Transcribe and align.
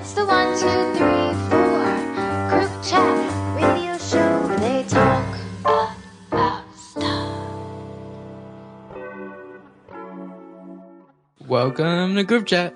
It's 0.00 0.14
the 0.14 0.24
one, 0.24 0.58
two, 0.58 0.66
three, 0.96 1.34
four 1.50 1.84
group 2.48 2.72
chat 2.82 3.54
radio 3.54 3.98
show 3.98 4.48
where 4.48 4.58
they 4.58 4.82
talk 4.88 5.38
about 5.62 6.64
stuff. 6.74 7.36
Welcome 11.46 12.14
to 12.14 12.24
Group 12.24 12.46
Chat. 12.46 12.74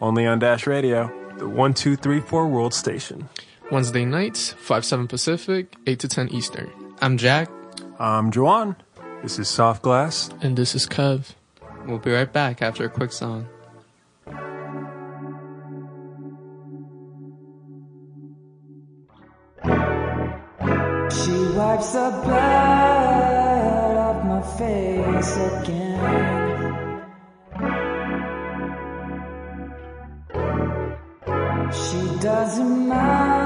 Only 0.00 0.26
on 0.26 0.40
Dash 0.40 0.66
Radio, 0.66 1.06
the 1.38 1.48
1234 1.48 2.48
World 2.48 2.74
Station. 2.74 3.28
Wednesday 3.70 4.04
nights, 4.04 4.52
5 4.54 4.84
7 4.84 5.06
Pacific, 5.06 5.76
8 5.86 6.00
to 6.00 6.08
10 6.08 6.30
Eastern. 6.30 6.72
I'm 7.00 7.16
Jack. 7.18 7.50
I'm 8.00 8.32
Juwan. 8.32 8.74
This 9.22 9.38
is 9.38 9.48
Soft 9.48 9.82
Glass. 9.82 10.28
And 10.40 10.56
this 10.56 10.74
is 10.74 10.88
Kev. 10.88 11.34
We'll 11.86 11.98
be 11.98 12.10
right 12.10 12.32
back 12.32 12.62
after 12.62 12.84
a 12.84 12.88
quick 12.88 13.12
song. 13.12 13.46
She 21.24 21.32
wipes 21.56 21.92
the 21.92 22.10
blood 22.22 23.96
off 23.96 24.24
my 24.26 24.42
face 24.58 25.36
again. 25.36 27.00
She 31.72 32.00
doesn't 32.20 32.88
mind 32.88 33.43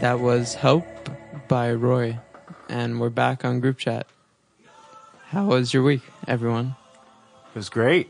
That 0.00 0.20
was 0.20 0.54
Help 0.54 0.86
by 1.48 1.72
Roy. 1.72 2.18
And 2.68 3.00
we're 3.00 3.10
back 3.10 3.44
on 3.44 3.60
Group 3.60 3.78
Chat. 3.78 4.06
How 5.28 5.44
was 5.46 5.72
your 5.74 5.82
week, 5.82 6.02
everyone? 6.28 6.76
It 7.54 7.58
was 7.58 7.68
great. 7.68 8.08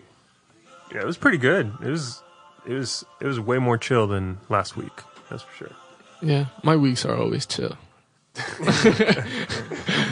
Yeah, 0.92 1.00
it 1.00 1.06
was 1.06 1.16
pretty 1.16 1.38
good. 1.38 1.72
It 1.82 1.88
was 1.88 2.22
it 2.66 2.72
was 2.74 3.04
it 3.20 3.26
was 3.26 3.38
way 3.40 3.58
more 3.58 3.76
chill 3.78 4.06
than 4.06 4.38
last 4.48 4.76
week. 4.76 4.92
That's 5.30 5.42
for 5.42 5.54
sure. 5.54 5.72
Yeah, 6.22 6.46
my 6.62 6.76
weeks 6.76 7.04
are 7.04 7.14
always 7.16 7.44
chill. 7.46 7.76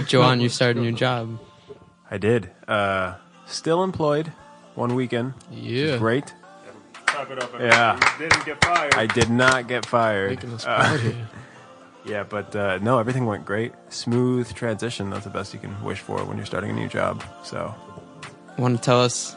Juwan, 0.09 0.41
you 0.41 0.49
started 0.49 0.79
a 0.79 0.81
new 0.81 0.93
job. 0.93 1.39
I 2.11 2.19
did. 2.19 2.51
Uh 2.69 3.15
still 3.47 3.83
employed. 3.83 4.33
One 4.75 4.95
weekend. 4.95 5.35
Yeah. 5.51 5.99
Great. 5.99 6.33
Clap 7.07 7.31
it. 7.31 7.45
Yeah. 7.61 8.17
Didn't 8.19 8.45
get 8.45 8.65
fired. 8.65 8.95
I 8.95 9.07
did 9.07 9.31
not 9.31 9.69
get 9.69 9.87
fired. 9.87 10.31
Making 10.31 10.53
us 10.55 10.67
Uh, 10.67 10.77
proud 10.79 11.01
here. 11.01 11.29
yeah, 12.05 12.23
but 12.23 12.55
uh, 12.55 12.79
no, 12.79 12.99
everything 12.99 13.27
went 13.27 13.45
great. 13.45 13.73
Smooth 13.89 14.53
transition. 14.55 15.11
That's 15.11 15.25
the 15.25 15.31
best 15.31 15.55
you 15.55 15.61
can 15.61 15.83
wish 15.83 16.01
for 16.01 16.25
when 16.25 16.37
you're 16.37 16.47
starting 16.47 16.71
a 16.71 16.75
new 16.75 16.89
job. 16.89 17.25
So 17.43 17.75
Want 18.59 18.77
to 18.77 18.83
tell 18.83 19.01
us 19.01 19.35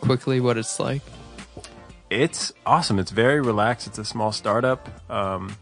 quickly 0.00 0.40
what 0.40 0.56
it's 0.56 0.78
like? 0.78 1.02
It's 2.10 2.52
awesome. 2.66 2.98
It's 2.98 3.10
very 3.10 3.40
relaxed. 3.40 3.86
It's 3.86 3.98
a 3.98 4.04
small 4.04 4.30
startup. 4.32 4.88
Um, 5.10 5.56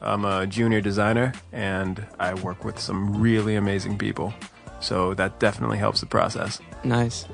I'm 0.00 0.24
a 0.24 0.46
junior 0.46 0.80
designer 0.80 1.32
and 1.52 2.04
I 2.18 2.34
work 2.34 2.64
with 2.64 2.80
some 2.80 3.20
really 3.20 3.54
amazing 3.54 3.98
people. 3.98 4.34
So 4.80 5.14
that 5.14 5.38
definitely 5.38 5.78
helps 5.78 6.00
the 6.00 6.06
process. 6.06 6.60
Nice. 6.82 7.26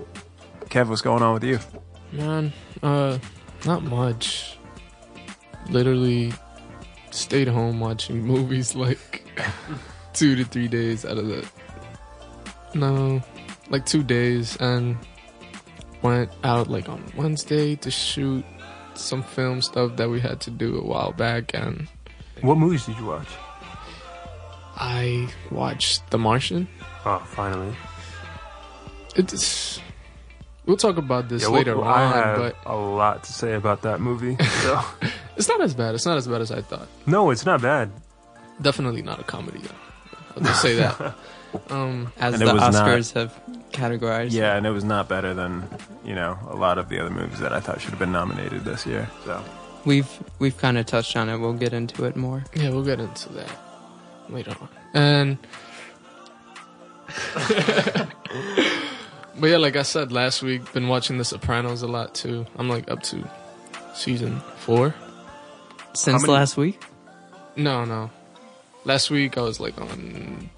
Kev, 0.67 0.89
what's 0.89 1.01
going 1.01 1.23
on 1.23 1.33
with 1.33 1.45
you? 1.45 1.59
Man, 2.13 2.53
uh, 2.83 3.19
not 3.65 3.83
much. 3.85 4.59
Literally 5.71 6.35
stayed 7.11 7.49
home 7.49 7.81
watching 7.81 8.23
movies 8.35 8.75
like 8.75 9.25
two 10.13 10.37
to 10.37 10.45
three 10.45 10.69
days 10.69 11.05
out 11.05 11.19
of 11.19 11.27
the. 11.29 11.49
No, 12.75 13.23
like 13.71 13.87
two 13.87 14.03
days 14.03 14.57
and 14.57 14.97
went 16.03 16.31
out 16.45 16.69
like 16.69 16.89
on 16.89 17.03
Wednesday 17.17 17.75
to 17.77 17.91
shoot 17.91 18.45
some 18.95 19.23
film 19.23 19.63
stuff 19.63 19.97
that 19.97 20.09
we 20.11 20.21
had 20.21 20.41
to 20.41 20.51
do 20.51 20.77
a 20.79 20.85
while 20.85 21.13
back 21.13 21.53
and 21.55 21.89
What 22.41 22.59
movies 22.59 22.87
did 22.87 22.99
you 22.99 23.07
watch? 23.07 23.29
I 24.77 25.29
watched 25.51 26.09
The 26.11 26.19
Martian. 26.19 26.69
Oh, 27.05 27.19
finally. 27.27 27.75
It's. 29.17 29.81
We'll 30.69 30.77
talk 30.77 30.99
about 30.99 31.29
this 31.31 31.43
Yeah, 31.43 31.49
later 31.49 31.77
well, 31.79 31.89
on, 31.89 31.99
I 32.13 32.17
have 32.17 32.39
but 32.39 32.57
a 32.67 32.77
lot 32.77 33.25
to 33.25 33.33
say 33.33 33.55
about 33.55 33.83
that 33.83 34.01
movie. 34.01 34.37
So 34.63 34.81
it's 35.37 35.49
not 35.49 35.61
as 35.63 35.75
bad. 35.75 35.95
It's 35.97 36.05
not 36.07 36.19
as 36.19 36.29
bad 36.29 36.41
as 36.43 36.53
I 36.53 36.61
thought. 36.61 36.87
no, 37.07 37.31
it's 37.31 37.45
not 37.47 37.61
bad. 37.63 37.91
Definitely 38.61 39.03
not 39.03 39.19
a 39.19 39.25
comedy 39.25 39.59
though. 39.61 39.75
I'll 40.37 40.43
just 40.45 40.63
say 40.63 40.77
that. 40.77 41.15
Um, 41.71 42.13
As 42.19 42.35
And 42.35 42.43
the 42.47 42.53
was 42.53 42.61
not- 42.61 42.75
Oscars 42.75 43.15
have 43.15 43.33
categorized. 43.73 44.33
Yeah, 44.33 44.55
and 44.57 44.67
it 44.67 44.71
was 44.71 44.85
not 44.85 45.09
better 45.09 45.33
than, 45.33 45.67
you 46.05 46.15
know, 46.15 46.37
a 46.51 46.55
lot 46.55 46.77
of 46.77 46.91
the 46.91 47.01
other 47.01 47.09
movies 47.09 47.39
that 47.39 47.55
I 47.55 47.61
thought 47.61 47.81
should 47.81 47.89
have 47.89 47.99
been 47.99 48.13
nominated 48.13 48.67
this 48.67 48.85
year. 48.85 49.09
So 49.25 49.43
We've 49.87 50.07
we've 50.39 50.59
kind 50.59 50.77
of 50.77 50.85
touched 50.85 51.17
on 51.17 51.31
it. 51.31 51.39
We'll 51.39 51.55
get 51.55 51.73
into 51.73 52.05
it 52.05 52.17
more. 52.17 52.45
yeah, 52.55 52.69
we'll 52.69 52.85
get 52.85 53.01
into 53.01 53.33
that 53.33 53.51
later 54.29 54.55
on. 54.61 54.69
And 54.93 55.39
but 59.41 59.49
yeah, 59.51 59.57
like 59.57 59.77
I 59.77 59.83
said 59.83 60.13
last 60.13 60.43
week, 60.43 60.73
been 60.73 60.89
watching 60.89 61.19
The 61.19 61.25
Sopranos 61.25 61.83
a 61.83 61.87
lot 61.89 62.15
too. 62.15 62.47
I'm 62.57 62.69
like 62.69 62.91
up 62.91 63.03
to 63.05 63.29
season 63.95 64.41
four. 64.59 64.95
Since 65.95 66.23
many- 66.23 66.33
last 66.33 66.57
week? 66.57 66.83
No, 67.57 67.85
no. 67.85 68.11
Last 68.85 69.11
week 69.11 69.37
I 69.37 69.43
was 69.43 69.59
like 69.61 69.79
on 69.81 70.49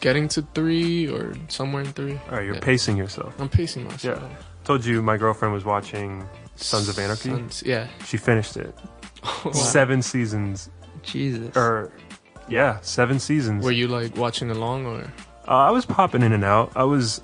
getting 0.00 0.28
to 0.28 0.42
three 0.54 1.08
or 1.08 1.34
somewhere 1.48 1.82
in 1.82 1.92
three. 1.92 2.12
All 2.30 2.36
right, 2.36 2.44
you're 2.44 2.54
Yeah. 2.54 2.60
pacing 2.60 2.96
yourself. 2.96 3.34
I'm 3.40 3.48
pacing 3.48 3.84
myself. 3.84 4.20
Yeah. 4.22 4.36
Told 4.64 4.84
you 4.84 5.02
my 5.02 5.16
girlfriend 5.16 5.54
was 5.54 5.64
watching 5.64 6.24
Sons 6.56 6.88
of 6.88 6.98
Anarchy. 6.98 7.30
Sons- 7.30 7.62
yeah. 7.66 7.88
She 8.04 8.16
finished 8.16 8.56
it. 8.56 8.74
Wow. 9.44 9.50
Seven 9.52 10.02
seasons, 10.02 10.70
Jesus. 11.02 11.56
or 11.56 11.90
yeah, 12.48 12.78
seven 12.82 13.18
seasons. 13.18 13.64
Were 13.64 13.72
you 13.72 13.88
like 13.88 14.16
watching 14.16 14.50
along 14.52 14.86
or? 14.86 15.02
Uh, 15.48 15.50
I 15.50 15.70
was 15.72 15.84
popping 15.84 16.22
in 16.22 16.32
and 16.32 16.44
out. 16.44 16.70
I 16.76 16.84
was, 16.84 17.20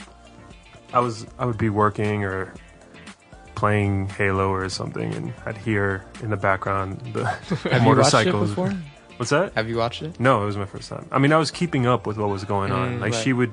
I 0.92 1.00
was, 1.00 1.26
I 1.38 1.46
would 1.46 1.58
be 1.58 1.70
working 1.70 2.24
or 2.24 2.52
playing 3.54 4.08
Halo 4.08 4.50
or 4.50 4.68
something, 4.68 5.14
and 5.14 5.32
I'd 5.46 5.56
hear 5.56 6.04
in 6.22 6.30
the 6.30 6.36
background 6.36 7.00
the 7.12 7.26
Have 7.26 7.50
you 7.50 7.56
watched 7.64 7.64
it 7.64 7.82
motorcycles. 7.82 8.56
What's 9.16 9.30
that? 9.30 9.52
Have 9.54 9.68
you 9.68 9.76
watched 9.76 10.02
it? 10.02 10.18
No, 10.18 10.42
it 10.42 10.46
was 10.46 10.56
my 10.56 10.66
first 10.66 10.88
time. 10.88 11.06
I 11.12 11.18
mean, 11.18 11.32
I 11.32 11.36
was 11.36 11.50
keeping 11.50 11.86
up 11.86 12.06
with 12.06 12.18
what 12.18 12.28
was 12.28 12.44
going 12.44 12.72
on. 12.72 12.96
Mm, 12.96 13.00
like 13.00 13.12
right. 13.12 13.22
she 13.22 13.32
would, 13.32 13.52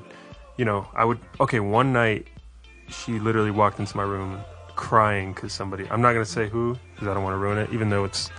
you 0.56 0.64
know, 0.64 0.88
I 0.94 1.04
would. 1.04 1.20
Okay, 1.38 1.60
one 1.60 1.92
night, 1.92 2.26
she 2.88 3.20
literally 3.20 3.52
walked 3.52 3.78
into 3.78 3.96
my 3.96 4.02
room 4.02 4.40
crying 4.74 5.32
because 5.32 5.52
somebody. 5.52 5.86
I'm 5.90 6.00
not 6.00 6.12
gonna 6.12 6.24
say 6.24 6.48
who 6.48 6.76
because 6.92 7.06
I 7.06 7.14
don't 7.14 7.22
want 7.22 7.34
to 7.34 7.38
ruin 7.38 7.58
it. 7.58 7.70
Even 7.72 7.88
though 7.88 8.04
it's 8.04 8.30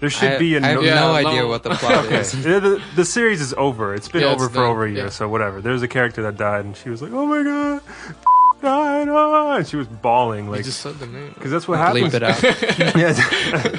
there 0.00 0.10
should 0.10 0.32
I, 0.32 0.38
be 0.38 0.56
a 0.56 0.60
I 0.62 0.66
have 0.68 0.82
no- 0.82 0.94
no 0.94 1.06
long- 1.12 1.26
idea 1.26 1.46
what 1.46 1.62
the 1.62 1.70
plot 1.70 2.04
Okay. 2.06 2.20
is. 2.20 2.32
the, 2.32 2.60
the, 2.60 2.82
the 2.96 3.04
series 3.04 3.40
is 3.40 3.52
over. 3.54 3.94
It's 3.94 4.08
been 4.08 4.22
Yeah, 4.22 4.32
it's 4.32 4.42
over 4.42 4.48
for 4.50 4.56
done. 4.56 4.64
over 4.70 4.84
a 4.86 4.90
year, 4.90 5.04
Yeah. 5.04 5.10
so 5.10 5.28
whatever. 5.28 5.60
There's 5.60 5.82
a 5.82 5.88
character 5.88 6.22
that 6.22 6.36
died, 6.36 6.64
and 6.64 6.76
she 6.76 6.88
was 6.90 7.00
like, 7.02 7.12
"Oh 7.12 7.26
my 7.26 7.42
god, 7.42 7.82
died!" 8.62 9.08
ah," 9.08 9.56
And 9.56 9.66
she 9.66 9.76
was 9.76 9.86
bawling, 9.86 10.46
You 10.46 10.50
like, 10.52 10.64
just 10.64 10.80
said 10.80 10.98
the 10.98 11.06
name. 11.06 11.32
because 11.34 11.50
that's 11.50 11.68
what 11.68 11.78
Bleep 11.78 12.10
happens. 12.10 12.14
it 12.14 12.22
out. 12.22 12.96
Yeah. 12.96 13.78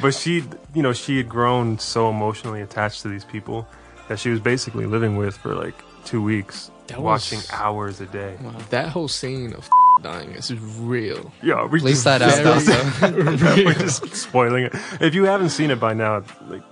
but 0.00 0.14
she, 0.14 0.44
you 0.74 0.82
know, 0.82 0.92
she 0.92 1.16
had 1.18 1.28
grown 1.28 1.78
so 1.78 2.08
emotionally 2.10 2.60
attached 2.62 3.02
to 3.02 3.08
these 3.08 3.24
people 3.24 3.66
that 4.08 4.18
she 4.18 4.30
was 4.30 4.40
basically 4.40 4.86
living 4.86 5.16
with 5.16 5.36
for 5.36 5.54
like 5.54 5.74
two 6.04 6.22
weeks, 6.22 6.70
That 6.86 7.00
watching 7.00 7.38
was- 7.38 7.50
hours 7.50 8.00
a 8.00 8.06
day. 8.06 8.36
Wow. 8.40 8.54
That 8.70 8.88
whole 8.90 9.08
scene 9.08 9.52
of 9.54 9.68
dying 10.02 10.32
This 10.32 10.50
is 10.50 10.58
real. 10.60 11.32
Yeah, 11.42 11.66
we 11.66 11.80
Leave 11.80 11.94
just, 11.94 12.04
that 12.04 12.22
out 12.22 12.34
very- 12.34 12.48
also. 12.48 13.64
we're 13.64 13.74
just 13.74 14.14
spoiling 14.14 14.64
it. 14.64 14.74
If 15.00 15.14
you 15.14 15.24
haven't 15.24 15.50
seen 15.50 15.70
it 15.70 15.78
by 15.80 15.94
now, 15.94 16.22
like, 16.48 16.62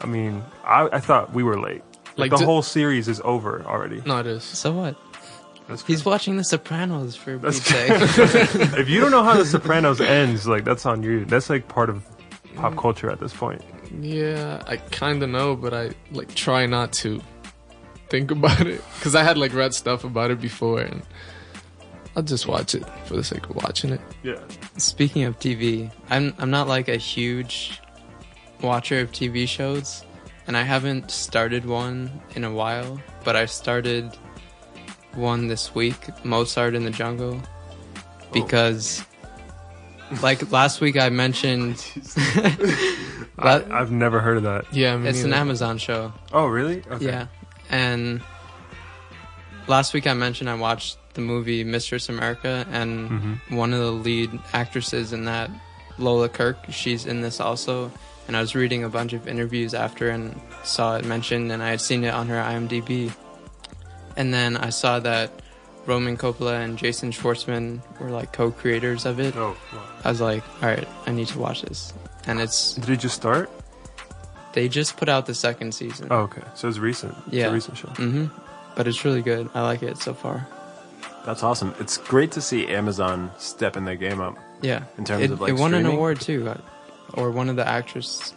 I 0.00 0.06
mean, 0.06 0.42
I, 0.64 0.88
I 0.92 1.00
thought 1.00 1.32
we 1.32 1.42
were 1.42 1.58
late. 1.60 1.82
Like, 2.16 2.18
Like 2.18 2.30
the 2.32 2.36
ju- 2.38 2.44
whole 2.46 2.62
series 2.62 3.08
is 3.08 3.20
over 3.24 3.62
already. 3.64 4.02
No, 4.06 4.18
it 4.18 4.26
is. 4.26 4.42
So 4.44 4.72
what? 4.72 4.96
He's 5.86 6.04
watching 6.04 6.36
The 6.38 6.44
Sopranos 6.44 7.14
for 7.14 7.36
That's 7.36 7.58
Pete's 7.60 8.10
sake. 8.14 8.72
if 8.78 8.88
you 8.88 9.00
don't 9.00 9.10
know 9.10 9.22
how 9.22 9.36
The 9.36 9.44
Sopranos 9.44 10.00
ends, 10.00 10.46
like 10.48 10.64
that's 10.64 10.86
on 10.86 11.02
you. 11.02 11.26
That's 11.26 11.50
like 11.50 11.68
part 11.68 11.90
of 11.90 12.04
pop 12.56 12.76
culture 12.76 13.10
at 13.10 13.20
this 13.20 13.34
point. 13.34 13.62
Yeah, 14.00 14.62
I 14.66 14.78
kind 14.78 15.22
of 15.22 15.28
know, 15.28 15.54
but 15.56 15.74
I 15.74 15.90
like 16.10 16.34
try 16.34 16.64
not 16.66 16.92
to 16.94 17.20
think 18.08 18.30
about 18.30 18.66
it 18.66 18.82
because 18.94 19.14
I 19.14 19.22
had 19.22 19.36
like 19.36 19.52
read 19.52 19.74
stuff 19.74 20.04
about 20.04 20.30
it 20.30 20.40
before, 20.40 20.80
and 20.80 21.02
I'll 22.18 22.24
just 22.24 22.48
watch 22.48 22.74
it 22.74 22.82
for 23.04 23.14
the 23.14 23.22
sake 23.22 23.48
of 23.48 23.54
watching 23.54 23.90
it. 23.90 24.00
Yeah. 24.24 24.40
Speaking 24.76 25.22
of 25.22 25.38
TV, 25.38 25.88
I'm 26.10 26.34
I'm 26.38 26.50
not 26.50 26.66
like 26.66 26.88
a 26.88 26.96
huge 26.96 27.80
watcher 28.60 28.98
of 28.98 29.12
TV 29.12 29.46
shows, 29.46 30.04
and 30.48 30.56
I 30.56 30.62
haven't 30.62 31.12
started 31.12 31.64
one 31.64 32.10
in 32.34 32.42
a 32.42 32.50
while. 32.50 33.00
But 33.22 33.36
I 33.36 33.46
started 33.46 34.16
one 35.14 35.46
this 35.46 35.76
week, 35.76 35.94
Mozart 36.24 36.74
in 36.74 36.84
the 36.84 36.90
Jungle, 36.90 37.40
oh. 37.40 38.26
because 38.32 39.04
like 40.20 40.50
last 40.50 40.80
week 40.80 40.98
I 40.98 41.10
mentioned, 41.10 41.86
I, 43.38 43.64
I've 43.70 43.92
never 43.92 44.18
heard 44.18 44.38
of 44.38 44.42
that. 44.42 44.74
Yeah, 44.74 44.96
me 44.96 45.08
it's 45.08 45.22
an. 45.22 45.32
Amazon 45.32 45.78
show. 45.78 46.12
Oh, 46.32 46.46
really? 46.48 46.82
Okay. 46.90 47.04
Yeah, 47.04 47.28
and 47.70 48.20
last 49.68 49.94
week 49.94 50.08
I 50.08 50.14
mentioned 50.14 50.50
I 50.50 50.56
watched 50.56 50.98
the 51.18 51.22
movie 51.22 51.64
Mistress 51.64 52.08
America, 52.08 52.64
and 52.70 53.10
Mhm. 53.10 53.56
one 53.56 53.72
of 53.74 53.80
the 53.80 53.90
lead 53.90 54.30
actresses 54.52 55.12
in 55.12 55.24
that, 55.24 55.50
Lola 55.98 56.28
Kirke, 56.28 56.70
she's 56.70 57.06
in 57.06 57.22
this 57.22 57.40
also. 57.40 57.90
And 58.28 58.36
I 58.36 58.40
was 58.40 58.54
reading 58.54 58.84
a 58.84 58.88
bunch 58.88 59.12
of 59.14 59.26
interviews 59.26 59.74
after 59.74 60.10
and 60.10 60.38
saw 60.62 60.94
it 60.96 61.04
mentioned, 61.04 61.50
and 61.50 61.60
I 61.60 61.70
had 61.70 61.80
seen 61.80 62.04
it 62.04 62.14
on 62.14 62.28
her 62.28 62.40
IMDb. 62.40 63.10
And 64.16 64.32
then 64.32 64.56
I 64.56 64.70
saw 64.70 65.00
that 65.00 65.30
Roman 65.86 66.16
Coppola 66.16 66.62
and 66.62 66.78
Jason 66.78 67.10
Schwartzman 67.10 67.80
were 67.98 68.10
like 68.10 68.32
co-creators 68.32 69.04
of 69.06 69.18
it. 69.18 69.34
Oh, 69.36 69.56
wow. 69.72 69.82
I 70.04 70.08
was 70.10 70.20
like, 70.20 70.44
all 70.62 70.68
right, 70.68 70.86
I 71.06 71.10
need 71.10 71.26
to 71.28 71.38
watch 71.40 71.62
this. 71.62 71.92
And 72.28 72.38
it's 72.40 72.74
did 72.74 72.90
it 72.90 73.00
just 73.00 73.16
start? 73.16 73.50
they 74.54 74.66
just 74.68 74.96
put 74.96 75.08
out 75.08 75.26
the 75.26 75.34
second 75.34 75.72
season. 75.72 76.08
Oh, 76.10 76.20
okay. 76.30 76.42
So 76.54 76.68
it's 76.68 76.78
recent. 76.78 77.14
It's 77.26 77.34
Yeah. 77.36 77.48
a 77.48 77.52
recent 77.52 77.76
show. 77.76 77.88
hmm 77.88 78.26
But 78.74 78.86
it's 78.88 79.04
really 79.04 79.22
good. 79.22 79.48
I 79.54 79.60
like 79.62 79.82
it 79.82 79.98
so 79.98 80.14
far. 80.14 80.46
That's 81.28 81.42
awesome. 81.42 81.74
It's 81.78 81.98
great 81.98 82.32
to 82.32 82.40
see 82.40 82.66
Amazon 82.68 83.30
stepping 83.36 83.84
their 83.84 83.96
game 83.96 84.18
up. 84.18 84.38
Yeah. 84.62 84.84
In 84.96 85.04
terms 85.04 85.24
it, 85.24 85.30
of, 85.30 85.42
like, 85.42 85.50
it 85.50 85.58
won 85.58 85.74
an 85.74 85.84
award 85.84 86.22
too, 86.22 86.48
uh, 86.48 86.56
or 87.12 87.30
one 87.30 87.50
of 87.50 87.56
the 87.56 87.68
actresses 87.68 88.32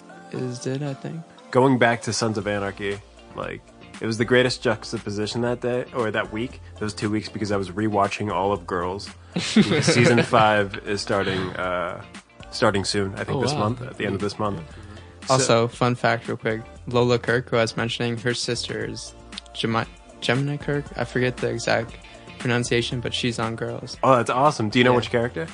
did, 0.62 0.84
I 0.84 0.94
think. 0.96 1.22
Going 1.52 1.80
back 1.80 2.02
to 2.02 2.12
Sons 2.12 2.38
of 2.38 2.48
Anarchy, 2.48 3.00
like 3.34 3.62
it 4.02 4.06
was 4.06 4.18
the 4.18 4.26
greatest 4.26 4.62
juxtaposition 4.62 5.40
that 5.40 5.62
day 5.62 5.86
or 5.96 6.12
that 6.12 6.34
week. 6.34 6.60
Those 6.80 6.94
two 6.94 7.10
weeks 7.10 7.30
because 7.30 7.54
I 7.54 7.56
was 7.56 7.70
rewatching 7.70 8.30
all 8.30 8.52
of 8.52 8.68
Girls. 8.68 9.10
Season 9.38 10.22
five 10.24 10.86
is 10.86 11.00
starting 11.00 11.40
uh, 11.52 12.04
starting 12.50 12.84
soon. 12.84 13.14
I 13.14 13.24
think 13.24 13.38
Oh, 13.38 13.42
this 13.42 13.54
wow. 13.54 13.60
month 13.60 13.84
at 13.84 13.98
the 13.98 14.06
end 14.06 14.16
of 14.16 14.22
this 14.22 14.38
month. 14.38 14.60
So- 15.28 15.34
Also, 15.36 15.68
fun 15.70 15.96
fact, 15.96 16.28
real 16.28 16.36
quick: 16.36 16.62
Lola 16.88 17.20
Kirke, 17.20 17.48
who 17.52 17.56
I 17.56 17.62
was 17.62 17.78
mentioning, 17.78 18.18
her 18.18 18.34
sister 18.34 18.84
is 18.84 19.16
Gemini, 19.54 19.86
Gemini 20.20 20.58
Kirke. 20.58 20.92
I 20.98 21.06
forget 21.06 21.38
the 21.38 21.48
exact 21.48 21.96
pronunciation, 22.42 23.00
but 23.00 23.14
she's 23.14 23.40
on 23.40 23.56
Girls. 23.56 23.98
oh, 24.04 24.16
that's 24.18 24.30
awesome. 24.30 24.70
Do 24.70 24.80
you 24.80 24.86
know 24.86 24.92
Yeah. 24.92 24.98
which 24.98 25.10
character? 25.12 25.48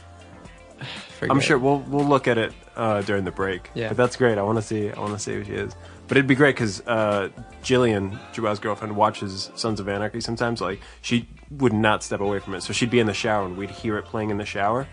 I'm 1.30 1.40
sure 1.40 1.58
we'll 1.58 1.80
we'll 1.88 2.06
look 2.06 2.28
at 2.28 2.38
it 2.38 2.54
uh, 2.76 3.02
during 3.02 3.24
the 3.26 3.32
break. 3.32 3.70
Yeah. 3.74 3.88
but 3.90 3.98
that's 3.98 4.16
great. 4.16 4.38
I 4.38 4.44
want 4.44 4.58
to 4.58 4.62
see 4.62 4.92
I 4.92 5.00
want 5.00 5.14
to 5.14 5.20
see 5.20 5.34
who 5.34 5.44
she 5.44 5.54
is. 5.54 5.76
But 6.08 6.18
it'd 6.18 6.28
be 6.28 6.36
great 6.36 6.56
because 6.56 6.82
uh, 6.88 7.30
Jillian, 7.68 8.18
Jawel's 8.34 8.60
girlfriend, 8.60 8.96
watches 8.96 9.52
Sons 9.56 9.80
of 9.82 9.90
Anarchy 9.90 10.22
sometimes. 10.22 10.62
Like 10.62 10.80
she 11.02 11.28
would 11.52 11.74
not 11.74 12.02
step 12.04 12.20
away 12.22 12.40
from 12.40 12.56
it, 12.56 12.62
so 12.62 12.72
she'd 12.74 12.90
be 12.90 13.00
in 13.00 13.08
the 13.08 13.14
shower 13.14 13.46
and 13.46 13.58
we'd 13.58 13.70
hear 13.70 13.98
it 13.98 14.06
playing 14.06 14.30
in 14.30 14.38
the 14.38 14.46
shower, 14.46 14.88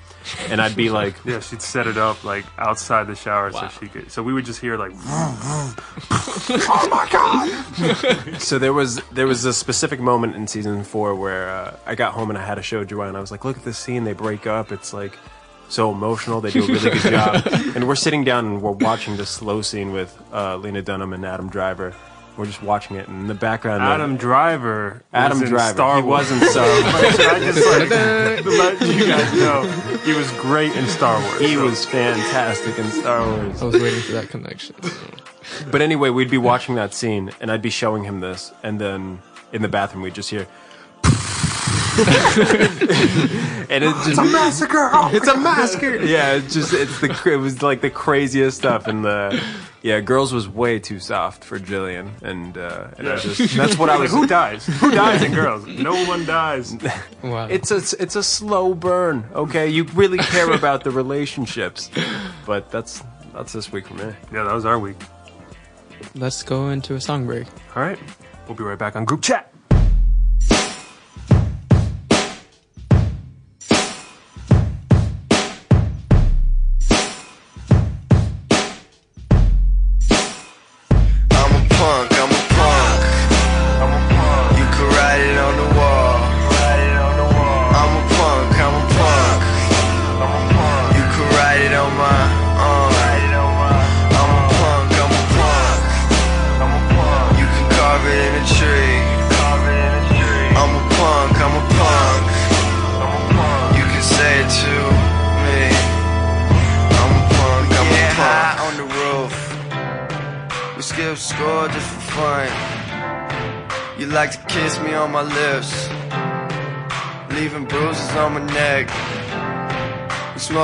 and 0.48 0.60
I'd 0.60 0.74
be 0.74 0.90
like, 0.90 1.14
Yeah, 1.24 1.38
she'd 1.40 1.62
set 1.62 1.86
it 1.86 1.96
up 1.96 2.24
like 2.24 2.44
outside 2.58 3.06
the 3.06 3.14
shower 3.14 3.50
Wow. 3.52 3.68
so 3.68 3.80
she 3.80 3.88
could. 3.88 4.10
So 4.10 4.22
we 4.24 4.32
would 4.32 4.44
just 4.44 4.60
hear 4.60 4.76
like. 4.76 4.90
Vroom, 4.92 5.34
vroom. 5.36 6.60
oh 6.68 6.88
my 6.90 7.08
god! 7.10 8.40
so 8.40 8.58
there 8.58 8.72
was 8.72 9.00
there 9.12 9.26
was 9.26 9.44
a 9.44 9.52
specific 9.52 10.00
moment 10.00 10.34
in 10.34 10.46
season 10.48 10.82
four 10.84 11.14
where 11.14 11.48
uh, 11.50 11.76
I 11.86 11.94
got 11.94 12.12
home 12.14 12.30
and 12.30 12.38
I 12.38 12.44
had 12.44 12.56
to 12.56 12.62
show 12.62 12.84
Juwan. 12.84 13.14
I 13.14 13.20
was 13.20 13.30
like, 13.30 13.44
"Look 13.44 13.56
at 13.56 13.64
this 13.64 13.78
scene. 13.78 14.04
They 14.04 14.12
break 14.14 14.46
up. 14.46 14.72
It's 14.72 14.92
like 14.92 15.16
so 15.68 15.90
emotional. 15.90 16.40
They 16.40 16.50
do 16.50 16.64
a 16.64 16.66
really 16.66 16.90
good 16.90 17.02
job." 17.12 17.46
and 17.74 17.86
we're 17.88 17.94
sitting 17.94 18.24
down 18.24 18.46
and 18.46 18.62
we're 18.62 18.70
watching 18.72 19.16
this 19.16 19.30
slow 19.30 19.62
scene 19.62 19.92
with 19.92 20.16
uh, 20.32 20.56
Lena 20.56 20.82
Dunham 20.82 21.12
and 21.12 21.24
Adam 21.24 21.48
Driver. 21.48 21.94
We're 22.36 22.46
just 22.46 22.62
watching 22.62 22.96
it, 22.96 23.06
and 23.06 23.20
in 23.22 23.26
the 23.28 23.34
background, 23.34 23.82
Adam 23.82 24.16
Driver. 24.16 25.02
Adam 25.12 25.38
was 25.38 25.48
in 25.48 25.54
Driver. 25.54 25.74
Star 25.74 25.96
he 25.96 26.02
Wars. 26.02 26.30
wasn't 26.30 26.50
so. 26.50 26.64
Should 27.12 27.26
I 27.26 27.38
just 27.38 27.64
like 27.66 27.90
let 28.44 28.80
you 28.80 29.06
guys 29.06 29.32
know 29.38 29.62
he 30.04 30.12
was 30.14 30.30
great 30.32 30.74
in 30.74 30.86
Star 30.88 31.20
Wars. 31.20 31.40
he 31.40 31.54
so- 31.54 31.64
was 31.64 31.84
fantastic 31.86 32.76
in 32.78 32.90
Star 32.90 33.24
Wars. 33.24 33.62
I 33.62 33.64
was 33.66 33.74
waiting 33.80 34.00
for 34.00 34.12
that 34.12 34.28
connection. 34.30 34.74
But 35.70 35.80
anyway, 35.82 36.10
we'd 36.10 36.30
be 36.30 36.38
watching 36.38 36.74
that 36.74 36.92
scene, 36.92 37.30
and 37.40 37.52
I'd 37.52 37.62
be 37.62 37.70
showing 37.70 38.02
him 38.04 38.18
this, 38.20 38.52
and 38.64 38.80
then 38.80 39.20
in 39.52 39.62
the 39.62 39.68
bathroom 39.68 40.02
we'd 40.02 40.14
just 40.14 40.30
hear. 40.30 40.48
and 43.70 43.84
it 43.84 43.94
just 43.94 44.08
it's 44.08 44.18
a 44.18 44.24
massacre. 44.24 44.90
it's 45.12 45.28
a 45.28 45.36
massacre. 45.38 45.96
Yeah, 46.04 46.32
it's 46.34 46.52
just 46.54 46.72
it's 46.72 47.00
the 47.00 47.32
it 47.32 47.36
was 47.36 47.62
like 47.62 47.80
the 47.80 47.90
craziest 47.90 48.56
stuff, 48.58 48.88
in 48.88 49.02
the 49.02 49.40
yeah, 49.84 50.00
girls 50.00 50.32
was 50.32 50.48
way 50.48 50.78
too 50.78 50.98
soft 50.98 51.44
for 51.44 51.58
Jillian, 51.58 52.10
and 52.22 52.56
uh, 52.56 52.88
and 52.96 53.06
I 53.06 53.16
just 53.16 53.54
that's 53.56 53.76
what 53.76 53.90
I 53.90 53.98
was. 53.98 54.10
who 54.10 54.26
dies? 54.26 54.64
Who 54.80 54.90
dies 54.90 55.22
in 55.22 55.34
girls? 55.34 55.66
No 55.66 55.92
one 56.06 56.24
dies. 56.24 56.74
Wow. 57.22 57.46
It's 57.46 57.70
a 57.70 57.76
it's 58.02 58.16
a 58.16 58.22
slow 58.22 58.74
burn. 58.74 59.24
Okay, 59.34 59.68
you 59.68 59.84
really 59.94 60.18
care 60.18 60.52
about 60.52 60.84
the 60.84 60.90
relationships, 60.90 61.90
but 62.44 62.70
that's 62.70 63.02
that's 63.32 63.54
this 63.54 63.72
week 63.72 63.86
for 63.86 63.94
me. 63.94 64.12
Yeah, 64.30 64.44
that 64.44 64.52
was 64.52 64.66
our 64.66 64.78
week. 64.78 64.96
Let's 66.14 66.42
go 66.42 66.68
into 66.68 66.96
a 66.96 67.00
song 67.00 67.24
break. 67.24 67.46
All 67.74 67.82
right, 67.82 67.98
we'll 68.46 68.56
be 68.56 68.62
right 68.62 68.78
back 68.78 68.94
on 68.94 69.06
group 69.06 69.22
chat. 69.22 69.53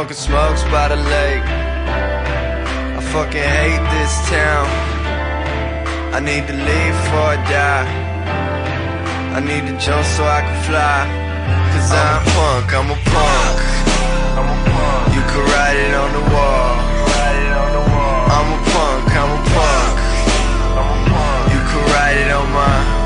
Smoking 0.01 0.17
smokes 0.17 0.63
by 0.73 0.89
the 0.89 0.97
lake. 0.97 1.45
I 2.97 3.01
fucking 3.13 3.49
hate 3.59 3.85
this 3.93 4.15
town. 4.33 4.67
I 6.17 6.21
need 6.21 6.47
to 6.49 6.55
leave 6.55 6.95
before 7.01 7.29
I 7.29 7.39
die. 7.45 7.89
I 9.37 9.41
need 9.41 9.69
to 9.69 9.77
jump 9.77 10.07
so 10.17 10.25
I 10.25 10.41
can 10.41 10.59
fly. 10.65 11.01
Cause 11.73 11.93
I'm 11.93 12.17
a 12.17 12.33
punk, 12.33 12.69
I'm 12.79 12.89
a 12.89 12.99
punk. 13.13 13.57
I'm 14.41 14.49
a 14.49 14.59
punk. 14.73 15.05
You 15.17 15.23
can 15.31 15.43
write 15.53 15.79
it 15.85 15.93
on 15.93 16.11
the 16.17 16.25
wall. 16.33 16.73
I'm 18.37 18.49
a 18.57 18.61
punk, 18.73 19.05
I'm 19.21 19.33
a 19.37 19.41
punk. 19.53 19.97
You 21.53 21.61
can 21.69 21.83
write 21.93 22.17
it 22.25 22.31
on 22.33 22.49
my 22.57 23.00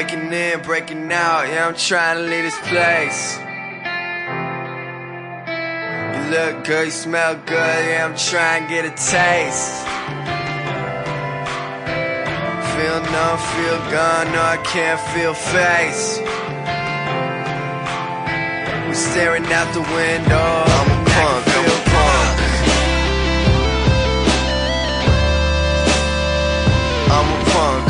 Breaking 0.00 0.32
in, 0.32 0.62
breaking 0.62 1.12
out, 1.12 1.46
yeah, 1.46 1.66
I'm 1.68 1.74
trying 1.74 2.16
to 2.16 2.22
leave 2.22 2.44
this 2.44 2.58
place. 2.70 3.36
You 6.16 6.22
look 6.30 6.64
good, 6.64 6.86
you 6.86 6.90
smell 6.90 7.34
good. 7.44 7.84
Yeah, 7.84 8.06
I'm 8.08 8.16
trying 8.16 8.62
to 8.62 8.68
get 8.70 8.86
a 8.86 8.94
taste. 8.96 9.84
Feel 12.72 12.98
numb, 13.12 13.38
feel 13.52 13.78
gone, 13.92 14.32
no, 14.32 14.40
I 14.40 14.56
can't 14.64 15.00
feel 15.12 15.34
face. 15.34 16.18
We're 18.88 18.94
staring 18.94 19.44
out 19.52 19.70
the 19.74 19.82
window. 19.82 20.64
I'm 20.76 20.88
a 20.88 21.04
punk, 21.12 21.44
I'm 21.58 21.66
a 21.68 21.78
punk. 21.92 22.36
I'm 27.12 27.28
a 27.28 27.44
punk, 27.50 27.89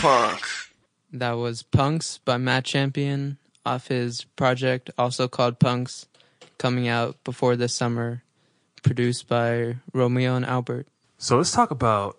punk, 0.00 0.20
I'm 0.20 0.28
a 0.28 0.30
punk. 0.30 0.46
That 1.12 1.32
was 1.32 1.62
Punks 1.62 2.18
by 2.18 2.36
Matt 2.38 2.64
Champion 2.64 3.38
off 3.66 3.88
his 3.88 4.24
project, 4.24 4.90
also 4.96 5.28
called 5.28 5.58
Punks, 5.58 6.06
coming 6.58 6.88
out 6.88 7.22
before 7.24 7.56
this 7.56 7.74
summer, 7.74 8.22
produced 8.82 9.28
by 9.28 9.76
Romeo 9.92 10.36
and 10.36 10.46
Albert. 10.46 10.86
So 11.18 11.36
let's 11.36 11.52
talk 11.52 11.70
about 11.70 12.16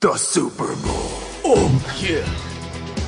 the 0.00 0.16
Super 0.16 0.66
Bowl. 0.66 1.20
Oh 1.44 1.96
yeah. 2.00 2.28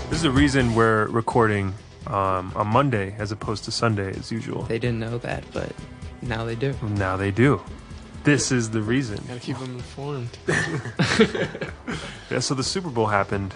This 0.09 0.19
is 0.19 0.23
the 0.23 0.31
reason 0.31 0.75
we're 0.75 1.07
recording 1.07 1.75
um, 2.07 2.53
on 2.55 2.67
Monday 2.69 3.15
as 3.19 3.33
opposed 3.33 3.65
to 3.65 3.73
Sunday 3.73 4.11
as 4.11 4.31
usual. 4.31 4.63
They 4.65 4.79
didn't 4.79 5.01
know 5.01 5.19
that, 5.19 5.45
but 5.53 5.73
now 6.21 6.45
they 6.45 6.55
do. 6.55 6.75
Now 6.83 7.17
they 7.17 7.31
do. 7.31 7.63
This 8.25 8.53
is 8.53 8.71
the 8.71 8.83
reason. 8.83 9.19
Gotta 9.27 9.41
keep 9.41 9.59
them 9.59 9.75
informed. 9.75 10.39
Yeah, 12.33 12.39
so 12.39 12.55
the 12.55 12.65
Super 12.65 12.89
Bowl 12.89 13.09
happened 13.09 13.53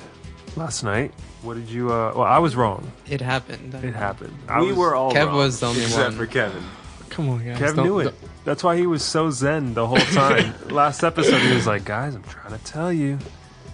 last 0.57 0.83
night. 0.83 1.13
What 1.43 1.55
did 1.55 1.69
you? 1.69 1.93
Uh, 1.93 2.13
well, 2.15 2.23
I 2.25 2.39
was 2.39 2.57
wrong. 2.57 2.91
It 3.09 3.21
happened. 3.21 3.75
It 3.75 3.95
happened. 3.95 4.35
I 4.49 4.61
we 4.61 4.69
was- 4.69 4.77
were 4.77 4.95
all 4.95 5.13
Kev 5.13 5.27
wrong, 5.27 5.37
was 5.37 5.61
the 5.61 5.67
only 5.67 5.83
except 5.83 6.09
one. 6.11 6.17
for 6.17 6.27
Kevin. 6.27 6.63
Come 7.11 7.29
on, 7.29 7.45
guys. 7.45 7.59
Kev 7.59 7.77
don't- 7.77 7.85
knew 7.87 8.01
it. 8.01 8.15
That's 8.45 8.63
why 8.63 8.77
he 8.77 8.87
was 8.87 9.03
so 9.03 9.31
zen 9.31 9.75
the 9.75 9.87
whole 9.87 9.99
time. 10.13 10.55
Last 10.71 11.03
episode, 11.05 11.41
he 11.41 11.55
was 11.55 11.67
like, 11.67 11.85
"Guys, 11.85 12.15
I'm 12.15 12.23
trying 12.25 12.57
to 12.59 12.65
tell 12.65 12.93
you, 12.93 13.19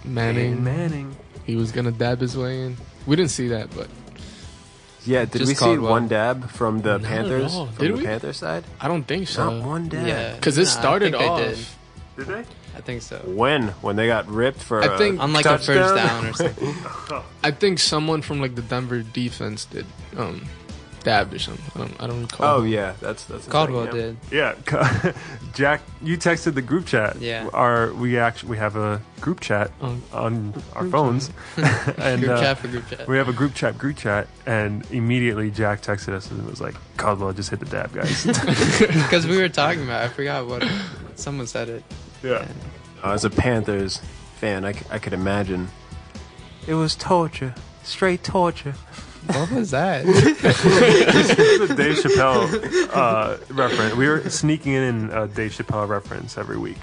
don't- 0.03 0.13
Manning, 0.13 0.63
Manning." 0.63 1.15
he 1.45 1.55
was 1.55 1.71
gonna 1.71 1.91
dab 1.91 2.19
his 2.19 2.37
way 2.37 2.61
in. 2.61 2.77
We 3.05 3.15
didn't 3.15 3.31
see 3.31 3.49
that, 3.49 3.69
but 3.75 3.87
Yeah, 5.05 5.25
did 5.25 5.39
Just 5.39 5.49
we 5.49 5.55
see 5.55 5.59
Caldwell. 5.65 5.91
one 5.91 6.07
dab 6.07 6.49
from 6.49 6.81
the 6.81 6.93
Not 6.97 7.03
Panthers? 7.03 7.53
From 7.53 7.67
Did 7.77 7.91
the 7.91 7.97
we? 7.97 8.05
Panther 8.05 8.31
side? 8.31 8.63
I 8.79 8.87
don't 8.87 9.03
think 9.03 9.27
so. 9.27 9.49
Not 9.49 9.67
one 9.67 9.89
dab. 9.89 10.07
Yeah, 10.07 10.33
Because 10.35 10.57
it 10.57 10.63
Nah, 10.63 10.69
I 10.69 10.71
started 10.71 11.11
think 11.11 11.17
they 11.21 11.27
off. 11.27 11.39
did. 11.39 11.57
Did 12.15 12.27
they? 12.27 12.43
I 12.75 12.81
think 12.81 13.01
so. 13.03 13.17
When? 13.25 13.67
When 13.81 13.95
they 13.95 14.07
got 14.07 14.27
ripped 14.27 14.61
for 14.61 14.81
I 14.81 14.95
a 14.95 14.97
think- 14.97 15.19
On 15.19 15.31
like 15.33 15.43
touchdown? 15.43 15.77
a 15.77 15.79
first 15.81 15.95
down 15.95 16.25
or 16.25 16.33
something. 16.33 17.23
I 17.43 17.51
think 17.51 17.79
someone 17.79 18.21
from 18.21 18.39
like 18.41 18.55
the 18.55 18.61
Denver 18.63 19.01
defense 19.01 19.65
did 19.65 19.85
um 20.17 20.47
dabbed 21.03 21.33
or 21.33 21.39
something. 21.39 21.65
I 21.75 21.79
don't, 21.85 22.03
I 22.03 22.07
don't 22.07 22.21
recall. 22.21 22.59
Oh 22.59 22.63
yeah, 22.63 22.93
that's 23.01 23.25
that's 23.25 23.45
the 23.45 23.51
Caldwell 23.51 23.87
thing, 23.87 24.17
did. 24.31 24.31
Yeah, 24.31 24.55
Jack, 25.53 25.81
you 26.01 26.17
texted 26.17 26.53
the 26.55 26.61
group 26.61 26.85
chat. 26.85 27.19
Yeah. 27.19 27.49
Our 27.53 27.93
we 27.93 28.17
actually 28.17 28.51
we 28.51 28.57
have 28.57 28.75
a 28.77 29.01
group 29.19 29.39
chat 29.41 29.71
Um, 29.81 30.01
on 30.13 30.53
our 30.75 30.85
phones, 30.87 31.29
and 31.57 32.21
Group 32.21 32.37
uh, 32.37 32.41
chat 32.41 32.57
for 32.57 32.69
group 32.69 32.87
chat. 32.89 33.07
we 33.07 33.17
have 33.17 33.27
a 33.27 33.33
group 33.33 33.53
chat, 33.53 33.77
group 33.77 33.97
chat, 33.97 34.27
and 34.45 34.89
immediately 34.91 35.51
Jack 35.51 35.81
texted 35.81 36.13
us 36.13 36.31
and 36.31 36.43
was 36.47 36.61
like, 36.61 36.75
"Caldwell 36.97 37.33
just 37.33 37.49
hit 37.49 37.59
the 37.59 37.65
dab, 37.65 37.93
guys." 37.93 38.25
Because 38.25 39.27
we 39.27 39.37
were 39.37 39.49
talking 39.49 39.83
about, 39.83 40.03
I 40.03 40.07
forgot 40.07 40.47
what 40.47 40.65
someone 41.15 41.47
said 41.47 41.67
it. 41.69 41.83
Yeah. 42.23 42.47
Uh, 43.03 43.11
as 43.11 43.25
a 43.25 43.29
Panthers 43.29 44.01
fan, 44.37 44.63
I, 44.65 44.71
c- 44.73 44.85
I 44.89 44.97
could 44.99 45.13
imagine. 45.13 45.67
It 46.67 46.73
was 46.75 46.95
torture, 46.95 47.53
straight 47.83 48.23
torture. 48.23 48.73
What 49.27 49.51
was 49.51 49.71
that? 49.71 50.05
This 51.13 51.29
is 51.39 51.69
a 51.69 51.75
Dave 51.75 51.95
Chappelle 51.97 52.89
uh, 52.93 53.37
reference. 53.53 53.95
We 53.95 54.07
were 54.07 54.29
sneaking 54.29 54.73
in 54.73 55.09
a 55.11 55.27
Dave 55.27 55.51
Chappelle 55.51 55.87
reference 55.87 56.37
every 56.37 56.57
week. 56.57 56.77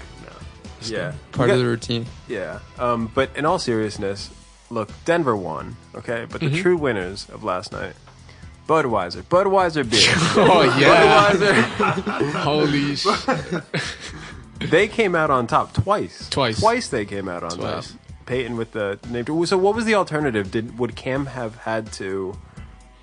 Yeah, 0.83 1.13
Part 1.31 1.49
We 1.49 1.53
of 1.53 1.59
the 1.59 1.65
routine. 1.65 2.07
Yeah, 2.27 2.57
um, 2.79 3.11
but 3.13 3.29
in 3.35 3.45
all 3.45 3.59
seriousness, 3.59 4.31
look, 4.71 4.89
Denver 5.05 5.35
won, 5.37 5.75
okay? 5.93 6.25
But 6.27 6.41
the 6.41 6.47
Mm-hmm. 6.47 6.55
true 6.61 6.75
winners 6.77 7.29
of 7.29 7.43
last 7.43 7.71
night, 7.71 7.93
Budweiser, 8.67 9.21
Budweiser 9.21 9.87
beer. 9.87 10.11
Oh 10.37 10.63
yeah! 10.79 11.29
Budweiser, 11.33 12.31
Holy 12.41 12.95
sh! 12.95 13.05
They 14.69 14.87
came 14.87 15.15
out 15.15 15.29
on 15.29 15.47
top 15.47 15.73
twice. 15.73 16.29
Twice. 16.29 16.59
Twice 16.59 16.87
they 16.89 17.05
came 17.05 17.27
out 17.27 17.43
on 17.43 17.51
Twice. 17.51 17.91
top. 17.91 17.99
Peyton 18.25 18.55
with 18.55 18.71
the 18.71 18.99
name. 19.09 19.25
So 19.45 19.57
what 19.57 19.75
was 19.75 19.85
the 19.85 19.95
alternative? 19.95 20.51
Did 20.51 20.77
would 20.79 20.95
Cam 20.95 21.25
have 21.25 21.55
had 21.57 21.91
to 21.93 22.37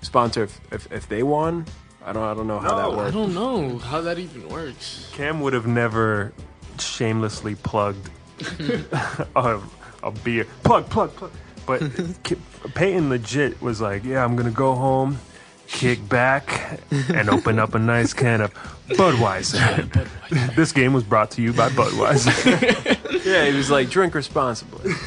sponsor 0.01 0.43
if, 0.43 0.59
if, 0.71 0.91
if 0.91 1.09
they 1.09 1.23
won? 1.23 1.65
I 2.03 2.13
don't 2.13 2.23
I 2.23 2.33
don't 2.33 2.47
know 2.47 2.59
how 2.59 2.75
that 2.77 2.89
works. 2.89 2.99
I 2.99 3.03
worked. 3.03 3.13
don't 3.13 3.33
know 3.35 3.77
how 3.79 4.01
that 4.01 4.17
even 4.17 4.47
works. 4.49 5.09
Cam 5.13 5.41
would 5.41 5.53
have 5.53 5.67
never 5.67 6.33
shamelessly 6.79 7.55
plugged 7.55 8.09
a, 9.35 9.59
a 10.01 10.11
beer. 10.23 10.45
Plug, 10.63 10.89
plug, 10.89 11.13
plug. 11.15 11.31
But 11.67 11.81
K- 12.23 12.37
Peyton 12.73 13.09
legit 13.09 13.61
was 13.61 13.81
like, 13.81 14.03
yeah, 14.03 14.23
I'm 14.23 14.35
going 14.35 14.47
to 14.47 14.55
go 14.55 14.73
home, 14.73 15.19
kick 15.67 16.07
back, 16.09 16.79
and 17.13 17.29
open 17.29 17.59
up 17.59 17.75
a 17.75 17.79
nice 17.79 18.13
can 18.13 18.41
of 18.41 18.53
Budweiser. 18.89 20.55
this 20.55 20.71
game 20.71 20.93
was 20.93 21.03
brought 21.03 21.31
to 21.31 21.41
you 21.41 21.53
by 21.53 21.69
Budweiser. 21.69 22.95
Yeah, 23.25 23.45
he 23.45 23.55
was 23.57 23.69
like 23.69 23.89
drink 23.89 24.15
responsibly. 24.15 24.91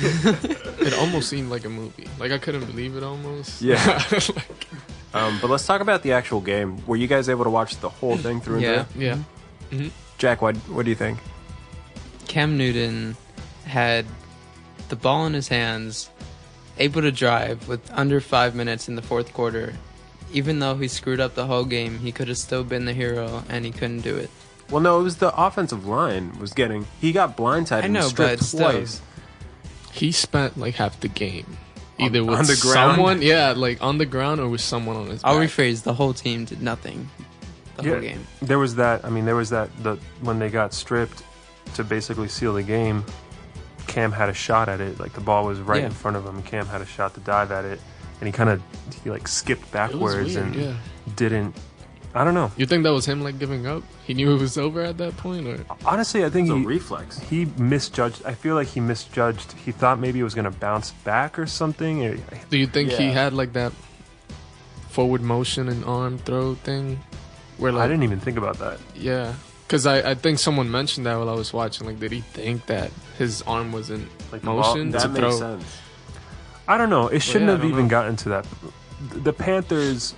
It 0.82 0.92
almost 0.94 1.28
seemed 1.28 1.50
like 1.50 1.64
a 1.64 1.68
movie. 1.68 2.08
Like 2.18 2.30
I 2.32 2.38
couldn't 2.38 2.64
believe 2.66 2.96
it 2.96 3.02
almost. 3.02 3.62
Yeah. 3.62 4.02
Like, 4.12 4.66
Um, 5.14 5.38
but 5.40 5.50
let's 5.50 5.66
talk 5.66 5.80
about 5.80 6.02
the 6.02 6.12
actual 6.12 6.40
game. 6.40 6.84
Were 6.86 6.96
you 6.96 7.06
guys 7.06 7.28
able 7.28 7.44
to 7.44 7.50
watch 7.50 7.76
the 7.80 7.88
whole 7.88 8.16
thing 8.16 8.40
through 8.40 8.56
and 8.56 8.62
Yeah. 8.64 8.82
through? 8.84 9.02
yeah. 9.80 9.88
Jack, 10.18 10.42
what 10.42 10.56
what 10.68 10.84
do 10.84 10.90
you 10.90 10.96
think? 10.96 11.18
Cam 12.28 12.56
Newton 12.58 13.16
had 13.64 14.04
the 14.88 14.96
ball 14.96 15.26
in 15.26 15.32
his 15.34 15.48
hands, 15.48 16.10
able 16.78 17.00
to 17.02 17.12
drive 17.12 17.66
with 17.68 17.80
under 17.92 18.20
five 18.20 18.54
minutes 18.54 18.88
in 18.88 18.94
the 18.96 19.02
fourth 19.02 19.32
quarter. 19.32 19.72
Even 20.32 20.58
though 20.58 20.76
he 20.76 20.88
screwed 20.88 21.20
up 21.20 21.34
the 21.34 21.46
whole 21.46 21.64
game, 21.64 21.98
he 21.98 22.12
could 22.12 22.28
have 22.28 22.38
still 22.38 22.64
been 22.64 22.84
the 22.84 22.92
hero, 22.94 23.42
and 23.48 23.64
he 23.64 23.70
couldn't 23.70 24.00
do 24.00 24.16
it. 24.16 24.30
Well, 24.70 24.80
no, 24.80 24.98
it 25.00 25.02
was 25.02 25.16
the 25.16 25.34
offensive 25.36 25.86
line 25.86 26.38
was 26.38 26.52
getting. 26.52 26.86
He 27.00 27.12
got 27.12 27.36
blindsided 27.36 27.84
I 27.84 27.86
know, 27.88 28.00
and 28.00 28.08
stripped 28.08 28.38
but 28.38 28.44
still. 28.44 28.70
twice. 28.72 29.00
He 29.92 30.12
spent 30.12 30.56
like 30.56 30.76
half 30.76 30.98
the 31.00 31.08
game 31.08 31.58
On- 32.00 32.06
either 32.06 32.24
with 32.24 32.38
on 32.38 32.46
the 32.46 32.58
ground? 32.62 32.94
someone, 32.96 33.20
yeah, 33.22 33.52
like 33.54 33.82
on 33.82 33.98
the 33.98 34.06
ground 34.06 34.40
or 34.40 34.48
with 34.48 34.62
someone 34.62 34.96
on 34.96 35.06
his. 35.08 35.20
I'll 35.24 35.38
back. 35.38 35.48
rephrase: 35.50 35.82
the 35.82 35.92
whole 35.94 36.14
team 36.14 36.46
did 36.46 36.62
nothing 36.62 37.10
the 37.76 37.82
whole 37.90 38.00
game. 38.00 38.26
There 38.40 38.58
was 38.58 38.76
that. 38.76 39.04
I 39.04 39.10
mean, 39.10 39.26
there 39.26 39.36
was 39.36 39.50
that. 39.50 39.68
The 39.82 39.98
when 40.22 40.38
they 40.38 40.48
got 40.48 40.72
stripped 40.72 41.22
to 41.74 41.84
basically 41.84 42.28
seal 42.28 42.54
the 42.54 42.62
game, 42.62 43.04
Cam 43.86 44.10
had 44.12 44.30
a 44.30 44.34
shot 44.34 44.70
at 44.70 44.80
it. 44.80 44.98
Like 44.98 45.12
the 45.12 45.20
ball 45.20 45.44
was 45.44 45.60
right 45.60 45.80
Yeah. 45.80 45.86
in 45.86 45.92
front 45.92 46.16
of 46.16 46.24
him. 46.24 46.42
Cam 46.44 46.66
had 46.66 46.80
a 46.80 46.86
shot 46.86 47.12
to 47.14 47.20
dive 47.20 47.52
at 47.52 47.66
it, 47.66 47.80
and 48.22 48.28
he 48.28 48.32
kind 48.32 48.48
of 48.50 48.62
he 49.02 49.10
like 49.10 49.26
skipped 49.26 49.68
backwards 49.72 50.34
weird, 50.36 50.46
and 50.46 50.54
yeah. 50.54 50.74
didn't. 51.16 51.56
I 52.14 52.22
don't 52.22 52.34
know. 52.34 52.52
You 52.56 52.66
think 52.66 52.84
that 52.84 52.92
was 52.92 53.04
him 53.04 53.22
like 53.24 53.38
giving 53.40 53.66
up? 53.66 53.82
He 54.06 54.14
knew 54.14 54.32
it 54.36 54.38
was 54.38 54.56
over 54.56 54.80
at 54.82 54.96
that 54.98 55.16
point, 55.16 55.46
or 55.48 55.58
Honestly, 55.84 56.24
I 56.24 56.30
think 56.30 56.46
It's 56.46 56.54
a 56.54 56.58
he 56.58 56.64
reflex. 56.66 57.18
he 57.18 57.46
misjudged. 57.56 58.22
I 58.24 58.34
feel 58.34 58.54
like 58.54 58.68
he 58.68 58.78
misjudged. 58.80 59.52
He 59.52 59.72
thought 59.72 59.98
maybe 59.98 60.20
it 60.20 60.22
was 60.22 60.34
going 60.34 60.44
to 60.44 60.50
bounce 60.52 60.92
back 61.04 61.36
or 61.38 61.46
something. 61.46 62.22
Do 62.48 62.58
you 62.58 62.66
think 62.68 62.92
he 62.92 63.06
had 63.10 63.32
like 63.32 63.54
that 63.54 63.72
forward 64.90 65.22
motion 65.22 65.68
and 65.68 65.84
arm 65.84 66.18
throw 66.18 66.54
thing? 66.54 67.00
Where 67.58 67.72
like 67.72 67.84
I 67.84 67.88
didn't 67.88 68.02
even 68.04 68.20
think 68.20 68.36
about 68.38 68.58
that. 68.58 68.78
Yeah, 68.94 69.32
because 69.66 69.86
I, 69.86 70.10
I 70.10 70.14
think 70.14 70.38
someone 70.38 70.70
mentioned 70.70 71.06
that 71.06 71.16
while 71.16 71.28
I 71.30 71.34
was 71.34 71.52
watching. 71.52 71.86
Like, 71.86 71.98
did 71.98 72.12
he 72.12 72.20
think 72.20 72.66
that 72.66 72.90
his 73.18 73.42
arm 73.42 73.72
was 73.72 73.90
in 73.90 74.08
Like 74.30 74.42
the 74.42 74.46
ball- 74.48 74.56
motion 74.74 74.90
That 74.90 75.00
to 75.02 75.08
makes 75.08 75.18
throw? 75.20 75.38
sense. 75.38 75.78
I 76.68 76.76
don't 76.78 76.90
know. 76.90 77.08
It 77.08 77.20
shouldn't 77.22 77.50
yeah, 77.50 77.56
have 77.56 77.64
even 77.64 77.84
know. 77.84 77.90
gotten 77.90 78.16
to 78.16 78.28
that. 78.30 78.46
The 79.24 79.32
Panthers 79.32 80.14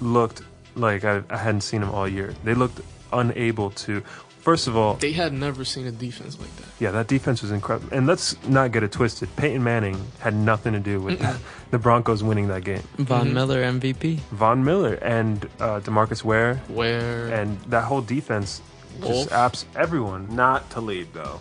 looked 0.00 0.42
like 0.74 1.04
I, 1.04 1.22
I 1.30 1.36
hadn't 1.36 1.60
seen 1.62 1.80
them 1.80 1.90
all 1.90 2.08
year. 2.08 2.34
They 2.44 2.54
looked 2.54 2.80
unable 3.12 3.70
to. 3.70 4.02
First 4.40 4.68
of 4.68 4.76
all, 4.76 4.94
They 4.94 5.10
had 5.10 5.32
never 5.32 5.64
seen 5.64 5.88
a 5.88 5.90
defense 5.90 6.38
like 6.38 6.54
that. 6.58 6.66
yeah, 6.78 6.92
that 6.92 7.08
defense 7.08 7.42
was 7.42 7.50
incredible. 7.50 7.88
And 7.92 8.06
let's 8.06 8.36
not 8.46 8.70
get 8.70 8.84
it 8.84 8.92
twisted. 8.92 9.28
Peyton 9.34 9.62
Manning 9.64 10.00
had 10.20 10.34
nothing 10.34 10.72
to 10.72 10.78
do 10.78 11.00
with 11.00 11.18
the 11.72 11.78
Broncos 11.80 12.22
winning 12.22 12.46
that 12.48 12.62
game. 12.62 12.82
Von 12.98 13.28
Mhm. 13.30 13.32
Miller 13.32 13.62
MVP. 13.64 14.18
Von 14.30 14.62
Miller 14.64 14.94
and 15.02 15.44
uh, 15.58 15.80
Demarcus 15.80 16.22
Ware 16.22 16.56
Where 16.68 17.26
and 17.34 17.58
that 17.62 17.82
whole 17.84 18.00
defense, 18.02 18.62
Wolf? 19.00 19.28
just 19.28 19.30
apps 19.30 19.64
everyone. 19.74 20.28
Not 20.36 20.70
to 20.70 20.80
lead 20.80 21.08
though. 21.12 21.40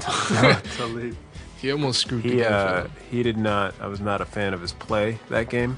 he 1.64 1.72
almost 1.72 2.00
screwed 2.00 2.22
the 2.22 2.28
He 2.30 2.36
game. 2.36 2.46
uh, 2.52 2.86
he 3.10 3.22
did 3.22 3.36
not. 3.36 3.74
I 3.80 3.86
was 3.86 4.00
not 4.00 4.20
a 4.20 4.24
fan 4.24 4.54
of 4.54 4.60
his 4.60 4.72
play 4.72 5.18
that 5.30 5.48
game. 5.48 5.76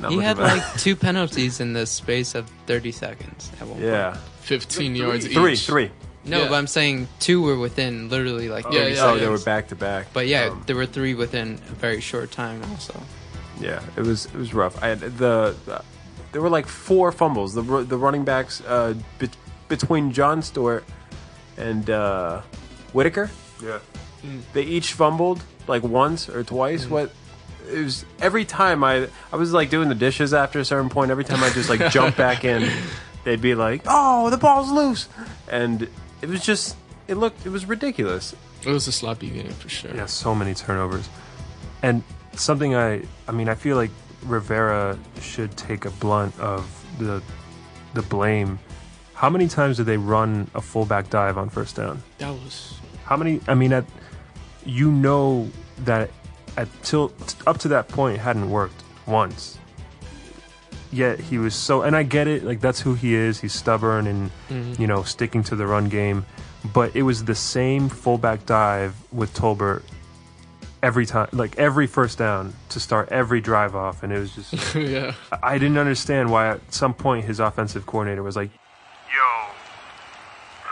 Not 0.00 0.12
He 0.12 0.18
had 0.18 0.38
of 0.38 0.44
a- 0.44 0.56
like 0.56 0.74
two 0.78 0.96
penalties 0.96 1.60
in 1.60 1.72
the 1.72 1.86
space 1.86 2.34
of 2.34 2.50
30 2.66 2.92
seconds 2.92 3.50
at 3.60 3.66
one 3.66 3.78
point. 3.78 3.84
yeah, 3.84 4.16
15 4.42 4.96
yards 4.96 5.26
three, 5.26 5.52
each. 5.52 5.66
three. 5.66 5.90
No, 6.26 6.42
Yeah. 6.42 6.48
but 6.48 6.54
I'm 6.56 6.66
saying 6.66 7.08
two 7.20 7.42
were 7.42 7.58
within 7.58 8.08
literally 8.08 8.48
like 8.48 8.64
30 8.64 8.76
Yeah, 8.76 8.86
yeah, 8.86 9.04
oh, 9.04 9.18
they 9.18 9.28
were 9.28 9.38
back 9.38 9.68
to 9.68 9.76
back. 9.76 10.06
But 10.12 10.26
yeah, 10.26 10.46
Um, 10.46 10.62
there 10.66 10.74
were 10.76 10.86
three 10.86 11.14
within 11.14 11.58
a 11.70 11.74
very 11.74 12.00
short 12.00 12.30
time 12.30 12.62
also. 12.70 13.00
Yeah, 13.60 13.80
it 13.96 14.00
was 14.02 14.26
it 14.26 14.34
was 14.34 14.52
rough. 14.54 14.82
I 14.82 14.88
had 14.88 15.00
the, 15.00 15.54
the 15.66 15.82
there 16.32 16.42
were 16.42 16.50
like 16.50 16.66
four 16.66 17.12
fumbles. 17.12 17.54
The 17.54 17.62
the 17.62 17.96
running 17.98 18.24
backs 18.24 18.60
uh, 18.66 18.94
be, 19.18 19.28
between 19.68 20.12
John 20.12 20.42
Stewart 20.42 20.84
and 21.56 21.88
uh, 21.88 22.40
Whittaker, 22.92 23.30
Yeah. 23.62 23.78
They 24.52 24.62
each 24.62 24.92
fumbled 24.92 25.42
like 25.66 25.82
once 25.82 26.28
or 26.28 26.42
twice. 26.44 26.86
Mm. 26.86 26.90
What 26.90 27.12
it 27.70 27.82
was 27.82 28.04
every 28.20 28.44
time 28.44 28.84
I 28.84 29.08
I 29.32 29.36
was 29.36 29.52
like 29.52 29.70
doing 29.70 29.88
the 29.88 29.94
dishes 29.94 30.34
after 30.34 30.58
a 30.58 30.64
certain 30.64 30.90
point. 30.90 31.10
Every 31.10 31.24
time 31.24 31.42
I 31.42 31.50
just 31.50 31.68
like 31.68 31.90
jump 31.90 32.16
back 32.16 32.44
in, 32.44 32.70
they'd 33.24 33.40
be 33.40 33.54
like, 33.54 33.82
"Oh, 33.86 34.30
the 34.30 34.36
ball's 34.36 34.70
loose," 34.70 35.08
and 35.48 35.88
it 36.22 36.28
was 36.28 36.44
just 36.44 36.76
it 37.08 37.14
looked 37.14 37.44
it 37.46 37.50
was 37.50 37.66
ridiculous. 37.66 38.34
It 38.64 38.70
was 38.70 38.88
a 38.88 38.92
sloppy 38.92 39.30
game 39.30 39.50
for 39.50 39.68
sure. 39.68 39.94
Yeah, 39.94 40.06
so 40.06 40.34
many 40.34 40.54
turnovers. 40.54 41.08
And 41.82 42.02
something 42.32 42.74
I 42.74 43.02
I 43.28 43.32
mean, 43.32 43.48
I 43.48 43.54
feel 43.54 43.76
like 43.76 43.90
Rivera 44.24 44.98
should 45.20 45.56
take 45.56 45.84
a 45.84 45.90
blunt 45.90 46.38
of 46.40 46.68
the 46.98 47.22
the 47.94 48.02
blame. 48.02 48.58
How 49.14 49.30
many 49.30 49.48
times 49.48 49.76
did 49.76 49.86
they 49.86 49.96
run 49.96 50.50
a 50.54 50.60
fullback 50.60 51.08
dive 51.10 51.38
on 51.38 51.48
first 51.48 51.76
down? 51.76 52.02
That 52.18 52.30
was 52.30 52.74
How 53.04 53.16
many 53.16 53.40
I 53.46 53.54
mean 53.54 53.72
at 53.72 53.84
you 54.64 54.90
know 54.90 55.48
that 55.84 56.10
at 56.56 56.68
till 56.82 57.12
up 57.46 57.58
to 57.58 57.68
that 57.68 57.88
point 57.88 58.16
it 58.16 58.20
hadn't 58.20 58.50
worked 58.50 58.82
once. 59.06 59.58
Yet 60.92 61.18
he 61.18 61.38
was 61.38 61.54
so 61.54 61.82
and 61.82 61.96
I 61.96 62.02
get 62.04 62.28
it, 62.28 62.44
like 62.44 62.60
that's 62.60 62.80
who 62.80 62.94
he 62.94 63.14
is. 63.14 63.40
He's 63.40 63.52
stubborn 63.52 64.06
and 64.06 64.30
mm-hmm. 64.48 64.80
you 64.80 64.86
know, 64.86 65.02
sticking 65.02 65.42
to 65.44 65.56
the 65.56 65.66
run 65.66 65.88
game. 65.88 66.24
But 66.72 66.96
it 66.96 67.02
was 67.02 67.24
the 67.24 67.34
same 67.34 67.88
fullback 67.88 68.46
dive 68.46 68.94
with 69.12 69.34
Tolbert 69.34 69.82
every 70.84 71.06
time, 71.06 71.28
like 71.32 71.58
every 71.58 71.86
first 71.86 72.18
down 72.18 72.54
to 72.68 72.78
start 72.78 73.08
every 73.08 73.40
drive 73.40 73.74
off, 73.74 74.02
and 74.02 74.12
it 74.12 74.18
was 74.18 74.34
just 74.34 74.74
yeah. 74.74 75.14
I 75.42 75.58
didn't 75.58 75.78
understand 75.78 76.30
why 76.30 76.50
at 76.50 76.72
some 76.72 76.92
point 76.92 77.24
his 77.24 77.40
offensive 77.40 77.86
coordinator 77.86 78.22
was 78.22 78.36
like, 78.36 78.50
"Yo, 78.50 79.28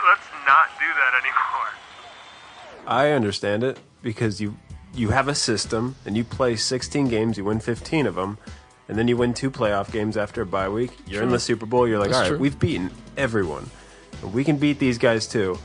let's 0.07 0.27
not 0.45 0.69
do 0.79 0.85
that 0.85 1.13
anymore." 1.19 1.82
I 2.87 3.11
understand 3.11 3.63
it 3.63 3.79
because 4.01 4.39
you 4.41 4.55
you 4.95 5.09
have 5.09 5.27
a 5.27 5.35
system 5.35 5.95
and 6.05 6.15
you 6.15 6.23
play 6.23 6.55
16 6.55 7.07
games, 7.07 7.37
you 7.37 7.45
win 7.45 7.59
15 7.59 8.05
of 8.05 8.13
them, 8.15 8.37
and 8.87 8.97
then 8.97 9.07
you 9.07 9.17
win 9.17 9.33
two 9.33 9.49
playoff 9.49 9.91
games 9.91 10.17
after 10.17 10.41
a 10.41 10.45
bye 10.45 10.69
week. 10.69 10.91
You're 11.07 11.23
in 11.23 11.29
the 11.29 11.39
Super 11.39 11.65
Bowl. 11.65 11.87
You're 11.87 11.97
like, 11.99 12.09
That's 12.09 12.17
all 12.17 12.21
right, 12.23 12.29
true. 12.29 12.37
we've 12.37 12.59
beaten 12.59 12.91
everyone. 13.17 13.69
We 14.31 14.43
can 14.43 14.57
beat 14.57 14.77
these 14.79 14.97
guys 14.97 15.25
too. 15.27 15.57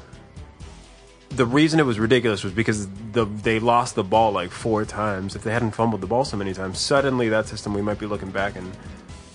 The 1.31 1.45
reason 1.45 1.79
it 1.79 1.85
was 1.85 1.99
ridiculous 1.99 2.43
was 2.43 2.55
because 2.55 2.89
the 3.13 3.27
they 3.27 3.59
lost 3.61 3.95
the 3.97 4.03
ball 4.05 4.33
like 4.33 4.51
four 4.51 4.85
times. 4.87 5.37
If 5.37 5.43
they 5.45 5.53
hadn't 5.53 5.73
fumbled 5.73 6.01
the 6.01 6.07
ball 6.07 6.25
so 6.25 6.37
many 6.39 6.55
times, 6.55 6.79
suddenly 6.79 7.29
that 7.29 7.47
system 7.47 7.75
we 7.75 7.83
might 7.83 7.99
be 7.99 8.07
looking 8.07 8.31
back 8.31 8.57
and 8.57 8.73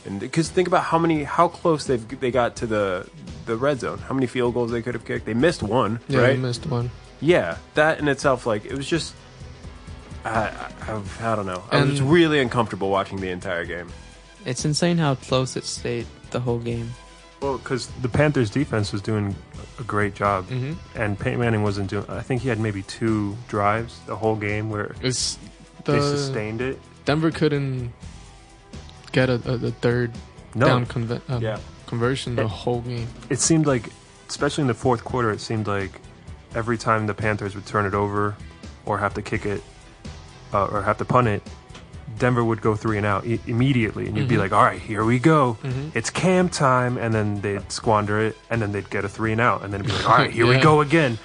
and 0.06 0.20
because 0.20 0.50
think 0.50 0.68
about 0.68 0.84
how 0.86 0.98
many 0.98 1.24
how 1.24 1.48
close 1.48 1.86
they 1.86 1.98
they 1.98 2.32
got 2.32 2.56
to 2.58 2.66
the 2.66 3.08
the 3.46 3.56
red 3.56 3.80
zone. 3.80 4.00
How 4.00 4.16
many 4.16 4.26
field 4.26 4.56
goals 4.56 4.72
they 4.72 4.82
could 4.82 4.96
have 4.96 5.06
kicked. 5.06 5.26
They 5.26 5.34
missed 5.36 5.62
one, 5.62 6.00
Yeah, 6.08 6.22
right? 6.22 6.36
we 6.36 6.42
missed 6.42 6.66
one. 6.66 6.90
Yeah, 7.24 7.58
that 7.76 8.00
in 8.00 8.08
itself, 8.08 8.46
like 8.46 8.66
it 8.66 8.74
was 8.76 8.88
just, 8.88 9.16
I, 10.26 10.50
I, 10.82 11.02
I 11.22 11.36
don't 11.36 11.46
know. 11.46 11.64
I 11.72 11.84
was 11.84 12.00
And- 12.00 12.12
really 12.12 12.40
uncomfortable 12.40 12.90
watching 12.90 13.20
the 13.20 13.30
entire 13.30 13.66
game. 13.66 13.88
It's 14.46 14.66
insane 14.66 14.98
how 14.98 15.16
close 15.16 15.56
it 15.56 15.64
stayed 15.64 16.06
the 16.32 16.40
whole 16.42 16.60
game. 16.60 16.92
Well, 17.42 17.58
because 17.58 17.88
the 18.02 18.10
Panthers' 18.10 18.50
defense 18.50 18.92
was 18.92 19.02
doing 19.02 19.36
a 19.80 19.84
great 19.84 20.16
job, 20.16 20.48
Mhm. 20.50 20.76
and 20.96 21.20
Peyton 21.20 21.40
Manning 21.40 21.64
wasn't 21.64 21.90
doing. 21.90 22.06
I 22.10 22.22
think 22.22 22.42
he 22.42 22.50
had 22.50 22.60
maybe 22.60 22.84
two 22.84 23.38
drives 23.48 24.00
the 24.06 24.16
whole 24.16 24.36
game 24.36 24.70
where 24.70 24.96
It's 25.02 25.38
they 25.86 25.98
the 26.00 26.18
sustained 26.18 26.62
it. 26.62 26.80
Denver 27.06 27.32
couldn't 27.32 27.92
get 29.12 29.30
a, 29.30 29.34
a 29.36 29.58
the 29.58 29.72
third 29.72 30.12
No, 30.56 30.66
down 30.68 30.86
conve- 30.86 31.22
um, 31.30 31.42
Yeah. 31.42 31.58
conversion 31.88 32.36
the 32.36 32.44
It- 32.44 32.48
whole 32.50 32.82
game. 32.82 33.08
it 33.30 33.40
seemed 33.42 33.66
like, 33.66 33.90
especially 34.30 34.62
in 34.62 34.68
the 34.68 34.74
fourth 34.74 35.04
quarter, 35.04 35.32
it 35.32 35.42
seemed 35.42 35.68
like 35.68 36.00
every 36.56 36.78
time 36.78 37.08
the 37.08 37.14
Panthers 37.14 37.56
would 37.56 37.66
turn 37.66 37.86
it 37.86 37.94
over 37.94 38.36
or 38.86 38.98
have 39.00 39.14
to 39.16 39.22
kick 39.22 39.46
it 39.46 39.64
uh, 40.54 40.66
or 40.66 40.82
have 40.84 40.98
to 41.00 41.06
punt 41.06 41.28
it, 41.28 41.42
Denver 42.20 42.44
would 42.44 42.62
go 42.62 42.76
three 42.76 42.98
and 42.98 43.06
out 43.06 43.26
I- 43.26 43.40
immediately, 43.48 44.08
and 44.08 44.16
you'd 44.16 44.28
be 44.28 44.36
Mhm. 44.36 44.40
like, 44.40 44.52
"All 44.54 44.64
right, 44.64 44.80
here 44.80 45.04
we 45.04 45.18
go, 45.18 45.58
Mhm. 45.64 45.92
it's 45.96 46.10
Cam 46.12 46.48
time," 46.48 46.98
and 46.98 47.14
then 47.14 47.42
they'd 47.42 47.72
squander 47.72 48.20
it, 48.20 48.38
and 48.52 48.62
then 48.62 48.72
they'd 48.72 48.90
get 48.90 49.04
a 49.04 49.10
three 49.10 49.32
and 49.32 49.42
out, 49.42 49.64
and 49.64 49.74
then 49.74 49.80
it'd 49.82 49.92
be 49.92 49.98
like, 49.98 50.10
"All 50.10 50.18
right, 50.18 50.30
here 50.32 50.46
we 50.46 50.58
go 50.72 50.82
again." 50.82 51.18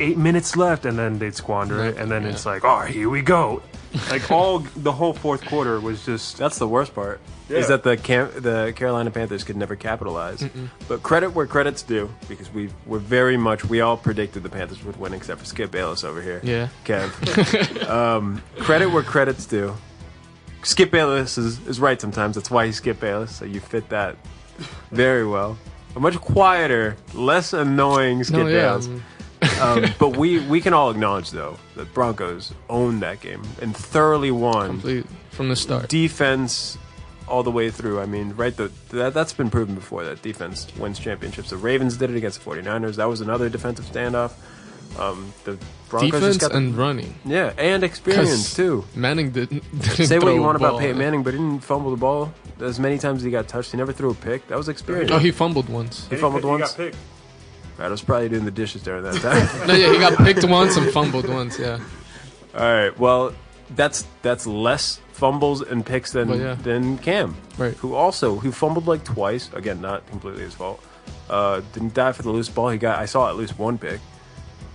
Eight 0.00 0.18
minutes 0.18 0.56
left, 0.56 0.84
and 0.84 0.98
then 0.98 1.18
they'd 1.20 1.36
squander 1.36 1.84
it, 1.84 1.96
and 1.96 2.10
then 2.10 2.24
Yeah. 2.24 2.30
it's 2.30 2.44
like, 2.44 2.64
"All 2.64 2.80
right, 2.80 2.92
here 2.92 3.08
we 3.08 3.22
go." 3.22 3.62
Like 4.10 4.30
all 4.30 4.60
the 4.60 4.92
whole 4.92 5.12
fourth 5.12 5.44
quarter 5.46 5.80
was 5.80 6.04
just 6.04 6.36
That's 6.38 6.58
the 6.58 6.68
worst 6.68 6.94
part. 6.94 7.20
Yeah. 7.48 7.58
Is 7.58 7.68
that 7.68 7.82
the 7.84 7.96
Cam- 7.96 8.32
the 8.40 8.72
Carolina 8.74 9.10
Panthers 9.10 9.44
could 9.44 9.56
never 9.56 9.76
capitalize. 9.76 10.44
But 10.88 11.02
credit 11.02 11.30
where 11.30 11.46
credit's 11.46 11.82
due, 11.82 12.12
because 12.28 12.52
we 12.52 12.70
we're 12.86 12.98
very 12.98 13.36
much 13.36 13.64
we 13.64 13.80
all 13.80 13.96
predicted 13.96 14.42
the 14.42 14.48
Panthers 14.48 14.82
would 14.84 14.96
win, 14.98 15.14
except 15.14 15.40
for 15.40 15.46
Skip 15.46 15.70
Bayless 15.70 16.02
over 16.04 16.20
here. 16.20 16.40
Yeah. 16.42 16.68
Kev. 16.84 17.88
um, 17.88 18.42
credit 18.58 18.88
where 18.90 19.02
credit's 19.04 19.46
due. 19.46 19.74
Skip 20.62 20.90
Bayless 20.90 21.38
is, 21.38 21.64
is 21.68 21.78
right 21.78 22.00
sometimes. 22.00 22.34
That's 22.34 22.50
why 22.50 22.66
he's 22.66 22.76
Skip 22.76 22.98
Bayless. 22.98 23.36
So 23.36 23.44
you 23.44 23.60
fit 23.60 23.88
that 23.90 24.16
very 24.90 25.24
well. 25.26 25.56
A 25.94 26.00
much 26.00 26.16
quieter, 26.20 26.96
less 27.14 27.52
annoying 27.52 28.24
Skip 28.24 28.38
No, 28.38 28.46
yeah. 28.48 28.60
Bayless. 28.70 28.86
um, 28.88 29.02
Um, 29.60 29.86
but 29.98 30.16
we, 30.16 30.40
we 30.46 30.60
can 30.60 30.72
all 30.74 30.90
acknowledge, 30.90 31.30
though, 31.30 31.56
that 31.76 31.92
Broncos 31.94 32.52
owned 32.68 33.02
that 33.02 33.20
game 33.20 33.42
and 33.62 33.76
thoroughly 33.76 34.30
won. 34.30 34.66
complete 34.68 35.06
from 35.30 35.48
the 35.48 35.56
start. 35.56 35.88
Defense 35.88 36.78
all 37.28 37.42
the 37.42 37.50
way 37.50 37.70
through. 37.70 38.00
I 38.00 38.06
mean, 38.06 38.32
right, 38.36 38.56
the, 38.56 38.70
that, 38.90 39.14
that's 39.14 39.32
been 39.32 39.50
proven 39.50 39.74
before 39.74 40.04
that 40.04 40.22
defense 40.22 40.66
wins 40.76 40.98
championships. 40.98 41.50
The 41.50 41.56
Ravens 41.56 41.96
did 41.96 42.10
it 42.10 42.16
against 42.16 42.42
the 42.44 42.50
49ers. 42.50 42.96
That 42.96 43.08
was 43.08 43.20
another 43.20 43.48
defensive 43.48 43.84
standoff. 43.86 44.32
Um, 44.98 45.32
the 45.44 45.58
Broncos 45.90 46.10
Defense 46.12 46.24
just 46.36 46.40
got 46.40 46.52
the- 46.52 46.58
and 46.58 46.74
running. 46.76 47.14
yeah, 47.24 47.52
and 47.58 47.84
experience 47.84 48.54
too. 48.54 48.84
Manning 48.94 49.30
didn't. 49.30 49.62
didn't 49.78 50.06
Say 50.06 50.18
what 50.18 50.34
you 50.34 50.40
want 50.40 50.56
about 50.56 50.72
ball. 50.72 50.80
Peyton 50.80 50.96
Manning, 50.96 51.22
but 51.22 51.34
he 51.34 51.38
didn't 51.40 51.62
fumble 51.64 51.90
the 51.90 51.96
ball 51.98 52.32
as 52.60 52.80
many 52.80 52.96
times 52.98 53.18
as 53.18 53.24
he 53.24 53.30
got 53.30 53.46
touched. 53.46 53.72
He 53.72 53.76
never 53.76 53.92
threw 53.92 54.10
a 54.10 54.14
pick. 54.14 54.46
That 54.48 54.56
was 54.56 54.68
experience. 54.70 55.10
Oh, 55.10 55.18
he 55.18 55.30
fumbled 55.32 55.68
once. 55.68 56.08
He 56.08 56.16
fumbled 56.16 56.44
once. 56.44 56.74
I 57.78 57.88
was 57.88 58.02
probably 58.02 58.28
doing 58.28 58.44
the 58.44 58.50
dishes 58.50 58.82
during 58.82 59.02
that 59.04 59.20
time. 59.20 59.48
No, 59.68 59.74
yeah, 59.74 59.92
he 59.92 59.98
got 59.98 60.16
picked 60.18 60.44
once 60.44 60.76
and 60.76 60.90
fumbled 60.90 61.28
once. 61.28 61.58
Yeah. 61.58 61.78
All 62.54 62.60
right. 62.60 62.98
Well, 62.98 63.34
that's 63.74 64.06
that's 64.22 64.46
less 64.46 65.00
fumbles 65.12 65.60
and 65.62 65.84
picks 65.84 66.12
than 66.12 66.28
yeah. 66.40 66.54
than 66.54 66.98
Cam, 66.98 67.36
Right. 67.58 67.74
who 67.74 67.94
also 67.94 68.36
who 68.36 68.52
fumbled 68.52 68.86
like 68.86 69.04
twice. 69.04 69.52
Again, 69.52 69.80
not 69.80 70.06
completely 70.08 70.42
his 70.42 70.54
fault. 70.54 70.82
Uh, 71.28 71.60
didn't 71.72 71.94
die 71.94 72.12
for 72.12 72.22
the 72.22 72.30
loose 72.30 72.48
ball. 72.48 72.70
He 72.70 72.78
got. 72.78 72.98
I 72.98 73.04
saw 73.06 73.28
at 73.28 73.36
least 73.36 73.58
one 73.58 73.76
pick. 73.78 74.00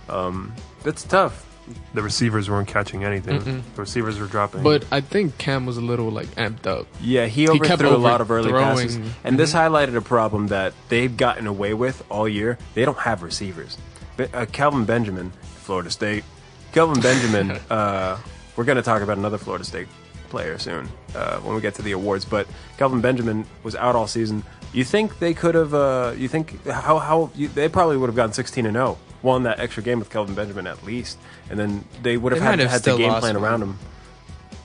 Um, 0.08 0.52
that's 0.84 1.02
tough. 1.04 1.46
The 1.94 2.02
receivers 2.02 2.48
weren't 2.48 2.68
catching 2.68 3.04
anything. 3.04 3.40
Mm-mm. 3.40 3.62
The 3.74 3.80
receivers 3.80 4.18
were 4.18 4.26
dropping. 4.26 4.62
But 4.62 4.84
I 4.90 5.00
think 5.00 5.38
Cam 5.38 5.66
was 5.66 5.76
a 5.76 5.80
little 5.80 6.10
like 6.10 6.28
amped 6.36 6.66
up. 6.66 6.86
Yeah, 7.00 7.26
he 7.26 7.42
He 7.42 7.58
kept 7.58 7.82
overthrew 7.82 7.96
a 7.96 7.98
lot 7.98 8.20
of 8.20 8.30
early 8.30 8.50
overthrowing. 8.52 8.88
passes, 8.88 9.12
and 9.24 9.38
this 9.38 9.52
highlighted 9.52 9.96
a 9.96 10.00
problem 10.00 10.48
that 10.48 10.74
they've 10.88 11.14
gotten 11.16 11.46
away 11.46 11.74
with 11.74 12.04
all 12.10 12.28
year. 12.28 12.58
They 12.74 12.84
don't 12.84 12.98
have 12.98 13.22
receivers. 13.22 13.78
But, 14.16 14.34
uh, 14.34 14.46
Kelvin 14.46 14.84
Benjamin, 14.84 15.32
Florida 15.62 15.90
State. 15.90 16.24
Kelvin 16.72 17.00
Benjamin. 17.00 17.50
uh, 17.70 18.18
we're 18.56 18.64
going 18.64 18.76
to 18.76 18.82
talk 18.82 19.02
about 19.02 19.18
another 19.18 19.38
Florida 19.38 19.64
State 19.64 19.88
player 20.28 20.58
soon 20.58 20.88
uh, 21.14 21.38
when 21.40 21.54
we 21.54 21.60
get 21.60 21.74
to 21.74 21.82
the 21.82 21.92
awards. 21.92 22.24
But 22.24 22.46
Kelvin 22.78 23.00
Benjamin 23.00 23.46
was 23.62 23.74
out 23.76 23.94
all 23.94 24.06
season. 24.06 24.42
You 24.72 24.84
think 24.84 25.18
they 25.18 25.34
could 25.34 25.54
have? 25.54 25.74
Uh, 25.74 26.14
you 26.16 26.28
think 26.28 26.66
how 26.66 26.98
how 26.98 27.30
you, 27.34 27.48
they 27.48 27.68
probably 27.68 27.96
would 27.98 28.06
have 28.08 28.16
gotten 28.16 28.32
sixteen 28.32 28.64
and 28.66 28.74
zero, 28.74 28.98
won 29.22 29.44
that 29.44 29.60
extra 29.60 29.82
game 29.82 29.98
with 29.98 30.10
Kelvin 30.10 30.34
Benjamin 30.34 30.66
at 30.66 30.84
least, 30.84 31.18
and 31.50 31.58
then 31.58 31.84
they 32.02 32.16
would 32.16 32.32
have 32.32 32.40
They 32.40 32.46
had 32.46 32.58
have 32.60 32.70
had 32.70 32.82
the 32.82 32.96
game 32.96 33.14
plan 33.14 33.34
one. 33.34 33.44
around 33.44 33.62
him. 33.62 33.78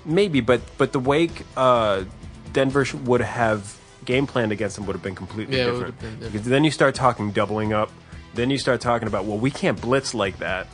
Maybe, 0.06 0.42
but 0.42 0.62
but 0.78 0.92
the 0.94 1.00
Wake 1.00 1.44
uh, 1.56 2.04
Denver 2.54 2.86
would 3.04 3.22
have 3.22 3.78
game 4.06 4.26
planned 4.26 4.52
against 4.54 4.78
them 4.78 4.86
would 4.86 4.94
have 4.96 5.04
been 5.04 5.16
completely 5.16 5.58
Yeah, 5.58 5.66
different. 5.66 6.00
been 6.00 6.12
different. 6.14 6.34
Because 6.34 6.48
then 6.48 6.64
you 6.64 6.72
start 6.72 6.96
talking 6.96 7.32
doubling 7.32 7.74
up. 7.74 7.92
Then 8.34 8.50
you 8.50 8.58
start 8.58 8.80
talking 8.82 9.08
about 9.08 9.26
well, 9.26 9.38
we 9.38 9.52
can't 9.52 9.80
blitz 9.82 10.14
like 10.14 10.38
that. 10.40 10.68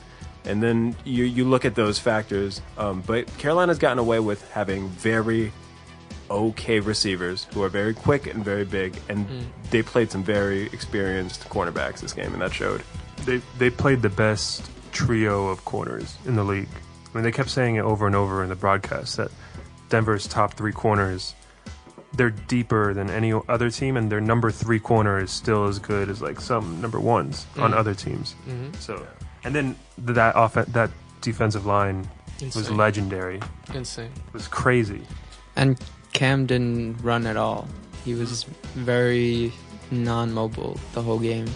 And 0.46 0.62
then 0.62 0.96
you 1.04 1.24
you 1.24 1.46
look 1.46 1.66
at 1.66 1.74
those 1.76 1.98
factors. 2.00 2.62
Um, 2.78 3.02
but 3.06 3.26
Carolina's 3.40 3.80
gotten 3.80 3.98
away 4.00 4.20
with 4.20 4.48
having 4.52 4.90
very 4.90 5.52
okay 6.30 6.80
receivers 6.80 7.46
who 7.54 7.64
are 7.64 7.70
very 7.70 7.94
quick 7.94 8.28
and 8.28 8.44
very 8.46 8.66
big, 8.66 8.96
and 9.10 9.26
Hmm. 9.26 9.40
they 9.72 9.82
played 9.82 10.12
some 10.12 10.24
very 10.24 10.64
experienced 10.68 11.48
cornerbacks 11.50 12.00
this 12.02 12.14
game, 12.14 12.34
and 12.34 12.42
that 12.42 12.54
showed. 12.54 12.82
They 13.26 13.42
they 13.58 13.70
played 13.70 14.02
the 14.02 14.10
best 14.10 14.70
trio 14.92 15.48
of 15.48 15.64
corners 15.66 16.16
in 16.26 16.36
the 16.36 16.44
league. 16.44 16.68
I 17.14 17.18
mean, 17.18 17.24
they 17.24 17.32
kept 17.32 17.50
saying 17.50 17.76
it 17.76 17.82
over 17.82 18.08
and 18.08 18.16
over 18.16 18.44
in 18.44 18.50
the 18.50 18.56
broadcast 18.56 19.18
that 19.18 19.32
Denver's 19.90 20.28
top 20.28 20.54
three 20.56 20.72
corners 20.74 21.36
they're 22.16 22.30
deeper 22.30 22.94
than 22.94 23.10
any 23.10 23.34
other 23.50 23.72
team, 23.72 23.98
and 23.98 24.12
their 24.12 24.22
number 24.22 24.52
three 24.52 24.78
corner 24.80 25.20
is 25.20 25.32
still 25.32 25.66
as 25.66 25.80
good 25.80 26.10
as 26.10 26.22
like 26.22 26.40
some 26.40 26.80
number 26.80 27.00
ones 27.00 27.48
on 27.58 27.72
Mhm. 27.72 27.76
other 27.78 27.96
teams. 27.96 28.36
Mhm. 28.48 28.76
So, 28.80 29.04
and 29.44 29.56
then 29.56 29.76
that 29.98 30.36
off 30.36 30.54
that 30.54 30.92
defensive 31.22 31.66
line 31.66 32.08
was 32.54 32.70
legendary. 32.70 33.40
Insane. 33.74 34.12
It 34.28 34.34
was 34.34 34.48
crazy. 34.48 35.02
And 35.56 35.80
Cam 36.14 36.46
didn't 36.46 36.98
run 37.02 37.26
at 37.26 37.36
all. 37.36 37.68
He 38.06 38.14
was 38.14 38.46
very 38.76 39.52
non-mobile 39.90 40.78
the 40.94 41.02
whole 41.02 41.18
game. 41.20 41.48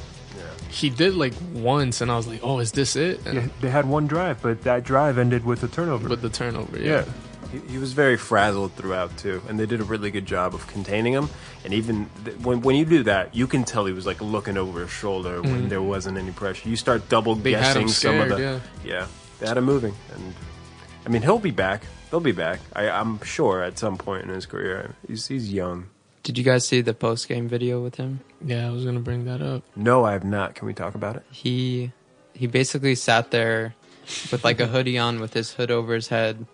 He 0.69 0.89
did 0.89 1.15
like 1.15 1.33
once, 1.53 2.01
and 2.01 2.11
I 2.11 2.17
was 2.17 2.27
like, 2.27 2.41
"Oh, 2.43 2.59
is 2.59 2.71
this 2.71 2.95
it?" 2.95 3.25
And 3.25 3.35
Yeah, 3.35 3.47
they 3.61 3.69
had 3.69 3.85
one 3.87 4.07
drive, 4.07 4.41
but 4.41 4.63
that 4.63 4.83
drive 4.83 5.17
ended 5.17 5.45
with 5.45 5.63
a 5.63 5.67
turnover. 5.67 6.07
With 6.09 6.21
the 6.21 6.29
turnover, 6.29 6.77
yeah. 6.79 6.85
yeah. 7.05 7.05
He, 7.51 7.59
he 7.73 7.77
was 7.77 7.93
very 7.93 8.17
frazzled 8.17 8.73
throughout 8.73 9.15
too, 9.17 9.41
and 9.47 9.57
they 9.57 9.65
did 9.65 9.79
a 9.79 9.85
really 9.85 10.11
good 10.11 10.25
job 10.25 10.53
of 10.53 10.67
containing 10.67 11.13
him. 11.13 11.29
And 11.63 11.73
even 11.73 12.09
th- 12.25 12.37
when 12.39 12.61
when 12.61 12.75
you 12.75 12.83
do 12.85 13.03
that, 13.03 13.33
you 13.33 13.47
can 13.47 13.63
tell 13.63 13.85
he 13.85 13.93
was 13.93 14.05
like 14.05 14.19
looking 14.21 14.57
over 14.57 14.81
his 14.81 14.91
shoulder 14.91 15.41
when 15.41 15.63
Mhm. 15.65 15.69
there 15.69 15.81
wasn't 15.81 16.17
any 16.17 16.31
pressure. 16.31 16.67
You 16.67 16.75
start 16.75 17.07
double 17.07 17.35
They 17.35 17.53
had 17.53 17.61
guessing 17.61 17.81
him 17.83 17.87
some 17.89 18.19
of 18.19 18.27
scared, 18.33 18.61
the 18.83 18.87
yeah. 18.87 19.07
they 19.39 19.47
had 19.47 19.57
him 19.57 19.63
moving, 19.63 19.93
and 20.13 20.33
I 21.05 21.09
mean 21.09 21.21
he'll 21.21 21.39
be 21.39 21.51
back. 21.51 21.83
They'll 22.11 22.19
be 22.19 22.33
back. 22.33 22.59
I, 22.75 22.89
I'm 22.89 23.21
sure 23.23 23.63
at 23.63 23.77
some 23.79 23.97
point 23.97 24.23
in 24.23 24.29
his 24.29 24.45
career. 24.45 24.95
He's 25.07 25.27
he's 25.27 25.51
young. 25.51 25.85
Did 26.27 26.37
you 26.37 26.43
guys 26.43 26.67
see 26.67 26.81
the 26.81 26.93
post-game 26.93 27.47
video 27.47 27.81
with 27.81 27.95
him? 27.95 28.19
Yeah, 28.43 28.67
I 28.67 28.71
was 28.71 28.83
gonna 28.83 28.99
bring 28.99 29.23
that 29.23 29.41
up. 29.41 29.63
No, 29.77 30.03
I 30.03 30.11
have 30.11 30.25
not. 30.25 30.55
Can 30.55 30.67
we 30.67 30.73
talk 30.73 30.93
about 30.93 31.15
it? 31.15 31.23
He 31.31 31.93
he 32.33 32.47
basically 32.47 32.95
sat 32.95 33.31
there 33.31 33.75
with 34.29 34.43
like 34.43 34.59
a 34.59 34.67
hoodie 34.73 34.97
on 34.97 35.21
with 35.21 35.33
his 35.33 35.53
hood 35.53 35.71
over 35.71 35.95
his 35.95 36.09
head 36.09 36.45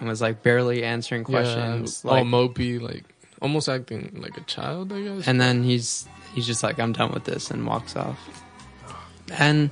and 0.00 0.08
was 0.08 0.22
like 0.22 0.42
barely 0.42 0.82
answering 0.82 1.24
questions. 1.24 2.00
yeah, 2.02 2.10
like, 2.10 2.20
all 2.20 2.24
mopey, 2.24 2.80
like 2.80 3.04
almost 3.42 3.68
acting 3.68 4.16
like 4.16 4.38
a 4.38 4.44
child, 4.44 4.90
I 4.94 5.02
guess. 5.02 5.28
and 5.28 5.38
then 5.38 5.62
he's 5.62 6.08
he's 6.34 6.46
just 6.46 6.62
like 6.62 6.80
I'm 6.80 6.94
done 6.94 7.12
with 7.12 7.24
this 7.24 7.50
and 7.50 7.66
walks 7.66 7.94
off. 7.94 8.18
And 9.38 9.70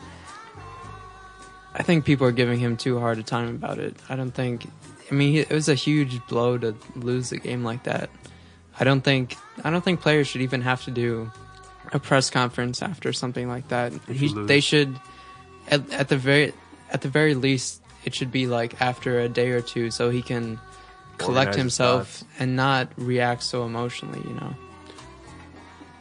I 1.72 1.83
think 1.83 2.05
people 2.05 2.26
are 2.26 2.33
giving 2.33 2.59
him 2.59 2.76
too 2.76 3.00
hard 3.00 3.16
a 3.16 3.22
time 3.22 3.48
about 3.48 3.79
it. 3.79 3.96
I 4.07 4.16
don't 4.16 4.33
think. 4.33 4.66
I 5.11 5.14
mean, 5.14 5.35
it 5.37 5.48
was 5.48 5.70
a 5.70 5.74
huge 5.74 6.20
blow 6.26 6.59
to 6.59 6.76
lose 6.94 7.33
a 7.33 7.38
game 7.38 7.64
like 7.64 7.85
that. 7.85 8.11
I 8.81 8.85
don't 8.85 9.03
think. 9.03 9.37
I 9.62 9.71
don't 9.71 9.85
think 9.85 10.01
players 10.01 10.27
should 10.27 10.40
even 10.40 10.62
have 10.62 10.83
to 10.85 10.90
do 10.90 11.31
a 11.93 11.99
press 11.99 12.31
conference 12.31 12.83
after 12.83 13.12
something 13.12 13.47
like 13.47 13.69
that. 13.69 13.93
He, 14.09 14.33
they 14.47 14.61
should, 14.61 14.99
at, 15.69 15.88
at 15.93 16.09
the 16.09 16.16
very 16.16 16.55
at 16.90 17.03
the 17.03 17.09
very 17.09 17.35
least, 17.35 17.83
it 18.05 18.14
should 18.14 18.33
be 18.33 18.47
like 18.47 18.81
after 18.81 19.21
a 19.21 19.29
day 19.29 19.51
or 19.51 19.61
two, 19.61 19.90
so 19.90 20.09
he 20.11 20.23
can 20.23 20.59
collect 21.19 21.49
Organize 21.49 21.57
himself 21.57 22.25
and 22.38 22.57
not 22.57 22.88
react 22.97 23.43
so 23.43 23.64
emotionally. 23.64 24.21
You 24.27 24.35
know. 24.35 24.55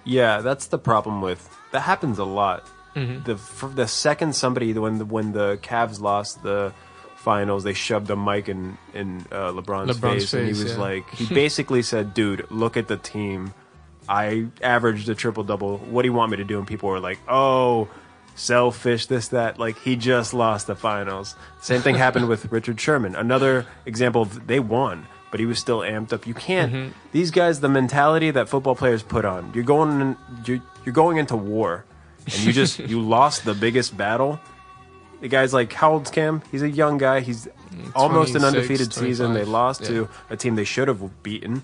Yeah, 0.05 0.39
that's 0.39 0.67
the 0.67 0.79
problem 0.79 1.21
with 1.21 1.49
that 1.71 1.81
happens 1.81 2.17
a 2.17 2.23
lot. 2.23 2.65
Mhm. 2.95 3.25
The 3.25 3.67
the 3.75 3.87
second 3.87 4.35
somebody 4.35 4.73
when 4.73 4.99
the 4.99 5.05
when 5.05 5.33
the 5.33 5.59
Cavs 5.61 5.99
lost 5.99 6.43
the 6.43 6.73
finals, 7.19 7.63
they 7.63 7.73
shoved 7.73 8.09
a 8.09 8.15
mic 8.15 8.49
in 8.49 8.77
in 8.93 9.25
uh, 9.31 9.51
LeBron's, 9.51 9.97
LeBron's 9.97 10.23
face, 10.23 10.33
and 10.33 10.45
he 10.45 10.51
was 10.51 10.73
yeah. 10.73 10.79
like, 10.79 11.09
he 11.11 11.33
basically 11.33 11.81
said, 11.81 12.13
"Dude, 12.13 12.49
look 12.49 12.77
at 12.77 12.87
the 12.87 12.97
team. 12.97 13.53
I 14.07 14.47
averaged 14.61 15.07
a 15.09 15.15
triple 15.15 15.43
double. 15.43 15.77
What 15.77 16.01
do 16.01 16.07
you 16.07 16.13
want 16.13 16.31
me 16.31 16.37
to 16.37 16.43
do?" 16.43 16.57
And 16.57 16.67
people 16.67 16.89
were 16.89 16.99
like, 16.99 17.19
"Oh." 17.27 17.87
Selfish, 18.35 19.07
this, 19.07 19.27
that. 19.29 19.59
Like, 19.59 19.77
he 19.79 19.97
just 19.97 20.33
lost 20.33 20.67
the 20.67 20.75
finals. 20.75 21.35
Same 21.61 21.81
thing 21.81 21.95
happened 21.95 22.29
with 22.29 22.49
Richard 22.53 22.79
Sherman. 22.79 23.13
Another 23.13 23.65
example 23.85 24.21
of 24.21 24.47
they 24.47 24.61
won, 24.61 25.07
but 25.29 25.41
he 25.41 25.45
was 25.45 25.59
still 25.59 25.79
amped 25.79 26.13
up. 26.13 26.25
You 26.25 26.33
can't, 26.33 26.93
these 27.11 27.31
guys, 27.31 27.59
the 27.59 27.67
mentality 27.67 28.31
that 28.31 28.47
football 28.47 28.75
players 28.75 29.03
put 29.03 29.25
on, 29.25 29.51
you're 29.53 29.65
going, 29.65 29.99
in, 29.99 30.17
you're, 30.45 30.61
you're 30.85 30.93
going 30.93 31.17
into 31.17 31.35
war 31.35 31.83
and 32.25 32.45
you 32.45 32.53
just 32.53 32.79
you 32.91 33.01
lost 33.01 33.45
the 33.45 33.53
biggest 33.53 33.97
battle. 33.97 34.39
The 35.21 35.27
guy's 35.27 35.53
like, 35.53 35.73
how 35.73 35.93
old's 35.93 36.11
Cam? 36.11 36.41
He's 36.51 36.61
a 36.61 36.69
young 36.69 36.97
guy. 36.97 37.19
He's 37.19 37.47
almost 37.95 38.35
an 38.35 38.41
26, 38.41 38.43
undefeated 38.43 38.93
season. 38.93 39.33
They 39.33 39.43
lost 39.43 39.81
yeah. 39.81 39.87
to 39.87 40.09
a 40.29 40.37
team 40.37 40.55
they 40.55 40.63
should 40.63 40.87
have 40.87 41.23
beaten. 41.23 41.63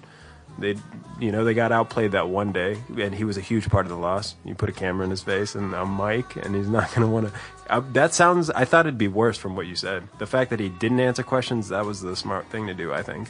They, 0.57 0.75
you 1.19 1.31
know, 1.31 1.43
they 1.43 1.53
got 1.53 1.71
outplayed 1.71 2.13
that 2.13 2.29
one 2.29 2.53
day, 2.53 2.77
and 2.97 3.13
he 3.13 3.25
was 3.25 3.37
a 3.37 3.41
huge 3.41 3.69
part 3.69 3.85
of 3.85 3.89
the 3.89 3.97
loss. 3.97 4.35
You 4.45 4.55
put 4.55 4.69
a 4.69 4.73
camera 4.73 5.03
in 5.03 5.09
his 5.09 5.21
face 5.21 5.53
and 5.53 5.73
a 5.73 5.85
mic, 5.85 6.35
and 6.37 6.55
he's 6.55 6.69
not 6.77 6.89
going 6.89 7.01
to 7.01 7.07
want 7.07 7.27
to. 7.27 7.33
Uh, 7.69 7.81
that 7.93 8.13
sounds. 8.13 8.49
I 8.49 8.63
thought 8.65 8.85
it'd 8.85 8.97
be 8.97 9.07
worse 9.07 9.37
from 9.37 9.55
what 9.55 9.67
you 9.67 9.75
said. 9.75 10.07
The 10.17 10.25
fact 10.25 10.49
that 10.51 10.59
he 10.59 10.69
didn't 10.69 10.99
answer 10.99 11.23
questions, 11.23 11.69
that 11.69 11.85
was 11.85 12.01
the 12.01 12.15
smart 12.15 12.47
thing 12.47 12.67
to 12.67 12.73
do. 12.73 12.93
I 12.93 13.03
think. 13.03 13.29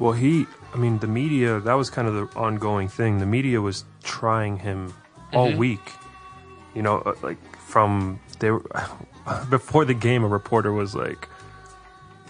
Well, 0.00 0.12
he, 0.12 0.46
I 0.72 0.78
mean, 0.78 0.98
the 0.98 1.06
media, 1.06 1.60
that 1.60 1.74
was 1.74 1.90
kind 1.90 2.08
of 2.08 2.14
the 2.14 2.38
ongoing 2.38 2.88
thing. 2.88 3.18
The 3.18 3.26
media 3.26 3.60
was 3.60 3.84
trying 4.02 4.58
him 4.58 4.94
all 5.34 5.54
week. 5.54 5.92
You 6.74 6.82
know, 6.82 6.98
uh, 7.00 7.14
like 7.22 7.36
from, 7.58 8.18
they 8.38 8.50
were, 8.50 8.62
before 9.50 9.84
the 9.84 9.94
game, 9.94 10.24
a 10.24 10.28
reporter 10.28 10.72
was 10.72 10.94
like, 10.94 11.28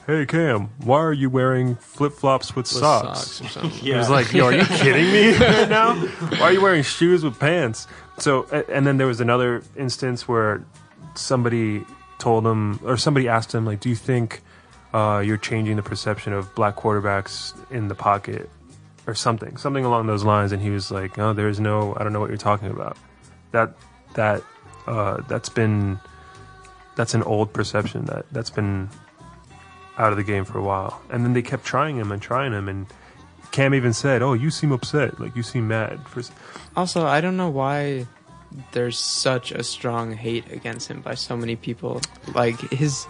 Hey 0.07 0.27
Cam, 0.27 0.71
why 0.79 0.99
are 0.99 1.13
you 1.13 1.31
wearing 1.31 1.77
flip 1.77 2.13
flops 2.15 2.49
with, 2.57 2.65
With 2.67 2.67
socks? 2.69 3.21
socks 3.21 3.41
or 3.43 3.49
something. 3.61 3.87
It 3.93 3.97
was 3.97 4.11
like, 4.11 4.33
yo, 4.33 4.47
are 4.47 4.53
you 4.53 4.65
kidding 4.83 5.13
me 5.13 5.37
right 5.37 5.69
now? 5.69 5.95
Why 5.95 6.41
are 6.41 6.53
you 6.53 6.61
wearing 6.61 6.83
shoes 6.83 7.23
with 7.23 7.39
pants? 7.39 7.87
So, 8.19 8.47
a- 8.51 8.69
and 8.71 8.87
then 8.87 8.97
there 8.97 9.07
was 9.07 9.21
another 9.21 9.63
instance 9.77 10.27
where 10.27 10.65
somebody 11.15 11.85
told 12.19 12.47
him, 12.47 12.81
or 12.85 12.97
somebody 12.97 13.29
asked 13.29 13.55
him, 13.55 13.65
like, 13.65 13.81
do 13.81 13.89
you 13.89 13.95
think 13.95 14.43
uh, 14.93 15.23
you're 15.25 15.37
changing 15.37 15.77
the 15.77 15.83
perception 15.83 16.33
of 16.33 16.53
black 16.55 16.77
quarterbacks 16.77 17.55
in 17.71 17.89
the 17.89 17.95
pocket 17.95 18.51
or 19.07 19.15
something, 19.15 19.57
something 19.59 19.85
along 19.85 20.07
those 20.07 20.25
lines? 20.25 20.51
And 20.53 20.61
he 20.61 20.71
was 20.71 20.91
like, 20.91 21.17
no, 21.17 21.33
there's 21.33 21.61
no, 21.61 21.95
I 21.99 22.03
don't 22.03 22.13
know 22.13 22.21
what 22.21 22.31
you're 22.31 22.37
talking 22.39 22.71
about. 22.71 22.97
That, 23.53 23.75
that, 24.15 24.43
uh, 24.87 25.19
that's 25.29 25.49
been, 25.49 25.99
that's 26.97 27.15
an 27.15 27.23
old 27.23 27.53
perception 27.53 28.07
that, 28.07 28.27
that's 28.33 28.51
been 28.51 28.89
out 29.99 30.13
of 30.13 30.17
the 30.17 30.25
game 30.25 30.45
for 30.45 30.59
a 30.59 30.63
while. 30.63 31.01
And 31.11 31.25
then 31.25 31.33
they 31.33 31.43
kept 31.43 31.65
trying 31.65 31.97
him 31.97 32.11
and 32.13 32.21
trying 32.21 32.53
him 32.53 32.69
and, 32.69 32.87
Cam 33.51 33.75
even 33.75 33.93
said, 33.93 34.23
"Oh, 34.23 34.33
you 34.33 34.51
seem 34.51 34.73
upset. 34.73 35.21
Like 35.21 35.35
you 35.35 35.43
seem 35.43 35.69
mad." 35.69 36.07
For 36.07 36.23
Also, 36.77 37.07
I 37.07 37.21
don't 37.21 37.37
know 37.37 37.51
why 37.51 38.07
there's 38.73 38.99
such 38.99 39.53
a 39.53 39.63
strong 39.63 40.13
hate 40.13 40.51
against 40.53 40.89
him 40.89 41.01
by 41.01 41.15
so 41.15 41.37
many 41.37 41.57
people. 41.57 42.01
Like 42.35 42.61
his, 42.71 43.07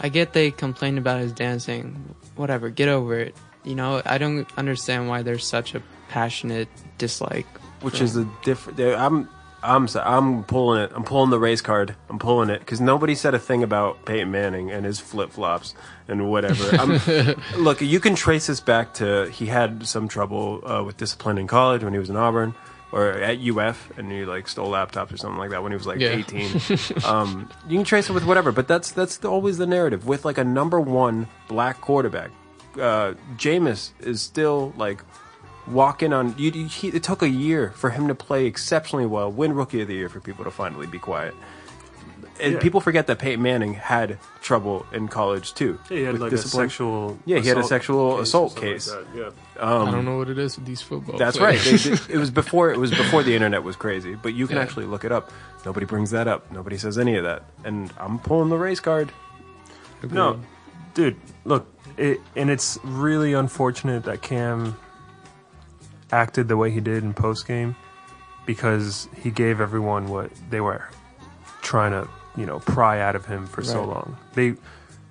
I 0.00 0.08
get 0.08 0.32
they 0.32 0.50
complain 0.50 0.98
about 0.98 1.20
his 1.20 1.32
dancing. 1.32 2.14
Whatever, 2.36 2.70
get 2.70 2.88
over 2.88 3.18
it. 3.18 3.36
You 3.64 3.74
know, 3.74 4.02
I 4.04 4.18
don't 4.18 4.46
understand 4.56 5.08
why 5.08 5.22
there's 5.22 5.46
such 5.46 5.74
a 5.74 5.82
passionate 6.08 6.68
dislike. 6.96 7.46
which 7.82 8.00
is 8.00 8.16
a 8.16 8.28
different. 8.42 8.80
I'm 8.80 9.28
I'm 9.62 9.88
so- 9.88 10.00
I'm 10.02 10.44
pulling 10.44 10.82
it. 10.82 10.92
I'm 10.94 11.04
pulling 11.04 11.30
the 11.30 11.38
race 11.38 11.60
card. 11.60 11.94
I'm 12.08 12.18
pulling 12.18 12.48
it 12.50 12.60
because 12.60 12.80
nobody 12.80 13.14
said 13.14 13.34
a 13.34 13.38
thing 13.38 13.62
about 13.62 14.04
Peyton 14.04 14.30
Manning 14.30 14.70
and 14.70 14.84
his 14.86 15.00
flip 15.00 15.30
flops 15.32 15.74
and 16.06 16.30
whatever. 16.30 16.76
I'm, 16.76 17.34
look, 17.62 17.80
you 17.80 18.00
can 18.00 18.14
trace 18.14 18.46
this 18.46 18.60
back 18.60 18.94
to 18.94 19.28
he 19.30 19.46
had 19.46 19.86
some 19.86 20.06
trouble 20.08 20.62
uh, 20.68 20.82
with 20.84 20.96
discipline 20.96 21.38
in 21.38 21.46
college 21.46 21.82
when 21.82 21.92
he 21.92 21.98
was 21.98 22.08
in 22.10 22.16
Auburn 22.16 22.54
or 22.92 23.10
at 23.10 23.38
UF, 23.40 23.90
and 23.98 24.10
he 24.10 24.24
like 24.24 24.48
stole 24.48 24.70
laptops 24.70 25.12
or 25.12 25.16
something 25.18 25.38
like 25.38 25.50
that 25.50 25.62
when 25.62 25.72
he 25.72 25.76
was 25.76 25.86
like 25.86 25.98
Yeah. 25.98 26.10
18. 26.10 26.56
um, 27.04 27.50
you 27.68 27.76
can 27.76 27.84
trace 27.84 28.08
it 28.08 28.12
with 28.12 28.24
whatever, 28.24 28.52
but 28.52 28.68
that's 28.68 28.92
that's 28.92 29.22
always 29.24 29.58
the 29.58 29.66
narrative 29.66 30.06
with 30.06 30.24
like 30.24 30.38
a 30.38 30.44
number 30.44 30.80
one 30.80 31.26
black 31.48 31.80
quarterback. 31.80 32.30
Uh, 32.74 33.14
Jameis 33.36 33.90
is 34.00 34.22
still 34.22 34.72
like 34.76 35.02
walking 35.70 36.12
on. 36.12 36.34
You, 36.38 36.50
you- 36.50 36.66
he, 36.66 36.88
it 36.88 37.02
took 37.02 37.22
a 37.22 37.28
year 37.28 37.72
for 37.76 37.90
him 37.90 38.08
to 38.08 38.14
play 38.14 38.46
exceptionally 38.46 39.06
well, 39.06 39.30
win 39.30 39.52
Rookie 39.54 39.80
of 39.82 39.88
the 39.88 39.94
Year 39.94 40.08
for 40.08 40.20
people 40.20 40.44
to 40.44 40.50
finally 40.50 40.86
be 40.86 40.98
quiet. 40.98 41.34
And 42.40 42.52
Yeah. 42.54 42.58
people 42.60 42.80
forget 42.80 43.08
that 43.08 43.18
Peyton 43.18 43.42
Manning 43.42 43.74
had 43.74 44.18
trouble 44.42 44.86
in 44.92 45.08
college 45.08 45.54
too. 45.54 45.78
Yeah, 45.90 45.96
he 45.96 46.02
had 46.04 46.18
like 46.20 46.30
discipline. 46.30 46.66
a 46.66 46.68
sexual. 46.70 47.18
Yeah, 47.24 47.40
he 47.40 47.48
had 47.48 47.56
a 47.56 47.60
assault 47.60 47.68
sexual 47.68 48.16
case 48.18 48.22
assault 48.28 48.52
something 48.52 48.68
like 48.68 48.74
case. 48.76 48.86
that, 48.92 49.04
Yeah. 49.16 49.26
Um, 49.60 49.88
I 49.88 49.90
don't 49.90 50.04
know 50.04 50.18
what 50.18 50.28
it 50.30 50.38
is 50.38 50.56
with 50.56 50.64
these 50.64 50.80
football. 50.80 51.18
That's 51.18 51.40
right. 51.40 51.58
players. 51.58 52.06
They 52.06 52.14
it 52.14 52.18
was 52.18 52.30
before 52.30 52.70
it 52.70 52.78
was 52.78 52.90
before 52.92 53.24
the 53.24 53.34
internet 53.34 53.64
was 53.64 53.74
crazy, 53.74 54.14
but 54.14 54.34
you 54.34 54.46
can 54.46 54.56
Yeah. 54.56 54.62
actually 54.62 54.86
look 54.86 55.04
it 55.04 55.10
up. 55.10 55.32
Nobody 55.66 55.84
brings 55.84 56.12
that 56.12 56.28
up. 56.28 56.50
Nobody 56.52 56.78
says 56.78 56.96
any 56.96 57.16
of 57.16 57.24
that. 57.24 57.42
And 57.64 57.92
I'm 57.98 58.20
pulling 58.20 58.50
the 58.50 58.56
race 58.56 58.78
card. 58.78 59.10
No, 60.08 60.38
dude, 60.94 61.16
look, 61.44 61.66
it, 61.96 62.20
and 62.36 62.50
it's 62.50 62.78
really 62.84 63.32
unfortunate 63.32 64.04
that 64.04 64.22
Cam 64.22 64.76
acted 66.12 66.48
the 66.48 66.56
way 66.56 66.70
he 66.70 66.80
did 66.80 67.02
in 67.04 67.14
post 67.14 67.46
game 67.46 67.76
because 68.46 69.08
he 69.22 69.30
gave 69.30 69.60
everyone 69.60 70.08
what 70.08 70.30
they 70.50 70.60
were 70.60 70.88
trying 71.62 71.92
to, 71.92 72.08
you 72.36 72.46
know, 72.46 72.60
pry 72.60 73.00
out 73.00 73.14
of 73.14 73.26
him 73.26 73.46
for 73.46 73.62
so 73.62 73.84
long. 73.84 74.16
They, 74.34 74.54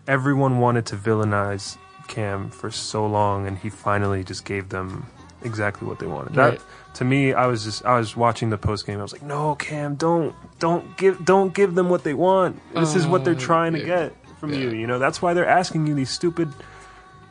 everyone 0.08 0.60
wanted 0.60 0.86
to 0.88 0.96
villainize 0.96 1.78
Cam 2.08 2.50
for 2.50 2.72
so 2.72 3.06
long, 3.06 3.46
and 3.48 3.58
he 3.58 3.70
finally 3.70 4.24
just 4.24 4.46
gave 4.46 4.70
them 4.70 5.06
exactly 5.44 5.88
what 5.88 6.00
they 6.00 6.08
wanted. 6.08 6.34
That 6.34 6.62
to 6.96 7.06
me, 7.06 7.34
I 7.34 7.46
was 7.48 7.64
just 7.64 7.86
I 7.86 8.00
was 8.00 8.16
watching 8.16 8.50
the 8.50 8.58
post 8.58 8.88
game. 8.88 8.98
I 9.00 9.04
was 9.04 9.12
like, 9.12 9.22
no, 9.22 9.56
Cam, 9.56 9.96
don't 9.96 10.34
don't 10.58 10.98
give 10.98 11.24
don't 11.26 11.54
give 11.54 11.76
them 11.76 11.90
what 11.90 12.04
they 12.04 12.14
want. 12.14 12.60
This 12.74 12.96
is 12.96 13.06
what 13.06 13.24
they're 13.26 13.36
Uh, 13.36 13.40
trying 13.40 13.74
to 13.74 13.84
get 13.84 14.16
from 14.40 14.54
you. 14.54 14.70
You 14.72 14.88
know, 14.88 14.98
that's 15.00 15.22
why 15.22 15.34
they're 15.34 15.48
asking 15.48 15.86
you 15.86 15.94
these 15.94 16.10
stupid, 16.10 16.50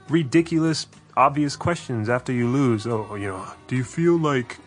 ridiculous, 0.08 0.86
obvious 1.16 1.56
questions 1.56 2.08
after 2.08 2.32
you 2.32 2.48
lose. 2.48 2.86
Oh, 2.86 3.06
oh, 3.10 3.14
you 3.14 3.28
know, 3.28 3.46
do 3.68 3.76
you 3.76 3.84
feel 3.84 4.18
like 4.18 4.58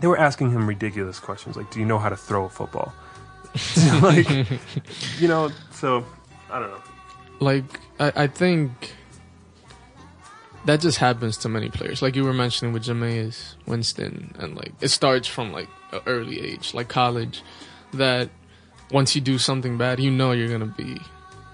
they 0.00 0.06
were 0.06 0.18
asking 0.18 0.50
him 0.50 0.66
ridiculous 0.66 1.18
questions 1.20 1.56
like, 1.56 1.70
do 1.70 1.78
you 1.80 1.86
know 1.86 1.98
how 1.98 2.08
to 2.08 2.16
throw 2.16 2.44
a 2.44 2.48
football? 2.48 2.92
like, 4.02 4.28
you 5.18 5.28
know, 5.28 5.50
so 5.70 6.04
I 6.50 6.58
don't 6.58 6.70
know. 6.70 6.82
like 7.40 7.80
I, 8.00 8.12
I 8.24 8.26
think 8.26 8.94
that 10.64 10.80
just 10.80 10.98
happens 10.98 11.36
to 11.38 11.48
many 11.48 11.68
players. 11.68 12.02
Like 12.02 12.16
you 12.16 12.24
were 12.24 12.32
mentioning 12.32 12.72
with 12.72 12.84
Jameis 12.84 13.54
Winston, 13.66 14.34
and 14.38 14.56
like 14.56 14.72
it 14.80 14.88
starts 14.88 15.28
from 15.28 15.52
like 15.52 15.68
an 15.92 16.00
early 16.06 16.40
age, 16.40 16.74
like 16.74 16.88
college. 16.88 17.42
That 17.92 18.30
once 18.90 19.14
you 19.14 19.20
do 19.20 19.36
something 19.36 19.76
bad, 19.76 20.00
you 20.00 20.10
know 20.10 20.32
you're 20.32 20.48
gonna 20.48 20.64
be 20.74 20.98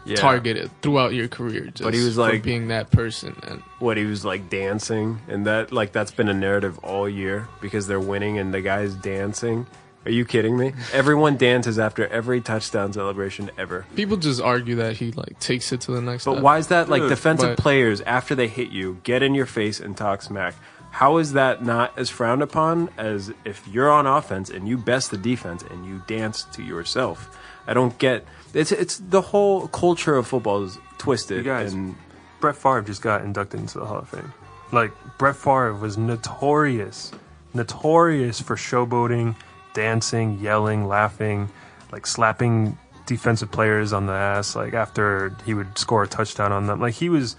Yeah. 0.08 0.16
targeted 0.16 0.70
throughout 0.82 1.12
your 1.14 1.28
career. 1.28 1.64
Just 1.66 1.82
But 1.82 1.94
he 1.94 2.02
was 2.04 2.16
like- 2.18 2.42
being 2.42 2.68
that 2.68 2.90
person, 2.90 3.36
and 3.46 3.62
what 3.78 3.96
he 3.96 4.04
was 4.04 4.24
like 4.24 4.48
dancing 4.50 5.20
and 5.28 5.46
that 5.46 5.70
like 5.72 5.92
that's 5.92 6.10
been 6.10 6.28
a 6.28 6.34
narrative 6.34 6.78
all 6.80 7.08
year 7.08 7.46
because 7.60 7.86
they're 7.86 8.00
winning 8.00 8.38
and 8.38 8.52
the 8.52 8.60
guy's 8.60 8.94
dancing 8.94 9.66
are 10.04 10.10
you 10.10 10.24
kidding 10.24 10.56
me 10.56 10.72
everyone 10.92 11.36
dances 11.36 11.78
after 11.78 12.06
every 12.08 12.40
touchdown 12.40 12.92
celebration 12.92 13.50
ever 13.58 13.84
people 13.94 14.16
just 14.16 14.40
argue 14.40 14.74
that 14.76 14.96
he 14.96 15.12
like 15.12 15.38
takes 15.38 15.70
it 15.72 15.80
to 15.82 15.92
the 15.92 16.00
next. 16.00 16.24
but 16.24 16.32
level. 16.32 16.44
why 16.44 16.58
is 16.58 16.66
that 16.68 16.88
like 16.88 17.02
Dude, 17.02 17.10
defensive 17.10 17.56
but- 17.56 17.58
players 17.62 18.00
after 18.00 18.34
they 18.34 18.48
hit 18.48 18.70
you 18.70 18.98
get 19.04 19.22
in 19.22 19.34
your 19.34 19.46
face 19.46 19.78
and 19.78 19.96
talk 19.96 20.22
smack 20.22 20.54
how 20.90 21.18
is 21.18 21.34
that 21.34 21.62
not 21.64 21.96
as 21.98 22.08
frowned 22.10 22.42
upon 22.42 22.88
as 22.98 23.32
if 23.44 23.66
you're 23.68 23.90
on 23.90 24.06
offense 24.06 24.50
and 24.50 24.66
you 24.66 24.76
best 24.78 25.10
the 25.12 25.18
defense 25.18 25.62
and 25.70 25.86
you 25.86 26.02
dance 26.08 26.44
to 26.52 26.62
yourself 26.64 27.36
i 27.68 27.74
don't 27.74 27.96
get 27.98 28.24
it's 28.54 28.72
it's 28.72 28.98
the 28.98 29.20
whole 29.20 29.68
culture 29.68 30.16
of 30.16 30.26
football 30.26 30.64
is 30.64 30.78
twisted 30.98 31.38
You 31.38 31.42
guys- 31.44 31.72
and 31.72 31.94
Brett 32.40 32.56
Favre 32.56 32.82
just 32.82 33.02
got 33.02 33.22
inducted 33.22 33.60
into 33.60 33.78
the 33.78 33.84
Hall 33.84 33.98
of 33.98 34.08
Fame. 34.08 34.32
Like 34.70 34.92
Brett 35.18 35.34
Favre 35.36 35.74
was 35.74 35.98
notorious, 35.98 37.10
notorious 37.54 38.40
for 38.40 38.54
showboating, 38.56 39.34
dancing, 39.74 40.38
yelling, 40.38 40.86
laughing, 40.86 41.50
like 41.90 42.06
slapping 42.06 42.78
defensive 43.06 43.50
players 43.50 43.92
on 43.92 44.06
the 44.06 44.12
ass. 44.12 44.54
Like 44.54 44.74
after 44.74 45.34
he 45.44 45.54
would 45.54 45.76
score 45.78 46.04
a 46.04 46.08
touchdown 46.08 46.52
on 46.52 46.66
them, 46.66 46.80
like 46.80 46.94
he 46.94 47.08
was, 47.08 47.36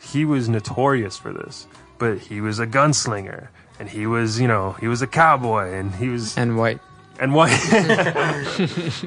he 0.00 0.24
was 0.24 0.48
notorious 0.48 1.16
for 1.16 1.32
this. 1.32 1.66
But 1.98 2.18
he 2.18 2.40
was 2.40 2.60
a 2.60 2.66
gunslinger, 2.66 3.48
and 3.80 3.88
he 3.88 4.06
was, 4.06 4.38
you 4.40 4.46
know, 4.46 4.72
he 4.78 4.86
was 4.86 5.02
a 5.02 5.06
cowboy, 5.08 5.72
and 5.72 5.92
he 5.96 6.08
was 6.08 6.36
and 6.38 6.56
white. 6.56 6.78
And 7.18 7.34
why? 7.34 7.48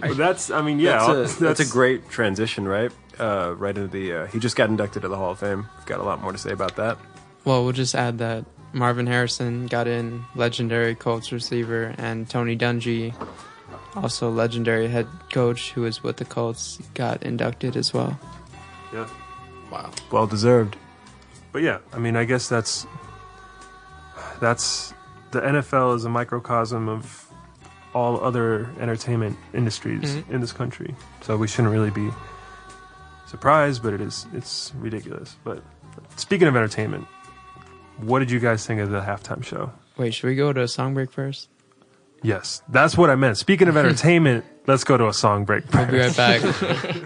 That's, 0.15 0.51
I 0.51 0.61
mean, 0.61 0.79
yeah, 0.79 1.13
that's, 1.13 1.39
a, 1.39 1.43
that's 1.43 1.59
a 1.59 1.65
great 1.65 2.09
transition, 2.09 2.67
right? 2.67 2.91
Uh, 3.19 3.53
right 3.57 3.75
into 3.75 3.87
the. 3.87 4.13
Uh, 4.13 4.25
he 4.27 4.39
just 4.39 4.55
got 4.55 4.69
inducted 4.69 5.03
to 5.03 5.07
the 5.07 5.15
Hall 5.15 5.31
of 5.31 5.39
Fame. 5.39 5.67
Got 5.85 5.99
a 5.99 6.03
lot 6.03 6.21
more 6.21 6.31
to 6.31 6.37
say 6.37 6.51
about 6.51 6.75
that. 6.75 6.97
Well, 7.45 7.63
we'll 7.63 7.73
just 7.73 7.95
add 7.95 8.17
that 8.19 8.45
Marvin 8.73 9.07
Harrison 9.07 9.67
got 9.67 9.87
in, 9.87 10.23
legendary 10.35 10.95
Colts 10.95 11.31
receiver, 11.31 11.93
and 11.97 12.29
Tony 12.29 12.57
Dungy, 12.57 13.13
also 13.95 14.29
legendary 14.29 14.87
head 14.87 15.07
coach 15.31 15.71
who 15.71 15.81
was 15.81 16.03
with 16.03 16.17
the 16.17 16.25
Colts, 16.25 16.79
got 16.93 17.23
inducted 17.23 17.75
as 17.75 17.93
well. 17.93 18.19
yeah. 18.93 19.07
wow. 19.71 19.91
Well 20.11 20.27
deserved. 20.27 20.75
But 21.51 21.63
yeah, 21.63 21.79
I 21.93 21.99
mean, 21.99 22.15
I 22.15 22.23
guess 22.23 22.47
that's 22.47 22.87
that's 24.39 24.93
the 25.31 25.41
NFL 25.41 25.95
is 25.95 26.05
a 26.05 26.09
microcosm 26.09 26.87
of 26.89 27.30
all 27.93 28.23
other 28.23 28.69
entertainment 28.79 29.37
industries 29.53 30.15
Mhm. 30.15 30.29
in 30.29 30.41
this 30.41 30.51
country. 30.53 30.95
So 31.21 31.35
we 31.37 31.47
shouldn't 31.47 31.73
really 31.73 31.89
be 31.91 32.09
surprised, 33.27 33.83
but 33.83 33.93
it 33.93 34.01
is 34.01 34.25
it's 34.33 34.71
ridiculous. 34.77 35.35
But 35.43 35.61
speaking 36.15 36.47
of 36.47 36.55
entertainment, 36.55 37.07
what 37.97 38.19
did 38.19 38.31
you 38.31 38.39
guys 38.39 38.65
think 38.65 38.79
of 38.81 38.89
the 38.91 39.01
halftime 39.01 39.43
show? 39.43 39.71
Wait, 39.97 40.13
should 40.13 40.27
we 40.27 40.35
go 40.35 40.53
to 40.53 40.61
a 40.61 40.67
song 40.67 40.93
break 40.93 41.11
first? 41.11 41.49
Yes, 42.23 42.61
that's 42.69 42.97
what 42.97 43.09
I 43.09 43.15
meant. 43.15 43.37
Speaking 43.37 43.67
of 43.67 43.75
entertainment, 43.83 44.45
let's 44.67 44.83
go 44.83 44.95
to 44.97 45.07
a 45.07 45.13
song 45.13 45.43
break. 45.45 45.63
We'll 45.73 45.85
be 45.87 45.99
right 45.99 46.15
back. 46.15 46.41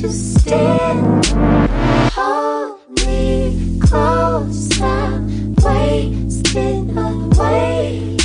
to 0.00 0.10
stand. 0.10 1.26
Hold 2.14 2.80
me 3.04 3.78
close, 3.80 4.80
I'm 4.80 5.54
wasting 5.56 6.96
away. 6.96 8.16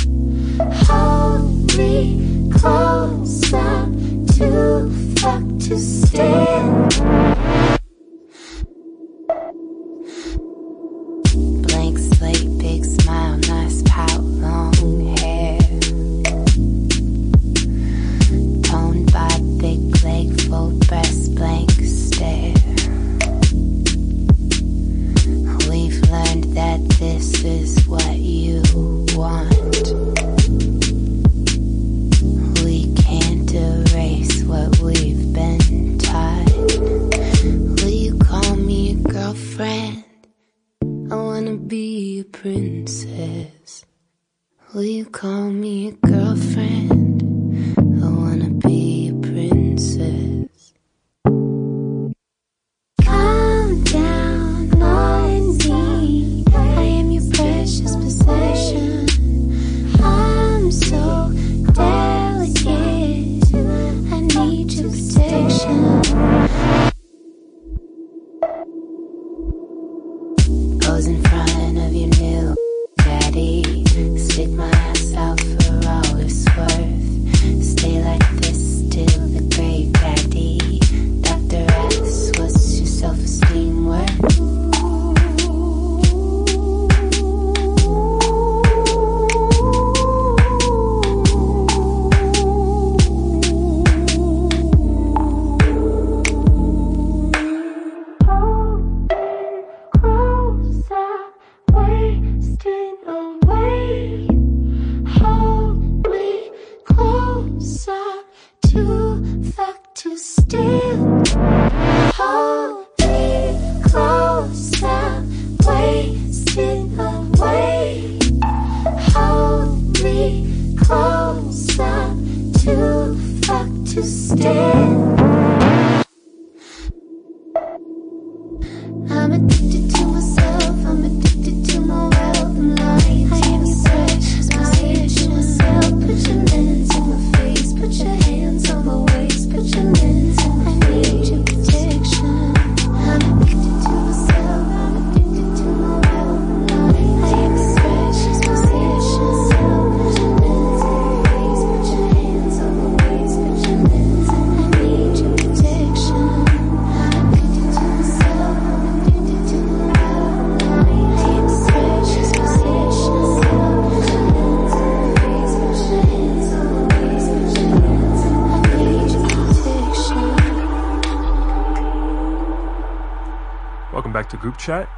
Hold 0.58 1.76
me 1.76 2.50
close, 2.54 3.52
I'm 3.52 4.26
too 4.26 4.90
fucked 5.16 5.60
to 5.68 5.78
stand. 5.78 7.35
Princess. 42.46 43.84
Will 44.72 44.84
you 44.84 45.06
call 45.06 45.50
me 45.50 45.88
a 45.88 45.92
girlfriend? 46.06 47.15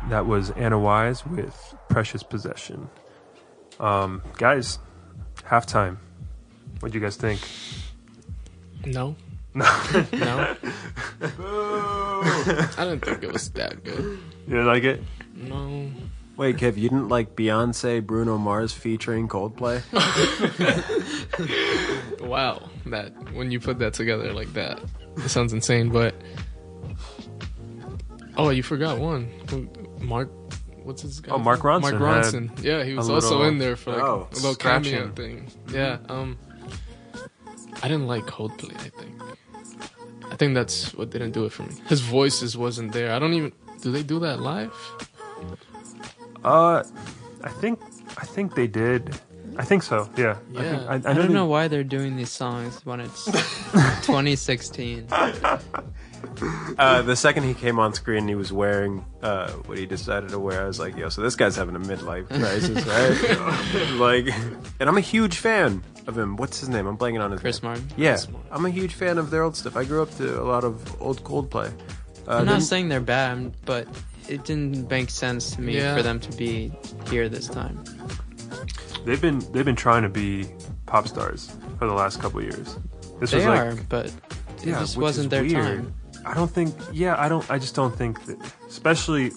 That 0.09 0.27
was 0.27 0.51
Anna 0.51 0.79
Wise 0.79 1.27
with 1.27 1.75
Precious 1.89 2.23
Possession. 2.23 2.89
Um, 3.79 4.23
guys, 4.39 4.79
halftime. 5.45 5.99
What 6.81 6.93
do 6.93 6.99
you 6.99 7.05
guys 7.05 7.17
think? 7.17 7.41
No. 8.87 9.17
No. 9.55 9.65
No. 10.13 10.57
I 12.77 12.85
didn't 12.85 13.05
think 13.05 13.23
it 13.23 13.33
was 13.33 13.51
that 13.51 13.83
good. 13.85 14.19
You 14.47 14.51
didn't 14.51 14.67
like 14.67 14.85
it? 14.85 15.03
No. 15.35 15.91
Wait, 16.37 16.57
Kev, 16.57 16.77
you 16.77 16.89
didn't 16.89 17.09
like 17.09 17.35
Beyonce, 17.35 18.05
Bruno 18.05 18.39
Mars 18.39 18.73
featuring 18.73 19.29
Coldplay? 19.29 19.83
Wow. 22.21 22.69
That 22.87 23.11
when 23.33 23.51
you 23.51 23.59
put 23.59 23.79
that 23.79 23.95
together 23.95 24.33
like 24.33 24.53
that, 24.53 24.81
it 25.17 25.29
sounds 25.31 25.53
insane. 25.55 25.89
But 25.89 26.15
oh, 28.37 28.51
you 28.51 28.63
forgot 28.63 28.99
one. 28.99 29.31
Who- 30.01 30.07
Mark. 30.07 30.31
What's 30.85 31.03
his 31.03 31.21
guy? 31.21 31.33
Oh, 31.35 31.39
Mark 31.39 31.61
Ronson 31.61 31.83
Mark 31.83 31.95
Ronson. 32.25 32.63
Yeah, 32.65 32.83
he 32.83 32.95
was 32.95 33.11
also 33.11 33.31
little- 33.37 33.45
in 33.49 33.59
there 33.59 33.77
for 33.77 33.93
like 33.93 34.03
Oh, 34.03 34.27
a 34.33 34.35
little 34.37 34.55
cameo 34.55 35.09
thing. 35.11 35.51
Yeah. 35.71 35.99
Um. 36.09 36.39
I 37.83 37.89
didn't 37.89 38.07
like 38.07 38.25
Coldplay. 38.25 38.75
I 38.75 38.89
think. 38.89 39.23
I 40.33 40.37
think 40.37 40.55
that's 40.55 40.95
what 40.95 41.11
didn't 41.11 41.33
do 41.33 41.45
it 41.45 41.53
for 41.53 41.65
me. 41.65 41.75
His 41.89 42.01
voices 42.01 42.57
wasn't 42.57 42.93
there. 42.93 43.13
I 43.13 43.19
don't 43.19 43.35
even. 43.35 43.53
Do 43.83 43.93
they 43.93 44.03
do 44.03 44.19
that 44.21 44.41
live? 44.41 44.73
Uh, 46.45 46.83
I 47.45 47.49
think 47.61 47.81
I 48.17 48.25
think 48.25 48.55
they 48.55 48.67
did. 48.67 49.15
I 49.59 49.65
think 49.65 49.83
so. 49.83 50.09
Yeah. 50.17 50.37
I, 50.57 50.63
think, 50.63 50.83
Yeah. 50.83 50.87
I, 50.89 50.93
I, 50.93 50.95
I, 50.95 50.99
don't 51.15 51.29
they- 51.29 51.33
know 51.35 51.47
why 51.47 51.69
they're 51.69 51.85
doing 51.85 52.17
these 52.17 52.31
songs 52.31 52.81
when 52.87 53.01
it's 53.01 53.25
2016. 54.07 55.09
Uh, 56.79 57.03
the 57.03 57.17
second 57.17 57.43
he 57.43 57.55
came 57.55 57.81
on 57.81 57.93
screen, 57.93 58.29
he 58.29 58.37
was 58.37 58.53
wearing 58.53 59.05
uh, 59.23 59.51
what 59.67 59.77
he 59.77 59.85
decided 59.87 60.29
to 60.31 60.39
wear. 60.39 60.63
I 60.63 60.67
was 60.67 60.79
like, 60.79 60.97
yo, 60.97 61.09
so 61.09 61.23
this 61.23 61.35
guy's 61.35 61.57
having 61.57 61.75
a 61.75 61.81
midlife 61.81 62.29
crisis, 62.39 62.87
right? 62.87 63.91
like, 63.99 64.29
and 64.79 64.89
I'm 64.89 64.97
a 64.97 65.01
huge 65.01 65.39
fan 65.39 65.83
of 66.07 66.17
him. 66.17 66.37
What's 66.37 66.61
his 66.61 66.69
name? 66.69 66.87
I'm 66.87 66.97
blanking 66.97 67.21
on 67.21 67.33
his 67.33 67.41
Chris 67.41 67.61
name. 67.63 67.71
Martin. 67.73 67.89
Yeah, 67.97 68.13
Chris 68.13 68.29
Martin. 68.31 68.49
I'm 68.53 68.65
a 68.67 68.71
huge 68.71 68.95
fan 68.95 69.19
of 69.19 69.31
their 69.31 69.43
old 69.43 69.57
stuff. 69.57 69.77
I 69.77 69.83
grew 69.85 70.03
up 70.03 70.15
to 70.19 70.41
a 70.41 70.45
lot 70.45 70.63
of 70.63 71.03
old 71.03 71.25
Coldplay. 71.25 71.67
Uh, 72.29 72.37
I'm 72.37 72.45
not 72.45 72.53
didn't- 72.53 72.61
saying 72.67 72.89
they're 72.91 73.01
bad, 73.01 73.53
but 73.65 73.89
it 74.29 74.45
didn't 74.45 74.89
make 74.89 75.11
sense 75.11 75.51
to 75.57 75.61
me 75.61 75.77
Yeah. 75.79 75.97
for 75.97 76.03
them 76.05 76.21
to 76.21 76.37
be 76.37 76.71
here 77.11 77.29
this 77.29 77.49
time. 77.49 77.83
they've 79.05 79.21
been 79.21 79.41
they've 79.53 79.65
been 79.65 79.75
trying 79.77 80.03
to 80.05 80.09
be 80.09 80.47
pop 80.87 81.09
stars 81.09 81.51
for 81.79 81.87
the 81.87 81.93
last 81.95 82.21
couple 82.21 82.39
of 82.39 82.45
years. 82.45 82.77
This 83.19 83.33
They 83.33 83.39
was 83.39 83.47
like 83.47 83.61
are, 83.61 83.75
but 83.89 84.07
it 84.07 84.13
yeah, 84.65 84.79
just 84.79 84.97
wasn't 84.97 85.31
their 85.31 85.43
weird. 85.43 85.55
time. 85.55 85.95
I 86.31 86.35
don't 86.35 86.51
think. 86.51 86.75
Yeah, 86.93 87.15
I 87.19 87.29
don't. 87.29 87.49
I 87.51 87.59
just 87.59 87.75
don't 87.75 87.97
think 87.97 88.25
that, 88.27 88.37
especially 88.69 89.31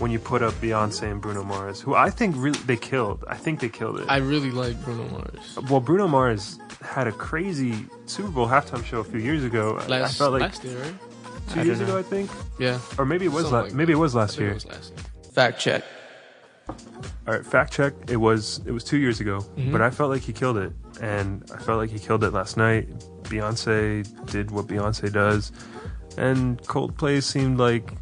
when 0.00 0.10
you 0.10 0.18
put 0.18 0.42
up 0.42 0.52
Beyonce 0.54 1.10
and 1.10 1.20
Bruno 1.22 1.42
Mars, 1.44 1.80
who 1.80 1.94
I 1.94 2.10
think 2.10 2.34
really 2.36 2.58
they 2.66 2.76
killed. 2.76 3.24
I 3.28 3.36
think 3.36 3.60
they 3.60 3.68
killed 3.70 3.98
it. 4.00 4.06
I 4.08 4.18
really 4.18 4.50
like 4.50 4.76
Bruno 4.84 5.04
Mars. 5.08 5.58
well, 5.70 5.80
Bruno 5.80 6.06
Mars 6.08 6.58
had 6.82 7.06
a 7.06 7.12
crazy 7.12 7.86
Super 8.06 8.28
Bowl 8.28 8.46
halftime 8.46 8.84
show 8.84 9.00
a 9.00 9.04
few 9.04 9.20
years 9.20 9.42
ago. 9.44 9.78
I- 9.78 9.84
I 9.84 9.86
Last, 9.86 10.18
felt 10.18 10.32
like 10.32 10.42
last 10.42 10.64
year, 10.64 10.78
right? 10.78 10.94
two 11.52 11.60
I 11.60 11.62
years 11.62 11.80
ago. 11.80 11.96
I 11.98 12.02
think, 12.02 12.30
Yeah. 12.58 12.78
or 12.98 13.04
maybe 13.06 13.24
it 13.24 13.32
was 13.32 13.44
Something 13.44 13.56
la- 13.58 13.62
like 13.64 13.72
maybe 13.74 13.92
it 13.92 13.96
was 14.06 14.14
last 14.14 14.32
think 14.36 14.40
it 14.40 14.44
year. 14.46 14.54
was 14.54 14.66
last 14.66 14.92
year. 14.94 15.32
Fact 15.32 15.58
check. 15.60 15.82
All 16.68 17.34
right, 17.34 17.44
fact 17.46 17.72
check. 17.72 17.94
It 18.08 18.16
was 18.18 18.60
it 18.66 18.72
was 18.72 18.84
two 18.84 18.98
years 18.98 19.20
ago, 19.20 19.40
Mhm. 19.56 19.72
but 19.72 19.80
I 19.80 19.90
felt 19.90 20.10
like 20.10 20.22
he 20.22 20.32
killed 20.32 20.58
it, 20.58 20.72
and 21.00 21.42
I 21.54 21.58
felt 21.58 21.78
like 21.78 21.90
he 21.90 21.98
killed 21.98 22.22
it 22.24 22.32
last 22.32 22.56
night. 22.56 22.88
Beyonce 23.24 24.04
did 24.30 24.50
what 24.50 24.66
Beyonce 24.66 25.12
does, 25.12 25.52
and 26.16 26.60
Coldplay 26.62 27.22
seemed 27.22 27.58
like 27.58 27.92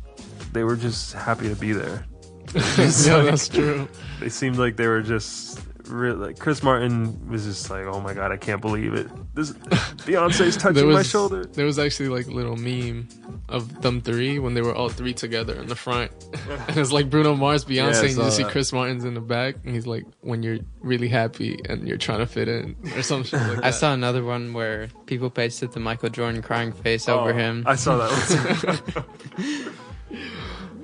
they 0.53 0.65
were 0.65 0.77
just 0.77 1.13
happy 1.13 1.49
to 1.49 1.57
be 1.57 1.73
there. 1.73 2.07
yeah, 2.55 3.23
that's 3.23 3.49
true. 3.49 3.89
They 4.21 4.29
seemed 4.29 4.57
like 4.57 4.77
they 4.77 4.87
were 4.87 5.03
just 5.03 5.54
real. 5.89 6.17
Like 6.17 6.39
Chris 6.39 6.63
Martin 6.63 7.29
was 7.29 7.45
just 7.45 7.71
like, 7.71 7.85
"Oh 7.87 8.01
my 8.01 8.15
god, 8.15 8.33
I 8.33 8.37
can't 8.37 8.61
believe 8.61 8.95
it! 8.95 9.09
This 9.35 9.53
Beyonce's 10.05 10.57
touching 10.57 10.75
There 10.75 10.87
my 10.87 11.03
shoulder." 11.03 11.45
There 11.45 11.67
was 11.67 11.79
actually 11.79 12.09
like 12.09 12.27
a 12.27 12.31
little 12.31 12.57
meme 12.57 13.09
of 13.49 13.83
them 13.83 14.01
three 14.01 14.39
when 14.39 14.55
they 14.55 14.63
were 14.63 14.75
all 14.75 14.89
three 14.89 15.13
together 15.15 15.55
in 15.55 15.67
the 15.69 15.77
front. 15.77 16.11
and 16.69 16.77
it's 16.79 16.93
like 16.93 17.11
Bruno 17.11 17.35
Mars, 17.35 17.65
Yeah, 17.69 17.91
Beyonce, 17.91 18.03
and 18.05 18.13
saw 18.13 18.25
you 18.25 18.31
see. 18.31 18.45
Chris 18.45 18.73
Martin's 18.73 19.05
in 19.05 19.15
the 19.15 19.21
back, 19.21 19.57
and 19.65 19.75
he's 19.75 19.87
like, 19.87 20.05
when 20.21 20.43
you're 20.43 20.59
really 20.81 21.09
happy 21.09 21.59
and 21.69 21.87
you're 21.87 21.99
trying 21.99 22.21
to 22.21 22.27
fit 22.27 22.49
in, 22.49 22.77
or 22.97 23.03
something." 23.03 23.39
like 23.41 23.57
that. 23.57 23.65
I 23.65 23.71
saw 23.71 23.93
another 23.93 24.25
one 24.25 24.53
where 24.53 24.89
people 25.07 25.31
pasted 25.31 25.73
the 25.73 25.81
Michael 25.81 26.09
Jordan 26.11 26.43
crying 26.43 26.73
face 26.73 27.09
over 27.09 27.31
Oh, 27.31 27.35
him. 27.35 27.65
I 27.67 27.75
saw 27.77 27.97
that 27.99 29.05
one. 29.37 29.75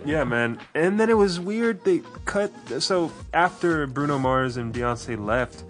yeah, 0.05 0.25
man. 0.25 0.59
And 0.75 0.99
then 0.99 1.11
it 1.11 1.17
was 1.17 1.39
weird. 1.41 1.85
They 1.85 2.03
cut. 2.25 2.53
So 2.83 3.13
after 3.35 3.87
Bruno 3.87 4.19
Mars 4.19 4.57
and 4.57 4.73
Beyonce 4.75 5.23
left, 5.23 5.65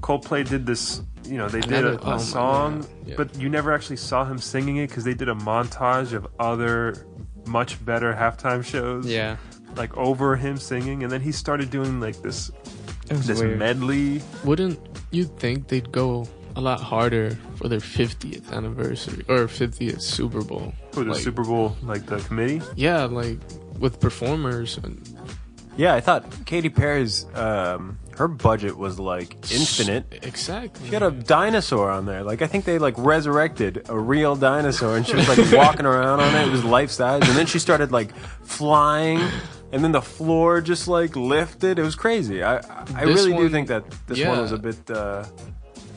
Coldplay 0.00 0.48
did 0.48 0.66
this. 0.66 1.02
You 1.24 1.38
know, 1.38 1.48
they 1.48 1.60
did 1.60 1.72
Another- 1.84 1.94
a, 1.98 2.00
oh 2.02 2.06
a 2.06 2.10
my 2.12 2.18
song, 2.18 2.86
yeah. 3.04 3.14
but 3.16 3.36
you 3.38 3.48
never 3.48 3.72
actually 3.72 3.96
saw 3.96 4.24
him 4.24 4.38
singing 4.38 4.76
it 4.76 4.88
because 4.88 5.02
they 5.04 5.14
did 5.14 5.28
a 5.28 5.34
montage 5.34 6.12
of 6.12 6.26
other 6.38 7.04
much 7.46 7.84
better 7.84 8.12
halftime 8.12 8.64
shows. 8.64 9.06
yeah, 9.06 9.36
like 9.74 9.96
over 9.96 10.36
him 10.36 10.56
singing, 10.56 11.02
and 11.02 11.10
then 11.10 11.20
he 11.20 11.32
started 11.32 11.70
doing 11.70 11.98
like 12.00 12.22
this 12.22 12.50
this 13.08 13.40
weird. 13.40 13.58
medley. 13.58 14.22
Wouldn't 14.44 14.78
you 15.10 15.24
think 15.24 15.66
they'd 15.68 15.90
go 15.90 16.28
a 16.56 16.60
lot 16.60 16.80
harder 16.80 17.30
for 17.56 17.68
their 17.68 17.78
50th 17.80 18.50
anniversary 18.52 19.24
or 19.28 19.46
50th 19.46 20.00
Super 20.00 20.42
Bowl? 20.42 20.72
For 20.92 21.04
the 21.04 21.12
Like, 21.12 21.20
Super 21.20 21.44
Bowl, 21.44 21.76
like 21.82 22.06
the 22.06 22.18
committee. 22.18 22.60
Yeah, 22.74 23.04
like 23.04 23.38
with 23.78 24.00
performers. 24.00 24.78
And, 24.78 24.98
Yeah, 25.76 25.94
I 25.94 26.00
thought 26.00 26.24
Katy 26.46 26.70
Perry's 26.70 27.26
um, 27.34 27.98
her 28.16 28.28
budget 28.28 28.78
was 28.78 28.98
like 28.98 29.34
infinite. 29.52 30.20
exactly. 30.22 30.86
She 30.88 30.94
had 30.94 31.02
a 31.02 31.10
dinosaur 31.10 31.90
on 31.90 32.06
there. 32.06 32.22
Like 32.22 32.40
I 32.40 32.46
think 32.46 32.64
they 32.64 32.78
like 32.78 32.94
resurrected 32.96 33.84
a 33.90 33.98
real 33.98 34.34
dinosaur, 34.36 34.96
and 34.96 35.06
she 35.06 35.14
was 35.14 35.28
like 35.28 35.52
walking 35.52 35.84
around 35.84 36.20
on 36.20 36.34
it. 36.34 36.48
It 36.48 36.50
was 36.50 36.64
life 36.64 36.90
size, 36.90 37.28
and 37.28 37.36
then 37.36 37.44
she 37.44 37.58
started 37.58 37.92
like 37.92 38.16
flying, 38.42 39.20
and 39.70 39.84
then 39.84 39.92
the 39.92 40.00
floor 40.00 40.62
just 40.62 40.88
like 40.88 41.14
lifted. 41.14 41.78
It 41.78 41.82
was 41.82 41.94
crazy. 41.94 42.42
I 42.42 42.56
I 42.94 43.04
This 43.04 43.26
really 43.26 43.36
do 43.36 43.50
think 43.50 43.68
that 43.68 43.84
this 44.06 44.24
one 44.24 44.38
was 44.40 44.52
a 44.52 44.58
bit. 44.58 44.90
Uh, 44.90 45.24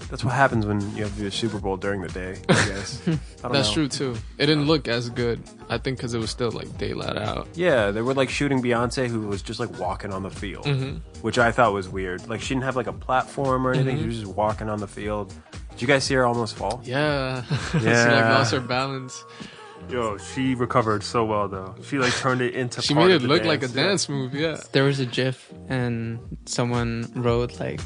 that's 0.09 0.23
what 0.23 0.33
happens 0.33 0.65
when 0.65 0.81
you 0.95 1.03
have 1.03 1.13
to 1.13 1.19
do 1.19 1.27
a 1.27 1.31
Super 1.31 1.59
Bowl 1.59 1.77
during 1.77 2.01
the 2.01 2.09
day. 2.09 2.37
I 2.49 2.53
guess. 2.53 3.01
I 3.07 3.11
don't 3.43 3.51
That's 3.51 3.69
know. 3.69 3.73
true 3.73 3.87
too. 3.87 4.15
It 4.37 4.47
didn't 4.47 4.65
look 4.65 4.87
as 4.87 5.09
good. 5.09 5.41
I 5.69 5.77
think 5.77 5.97
because 5.97 6.13
it 6.13 6.19
was 6.19 6.31
still 6.31 6.51
like 6.51 6.77
daylight 6.77 7.15
out. 7.15 7.47
Yeah, 7.53 7.91
they 7.91 8.01
were 8.01 8.13
like 8.13 8.29
shooting 8.29 8.61
Beyonce, 8.61 9.07
who 9.07 9.21
was 9.21 9.41
just 9.41 9.59
like 9.59 9.77
walking 9.79 10.11
on 10.11 10.23
the 10.23 10.31
field, 10.31 10.65
mm-hmm. 10.65 10.97
which 11.21 11.37
I 11.37 11.51
thought 11.51 11.73
was 11.73 11.87
weird. 11.87 12.27
Like 12.27 12.41
she 12.41 12.55
didn't 12.55 12.63
have 12.63 12.75
like 12.75 12.87
a 12.87 12.93
platform 12.93 13.67
or 13.67 13.71
anything; 13.71 13.95
mm-hmm. 13.95 14.03
she 14.03 14.07
was 14.07 14.19
just 14.21 14.35
walking 14.35 14.67
on 14.67 14.79
the 14.79 14.87
field. 14.87 15.33
Did 15.71 15.81
you 15.83 15.87
guys 15.87 16.03
see 16.03 16.15
her 16.15 16.25
almost 16.25 16.55
fall? 16.57 16.81
Yeah. 16.83 17.43
she 17.71 17.77
like 17.77 17.85
Yeah. 17.85 18.33
lost 18.33 18.51
her 18.51 18.59
balance. 18.59 19.23
Yo, 19.89 20.17
she 20.17 20.53
recovered 20.55 21.03
so 21.03 21.23
well 21.25 21.47
though. 21.47 21.73
She 21.83 21.97
like 21.97 22.13
turned 22.15 22.41
it 22.41 22.53
into. 22.53 22.81
She 22.81 22.93
part 22.93 23.07
made 23.07 23.15
of 23.15 23.23
it 23.23 23.27
the 23.27 23.33
look 23.33 23.43
like 23.45 23.63
a 23.63 23.67
dance 23.67 24.09
move. 24.09 24.35
Yeah. 24.35 24.59
There 24.71 24.83
was 24.83 24.99
a 24.99 25.05
GIF, 25.05 25.51
and 25.67 26.19
someone 26.45 27.11
wrote 27.15 27.59
like, 27.59 27.79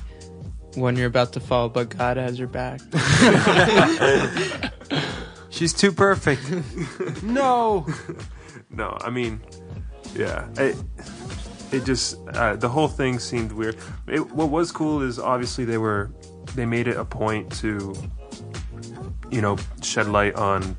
"When 0.75 0.95
you're 0.95 1.07
about 1.07 1.33
to 1.33 1.39
fall, 1.39 1.69
but 1.69 1.89
God 1.89 2.17
has 2.17 2.37
your 2.39 2.47
back." 2.47 2.81
She's 5.49 5.73
too 5.73 5.91
perfect. 5.91 6.41
no. 7.23 7.85
No, 8.71 8.97
I 9.01 9.11
mean, 9.11 9.39
yeah, 10.15 10.47
it 10.57 10.75
it 11.71 11.85
just 11.85 12.17
uh, 12.33 12.55
the 12.55 12.69
whole 12.69 12.87
thing 12.87 13.19
seemed 13.19 13.51
weird. 13.51 13.77
It, 14.07 14.31
what 14.31 14.49
was 14.49 14.71
cool 14.71 15.03
is 15.03 15.19
obviously 15.19 15.63
they 15.65 15.77
were 15.77 16.11
they 16.55 16.65
made 16.65 16.87
it 16.87 16.97
a 16.97 17.05
point 17.05 17.51
to 17.59 17.93
you 19.29 19.41
know 19.41 19.57
shed 19.83 20.07
light 20.07 20.33
on 20.35 20.75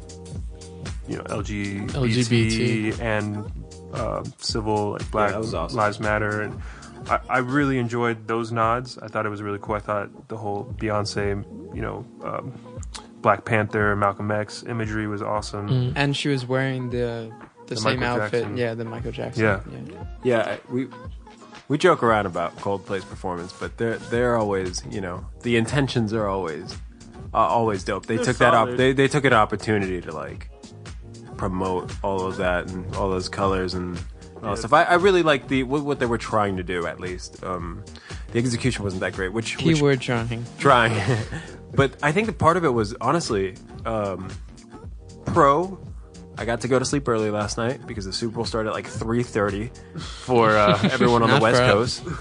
you 1.09 1.19
know 1.19 1.25
LGBT, 1.25 1.91
LGBT. 1.91 3.01
and 3.01 3.51
uh, 3.93 4.25
civil 4.39 4.93
like 4.93 5.11
Black 5.13 5.31
that 5.31 5.39
was 5.39 5.55
awesome. 5.55 5.77
Lives 5.77 6.01
Matter 6.01 6.43
and. 6.43 6.61
I, 7.09 7.21
I 7.29 7.39
really 7.39 7.79
enjoyed 7.79 8.27
those 8.29 8.51
nods. 8.53 8.99
I 8.99 9.09
thought 9.09 9.27
it 9.27 9.29
was 9.31 9.43
really 9.43 9.59
cool. 9.61 9.75
I 9.75 9.81
thought 9.81 10.29
the 10.29 10.37
whole 10.37 10.65
Beyonce, 10.79 11.45
you 11.75 11.83
know, 11.83 12.05
um, 12.23 12.53
Black 13.21 13.45
Panther, 13.45 13.95
Malcolm 13.97 14.31
X 14.31 14.63
imagery 14.67 15.07
was 15.07 15.23
awesome. 15.23 15.93
and 15.97 16.17
she 16.17 16.29
was 16.29 16.47
wearing 16.47 16.91
the 16.91 17.33
the, 17.67 17.75
The 17.77 17.81
same 17.81 18.01
Michael 18.01 18.23
outfit. 18.23 18.43
Jackson. 18.43 18.57
Yeah, 18.59 18.75
the 18.75 18.85
Michael 18.85 19.13
Jackson. 19.13 19.43
Yeah. 19.43 19.61
Yeah, 20.23 20.57
we 20.71 20.89
we 21.69 21.79
joke 21.79 22.03
around 22.03 22.27
about 22.27 22.55
Coldplay's 22.57 23.05
performance, 23.07 23.55
but 23.59 23.79
they're 23.79 23.97
they're 23.97 24.37
always, 24.37 24.83
you 24.91 25.01
know, 25.01 25.25
the 25.43 25.57
intentions 25.57 26.13
are 26.13 26.27
always 26.29 26.77
uh, 27.33 27.39
always 27.39 27.83
dope. 27.83 28.05
They 28.07 28.17
They're 28.17 28.27
took 28.27 28.37
that 28.39 28.53
op- 28.53 28.77
they 28.77 28.93
they 28.93 29.09
took 29.09 29.25
an 29.25 29.33
opportunity 29.33 30.01
to 30.03 30.13
like 30.13 30.51
promote 31.39 31.91
all 32.05 32.21
of 32.27 32.37
that 32.37 32.71
and 32.71 32.95
all 32.97 33.09
those 33.11 33.29
colors 33.29 33.73
and 33.75 33.99
all 34.47 34.57
stuff. 34.57 34.73
I, 34.73 34.85
I 34.85 34.95
really 34.95 35.23
like 35.23 35.49
the 35.49 35.63
what, 35.65 35.85
what 35.85 35.99
they 36.01 36.07
were 36.07 36.19
trying 36.19 36.57
to 36.57 36.63
do 36.63 36.87
at 36.87 37.01
least. 37.01 37.43
Um, 37.45 37.85
the 38.33 38.39
execution 38.39 38.85
wasn't 38.85 39.01
that 39.01 39.13
great, 39.13 39.33
which, 39.33 39.57
which 39.59 39.77
Keyword 39.77 40.01
trying. 40.01 40.45
trying. 40.59 41.19
but 41.75 41.97
I 42.03 42.13
think 42.13 42.27
the 42.27 42.33
part 42.33 42.57
of 42.57 42.65
it 42.65 42.71
was 42.71 42.95
honestly 43.01 43.57
um, 43.87 44.29
pro 45.27 45.79
I 46.37 46.45
got 46.45 46.63
to 46.63 46.69
go 46.69 46.81
to 46.81 46.85
sleep 46.85 47.09
early 47.09 47.31
last 47.31 47.59
night 47.59 47.87
because 47.87 48.05
the 48.05 48.13
Super 48.13 48.35
Bowl 48.37 48.45
started 48.45 48.71
at 48.71 48.75
like 48.75 48.89
3:30 48.89 49.71
for 50.01 50.51
uh, 50.51 50.79
everyone 50.93 51.23
on 51.23 51.31
the 51.31 51.41
West. 51.41 51.61
Coast. 51.61 52.03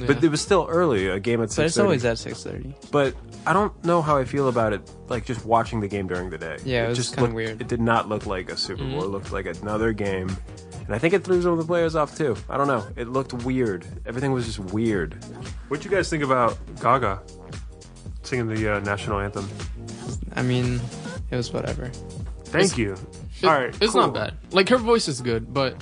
Yeah. 0.00 0.06
But 0.06 0.24
it 0.24 0.30
was 0.30 0.40
still 0.40 0.66
early, 0.70 1.08
a 1.08 1.20
game 1.20 1.42
at 1.42 1.50
6:30. 1.50 1.56
But 1.56 1.64
it's 1.66 1.78
always 1.78 2.04
at 2.06 2.16
six 2.16 2.42
thirty. 2.42 2.74
But 2.90 3.14
I 3.44 3.52
don't 3.52 3.84
know 3.84 4.00
how 4.00 4.16
I 4.16 4.24
feel 4.24 4.48
about 4.48 4.72
it, 4.72 4.80
like 5.08 5.26
just 5.26 5.44
watching 5.44 5.80
the 5.80 5.88
game 5.88 6.06
during 6.06 6.30
the 6.30 6.38
day. 6.38 6.56
Yeah, 6.64 6.86
it 6.86 6.88
was 6.88 6.96
just 6.96 7.10
kinda 7.16 7.24
looked- 7.24 7.34
weird. 7.34 7.60
It 7.60 7.68
did 7.68 7.82
not 7.82 8.08
look 8.08 8.24
like 8.24 8.50
a 8.50 8.56
Super 8.56 8.82
Bowl. 8.82 9.02
Mhm. 9.02 9.04
It 9.04 9.08
looked 9.08 9.30
like 9.32 9.44
another 9.44 9.92
game. 9.92 10.34
And 10.90 10.96
I 10.96 10.98
think 10.98 11.14
it 11.14 11.22
threw 11.22 11.40
some 11.40 11.52
of 11.52 11.58
the 11.58 11.64
players 11.64 11.94
off 11.94 12.16
too. 12.18 12.34
I 12.48 12.56
don't 12.56 12.66
know. 12.66 12.84
It 12.96 13.06
looked 13.06 13.32
weird. 13.32 13.86
Everything 14.06 14.32
was 14.32 14.44
just 14.44 14.58
weird. 14.58 15.14
What'd 15.68 15.84
you 15.84 15.90
guys 15.90 16.10
think 16.10 16.24
about 16.24 16.58
Gaga 16.80 17.22
singing 18.24 18.48
the 18.48 18.74
uh, 18.74 18.80
national 18.80 19.20
anthem? 19.20 19.48
I 20.34 20.42
mean, 20.42 20.80
it 21.30 21.36
was 21.36 21.52
whatever. 21.52 21.92
Thank 22.46 22.76
you. 22.76 22.94
It- 23.40 23.46
All 23.46 23.54
right, 23.54 23.68
it's 23.80 23.92
cool. 23.92 24.00
not 24.00 24.14
bad. 24.14 24.34
Like 24.50 24.68
her 24.70 24.78
voice 24.78 25.06
is 25.06 25.20
good, 25.20 25.54
but 25.54 25.76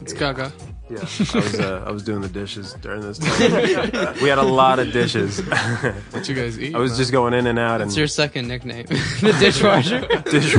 it's 0.00 0.12
Gaga. 0.12 0.52
Yeah. 0.88 0.98
I 1.00 1.02
was 1.38 1.58
uh, 1.60 1.84
I 1.84 1.90
was 1.90 2.04
doing 2.04 2.20
the 2.20 2.28
dishes 2.28 2.74
during 2.74 3.00
this 3.00 3.18
time. 3.18 3.40
we 4.22 4.28
had 4.28 4.38
a 4.38 4.42
lot 4.42 4.78
of 4.78 4.92
dishes. 4.92 5.40
What 6.12 6.28
you 6.28 6.36
guys 6.36 6.60
eat? 6.60 6.76
I 6.76 6.78
was 6.78 6.92
man? 6.92 6.98
just 6.98 7.10
going 7.10 7.34
in 7.34 7.48
and 7.48 7.58
out 7.58 7.80
and 7.80 7.88
It's 7.88 7.96
your 7.96 8.06
second 8.06 8.46
nickname, 8.46 8.86
the 8.86 9.36
dishwasher. 9.40 10.06
dish 10.30 10.54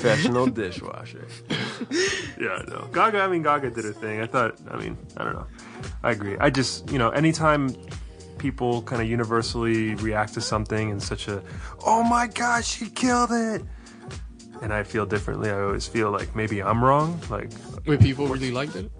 professional 0.00 0.46
dishwasher. 0.46 1.26
Yeah, 2.40 2.62
no. 2.68 2.88
Gaga, 2.92 3.20
I 3.20 3.28
mean, 3.28 3.42
Gaga 3.42 3.70
did 3.70 3.84
her 3.84 3.92
thing. 3.92 4.20
I 4.20 4.26
thought, 4.26 4.58
I 4.70 4.76
mean, 4.76 4.96
I 5.16 5.24
don't 5.24 5.34
know. 5.34 5.46
I 6.02 6.10
agree. 6.12 6.36
I 6.38 6.50
just, 6.50 6.90
you 6.90 6.98
know, 6.98 7.10
anytime 7.10 7.74
people 8.38 8.82
kind 8.82 9.00
of 9.00 9.08
universally 9.08 9.94
react 9.96 10.34
to 10.34 10.40
something 10.40 10.90
in 10.90 11.00
such 11.00 11.28
a, 11.28 11.42
oh 11.86 12.02
my 12.04 12.26
gosh, 12.26 12.66
she 12.66 12.90
killed 12.90 13.30
it. 13.32 13.62
And 14.62 14.72
I 14.72 14.82
feel 14.82 15.06
differently. 15.06 15.50
I 15.50 15.60
always 15.60 15.86
feel 15.86 16.10
like 16.10 16.34
maybe 16.34 16.62
I'm 16.62 16.82
wrong. 16.82 17.20
Like, 17.28 17.50
Wait, 17.86 18.00
people 18.00 18.26
really 18.26 18.50
liked 18.50 18.76
it. 18.76 18.90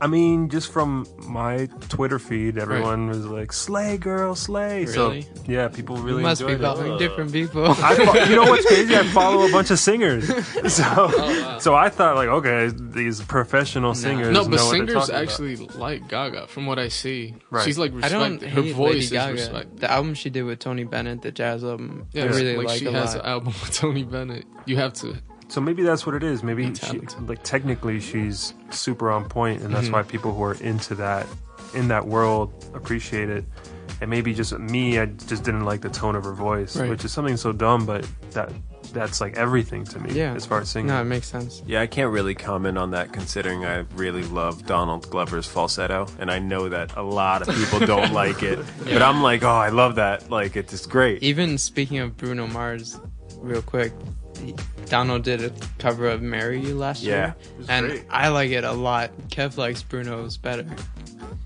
I 0.00 0.06
mean, 0.06 0.48
just 0.48 0.70
from 0.72 1.06
my 1.26 1.66
Twitter 1.88 2.18
feed, 2.18 2.58
everyone 2.58 3.08
was 3.08 3.24
like, 3.26 3.52
"Slay, 3.52 3.96
girl, 3.98 4.34
slay!" 4.34 4.84
Really? 4.86 5.22
So 5.22 5.28
yeah, 5.46 5.68
people 5.68 5.96
You 5.98 6.02
really 6.02 6.22
must 6.22 6.40
be 6.40 6.52
enjoyed 6.52 6.60
it. 6.60 6.64
following 6.64 6.98
different 6.98 7.32
people. 7.32 7.66
I 7.70 7.94
fo- 7.96 8.24
you 8.24 8.36
know 8.36 8.44
what's 8.44 8.66
crazy? 8.66 8.96
I 8.96 9.02
follow 9.04 9.46
a 9.46 9.50
bunch 9.52 9.70
of 9.70 9.78
singers, 9.78 10.26
so 10.72 10.84
oh, 10.96 11.42
wow. 11.42 11.58
so 11.58 11.74
I 11.74 11.88
thought 11.88 12.16
like, 12.16 12.28
okay, 12.28 12.70
these 12.74 13.20
professional 13.22 13.94
singers. 13.94 14.32
No, 14.34 14.44
but 14.44 14.50
know 14.56 14.64
what 14.66 14.70
they're 14.70 14.78
singers 14.78 14.94
talking 14.94 15.14
about. 15.14 15.22
actually 15.22 15.56
like 15.78 16.08
Gaga, 16.08 16.46
from 16.48 16.66
what 16.66 16.78
I 16.78 16.88
see. 16.88 17.34
Right. 17.50 17.64
She's 17.64 17.78
like 17.78 17.92
I 18.02 18.08
don't 18.08 18.42
Her 18.42 18.62
hate 18.62 18.74
voice 18.74 18.88
Lady 18.94 19.04
is 19.06 19.10
Gaga. 19.12 19.32
respected. 19.32 19.78
The 19.80 19.90
album 19.90 20.14
she 20.14 20.30
did 20.30 20.42
with 20.42 20.58
Tony 20.58 20.84
Bennett, 20.84 21.22
the 21.22 21.32
jazz 21.32 21.64
album, 21.64 22.06
Yeah, 22.12 22.24
I 22.24 22.26
really 22.28 22.56
like, 22.56 22.66
like 22.68 22.78
she 22.78 22.86
a 22.86 22.92
has 22.92 23.14
lot. 23.14 23.24
an 23.24 23.30
album 23.30 23.46
with 23.60 23.74
Tony 23.74 24.04
Bennett. 24.04 24.44
You 24.66 24.76
have 24.76 24.92
to. 24.94 25.16
So 25.50 25.60
maybe 25.60 25.82
that's 25.82 26.06
what 26.06 26.14
it 26.14 26.22
is. 26.22 26.42
Maybe 26.42 26.72
she, 26.74 27.00
like 27.26 27.42
technically 27.42 28.00
she's 28.00 28.54
super 28.70 29.10
on 29.10 29.28
point, 29.28 29.62
and 29.62 29.74
that's 29.74 29.88
Mhm. 29.88 29.92
why 29.92 30.02
people 30.04 30.32
who 30.34 30.42
are 30.44 30.54
into 30.54 30.94
that 30.96 31.26
in 31.74 31.88
that 31.88 32.06
world 32.06 32.52
appreciate 32.74 33.28
it. 33.28 33.44
And 34.00 34.08
maybe 34.08 34.32
just 34.32 34.56
me, 34.58 34.98
I 34.98 35.06
just 35.06 35.42
didn't 35.44 35.64
like 35.64 35.80
the 35.82 35.88
tone 35.90 36.14
of 36.16 36.24
her 36.24 36.32
voice, 36.32 36.76
Right. 36.76 36.88
which 36.88 37.04
is 37.04 37.12
something 37.12 37.36
so 37.36 37.52
dumb, 37.52 37.84
but 37.84 38.06
that 38.32 38.50
that's 38.92 39.20
like 39.20 39.36
everything 39.36 39.84
to 39.84 40.00
me 40.00 40.10
Yeah. 40.12 40.32
as 40.34 40.44
far 40.46 40.60
as 40.60 40.68
singing. 40.70 40.88
No, 40.88 41.00
it 41.00 41.04
makes 41.04 41.28
sense. 41.28 41.62
Yeah, 41.64 41.80
I 41.80 41.86
can't 41.86 42.10
really 42.10 42.34
comment 42.34 42.76
on 42.76 42.90
that 42.92 43.12
considering 43.12 43.64
I 43.64 43.84
really 43.94 44.24
love 44.24 44.66
Donald 44.66 45.08
Glover's 45.10 45.46
falsetto, 45.46 46.06
and 46.18 46.28
I 46.30 46.40
know 46.40 46.68
that 46.68 46.96
a 46.96 47.02
lot 47.02 47.46
of 47.46 47.54
people 47.54 47.80
don't 47.86 48.12
like 48.22 48.42
it. 48.42 48.58
But 48.84 49.02
I'm 49.02 49.22
like, 49.22 49.44
oh, 49.44 49.48
I 49.48 49.68
love 49.68 49.94
that. 49.96 50.28
Like, 50.30 50.56
it's 50.56 50.72
just 50.72 50.90
great. 50.90 51.22
Even 51.22 51.56
speaking 51.58 51.98
of 51.98 52.16
Bruno 52.16 52.48
Mars, 52.48 52.98
real 53.40 53.62
quick, 53.62 53.92
he- 53.92 54.19
Donald 54.86 55.22
did 55.22 55.42
a 55.44 55.52
cover 55.78 56.08
of 56.08 56.20
"Marry 56.22 56.60
You" 56.60 56.76
last 56.76 57.02
Yeah. 57.02 57.14
year, 57.14 57.36
and 57.68 57.86
great. 57.88 58.04
I 58.10 58.28
like 58.28 58.50
it 58.50 58.64
a 58.64 58.72
lot. 58.72 59.10
Kev 59.28 59.56
likes 59.56 59.82
Bruno's 59.82 60.36
better. 60.36 60.66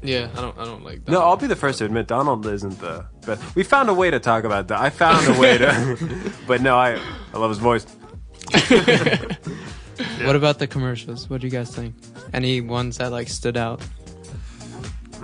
Yeah, 0.03 0.29
I 0.37 0.41
don't. 0.41 0.59
I 0.59 0.65
don't 0.65 0.85
like 0.85 1.05
that. 1.05 1.11
No, 1.13 1.21
I'll 1.23 1.37
be 1.37 1.47
the 1.47 1.57
first 1.57 1.79
to 1.79 1.85
admit 1.85 2.07
Donald 2.07 2.47
isn't 2.47 2.79
the 2.81 3.05
best. 3.27 3.55
We 3.55 3.63
found 3.63 3.89
a 3.89 3.95
way 3.95 4.11
to 4.11 4.21
talk 4.21 4.45
about 4.45 4.69
that. 4.69 4.81
I 4.81 4.91
found 4.91 5.27
a 5.29 5.39
way 5.41 5.59
to, 5.59 6.33
but 6.47 6.61
no, 6.63 6.77
I 6.77 6.99
I 7.33 7.39
love 7.39 7.51
his 7.51 7.59
voice. 7.59 7.87
What 10.25 10.35
about 10.37 10.59
the 10.59 10.67
commercials? 10.67 11.31
What 11.31 11.41
do 11.41 11.47
you 11.47 11.51
guys 11.53 11.75
think? 11.75 11.95
Any 12.33 12.61
ones 12.61 12.99
that 12.99 13.13
like 13.13 13.29
stood 13.29 13.57
out? 13.57 13.81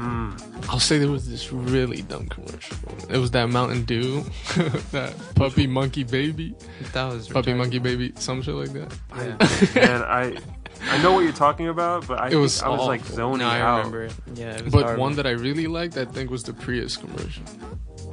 Mm. 0.01 0.69
I'll 0.71 0.79
say 0.81 0.99
there 0.99 1.11
was 1.11 1.29
this 1.29 1.53
really 1.53 2.01
dumb 2.03 2.27
commercial. 2.29 2.77
It 3.11 3.19
was 3.19 3.31
that 3.33 3.51
Mountain 3.51 3.85
Dew, 3.85 4.23
that 4.93 5.15
puppy 5.35 5.67
monkey 5.67 6.05
baby, 6.05 6.55
That 6.93 7.13
was 7.13 7.29
puppy 7.29 7.51
retarded. 7.53 7.57
monkey 7.59 7.79
baby, 7.81 8.13
some 8.17 8.41
shit 8.41 8.55
like 8.55 8.73
that. 8.73 8.97
Yeah. 9.17 9.83
and 9.93 10.03
I 10.05 10.37
I 10.91 11.03
know 11.03 11.13
what 11.13 11.21
you're 11.21 11.33
talking 11.33 11.69
about, 11.69 12.07
but 12.09 12.19
I 12.19 12.29
It 12.31 12.37
was 12.37 12.63
I 12.63 12.69
was 12.71 12.87
like 12.87 13.05
zoning 13.05 13.41
no, 13.41 13.49
I 13.49 13.61
out. 13.61 13.77
remember 13.79 14.05
it. 14.05 14.15
Yeah, 14.35 14.57
it 14.57 14.65
was 14.65 14.73
But 14.73 14.83
horrible. 14.85 15.03
one 15.03 15.17
that 15.17 15.27
I 15.27 15.31
really 15.33 15.67
liked, 15.67 15.97
I 15.99 16.07
think, 16.07 16.31
was 16.31 16.45
the 16.45 16.55
Prius 16.55 16.97
commercial. 16.97 17.43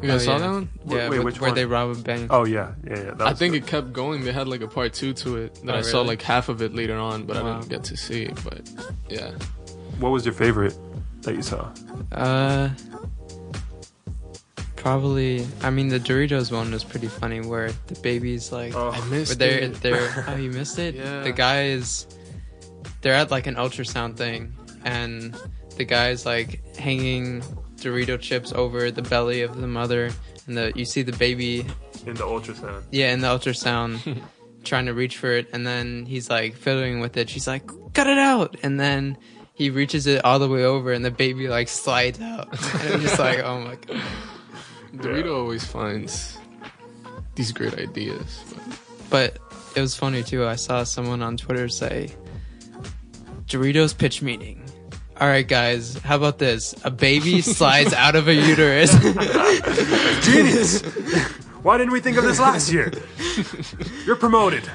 You 0.02 0.10
guys 0.10 0.24
Oh, 0.24 0.26
saw 0.26 0.32
yeah. 0.34 0.38
that 0.40 0.52
one? 0.52 0.70
Yeah, 0.88 1.10
Wait, 1.10 1.10
with- 1.20 1.24
which 1.26 1.40
where 1.42 1.50
one? 1.52 1.56
they 1.56 1.66
rob 1.66 1.90
a 1.92 1.96
bank. 1.96 2.28
Oh 2.34 2.46
yeah, 2.46 2.74
yeah, 2.86 2.98
yeah. 2.98 3.12
That 3.12 3.28
I 3.28 3.34
think 3.34 3.54
good. 3.54 3.64
it 3.64 3.68
kept 3.68 3.94
going. 3.94 4.26
They 4.26 4.34
had 4.34 4.48
like 4.50 4.62
a 4.62 4.68
part 4.68 4.94
two 4.94 5.14
to 5.14 5.38
it 5.38 5.56
that 5.66 5.76
Oh, 5.76 5.80
I 5.80 5.82
saw 5.84 6.02
like 6.02 6.22
half 6.22 6.50
of 6.50 6.62
it 6.62 6.76
later 6.76 6.98
on, 6.98 7.24
but 7.24 7.38
I 7.38 7.44
didn't 7.44 7.70
get 7.70 7.84
to 7.86 7.96
see 7.96 8.24
it. 8.24 8.38
But 8.44 8.62
yeah, 9.10 9.32
What 10.00 10.10
was 10.12 10.26
your 10.26 10.34
favorite 10.36 10.76
that 11.28 11.36
you 11.36 11.42
saw? 11.44 11.70
Uh, 12.12 12.70
probably. 14.76 15.46
I 15.62 15.70
mean, 15.70 15.88
the 15.90 16.00
Doritos 16.00 16.52
one 16.52 16.72
was 16.72 16.84
pretty 16.84 17.08
funny, 17.08 17.42
where 17.42 17.72
the 17.88 17.96
baby's 18.02 18.52
like, 18.52 18.74
Oh. 18.76 18.90
I 18.92 19.04
missed 19.06 19.38
they're 19.40 19.60
it. 19.60 19.74
they're. 19.82 20.26
Oh, 20.28 20.36
you 20.36 20.52
missed 20.52 20.80
it. 20.80 20.96
Yeah. 20.96 21.22
The 21.22 21.32
guy 21.32 21.66
is. 21.66 22.08
They're 23.02 23.14
at 23.14 23.30
like 23.32 23.48
an 23.48 23.56
ultrasound 23.56 24.18
thing, 24.18 24.54
and 24.84 25.36
the 25.78 25.86
guy's 25.86 26.26
like 26.26 26.76
hanging 26.78 27.42
Dorito 27.78 28.20
chips 28.20 28.52
over 28.54 28.90
the 28.90 29.04
belly 29.04 29.42
of 29.44 29.60
the 29.60 29.68
mother, 29.68 30.10
and 30.48 30.58
the 30.58 30.72
you 30.76 30.86
see 30.86 31.04
the 31.04 31.14
baby, 31.14 31.60
In 32.06 32.16
the 32.16 32.24
ultrasound. 32.24 32.84
yeah, 32.92 33.12
in 33.14 33.22
the 33.22 33.28
ultrasound. 33.28 34.22
trying 34.64 34.88
to 34.88 34.94
reach 34.94 35.16
for 35.18 35.32
it 35.32 35.48
and 35.54 35.66
then 35.66 36.06
he's 36.06 36.30
like 36.30 36.54
fiddling 36.54 37.00
with 37.00 37.16
it 37.16 37.30
she's 37.30 37.48
like 37.48 37.66
cut 37.94 38.06
it 38.06 38.18
out 38.18 38.58
and 38.64 38.78
then 38.78 39.16
he 39.58 39.70
reaches 39.70 40.06
it 40.06 40.24
all 40.24 40.40
the 40.40 40.48
way 40.48 40.64
over 40.64 40.94
and 40.94 41.04
the 41.04 41.12
baby 41.12 41.48
like 41.48 41.68
slides 41.68 42.22
out 42.22 42.48
and 42.82 42.94
i'm 42.94 43.02
just 43.02 43.20
like 43.20 43.40
oh 43.40 43.60
my 43.60 43.76
god 43.76 44.02
Dorito 44.98 45.36
always 45.36 45.64
finds 45.64 46.38
these 47.36 47.52
great 47.52 47.76
ideas. 47.76 48.44
But 49.10 49.38
But 49.38 49.38
it 49.78 49.82
was 49.82 49.96
funny 49.96 50.24
too. 50.24 50.46
I 50.46 50.56
saw 50.56 50.84
someone 50.84 51.22
on 51.22 51.38
Twitter 51.38 51.70
say, 51.70 52.12
Doritos 53.46 53.96
pitch 53.98 54.22
meeting. 54.22 54.64
All 55.20 55.28
right, 55.28 55.48
guys, 55.48 55.98
how 56.00 56.16
about 56.16 56.40
this? 56.40 56.74
A 56.84 56.92
baby 56.92 57.42
slides 57.58 57.94
out 57.94 58.16
of 58.16 58.28
a 58.28 58.34
uterus. 58.34 58.92
Genius! 60.26 60.82
Why 61.64 61.78
didn't 61.78 61.94
we 61.94 62.02
think 62.02 62.18
of 62.18 62.24
this 62.24 62.40
last 62.40 62.72
year? 62.72 62.92
You're 64.06 64.16
promoted. 64.16 64.70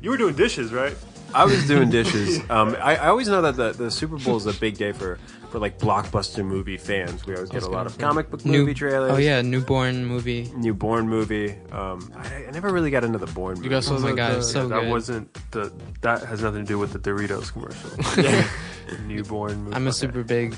You 0.00 0.10
were 0.10 0.16
doing 0.16 0.34
dishes, 0.34 0.72
right? 0.72 0.96
I 1.34 1.44
was 1.44 1.66
doing 1.66 1.90
dishes. 1.90 2.38
Um, 2.48 2.76
I, 2.80 2.96
I 2.96 3.08
always 3.08 3.28
know 3.28 3.42
that 3.42 3.56
the, 3.56 3.72
the 3.72 3.90
Super 3.90 4.16
Bowl 4.18 4.36
is 4.36 4.46
a 4.46 4.52
big 4.54 4.76
day 4.78 4.92
for, 4.92 5.16
for 5.50 5.58
like 5.58 5.78
blockbuster 5.78 6.44
movie 6.44 6.76
fans. 6.76 7.26
We 7.26 7.34
always 7.34 7.50
get 7.50 7.62
a 7.64 7.68
lot 7.68 7.86
of 7.86 7.98
comic 7.98 8.30
book 8.30 8.44
movie 8.44 8.74
trailers. 8.74 9.12
Oh 9.12 9.16
yeah, 9.16 9.42
new 9.42 9.60
Bourne 9.60 10.04
movie. 10.06 10.50
New 10.56 10.74
Bourne 10.74 11.08
movie. 11.08 11.56
Um, 11.72 12.12
I, 12.16 12.46
I 12.46 12.50
never 12.52 12.72
really 12.72 12.90
got 12.90 13.04
into 13.04 13.18
the 13.18 13.26
Bourne 13.26 13.56
movie. 13.56 13.64
you 13.66 13.70
guys 13.70 13.86
saw 13.86 13.96
Oh 13.96 13.98
my 13.98 14.12
God, 14.12 14.32
the- 14.34 14.38
it's 14.38 14.50
so 14.52 14.68
that 14.68 14.82
good. 14.82 14.90
wasn't 14.90 15.50
the. 15.50 15.72
That 16.02 16.22
has 16.24 16.42
nothing 16.42 16.60
to 16.62 16.66
do 16.68 16.78
with 16.78 16.92
the 16.92 16.98
Doritos 16.98 17.52
commercial. 17.52 17.90
Yeah. 18.88 18.98
New 19.06 19.22
Bourne. 19.24 19.64
movie. 19.64 19.76
I'm 19.76 19.86
a 19.86 19.90
Okay. 19.90 19.96
super 19.96 20.22
big 20.22 20.54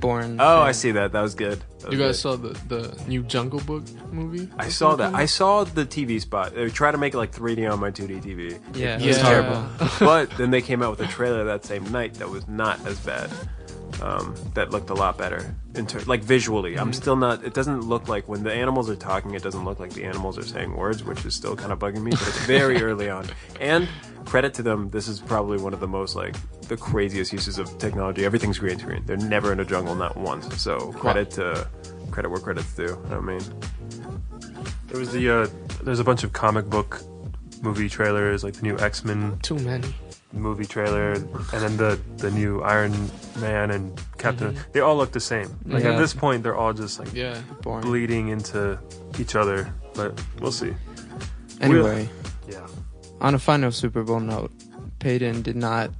Bourne. 0.00 0.36
Oh, 0.40 0.58
fan. 0.60 0.68
I 0.68 0.72
see 0.72 0.90
that. 0.92 1.12
That 1.12 1.20
was 1.22 1.34
good. 1.34 1.60
That 1.80 1.92
You 1.92 1.98
was 1.98 2.06
guys 2.06 2.16
good. 2.16 2.16
saw 2.16 2.36
the 2.36 2.58
the 2.68 3.02
new 3.08 3.22
Jungle 3.22 3.60
Book 3.60 3.84
movie? 4.12 4.48
I 4.58 4.68
saw 4.68 4.96
that. 4.96 5.14
I 5.14 5.26
saw 5.26 5.64
the 5.64 5.84
TV 5.84 6.20
spot. 6.20 6.54
They 6.54 6.68
tried 6.70 6.92
to 6.92 6.98
make 6.98 7.14
it 7.14 7.18
like 7.18 7.32
3D 7.32 7.66
on 7.70 7.80
my 7.80 7.90
2D 7.90 8.20
TV. 8.22 8.58
Yeah, 8.74 8.98
It 8.98 9.06
was 9.06 9.16
Yeah. 9.18 9.22
terrible. 9.28 9.66
but 10.00 10.30
then 10.38 10.50
they 10.50 10.62
came 10.62 10.82
out 10.82 10.90
with 10.98 11.08
a 11.08 11.10
trailer 11.12 11.44
that 11.44 11.64
same 11.64 11.84
night 11.92 12.14
that 12.14 12.28
was 12.30 12.46
not 12.48 12.84
as 12.86 12.98
bad. 13.00 13.30
Um, 14.02 14.34
that 14.54 14.70
looked 14.72 14.90
a 14.90 14.94
lot 14.94 15.16
better, 15.16 15.54
in 15.74 15.86
ter- 15.86 16.00
like 16.06 16.22
visually. 16.22 16.78
I'm 16.78 16.92
still 16.92 17.16
not. 17.16 17.42
It 17.44 17.54
doesn't 17.54 17.82
look 17.82 18.08
like 18.08 18.28
when 18.28 18.42
the 18.42 18.52
animals 18.52 18.90
are 18.90 18.96
talking. 18.96 19.32
It 19.34 19.42
doesn't 19.42 19.64
look 19.64 19.80
like 19.80 19.92
the 19.94 20.04
animals 20.04 20.36
are 20.36 20.44
saying 20.44 20.76
words, 20.76 21.02
which 21.02 21.24
is 21.24 21.34
still 21.34 21.56
kind 21.56 21.72
of 21.72 21.78
bugging 21.78 22.02
me. 22.02 22.10
But 22.10 22.20
it's 22.28 22.44
very 22.46 22.82
early 22.88 23.08
on. 23.08 23.24
And 23.58 23.88
credit 24.26 24.52
to 24.54 24.62
them. 24.62 24.90
This 24.90 25.08
is 25.08 25.20
probably 25.20 25.58
one 25.58 25.72
of 25.72 25.80
the 25.80 25.88
most 25.88 26.14
like 26.16 26.34
the 26.68 26.76
craziest 26.76 27.32
uses 27.32 27.58
of 27.58 27.78
technology. 27.78 28.24
Everything's 28.26 28.58
green 28.58 28.78
screen. 28.78 29.02
They're 29.06 29.16
never 29.16 29.52
in 29.52 29.60
a 29.60 29.64
jungle, 29.64 29.94
not 29.94 30.16
once. 30.16 30.60
So 30.60 30.92
credit 30.92 31.30
to 31.32 31.66
credit 32.10 32.28
where 32.30 32.40
credit's 32.40 32.74
due. 32.74 32.98
I 33.10 33.20
mean, 33.20 33.40
There 34.88 34.98
was 35.00 35.12
the. 35.12 35.28
Uh, 35.30 35.46
there's 35.82 36.00
a 36.00 36.04
bunch 36.04 36.22
of 36.24 36.32
comic 36.32 36.66
book 36.70 37.00
movie 37.62 37.88
trailers, 37.88 38.44
like 38.44 38.54
the 38.54 38.62
new 38.62 38.78
X 38.78 39.04
Men 39.04 39.38
Too 39.42 39.58
many. 39.58 39.88
movie 40.32 40.66
trailer, 40.66 41.12
and 41.12 41.60
then 41.64 41.76
the 41.76 41.98
the 42.18 42.30
new 42.30 42.62
Iron 42.62 42.92
Man 43.40 43.70
and 43.70 44.00
Captain. 44.18 44.56
They 44.72 44.80
all 44.80 44.96
look 44.96 45.12
the 45.12 45.20
same. 45.20 45.48
Like 45.66 45.82
Yeah. 45.84 45.92
at 45.92 45.98
this 45.98 46.14
point, 46.14 46.42
they're 46.42 46.56
all 46.56 46.72
just 46.72 46.98
like 46.98 47.12
Yeah. 47.14 47.40
born. 47.62 47.82
bleeding 47.82 48.28
into 48.28 48.78
each 49.18 49.34
other. 49.34 49.72
But 49.94 50.20
we'll 50.40 50.52
see. 50.52 50.74
Anyway, 51.60 52.02
Yeah. 52.04 52.25
On 53.20 53.34
a 53.34 53.38
final 53.38 53.70
Super 53.72 54.02
Bowl 54.02 54.20
note, 54.20 54.52
Peyton 54.98 55.42
did 55.42 55.56
not 55.56 55.90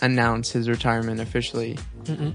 announce 0.00 0.50
his 0.52 0.68
retirement 0.68 1.20
officially, 1.20 1.76
Mm-mm. 2.04 2.34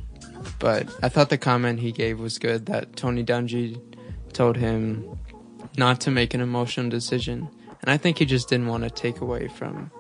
but 0.59 0.88
I 1.01 1.09
thought 1.09 1.30
the 1.30 1.38
comment 1.38 1.80
he 1.80 1.91
gave 1.91 2.20
was 2.20 2.38
good 2.38 2.66
that 2.68 2.95
Tony 2.95 3.24
Dungy 3.24 3.80
told 4.34 4.57
him 4.57 5.18
not 5.78 6.01
to 6.01 6.11
make 6.11 6.34
an 6.34 6.41
emotional 6.41 6.89
decision. 6.89 7.49
And 7.82 7.89
I 7.89 7.97
think 7.97 8.18
he 8.20 8.26
just 8.26 8.49
didn't 8.49 8.68
want 8.68 8.84
to 8.84 8.89
take 8.89 9.20
away 9.22 9.47
from 9.47 9.91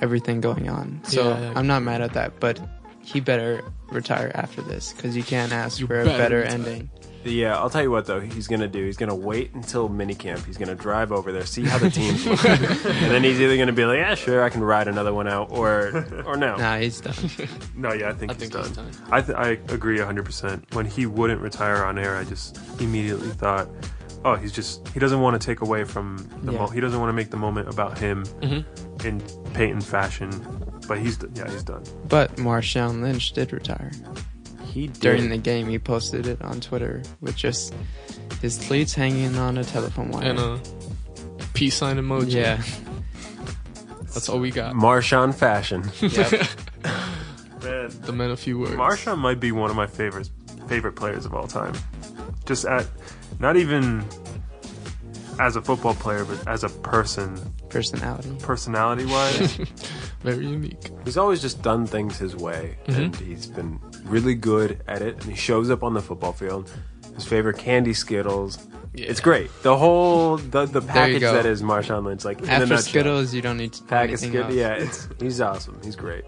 everything 0.00 0.40
going 0.40 0.68
on. 0.68 1.00
So 1.04 1.28
Yeah. 1.30 1.52
I'm 1.54 1.66
not 1.66 1.82
mad 1.82 2.00
at 2.00 2.14
that, 2.14 2.40
but 2.40 2.58
he 3.02 3.20
better 3.20 3.62
retire 3.90 4.32
after 4.34 4.62
this 4.62 4.92
because 4.92 5.16
you 5.16 5.22
can't 5.22 5.52
ask 5.52 5.78
You 5.78 5.86
for 5.86 6.00
a 6.00 6.04
better 6.04 6.18
better 6.18 6.36
retire. 6.38 6.54
ending. 6.54 6.90
Yeah, 7.26 7.56
I'll 7.58 7.68
tell 7.70 7.82
you 7.82 7.90
what 7.90 8.06
though. 8.06 8.20
He's 8.20 8.46
gonna 8.46 8.68
do. 8.68 8.84
He's 8.84 8.96
gonna 8.96 9.14
wait 9.14 9.52
until 9.54 9.88
minicamp. 9.88 10.44
He's 10.46 10.56
gonna 10.56 10.74
drive 10.74 11.10
over 11.12 11.32
there, 11.32 11.44
see 11.44 11.64
how 11.64 11.78
the 11.78 11.90
team's 11.90 12.24
look, 12.26 12.44
and 12.44 13.10
then 13.10 13.24
he's 13.24 13.40
either 13.40 13.56
gonna 13.56 13.72
be 13.72 13.84
like, 13.84 13.98
"Yeah, 13.98 14.14
sure, 14.14 14.42
I 14.42 14.48
can 14.50 14.62
ride 14.62 14.88
another 14.88 15.12
one 15.12 15.26
out," 15.28 15.50
or 15.50 16.04
or 16.26 16.36
no. 16.36 16.56
Nah, 16.56 16.78
he's 16.78 17.00
done. 17.00 17.14
No, 17.76 17.92
yeah, 17.92 18.08
I 18.08 18.12
think 18.14 18.30
I 18.30 18.34
he's 18.34 18.40
think 18.48 18.52
done. 18.54 18.64
he's 18.66 18.76
done. 18.76 18.90
I 19.10 19.20
th- 19.20 19.36
I 19.36 19.48
agree 19.74 19.98
100%. 19.98 20.74
When 20.74 20.86
he 20.86 21.04
wouldn't 21.06 21.40
retire 21.42 21.84
on 21.84 21.98
air, 21.98 22.16
I 22.16 22.24
just 22.24 22.58
immediately 22.80 23.28
thought, 23.30 23.68
oh, 24.24 24.34
he's 24.36 24.52
just 24.52 24.86
he 24.88 24.98
doesn't 25.00 25.20
want 25.20 25.38
to 25.40 25.44
take 25.44 25.60
away 25.60 25.84
from 25.84 26.16
the 26.42 26.52
Yeah. 26.52 26.58
mo- 26.60 26.66
he 26.68 26.80
doesn't 26.80 26.98
want 26.98 27.10
to 27.10 27.12
make 27.12 27.30
the 27.30 27.36
moment 27.36 27.68
about 27.68 27.98
him 27.98 28.24
Mhm. 28.40 28.64
in 29.04 29.20
Peyton 29.52 29.80
fashion. 29.82 30.30
But 30.88 30.98
he's 31.00 31.16
d- 31.16 31.26
yeah, 31.34 31.50
he's 31.50 31.64
done. 31.64 31.82
But 32.08 32.36
Marshawn 32.36 33.02
Lynch 33.02 33.32
did 33.32 33.52
retire. 33.52 33.90
He 34.76 34.88
did. 34.88 35.00
During 35.00 35.28
the 35.30 35.38
game, 35.38 35.66
he 35.68 35.78
posted 35.78 36.26
it 36.26 36.42
on 36.42 36.60
Twitter 36.60 37.02
with 37.22 37.34
just 37.34 37.72
his 38.42 38.58
cleats 38.66 38.92
hanging 38.92 39.36
on 39.38 39.56
a 39.56 39.64
telephone 39.64 40.10
wire. 40.10 40.24
And 40.30 40.38
a 40.38 40.60
peace 41.54 41.74
sign 41.76 41.96
emoji. 41.96 42.32
yeah. 42.34 42.62
That's 44.12 44.28
all 44.28 44.38
we 44.38 44.50
got. 44.50 44.74
Marshawn 44.74 45.34
fashion. 45.34 45.82
Yep. 46.00 46.30
Man, 47.64 47.90
The 48.02 48.12
men 48.12 48.30
a 48.30 48.36
few 48.36 48.58
words. 48.58 48.72
Marshawn 48.72 49.18
might 49.18 49.40
be 49.40 49.50
one 49.50 49.70
of 49.70 49.76
my 49.76 49.86
favorite 49.86 50.28
favorite 50.68 50.92
players 50.92 51.24
of 51.24 51.34
all 51.34 51.46
time. 51.48 51.72
Just 52.44 52.64
at 52.66 52.86
not 53.40 53.56
even 53.56 54.04
as 55.40 55.56
a 55.56 55.62
football 55.62 55.94
player, 55.94 56.24
but 56.24 56.46
as 56.46 56.64
a 56.64 56.68
person, 56.68 57.36
Personality. 57.70 58.30
personality 58.40 59.04
wise. 59.06 59.56
Very 60.22 60.46
unique. 60.46 60.90
He's 61.04 61.16
always 61.16 61.40
just 61.42 61.60
done 61.62 61.86
things 61.86 62.18
his 62.18 62.36
way, 62.36 62.76
Mm-hmm. 62.86 63.00
and 63.02 63.16
he's 63.16 63.46
been 63.46 63.80
really 64.06 64.34
good 64.34 64.82
at 64.86 65.02
it. 65.02 65.14
And 65.14 65.24
he 65.24 65.34
shows 65.36 65.70
up 65.70 65.82
on 65.82 65.94
the 65.94 66.00
football 66.02 66.32
field. 66.32 66.70
His 67.14 67.24
favorite 67.24 67.58
candy 67.58 67.94
Skittles. 67.94 68.58
It's 68.94 69.20
great. 69.20 69.50
The 69.62 69.76
whole 69.76 70.36
the 70.38 70.64
the 70.66 70.80
package 70.80 71.20
that 71.22 71.44
is 71.46 71.62
Marshawn 71.62 72.04
Lynch, 72.04 72.24
like 72.24 72.40
in 72.40 72.48
After 72.48 72.66
nutshell. 72.66 72.78
Skittles, 72.82 73.34
you 73.34 73.42
don't 73.42 73.56
need 73.58 73.72
to 73.74 73.82
pack 73.84 74.04
of 74.06 74.10
anything 74.12 74.30
Skittles. 74.30 74.54
Yeah, 74.54 74.72
it's 74.74 75.08
he's 75.20 75.40
awesome. 75.40 75.78
He's 75.84 75.96
great. 75.96 76.24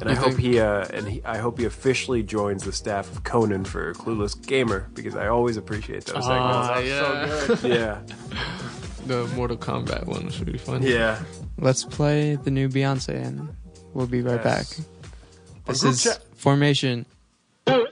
And 0.00 0.08
I 0.08 0.12
You 0.12 0.18
hope 0.18 0.36
he 0.38 0.58
uh, 0.60 0.86
and 0.94 1.06
he, 1.08 1.22
I 1.24 1.38
hope 1.38 1.58
he 1.58 1.64
officially 1.66 2.22
joins 2.22 2.62
the 2.64 2.72
staff 2.72 3.10
of 3.12 3.22
Conan 3.24 3.64
for 3.64 3.92
Clueless 3.94 4.40
Gamer 4.46 4.88
because 4.94 5.14
I 5.16 5.26
always 5.28 5.56
appreciate 5.56 6.04
those 6.06 6.24
Ah, 6.26 6.76
segments. 6.76 7.64
yeah. 7.64 7.74
yeah, 7.74 8.00
The 9.06 9.26
Mortal 9.36 9.56
Kombat 9.58 10.06
one 10.06 10.24
was 10.26 10.40
really 10.40 10.58
fun. 10.58 10.82
yeah. 10.82 11.20
Let's 11.58 11.84
play 11.84 12.36
the 12.36 12.50
new 12.50 12.68
Beyonce, 12.68 13.14
and 13.26 13.54
we'll 13.92 14.06
be 14.06 14.22
right 14.22 14.40
Yes. 14.42 14.78
back. 14.78 14.86
This 15.66 15.80
group 15.82 15.92
is 15.92 16.02
chat. 16.04 16.22
Formation. 16.40 17.04
Y'all 17.66 17.84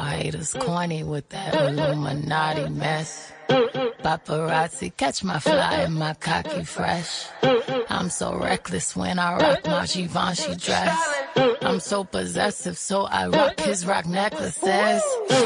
haters 0.00 0.54
corny 0.54 1.04
with 1.04 1.28
that 1.28 1.54
Illuminati 1.54 2.68
mess. 2.70 3.30
Paparazzi 3.48 4.96
catch 4.96 5.22
my 5.22 5.38
fly 5.38 5.74
and 5.74 5.94
my 5.94 6.14
cocky 6.14 6.64
fresh. 6.64 7.26
I'm 7.88 8.10
so 8.10 8.36
reckless 8.36 8.96
when 8.96 9.20
I 9.20 9.36
rock 9.36 9.64
my 9.64 9.86
Givenchy 9.86 10.56
dress. 10.56 11.21
I'm 11.36 11.80
so 11.80 12.04
possessive, 12.04 12.76
so 12.76 13.02
I 13.02 13.28
rock 13.28 13.60
his 13.60 13.86
Roc 13.86 14.06
necklaces. 14.06 15.02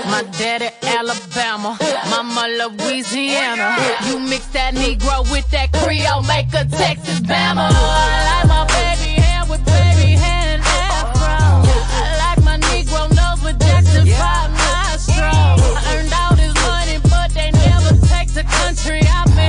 My 0.06 0.24
daddy 0.38 0.70
Alabama, 0.82 1.78
mama 2.10 2.48
Louisiana. 2.48 3.76
You 4.06 4.18
mix 4.18 4.46
that 4.48 4.74
Negro 4.74 5.30
with 5.30 5.48
that 5.50 5.72
Creole, 5.72 6.22
make 6.22 6.48
a 6.48 6.64
Texas 6.64 7.20
Bama. 7.20 7.68
I 7.70 8.40
like 8.40 8.48
my 8.48 8.66
baby 8.66 9.20
hair 9.20 9.42
with 9.48 9.64
baby 9.64 10.12
hair 10.18 10.54
and 10.54 10.62
afro. 10.62 11.62
I 11.94 12.34
like 12.34 12.44
my 12.44 12.58
Negro 12.58 13.08
nose 13.14 13.44
with 13.44 13.60
Jackson 13.60 14.06
5 14.06 14.50
nostrils. 14.50 15.62
I 15.76 15.96
earned 15.96 16.12
all 16.12 16.34
this 16.34 16.54
money, 16.66 16.98
but 17.04 17.30
they 17.34 17.50
never 17.52 17.94
take 18.08 18.32
the 18.34 18.42
country 18.42 19.02
out 19.06 19.28
me. 19.30 19.46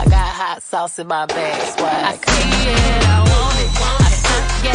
I 0.00 0.04
got 0.08 0.28
hot 0.40 0.62
sauce 0.62 0.98
in 0.98 1.06
my 1.06 1.26
bag, 1.26 1.78
swag. 1.78 2.24
I 2.26 2.32
see 2.32 2.70
I 3.04 3.20
want 3.20 3.58
it. 3.60 3.80
I 3.80 3.82
want 3.82 4.02
it. 4.02 4.07
I. 4.38 4.68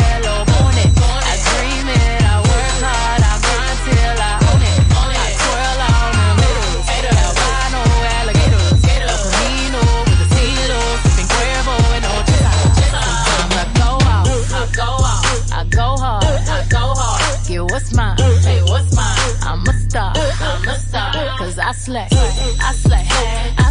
Slay, 21.83 22.07
I 22.09 22.13
slay, 22.13 22.53
I 22.59 22.73
slay, 22.73 23.62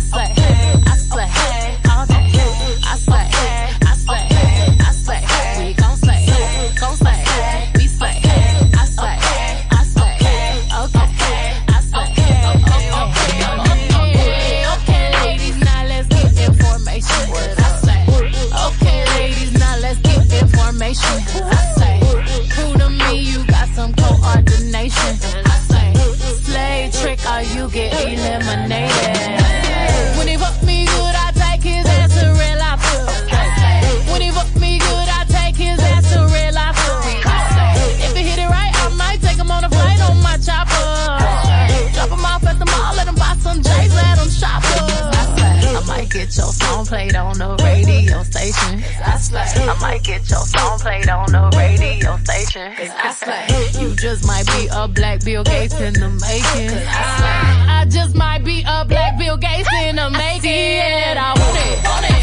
station. 48.42 48.82
I 49.04 49.16
slay. 49.18 49.68
I 49.68 49.78
might 49.80 50.02
get 50.02 50.28
your 50.28 50.44
song 50.46 50.78
played 50.80 51.08
on 51.08 51.30
the 51.30 51.44
radio 51.56 52.16
station. 52.18 52.74
Cause 52.74 52.90
I 52.90 53.10
slay. 53.12 53.80
You 53.80 53.94
just 53.94 54.26
might 54.26 54.46
be 54.46 54.68
a 54.72 54.88
black 54.88 55.24
Bill 55.24 55.44
Gates 55.44 55.78
in 55.80 55.94
the 55.94 56.10
making. 56.10 56.74
I 56.74 57.02
slay. 57.18 57.42
I 57.78 57.86
just 57.88 58.14
might 58.16 58.44
be 58.44 58.64
a 58.66 58.84
black 58.84 59.18
Bill 59.18 59.36
Gates 59.36 59.68
in 59.84 59.96
the 59.96 60.10
making. 60.10 60.50
it, 60.50 61.16
I 61.16 61.30
want 61.38 61.58
it. 61.66 61.76
Want 61.86 62.06
it. 62.10 62.22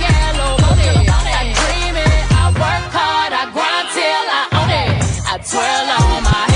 Yellow, 0.00 0.52
want 0.64 0.80
it. 0.80 1.04
I 1.36 1.52
dream 1.60 1.96
it. 1.96 2.20
I 2.32 2.44
work 2.56 2.86
hard. 2.96 3.32
I 3.32 3.44
grind 3.52 3.88
till 3.92 4.26
I 4.40 4.44
own 4.58 4.70
it. 4.72 4.90
I 5.28 5.36
twirl 5.44 6.16
on 6.16 6.22
my 6.24 6.47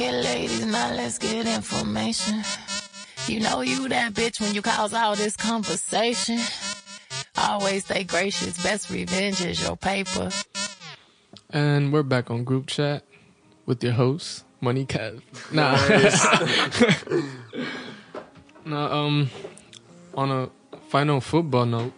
Okay, 0.00 0.12
ladies, 0.12 0.64
now 0.64 0.94
let's 0.94 1.18
get 1.18 1.44
information. 1.44 2.44
You 3.26 3.40
know 3.40 3.62
you 3.62 3.88
that 3.88 4.14
bitch 4.14 4.40
when 4.40 4.54
you 4.54 4.62
cause 4.62 4.94
all 4.94 5.16
this 5.16 5.34
conversation. 5.36 6.38
Always 7.36 7.84
stay 7.84 8.04
gracious. 8.04 8.62
Best 8.62 8.90
revenge 8.90 9.40
is 9.40 9.60
your 9.60 9.76
paper. 9.76 10.30
And 11.50 11.92
we're 11.92 12.04
back 12.04 12.30
on 12.30 12.44
group 12.44 12.68
chat 12.68 13.02
with 13.66 13.82
your 13.82 13.94
host, 13.94 14.44
Money 14.60 14.86
Kev. 14.86 15.20
Nah. 15.50 15.74
nah, 18.64 19.04
um, 19.04 19.30
on 20.14 20.30
a 20.30 20.78
final 20.90 21.20
football 21.20 21.66
note, 21.66 21.92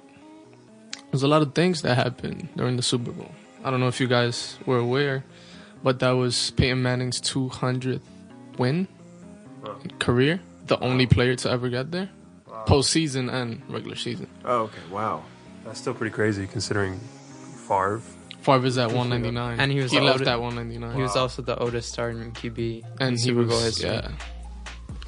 there's 1.10 1.22
a 1.22 1.28
lot 1.28 1.42
of 1.42 1.54
things 1.54 1.82
that 1.82 1.96
happened 1.96 2.48
during 2.56 2.76
the 2.76 2.82
Super 2.82 3.10
Bowl. 3.10 3.30
I 3.62 3.70
don't 3.70 3.80
know 3.80 3.88
if 3.88 4.00
you 4.00 4.06
guys 4.06 4.56
were 4.64 4.78
aware, 4.78 5.22
but 5.82 5.98
that 6.00 6.12
was 6.12 6.50
Peyton 6.52 6.82
Manning's 6.82 7.20
200th 7.20 8.00
win 8.58 8.88
career. 9.98 10.40
The 10.66 10.78
only 10.80 11.06
player 11.06 11.34
to 11.36 11.50
ever 11.50 11.68
get 11.68 11.90
there, 11.90 12.08
postseason 12.66 13.32
and 13.32 13.62
regular 13.68 13.96
season. 13.96 14.28
Oh, 14.44 14.62
okay. 14.64 14.78
Wow. 14.90 15.24
That's 15.64 15.80
still 15.80 15.94
pretty 15.94 16.14
crazy 16.14 16.46
considering 16.46 16.98
Favre. 17.66 18.00
Favre's 18.42 18.78
at 18.78 18.86
199, 18.92 19.60
And 19.60 19.70
he 19.70 19.80
was 19.80 19.90
he 19.92 19.98
left 20.00 20.12
oldest- 20.20 20.30
at 20.30 20.40
199. 20.40 20.96
He 20.96 21.02
was 21.02 21.16
also 21.16 21.42
the 21.42 21.58
oldest 21.58 21.90
starting 21.92 22.32
QB 22.32 22.84
and 23.00 23.08
in 23.08 23.14
he 23.14 23.18
Super 23.18 23.42
Bowl 23.44 23.56
was 23.56 23.64
history. 23.78 23.90
yeah, 23.90 24.10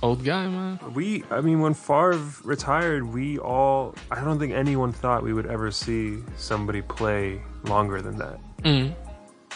old 0.03 0.23
guy 0.25 0.47
man. 0.49 0.79
We, 0.93 1.25
I 1.31 1.41
mean, 1.41 1.61
when 1.61 1.73
Favre 1.75 2.21
retired, 2.45 3.05
we 3.05 3.39
all, 3.39 3.95
I 4.11 4.23
don't 4.23 4.39
think 4.39 4.53
anyone 4.53 4.93
thought 4.93 5.23
we 5.23 5.33
would 5.33 5.47
ever 5.47 5.71
see 5.71 6.19
somebody 6.37 6.83
play 6.83 7.41
longer 7.65 8.03
than 8.03 8.19
that. 8.19 8.39
Mm. 8.65 8.95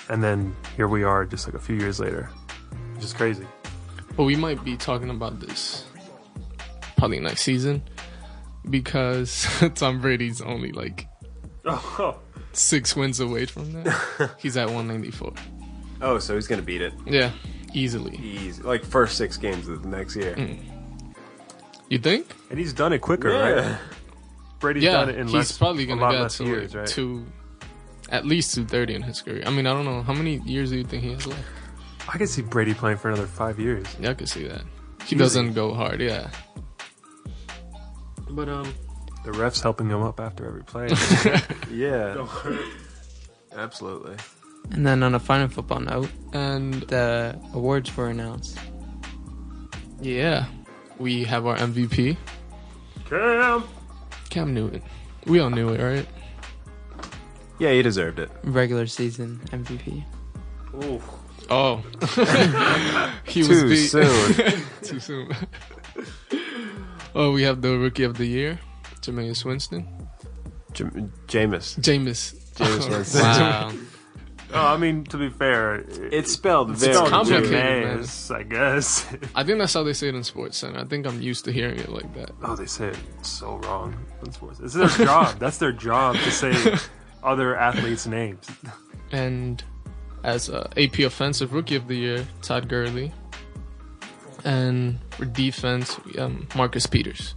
And 0.09 0.23
then 0.23 0.55
here 0.77 0.89
we 0.89 1.03
are 1.03 1.25
just 1.25 1.47
like 1.47 1.55
a 1.55 1.59
few 1.59 1.77
years 1.77 1.99
later, 2.01 2.31
which 2.95 3.05
is 3.05 3.13
crazy. 3.13 3.47
But 4.17 4.25
we 4.25 4.37
might 4.37 4.63
be 4.65 4.77
talking 4.77 5.11
about 5.11 5.41
this 5.41 5.85
probably 6.97 7.21
next 7.21 7.43
season 7.43 7.83
because 8.71 9.47
Tom 9.75 10.01
Brady's 10.01 10.41
only 10.41 10.73
like 10.73 11.07
oh. 11.65 12.19
six 12.53 12.97
wins 12.97 13.21
away 13.21 13.47
from 13.47 13.73
that. 13.73 14.31
He's 14.39 14.57
at 14.57 14.67
194. 14.67 15.33
Oh, 16.03 16.19
so 16.19 16.35
he's 16.35 16.47
gonna 16.47 16.61
beat 16.61 16.83
it. 16.83 16.93
Yeah, 17.07 17.31
easily. 17.73 18.17
Easy. 18.19 18.63
Like 18.63 18.85
first 18.85 19.17
six 19.17 19.39
games 19.39 19.67
of 19.67 19.83
the 19.83 19.89
next 19.89 20.15
year. 20.15 20.35
Mm. 20.35 20.63
You 21.89 21.99
think? 21.99 22.27
and 22.51 22.59
he's 22.59 22.73
done 22.75 22.93
it 22.93 22.99
quicker, 22.99 23.33
Yeah. 23.33 23.71
right? 23.71 23.79
Brady's 24.59 24.85
yeah, 24.85 24.93
done 24.93 25.09
it 25.11 25.17
in 25.17 25.27
he's 25.27 25.35
less, 25.35 25.59
probably 25.59 25.85
a 25.85 25.87
gonna 25.87 26.01
lot 26.01 26.13
get 26.13 26.21
less 26.21 26.37
to 26.39 26.45
years, 26.45 26.75
like 26.75 26.81
right? 26.81 26.89
two, 26.89 27.27
at 28.11 28.25
least 28.27 28.55
230 28.55 28.95
in 28.95 29.03
his 29.03 29.21
career. 29.23 29.43
I 29.47 29.51
mean, 29.51 29.67
I 29.67 29.73
don't 29.73 29.85
know 29.85 30.03
how 30.03 30.13
many 30.13 30.37
years 30.45 30.71
do 30.71 30.77
you 30.79 30.85
think 30.85 31.03
he 31.03 31.13
has 31.13 31.27
left. 31.27 31.43
I 32.09 32.19
could 32.19 32.29
see 32.29 32.43
Brady 32.43 32.73
playing 32.75 32.99
for 32.99 33.09
another 33.09 33.27
five 33.27 33.59
years. 33.59 33.87
Yeah, 34.01 34.11
I 34.11 34.15
could 34.15 34.29
see 34.29 34.47
that. 34.47 34.63
He 35.07 35.17
doesn't 35.17 35.55
go 35.55 35.75
hard. 35.75 36.01
Yeah. 36.01 36.31
But 38.31 38.49
um, 38.49 38.73
The 39.25 39.31
refs 39.33 39.63
helping 39.63 39.89
him 39.89 40.03
up 40.03 40.21
after 40.21 40.47
every 40.47 40.65
play. 40.65 40.89
Yeah. 41.73 42.27
Absolutely. 43.57 44.17
And 44.73 44.87
then 44.87 45.03
on 45.03 45.15
a 45.15 45.19
final 45.21 45.49
football 45.49 45.81
note, 45.81 46.11
and 46.33 46.75
the 46.75 47.39
awards 47.55 47.97
were 47.97 48.09
announced. 48.09 48.59
yeah, 50.01 50.47
we 50.99 51.25
have 51.25 51.47
our 51.47 51.57
MVP, 51.57 52.17
Cam. 53.09 53.65
Cam 54.31 54.55
Newton. 54.55 54.83
We 55.27 55.39
all 55.41 55.51
knew 55.51 55.69
it, 55.71 55.81
right? 55.81 56.07
Yeah, 57.59 57.73
he 57.73 57.83
deserved 57.83 58.19
it. 58.19 58.31
Regular 58.45 58.87
season 58.87 59.41
MVP. 59.47 60.05
Ooh. 60.85 61.01
Oh, 61.49 61.77
he 63.25 63.41
was 63.41 63.49
Too 63.49 63.69
beat 63.69 63.87
soon. 63.87 64.63
too 64.83 64.99
soon. 65.01 65.31
oh, 67.15 67.31
we 67.33 67.43
have 67.43 67.63
the 67.63 67.79
rookie 67.79 68.03
of 68.03 68.17
the 68.19 68.27
year, 68.27 68.59
Jameis 69.01 69.45
Winston, 69.45 69.87
Jam- 70.73 71.13
Jameis. 71.29 71.79
Jameis. 71.81 72.35
Jameis 72.57 72.91
Winston. 72.91 73.23
Wow. 73.23 73.73
Oh, 74.53 74.67
I 74.75 74.77
mean, 74.77 75.05
to 75.05 75.17
be 75.17 75.29
fair, 75.29 75.85
It's 76.13 76.33
spelled 76.33 76.71
very 76.71 76.95
spelled 76.95 77.11
complicated, 77.11 77.51
weird. 77.51 77.99
Jameis, 78.01 78.35
I 78.35 78.43
guess. 78.45 79.07
I 79.35 79.43
think 79.45 79.59
that's 79.59 79.75
how 79.75 79.83
they 79.83 79.93
say 79.93 80.09
it 80.09 80.15
in 80.15 80.23
Sports 80.25 80.57
Center. 80.59 80.79
I 80.81 80.85
think 80.85 81.07
I'm 81.07 81.21
used 81.21 81.45
to 81.47 81.53
hearing 81.53 81.79
it 81.79 81.89
like 81.91 82.13
that. 82.15 82.31
oh, 82.43 82.55
they 82.57 82.67
say 82.67 82.89
it 82.89 82.99
so 83.23 83.57
wrong 83.59 83.95
in 84.25 84.33
sports. 84.33 84.61
It's 84.61 84.75
their 84.75 84.89
job. 84.89 85.39
That's 85.39 85.59
their 85.59 85.73
job 85.73 86.17
to 86.17 86.31
say 86.31 86.53
other 87.27 87.57
athletes' 87.57 88.07
names. 88.07 88.47
And 89.13 89.63
as 90.23 90.49
uh, 90.49 90.69
AP 90.77 91.01
Offensive 91.01 91.53
Rookie 91.53 91.77
of 91.77 91.89
the 91.89 91.97
Year, 91.97 92.27
Todd 92.41 92.69
Gurley. 92.69 93.13
And 94.45 94.99
for 95.11 95.25
defense, 95.25 95.99
um, 96.19 96.47
Marcus 96.55 96.87
Peters. 96.87 97.35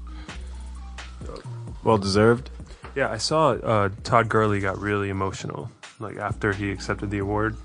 Well 1.84 1.98
deserved. 1.98 2.50
Yeah, 2.96 3.10
I 3.12 3.18
saw 3.18 3.52
uh, 3.52 3.90
Todd 4.04 4.30
Gurley 4.30 4.60
got 4.60 4.78
really 4.80 5.10
emotional, 5.10 5.72
like 6.00 6.18
after 6.18 6.54
he 6.54 6.72
accepted 6.72 7.10
the 7.10 7.20
award. 7.20 7.56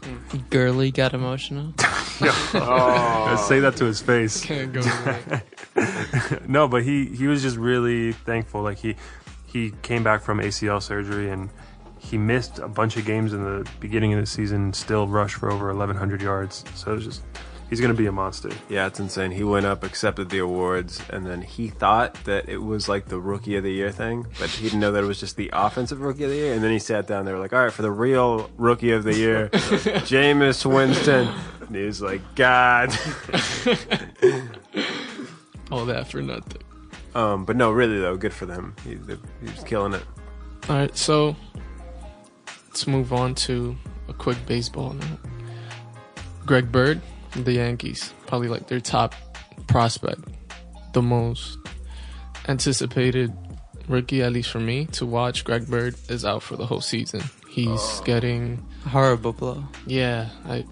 Gurley 0.51 0.91
got 0.91 1.15
emotional. 1.15 1.75
Oh. 2.21 3.45
Say 3.49 3.59
that 3.59 3.75
to 3.79 3.87
his 3.87 4.01
face. 4.01 4.41
Can't 4.41 4.73
go 4.73 4.83
no, 6.47 6.69
but 6.69 6.85
he 6.85 7.07
he 7.07 7.27
was 7.27 7.43
just 7.43 7.57
really 7.57 8.13
thankful. 8.13 8.63
Like 8.63 8.79
he 8.79 8.95
he 9.47 9.73
came 9.83 10.05
back 10.05 10.23
from 10.23 10.39
ACL 10.39 10.81
surgery 10.81 11.29
and 11.29 11.51
he 12.05 12.19
missed 12.19 12.59
a 12.59 12.69
bunch 12.69 12.97
of 12.97 13.07
games 13.07 13.33
in 13.33 13.43
the 13.43 13.69
beginning 13.81 14.13
of 14.13 14.21
the 14.21 14.27
season. 14.27 14.73
Still 14.73 15.09
rushed 15.09 15.37
for 15.37 15.51
over 15.51 15.69
1,100 15.69 16.21
yards. 16.21 16.65
So 16.75 16.93
it 16.93 16.97
was 16.97 17.05
just 17.05 17.23
he's 17.71 17.81
gonna 17.81 17.95
be 17.95 18.07
a 18.07 18.13
monster. 18.13 18.51
Yeah, 18.69 18.87
it's 18.87 19.01
insane. 19.01 19.31
He 19.31 19.43
went 19.43 19.65
up, 19.65 19.83
accepted 19.83 20.29
the 20.29 20.39
awards, 20.39 21.01
and 21.11 21.27
then 21.27 21.41
he 21.41 21.69
thought 21.69 22.15
that 22.25 22.49
it 22.49 22.59
was 22.59 22.89
like 22.89 23.07
the 23.07 23.19
rookie 23.19 23.57
of 23.57 23.63
the 23.65 23.73
year 23.73 23.91
thing, 23.91 24.27
but 24.39 24.51
he 24.51 24.65
didn't 24.65 24.81
know 24.81 24.93
that 24.93 25.03
it 25.03 25.07
was 25.07 25.19
just 25.19 25.37
the 25.37 25.51
offensive 25.53 26.01
rookie 26.03 26.25
of 26.25 26.31
the 26.31 26.37
year. 26.37 26.53
And 26.53 26.63
then 26.63 26.73
he 26.73 26.79
sat 26.79 27.07
down. 27.07 27.25
They 27.25 27.33
were 27.33 27.39
like, 27.39 27.55
"All 27.55 27.65
right, 27.65 27.73
for 27.73 27.83
the 27.83 27.91
real 27.91 28.51
rookie 28.59 28.93
of 28.93 29.05
the 29.05 29.15
year, 29.15 29.49
Jameis 29.53 30.67
Winston." 30.67 31.29
And 31.61 31.75
he 31.75 31.87
was 31.87 32.03
like, 32.03 32.21
"God." 32.35 32.91
All 35.71 35.87
that 35.87 36.09
for 36.09 36.21
nothing. 36.21 36.63
Um, 37.15 37.47
but 37.47 37.57
no, 37.57 37.71
really 37.71 37.99
though, 37.99 38.17
good 38.17 38.35
for 38.35 38.45
them. 38.45 38.77
He, 38.85 38.91
he 38.91 39.51
was 39.51 39.65
killing 39.65 39.95
it. 39.95 40.03
All 40.69 40.77
right, 40.77 40.97
so 40.97 41.35
let's 42.75 42.89
move 42.89 43.13
on 43.13 43.37
to 43.37 43.77
a 44.09 44.13
quick 44.13 44.37
baseball 44.47 44.95
note. 44.95 45.21
Greg 46.45 46.73
Bird, 46.73 47.01
the 47.37 47.53
Yankees, 47.53 48.13
probably 48.27 48.49
like 48.49 48.67
their 48.67 48.81
top 48.81 49.15
prospect, 49.69 50.19
the 50.93 51.01
most 51.01 51.57
anticipated 52.49 53.33
rookie, 53.87 54.25
at 54.25 54.33
least 54.33 54.51
for 54.51 54.59
me, 54.59 54.87
to 54.87 55.07
watch. 55.07 55.45
Greg 55.45 55.69
Bird 55.69 55.95
is 56.09 56.25
out 56.25 56.43
for 56.43 56.57
the 56.57 56.67
whole 56.67 56.81
season. 56.81 57.23
He's 57.49 58.01
getting, 58.01 58.67
Horrible 58.89 59.35
blow. 59.35 59.63
yeah, 59.87 60.31
I 60.45 60.65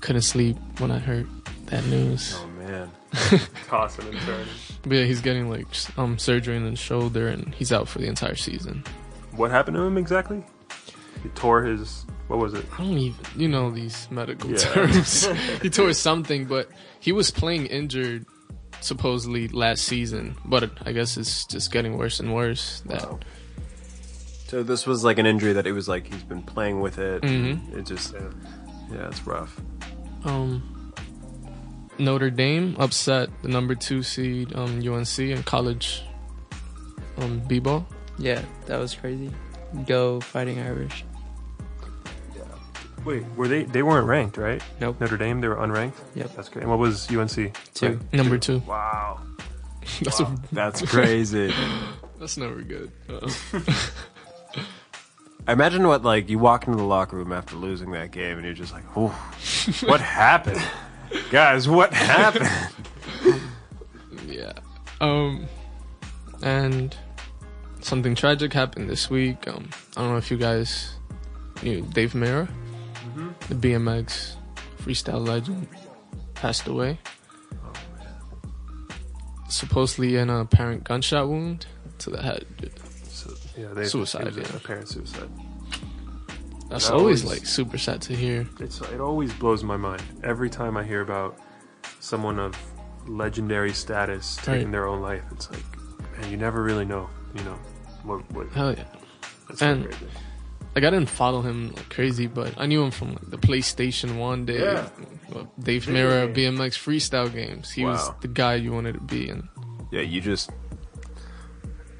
couldn't 0.00 0.22
sleep 0.22 0.56
when 0.78 0.90
I 0.90 0.98
heard 0.98 1.28
that 1.66 1.84
news. 1.86 2.36
Oh 2.40 2.46
man. 2.58 2.90
Tossing 3.68 4.08
and 4.08 4.18
turning. 4.22 4.48
But 4.82 4.92
yeah, 4.96 5.04
he's 5.04 5.20
getting 5.20 5.48
like 5.48 5.68
um 5.96 6.18
surgery 6.18 6.56
in 6.56 6.64
his 6.64 6.80
shoulder, 6.80 7.28
and 7.28 7.54
he's 7.54 7.70
out 7.72 7.86
for 7.86 8.00
the 8.00 8.08
entire 8.08 8.34
season. 8.34 8.82
What 9.30 9.52
happened 9.52 9.76
to 9.76 9.82
him 9.84 9.96
exactly? 9.96 10.42
He 11.22 11.28
tore 11.30 11.62
his. 11.62 12.04
What 12.28 12.38
was 12.40 12.54
it? 12.54 12.64
I 12.74 12.78
don't 12.78 12.98
even, 12.98 13.24
you 13.36 13.46
know, 13.48 13.70
these 13.70 14.08
medical 14.10 14.50
Yeah. 14.50 14.58
terms. 14.58 15.26
he 15.62 15.70
tore 15.70 15.92
something, 15.92 16.46
but 16.46 16.68
he 16.98 17.12
was 17.12 17.30
playing 17.30 17.66
injured 17.66 18.26
supposedly 18.80 19.46
last 19.48 19.84
season. 19.84 20.36
But 20.44 20.70
I 20.84 20.92
guess 20.92 21.16
it's 21.16 21.46
just 21.46 21.70
getting 21.72 21.96
worse 21.96 22.18
and 22.20 22.34
worse. 22.34 22.82
That 22.86 23.02
Wow. 23.10 23.20
So 24.48 24.62
this 24.62 24.86
was 24.86 25.02
like 25.04 25.18
an 25.18 25.26
injury 25.26 25.52
that 25.54 25.66
it 25.66 25.72
was 25.72 25.88
like 25.88 26.12
he's 26.12 26.22
been 26.24 26.42
playing 26.42 26.80
with 26.80 26.98
it. 26.98 27.22
Mhm. 27.22 27.76
It 27.76 27.86
just, 27.86 28.12
yeah, 28.92 29.08
it's 29.08 29.24
rough. 29.26 29.60
um, 30.24 30.92
Notre 31.98 32.30
Dame 32.30 32.76
upset 32.78 33.30
the 33.42 33.48
number 33.48 33.74
two 33.74 34.02
seed 34.02 34.54
um, 34.54 34.80
UNC 34.86 35.18
in 35.18 35.42
college 35.44 36.02
um, 37.18 37.40
b-ball. 37.48 37.86
Yeah, 38.18 38.42
that 38.66 38.78
was 38.78 38.94
crazy. 38.94 39.30
Go 39.86 40.20
Fighting 40.20 40.60
Irish. 40.60 41.04
Wait, 43.04 43.24
were 43.36 43.46
they? 43.46 43.62
They 43.62 43.84
weren't 43.84 44.08
ranked, 44.08 44.36
right? 44.36 44.60
Nope. 44.80 45.00
Notre 45.00 45.16
Dame, 45.16 45.40
they 45.40 45.46
were 45.46 45.54
unranked. 45.56 45.94
Yep. 46.16 46.34
That's 46.34 46.48
great. 46.48 46.62
And 46.62 46.70
what 46.70 46.80
was 46.80 47.08
UNC? 47.08 47.54
Two. 47.72 48.00
Number 48.12 48.36
two. 48.36 48.58
Wow. 48.60 49.20
That's 50.02 50.18
a, 50.18 50.36
That's 50.50 50.82
crazy. 50.82 51.54
that's 52.18 52.36
never 52.36 52.60
good. 52.62 52.90
I 55.46 55.52
imagine 55.52 55.86
what 55.86 56.02
like 56.02 56.28
you 56.28 56.40
walk 56.40 56.66
into 56.66 56.76
the 56.76 56.84
locker 56.84 57.16
room 57.16 57.32
after 57.32 57.54
losing 57.54 57.92
that 57.92 58.10
game 58.10 58.36
and 58.36 58.44
you're 58.44 58.52
just 58.54 58.72
like, 58.72 58.82
"Oh, 58.96 59.08
what 59.84 60.00
happened, 60.00 60.60
guys? 61.30 61.68
What 61.68 61.92
happened?" 61.92 62.50
Yeah. 64.26 64.54
Um, 65.00 65.46
and 66.42 66.96
something 67.86 68.14
tragic 68.16 68.52
happened 68.52 68.90
this 68.90 69.08
week. 69.08 69.46
Um, 69.46 69.70
I 69.96 70.00
don't 70.02 70.10
know 70.10 70.16
if 70.16 70.30
you 70.30 70.36
guys 70.36 70.94
knew 71.62 71.82
Dave 71.82 72.12
Mirra, 72.14 72.48
the 73.48 73.54
BMX 73.54 74.34
freestyle 74.82 75.26
legend, 75.26 75.68
passed 76.34 76.66
away. 76.66 76.98
Supposedly 79.48 80.16
in 80.16 80.28
a 80.28 80.40
apparent 80.40 80.82
gunshot 80.84 81.28
wound 81.28 81.66
to 81.98 82.10
the 82.10 82.20
head. 82.20 82.44
So, 83.08 83.32
yeah, 83.56 83.68
they 83.72 83.84
Suicide, 83.84 84.34
yeah. 84.36 84.42
apparent 84.56 84.88
suicide. 84.88 85.30
That's 86.68 86.90
always 86.90 87.22
always- 87.22 87.24
like 87.24 87.46
super 87.46 87.78
sad 87.78 88.02
to 88.02 88.16
hear. 88.16 88.46
It's 88.58 88.80
it 88.80 89.00
always 89.00 89.32
blows 89.34 89.62
my 89.62 89.76
mind 89.76 90.02
every 90.24 90.50
time 90.50 90.76
I 90.76 90.82
hear 90.82 91.00
about 91.00 91.38
someone 92.00 92.40
of 92.40 92.56
legendary 93.06 93.72
status 93.72 94.34
taking 94.42 94.64
Right. 94.64 94.72
their 94.72 94.86
own 94.88 95.00
life. 95.00 95.22
It's 95.30 95.48
like, 95.48 95.62
man, 96.18 96.28
you 96.30 96.36
never 96.36 96.60
really 96.64 96.84
know, 96.84 97.08
you 97.36 97.44
know, 97.44 97.56
what 98.06 98.30
what. 98.32 98.48
Hell 98.52 98.72
yeah. 98.74 98.84
That's 99.48 99.62
And- 99.62 99.84
crazy. 99.84 100.06
Like 100.74 100.84
I 100.84 100.90
didn't 100.90 101.08
follow 101.08 101.40
him 101.40 101.72
like 101.74 101.88
crazy, 101.88 102.26
but 102.26 102.52
I 102.58 102.66
knew 102.66 102.82
him 102.84 102.90
from 102.90 103.12
like 103.14 103.30
the 103.30 103.38
PlayStation 103.38 104.18
One 104.18 104.44
day. 104.44 104.60
Yeah. 104.60 104.88
uh, 105.34 105.44
Dave 105.58 105.86
Mirra. 105.86 106.32
BMX 106.34 106.76
freestyle 106.76 107.32
games. 107.32 107.70
He 107.70 107.82
was 107.84 108.10
the 108.20 108.28
guy 108.28 108.56
you 108.56 108.72
wanted 108.72 108.92
to 108.94 109.00
be, 109.00 109.30
and 109.30 109.48
Yeah, 109.90 110.02
you 110.02 110.20
just. 110.20 110.50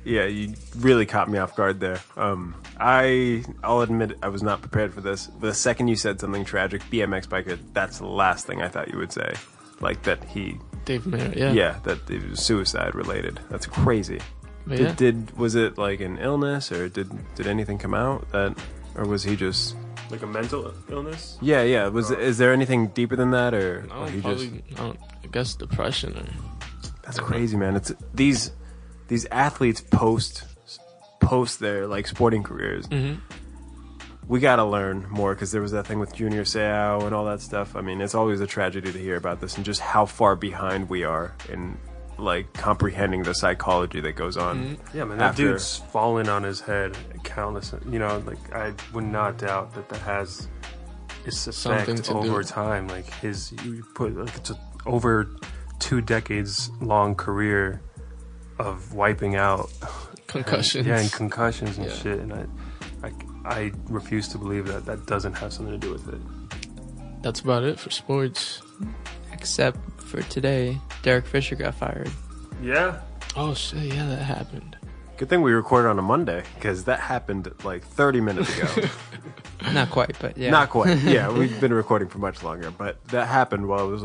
Yeah, 0.04 0.26
you 0.26 0.54
really 0.76 1.04
caught 1.06 1.28
me 1.28 1.38
off 1.38 1.56
guard 1.56 1.80
there. 1.80 1.98
Um, 2.16 2.54
I, 2.78 3.42
I'll 3.64 3.80
admit, 3.80 4.16
I 4.22 4.28
was 4.28 4.40
not 4.42 4.60
prepared 4.60 4.94
for 4.94 5.00
this. 5.00 5.26
The 5.40 5.52
second 5.52 5.88
you 5.88 5.96
said 5.96 6.20
something 6.20 6.44
tragic, 6.44 6.80
BMX 6.92 7.26
biker, 7.26 7.58
that's 7.72 7.98
the 7.98 8.06
last 8.06 8.46
thing 8.46 8.62
I 8.62 8.68
thought 8.68 8.92
you 8.92 8.98
would 8.98 9.10
say. 9.12 9.34
Like 9.80 10.02
that 10.04 10.22
he, 10.24 10.58
Dave 10.84 11.02
Mirra, 11.04 11.34
yeah, 11.34 11.50
yeah, 11.52 11.78
that 11.84 12.08
it 12.08 12.28
was 12.30 12.40
suicide 12.40 12.94
related. 12.94 13.40
That's 13.50 13.66
crazy. 13.66 14.20
But 14.66 14.78
Did, 14.78 14.86
yeah. 14.88 14.94
did 14.94 15.36
was 15.38 15.54
it 15.54 15.78
like 15.78 16.00
an 16.00 16.18
illness 16.18 16.72
or 16.72 16.88
did 16.88 17.08
did 17.36 17.46
anything 17.46 17.78
come 17.78 17.94
out 17.94 18.30
that, 18.32 18.56
or 18.96 19.04
was 19.06 19.22
he 19.22 19.36
just? 19.36 19.76
Like 20.10 20.22
a 20.22 20.26
mental 20.26 20.72
illness. 20.88 21.36
Yeah, 21.40 21.62
yeah. 21.62 21.88
Was 21.88 22.10
is 22.10 22.38
there 22.38 22.52
anything 22.52 22.88
deeper 22.88 23.16
than 23.16 23.30
that, 23.32 23.54
or, 23.54 23.82
No, 23.88 24.02
or 24.02 24.08
he 24.10 24.20
probably, 24.20 24.62
just? 24.68 24.80
I, 24.80 24.84
don't, 24.84 24.98
I 25.24 25.26
guess 25.28 25.54
depression 25.54 26.16
or 26.16 26.24
That's 27.02 27.18
crazy, 27.18 27.56
man. 27.56 27.74
It's 27.76 27.92
these 28.14 28.52
these 29.08 29.26
athletes 29.26 29.80
post 29.80 30.44
post 31.20 31.58
their 31.60 31.86
like 31.86 32.06
sporting 32.06 32.42
careers. 32.42 32.86
Mhm. 32.88 33.18
We 34.28 34.40
got 34.40 34.56
to 34.56 34.64
learn 34.64 35.06
more 35.08 35.34
because 35.34 35.52
there 35.52 35.62
was 35.62 35.70
that 35.72 35.86
thing 35.86 36.00
with 36.00 36.12
Junior 36.14 36.42
Seau 36.42 37.04
and 37.04 37.14
all 37.14 37.24
that 37.26 37.40
stuff. 37.40 37.76
I 37.76 37.80
mean, 37.80 38.00
it's 38.00 38.14
always 38.14 38.40
a 38.40 38.46
tragedy 38.46 38.90
to 38.92 38.98
hear 38.98 39.14
about 39.16 39.40
this 39.40 39.56
and 39.56 39.64
just 39.64 39.80
how 39.80 40.04
far 40.06 40.34
behind 40.34 40.88
we 40.88 41.04
are 41.04 41.34
in 41.48 41.78
like 42.18 42.52
comprehending 42.54 43.22
the 43.22 43.34
psychology 43.34 44.00
that 44.00 44.12
goes 44.16 44.36
on. 44.36 44.76
Mm-hmm. 44.76 44.96
Yeah, 44.98 45.04
man, 45.04 45.18
that 45.18 45.30
After- 45.30 45.42
dude's 45.52 45.76
fallen 45.92 46.28
on 46.28 46.42
his 46.42 46.60
head 46.60 46.96
countless. 47.24 47.74
You 47.90 47.98
know, 47.98 48.22
like 48.26 48.54
I 48.54 48.72
would 48.92 49.04
not 49.04 49.38
doubt 49.38 49.74
that 49.74 49.88
that 49.90 50.00
has 50.00 50.48
its 51.24 51.38
Something 51.56 51.94
effect 51.96 52.04
to 52.04 52.12
do. 52.12 52.18
over 52.18 52.42
time. 52.42 52.88
Like 52.88 53.06
his, 53.14 53.52
you 53.64 53.84
put 53.94 54.16
like 54.16 54.34
it's 54.36 54.50
a, 54.50 54.58
over 54.86 55.28
two 55.78 56.00
decades 56.00 56.70
long 56.80 57.14
career 57.14 57.82
of 58.58 58.94
wiping 58.94 59.36
out 59.36 59.70
concussions. 60.26 60.86
yeah, 60.86 60.98
and 61.00 61.12
concussions 61.12 61.76
and 61.76 61.86
Yeah. 61.88 61.94
shit. 61.94 62.18
And 62.20 62.32
I, 62.32 62.46
I, 63.02 63.12
I 63.44 63.72
refuse 63.90 64.28
to 64.28 64.38
believe 64.38 64.66
that 64.68 64.86
that 64.86 65.06
doesn't 65.06 65.34
have 65.34 65.52
something 65.52 65.78
to 65.78 65.86
do 65.86 65.92
with 65.92 66.08
it. 66.08 66.20
That's 67.22 67.40
about 67.40 67.64
it 67.64 67.78
for 67.78 67.90
sports. 67.90 68.62
Except 69.38 69.78
for 70.00 70.22
today, 70.22 70.78
Derek 71.02 71.26
Fisher 71.26 71.56
got 71.56 71.74
fired. 71.74 72.10
Yeah, 72.62 73.00
Oh 73.36 73.52
shit, 73.52 73.82
yeah, 73.94 74.06
that 74.06 74.22
happened. 74.22 74.76
Good 75.18 75.28
thing 75.28 75.42
we 75.42 75.52
recorded 75.52 75.88
on 75.88 75.98
a 75.98 76.02
Monday 76.02 76.42
because 76.54 76.84
that 76.84 77.00
happened 77.00 77.52
like 77.64 77.84
30 77.84 78.20
minutes 78.22 78.56
ago. 78.58 78.88
Not 79.72 79.90
quite, 79.90 80.16
but 80.20 80.38
yeah. 80.38 80.50
Not 80.50 80.70
quite. 80.70 80.96
Yeah, 81.02 81.30
we've 81.30 81.60
been 81.60 81.72
recording 81.74 82.08
for 82.08 82.18
much 82.18 82.42
longer, 82.42 82.70
but 82.70 83.02
that 83.08 83.26
happened 83.26 83.66
while 83.68 83.80
I 83.80 83.82
was 83.82 84.04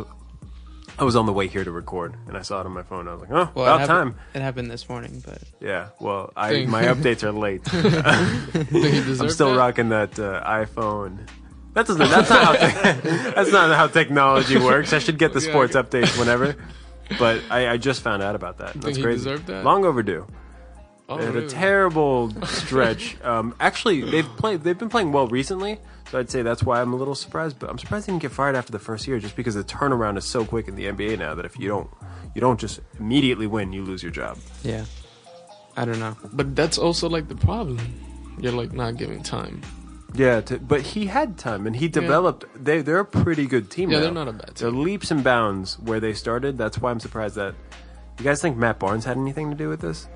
I 1.00 1.04
was 1.06 1.16
on 1.16 1.26
the 1.26 1.34
way 1.34 1.48
here 1.48 1.64
to 1.64 1.72
record, 1.72 2.16
and 2.28 2.36
I 2.38 2.42
saw 2.42 2.60
it 2.60 2.66
on 2.66 2.74
my 2.74 2.84
phone. 2.84 3.08
I 3.08 3.14
was 3.14 3.22
like, 3.22 3.32
"Oh, 3.32 3.50
Well, 3.56 3.66
about 3.66 3.82
it 3.84 3.88
time." 3.88 4.08
happened, 4.08 4.26
It 4.36 4.42
happened 4.42 4.72
this 4.72 4.90
morning, 4.90 5.24
but 5.26 5.42
Yeah. 5.62 5.88
Well, 6.00 6.32
I 6.36 6.52
Dang. 6.54 6.70
my 6.70 6.84
updates 6.84 7.24
are 7.24 7.32
late. 7.32 7.62
I'm 9.22 9.30
still 9.30 9.52
that? 9.52 9.58
rocking 9.58 9.90
that 9.90 10.20
uh, 10.20 10.44
iPhone. 10.46 11.28
That 11.74 11.88
doesn't. 11.88 12.10
That's 12.10 12.30
not 12.30 12.44
how. 12.44 12.52
Te- 12.54 13.08
that's 13.36 13.52
not 13.52 13.76
how 13.76 13.88
technology 13.88 14.58
works. 14.72 14.94
I 14.94 15.00
should 15.00 15.18
get 15.18 15.34
the 15.34 15.40
Yeah, 15.42 15.50
sports 15.50 15.76
okay. 15.76 16.02
updates 16.02 16.20
whenever. 16.20 16.56
But 17.20 17.42
I, 17.50 17.70
I 17.70 17.78
just 17.78 18.02
found 18.02 18.24
out 18.24 18.36
about 18.36 18.58
that. 18.60 18.74
That's 18.74 18.98
he 18.98 19.04
crazy. 19.04 19.34
that? 19.36 19.64
Long 19.66 19.84
overdue. 19.86 20.26
Oh, 21.10 21.18
They 21.18 21.26
had 21.26 21.34
really? 21.36 21.48
a 21.48 21.50
terrible 21.50 22.32
stretch. 22.46 23.22
Um, 23.22 23.54
actually, 23.60 24.02
they've 24.02 24.26
played. 24.38 24.62
They've 24.64 24.78
been 24.78 24.90
playing 24.90 25.12
well 25.12 25.28
recently, 25.28 25.80
so 26.10 26.20
I'd 26.20 26.30
say 26.30 26.42
that's 26.42 26.64
why 26.64 26.82
I'm 26.82 26.94
a 26.94 26.96
little 26.96 27.16
surprised. 27.16 27.60
But 27.60 27.70
I'm 27.70 27.78
surprised 27.78 28.08
they 28.08 28.12
didn't 28.14 28.22
get 28.22 28.32
fired 28.32 28.56
after 28.56 28.72
the 28.72 28.80
first 28.80 29.08
year, 29.08 29.20
just 29.20 29.36
because 29.36 29.56
the 29.56 29.64
turnaround 29.64 30.18
is 30.18 30.26
so 30.26 30.46
quick 30.46 30.68
in 30.70 30.76
the 30.76 30.86
NBA 30.86 31.20
now 31.20 31.36
that 31.36 31.46
if 31.46 31.60
you 31.60 31.68
don't, 31.68 31.90
you 32.34 32.40
don't 32.42 32.60
just 32.60 32.80
immediately 33.00 33.48
win, 33.48 33.74
you 33.74 33.84
lose 33.84 34.02
your 34.04 34.12
job. 34.12 34.38
yeah. 34.64 34.86
I 35.78 35.86
don't 35.86 36.00
know. 36.00 36.18
But 36.34 36.54
that's 36.54 36.78
also 36.78 37.08
like 37.08 37.30
the 37.30 37.36
problem. 37.36 37.80
You're 38.40 38.52
like 38.52 38.74
not 38.74 38.98
giving 38.98 39.24
time. 39.24 39.62
Yeah, 40.14 40.42
to, 40.42 40.60
but 40.60 40.82
he 40.82 41.06
had 41.06 41.38
time, 41.38 41.66
and 41.68 41.76
he 41.76 41.88
developed. 41.88 42.46
They 42.56 42.82
they're 42.82 43.00
a 43.00 43.06
pretty 43.06 43.46
good 43.46 43.70
team. 43.70 43.90
Yeah, 43.90 43.98
now. 43.98 44.04
they're 44.04 44.12
not 44.12 44.28
a 44.28 44.34
bad 44.34 44.56
They're 44.56 44.70
team. 44.70 44.84
leaps 44.84 45.12
and 45.12 45.24
bounds 45.24 45.80
where 45.80 46.00
they 46.00 46.14
started. 46.14 46.58
That's 46.58 46.80
why 46.80 46.92
I'm 46.92 47.00
surprised 47.00 47.36
that. 47.36 47.56
You 48.20 48.26
guys 48.26 48.42
think 48.42 48.58
Matt 48.58 48.78
Barnes 48.78 49.06
had 49.06 49.18
anything 49.18 49.50
to 49.52 49.56
do 49.56 49.70
with 49.70 49.80
this? 49.80 50.08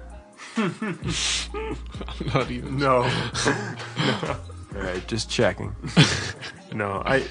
not 2.34 2.52
even. 2.52 2.78
no, 2.80 3.04
All 3.04 4.82
right, 4.82 5.08
just 5.08 5.30
checking. 5.30 5.76
no. 6.74 7.02
I, 7.06 7.24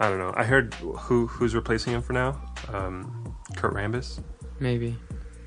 I 0.00 0.08
don't 0.08 0.18
know. 0.18 0.32
I 0.36 0.44
heard 0.44 0.74
who 0.74 1.26
who's 1.26 1.54
replacing 1.54 1.92
him 1.92 2.02
for 2.02 2.14
now. 2.14 2.40
Um, 2.72 3.36
Kurt 3.56 3.74
Rambis. 3.74 4.20
Maybe. 4.60 4.96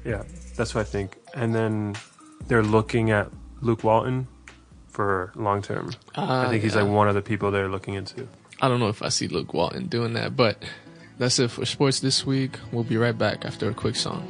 Yeah, 0.05 0.24
that's 0.55 0.76
what 0.76 0.82
I 0.82 0.84
think. 0.86 1.18
And 1.34 1.53
then 1.53 1.95
they're 2.47 2.64
looking 2.64 3.12
at 3.12 3.30
Luke 3.62 3.84
Walton 3.84 4.28
for 4.91 5.31
long 5.35 5.61
term. 5.61 5.91
I 6.15 6.21
Ah, 6.21 6.49
think 6.49 6.63
he's 6.63 6.75
yeah. 6.75 6.81
like 6.83 6.91
one 6.91 7.07
of 7.07 7.15
the 7.15 7.21
people 7.21 7.49
they're 7.51 7.69
looking 7.69 7.93
into. 7.95 8.27
I 8.61 8.67
don't 8.67 8.79
know 8.79 8.89
if 8.89 9.01
I 9.01 9.09
see 9.09 9.27
Luke 9.27 9.53
Walton 9.53 9.87
doing 9.87 10.13
that, 10.13 10.35
but 10.37 10.61
that's 11.17 11.39
it 11.39 11.49
for 11.51 11.65
sports 11.65 11.99
this 11.99 12.25
week. 12.25 12.57
We'll 12.71 12.83
be 12.83 12.97
right 12.97 13.17
back 13.17 13.43
after 13.45 13.69
a 13.69 13.73
quick 13.73 13.95
song. 13.95 14.21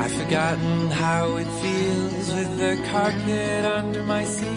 I've 0.00 0.12
forgotten 0.12 0.90
how 0.90 1.36
it 1.36 1.44
feels 1.62 2.32
with 2.34 2.58
the 2.58 2.82
carpet 2.90 3.64
under 3.64 4.02
my 4.04 4.24
seat. 4.24 4.48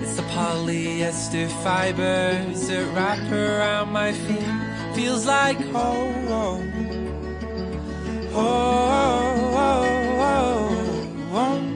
It's 0.00 0.14
the 0.16 0.22
polyester 0.22 1.48
fibers 1.62 2.68
that 2.68 2.94
wrap 2.94 3.20
around 3.30 3.92
my 3.92 4.12
feet. 4.12 4.94
Feels 4.94 5.26
like 5.26 5.58
home. 5.72 6.26
Oh, 6.30 6.62
oh, 8.32 9.56
oh, 9.56 10.20
oh, 10.20 11.32
oh. 11.32 11.69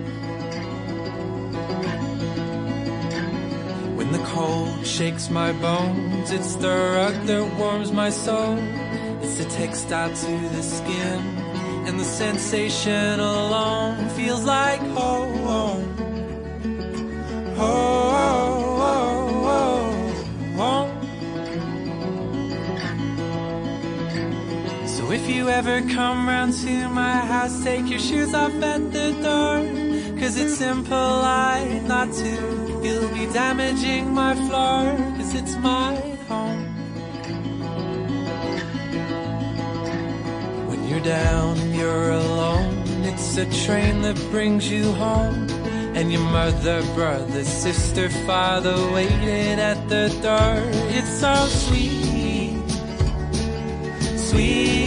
The 4.16 4.24
cold 4.26 4.86
shakes 4.86 5.28
my 5.28 5.52
bones, 5.54 6.30
it's 6.30 6.54
the 6.56 6.68
rug 6.68 7.14
that 7.26 7.44
warms 7.58 7.90
my 7.90 8.10
soul. 8.10 8.56
It's 9.22 9.38
the 9.38 9.44
textile 9.46 10.14
to 10.14 10.32
the 10.56 10.62
skin, 10.62 11.18
and 11.86 11.98
the 11.98 12.04
sensation 12.04 13.18
alone 13.18 14.08
feels 14.10 14.44
like 14.44 14.78
home. 14.98 15.32
Oh, 17.56 17.72
oh, 18.26 18.52
oh, 18.92 19.48
oh, 20.58 20.66
oh. 20.68 20.86
So 24.86 25.10
if 25.10 25.28
you 25.28 25.48
ever 25.48 25.80
come 25.92 26.28
round 26.28 26.52
to 26.62 26.88
my 26.88 27.16
house, 27.32 27.64
take 27.64 27.88
your 27.88 27.98
shoes 27.98 28.32
off 28.32 28.54
at 28.62 28.92
the 28.92 29.10
door. 29.26 29.58
Cause 30.20 30.36
it's 30.36 30.60
impolite 30.60 31.82
not 31.82 32.12
to. 32.12 32.63
You'll 32.84 33.08
be 33.14 33.24
damaging 33.32 34.12
my 34.12 34.34
floor, 34.34 34.94
cause 35.16 35.34
it's 35.34 35.56
my 35.56 35.94
home. 36.28 36.64
When 40.68 40.86
you're 40.86 41.00
down 41.00 41.72
you're 41.72 42.10
alone, 42.10 42.74
it's 43.04 43.38
a 43.38 43.46
train 43.64 44.02
that 44.02 44.16
brings 44.30 44.70
you 44.70 44.92
home. 44.92 45.48
And 45.96 46.12
your 46.12 46.20
mother, 46.20 46.82
brother, 46.94 47.42
sister, 47.44 48.10
father 48.26 48.76
waiting 48.92 49.58
at 49.58 49.88
the 49.88 50.10
door. 50.20 50.62
It's 50.90 51.20
so 51.20 51.34
sweet, 51.46 52.62
sweet. 54.18 54.84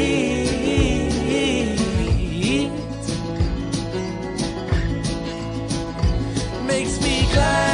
Makes 6.68 7.02
me 7.02 7.26
glad 7.34 7.67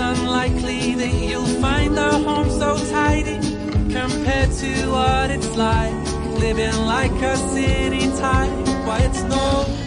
unlikely 0.00 0.94
that 0.94 1.12
you'll 1.12 1.60
find 1.60 1.96
a 1.98 2.10
home 2.10 2.50
so 2.50 2.76
tidy 2.90 3.38
compared 3.92 4.50
to 4.50 4.72
what 4.90 5.30
it's 5.30 5.54
like 5.56 5.94
living 6.40 6.74
like 6.86 7.12
a 7.12 7.36
city 7.36 8.06
type. 8.16 8.50
Why 8.86 8.98
it's 9.02 9.22
no 9.24 9.79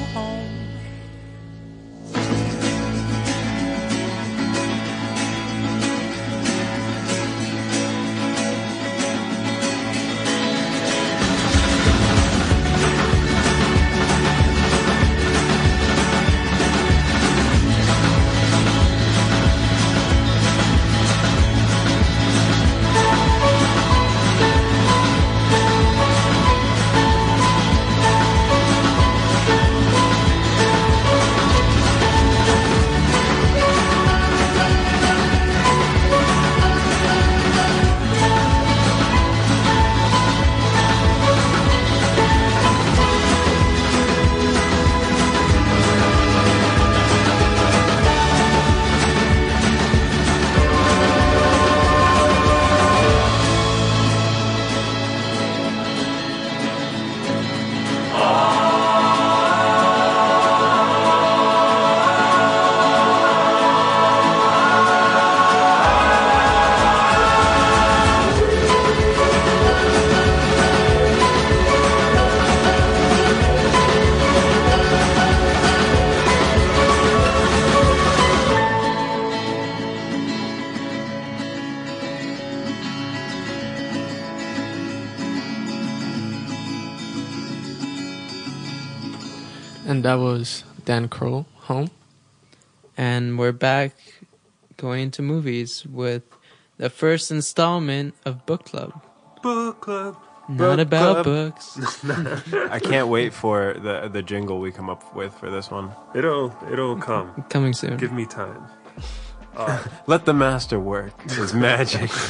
Dan 90.86 91.08
Kroll, 91.08 91.46
Home. 91.68 91.90
And 92.98 93.40
we're 93.40 93.52
back 93.52 93.96
going 94.78 95.12
to 95.12 95.22
movies 95.22 95.86
with 95.86 96.24
the 96.78 96.90
first 96.90 97.32
installment 97.32 98.16
of 98.26 98.46
Book 98.46 98.66
Club. 98.66 99.02
Book 99.42 99.82
club. 99.82 100.18
Not 100.50 100.78
Book 100.78 100.80
about 100.80 101.24
Club. 101.24 101.26
books. 101.26 101.80
I 102.70 102.80
can't 102.80 103.08
wait 103.08 103.34
for 103.34 103.74
the 103.74 104.10
the 104.10 104.22
jingle 104.22 104.60
we 104.60 104.72
come 104.72 104.90
up 104.90 105.16
with 105.16 105.34
for 105.34 105.50
this 105.50 105.72
one. 105.72 105.92
It'll 106.16 106.54
it'll 106.72 106.98
come. 106.98 107.44
Coming 107.50 107.74
soon. 107.74 107.98
Give 107.98 108.12
me 108.12 108.26
time. 108.26 108.64
Let 110.08 110.26
the 110.26 110.34
master 110.34 110.80
work 110.80 111.14
his 111.32 111.54
magic. 111.54 112.10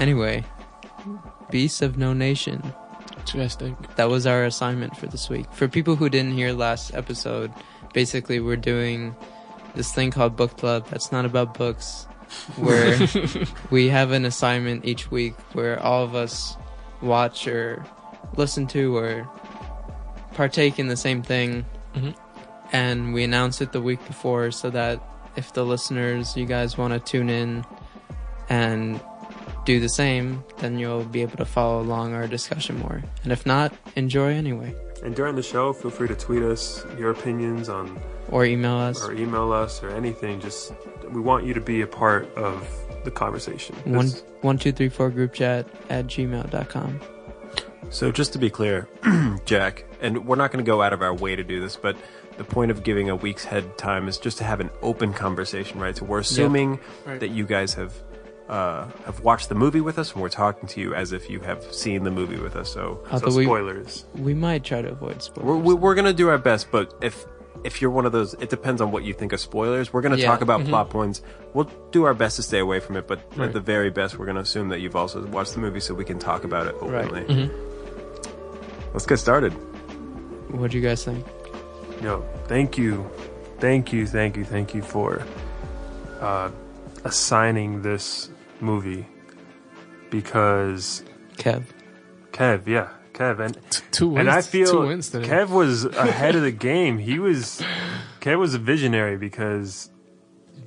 Anyway, 0.00 0.44
Beasts 1.50 1.82
of 1.82 1.98
No 1.98 2.12
Nation. 2.12 2.72
Interesting. 3.34 3.76
That 3.96 4.08
was 4.08 4.26
our 4.26 4.44
assignment 4.44 4.96
for 4.96 5.06
this 5.06 5.28
week. 5.28 5.46
For 5.52 5.68
people 5.68 5.96
who 5.96 6.08
didn't 6.08 6.32
hear 6.32 6.52
last 6.52 6.94
episode, 6.94 7.52
basically 7.92 8.40
we're 8.40 8.56
doing 8.56 9.14
this 9.74 9.92
thing 9.92 10.10
called 10.10 10.34
Book 10.36 10.56
Club 10.56 10.86
that's 10.88 11.12
not 11.12 11.24
about 11.24 11.54
books, 11.54 12.04
where 12.56 12.98
we 13.70 13.88
have 13.88 14.12
an 14.12 14.24
assignment 14.24 14.84
each 14.86 15.10
week 15.10 15.34
where 15.52 15.78
all 15.82 16.02
of 16.04 16.14
us 16.14 16.56
watch 17.02 17.46
or 17.46 17.84
listen 18.36 18.66
to 18.68 18.96
or 18.96 19.28
partake 20.34 20.78
in 20.78 20.88
the 20.88 20.96
same 20.96 21.22
thing, 21.22 21.64
Mhm. 21.94 22.14
and 22.72 23.12
we 23.14 23.24
announce 23.24 23.60
it 23.60 23.72
the 23.72 23.80
week 23.80 24.04
before 24.06 24.50
so 24.50 24.70
that 24.70 25.00
if 25.36 25.52
the 25.52 25.64
listeners, 25.64 26.36
you 26.36 26.46
guys 26.46 26.76
want 26.78 26.92
to 26.94 27.00
tune 27.00 27.28
in 27.30 27.64
and 28.48 29.00
do 29.68 29.78
the 29.78 29.88
same, 29.88 30.42
then 30.60 30.78
you'll 30.78 31.04
be 31.04 31.20
able 31.20 31.36
to 31.36 31.44
follow 31.44 31.82
along 31.82 32.14
our 32.14 32.26
discussion 32.26 32.78
more. 32.78 33.02
And 33.22 33.30
if 33.32 33.44
not, 33.44 33.74
enjoy 33.96 34.32
anyway. 34.32 34.74
And 35.04 35.14
during 35.14 35.36
the 35.36 35.42
show, 35.42 35.74
feel 35.74 35.90
free 35.90 36.08
to 36.08 36.14
tweet 36.14 36.42
us 36.42 36.84
your 36.98 37.10
opinions 37.10 37.68
on 37.68 38.00
Or 38.30 38.46
email 38.46 38.76
us. 38.78 39.04
or 39.06 39.12
email 39.12 39.52
us 39.52 39.82
or 39.82 39.90
anything. 39.90 40.40
Just 40.40 40.72
we 41.12 41.20
want 41.20 41.44
you 41.44 41.52
to 41.52 41.60
be 41.60 41.82
a 41.82 41.86
part 41.86 42.34
of 42.34 42.66
the 43.04 43.10
conversation. 43.10 43.76
One 43.84 44.06
This- 44.06 44.24
one 44.40 44.56
two 44.56 44.72
three 44.72 44.88
four 44.88 45.10
group 45.10 45.34
chat 45.34 45.66
at 45.90 46.06
gmail.com. 46.06 47.00
So 47.90 48.10
just 48.10 48.32
to 48.32 48.38
be 48.38 48.48
clear, 48.50 48.88
Jack, 49.44 49.84
and 50.00 50.26
we're 50.26 50.36
not 50.36 50.50
going 50.50 50.64
to 50.64 50.68
go 50.68 50.80
out 50.80 50.92
of 50.94 51.02
our 51.02 51.14
way 51.14 51.36
to 51.36 51.44
do 51.44 51.60
this, 51.60 51.76
but 51.76 51.94
the 52.38 52.44
point 52.44 52.70
of 52.70 52.82
giving 52.82 53.10
a 53.10 53.16
week's 53.16 53.44
head 53.44 53.76
time 53.76 54.08
is 54.08 54.16
just 54.16 54.38
to 54.38 54.44
have 54.44 54.60
an 54.60 54.70
open 54.82 55.12
conversation, 55.12 55.78
right? 55.78 55.94
So 55.96 56.04
we're 56.06 56.20
assuming 56.20 56.80
Right. 57.04 57.20
that 57.20 57.28
you 57.30 57.44
guys 57.46 57.74
have 57.74 57.92
uh, 58.48 58.86
have 59.04 59.20
watched 59.20 59.48
the 59.48 59.54
movie 59.54 59.80
with 59.80 59.98
us, 59.98 60.12
and 60.12 60.22
we're 60.22 60.28
talking 60.28 60.68
to 60.70 60.80
you 60.80 60.94
as 60.94 61.12
if 61.12 61.28
you 61.28 61.40
have 61.40 61.62
seen 61.72 62.04
the 62.04 62.10
movie 62.10 62.38
with 62.38 62.56
us. 62.56 62.72
So 62.72 63.02
so 63.18 63.34
we, 63.36 63.44
spoilers. 63.44 64.04
we 64.16 64.32
might 64.34 64.64
try 64.64 64.80
to 64.82 64.90
avoid 64.90 65.22
spoilers. 65.22 65.46
we're 65.46 65.56
we- 65.56 65.74
we're 65.74 65.94
going 65.94 66.06
to 66.06 66.14
do 66.14 66.28
our 66.28 66.38
best, 66.38 66.70
but 66.70 66.94
if 67.02 67.26
if 67.64 67.82
you're 67.82 67.90
one 67.90 68.06
of 68.06 68.12
those, 68.12 68.34
it 68.34 68.50
depends 68.50 68.80
on 68.80 68.92
what 68.92 69.02
you 69.02 69.12
think 69.12 69.32
of 69.32 69.40
spoilers. 69.40 69.92
We're 69.92 70.00
going 70.00 70.14
to 70.14 70.18
Yeah. 70.20 70.26
talk 70.28 70.42
about 70.42 70.64
plot 70.64 70.90
points. 70.90 71.22
We'll 71.54 71.68
do 71.90 72.04
our 72.04 72.14
best 72.14 72.36
to 72.36 72.42
stay 72.42 72.60
away 72.60 72.78
from 72.78 72.96
it, 72.96 73.08
but 73.08 73.18
at 73.38 73.52
the 73.52 73.58
very 73.60 73.90
best, 73.90 74.16
we're 74.18 74.26
going 74.26 74.36
to 74.36 74.42
assume 74.42 74.68
that 74.68 74.80
you've 74.80 74.94
also 74.94 75.26
watched 75.26 75.54
the 75.54 75.60
movie, 75.60 75.80
so 75.80 75.92
we 75.92 76.04
can 76.04 76.18
talk 76.20 76.44
about 76.44 76.68
it 76.68 76.76
Right. 76.80 77.04
openly. 77.04 77.50
Let's 78.94 79.06
get 79.06 79.18
started. 79.18 79.52
what 80.52 80.70
do 80.70 80.78
you 80.78 80.82
guys 80.82 81.04
think? 81.04 81.26
Yo, 82.02 82.24
thank 82.46 82.78
you, 82.78 83.10
thank 83.58 83.92
you, 83.92 84.06
thank 84.06 84.36
you, 84.36 84.44
thank 84.44 84.72
you 84.72 84.80
for 84.82 85.20
uh, 86.20 86.50
assigning 87.04 87.82
this 87.82 88.30
movie 88.60 89.06
because 90.10 91.02
Kev. 91.36 91.64
Kev, 92.32 92.66
yeah, 92.66 92.88
Kev, 93.12 93.40
and 93.40 93.54
T- 93.70 93.82
two 93.90 94.08
wins. 94.08 94.20
and 94.20 94.30
I 94.30 94.42
feel 94.42 94.70
two 94.70 94.86
wins 94.86 95.10
today. 95.10 95.28
Kev 95.28 95.48
was 95.50 95.84
ahead 95.84 96.34
of 96.36 96.42
the 96.42 96.50
game. 96.52 96.98
He 96.98 97.18
was 97.18 97.62
Kev 98.20 98.38
was 98.38 98.54
a 98.54 98.58
visionary 98.58 99.16
because 99.16 99.90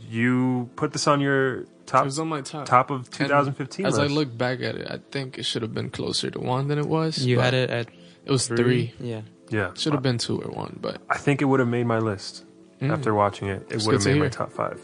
you 0.10 0.70
put 0.76 0.92
this 0.94 1.08
on 1.08 1.22
your 1.22 1.62
It 1.62 1.88
top 1.88 2.06
was 2.06 2.20
on 2.20 2.28
my 2.28 2.42
top. 2.42 2.66
top 2.66 2.90
of 2.92 3.06
And 3.20 3.30
2015. 3.30 3.86
As 3.86 3.98
I 4.00 4.08
look 4.08 4.36
back 4.38 4.62
at 4.62 4.76
it, 4.76 4.88
I 4.90 5.00
think 5.12 5.38
it 5.38 5.44
should 5.44 5.62
have 5.62 5.74
been 5.74 5.90
closer 5.90 6.30
to 6.32 6.40
one 6.40 6.68
than 6.68 6.78
it 6.78 6.86
was. 6.88 7.26
You 7.26 7.40
had 7.40 7.54
it 7.54 7.70
at 7.70 7.88
It 8.26 8.32
was 8.32 8.48
three. 8.48 8.94
Yeah. 9.00 9.22
yeah, 9.50 9.72
Should 9.76 9.94
have 9.94 10.04
been 10.04 10.18
two 10.18 10.42
or 10.42 10.50
one, 10.52 10.78
but 10.82 11.02
I 11.10 11.18
think 11.18 11.42
it 11.42 11.46
would 11.46 11.60
have 11.60 11.70
made 11.70 11.86
my 11.86 12.00
list 12.00 12.46
Mm. 12.82 12.92
after 12.92 13.14
watching 13.14 13.48
it. 13.48 13.68
It 13.70 13.84
would 13.84 13.94
have 13.94 14.06
made 14.06 14.18
my 14.20 14.28
top 14.28 14.52
five. 14.52 14.82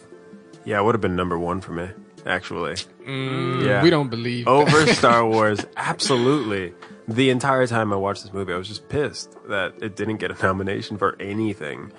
Yeah, 0.65 0.79
it 0.79 0.83
would 0.83 0.93
have 0.93 1.01
been 1.01 1.15
number 1.15 1.39
one 1.39 1.61
for 1.61 1.71
me, 1.71 1.89
actually. 2.27 2.73
mm, 3.05 3.65
Yeah. 3.65 3.81
we 3.83 3.89
don't 3.89 4.09
believe. 4.09 4.47
Over 4.47 4.85
Star 4.93 5.25
Wars, 5.25 5.65
absolutely. 5.75 6.73
The 7.09 7.29
entire 7.29 7.65
time 7.67 7.93
I 7.93 7.95
watched 7.95 8.23
this 8.23 8.33
movie, 8.33 8.51
I 8.51 8.57
was 8.57 8.67
just 8.67 8.89
pissed 8.89 9.33
that 9.47 9.75
it 9.81 9.95
didn't 9.95 10.17
get 10.17 10.29
a 10.29 10.43
nomination 10.43 10.97
for 10.97 11.15
anything. 11.21 11.91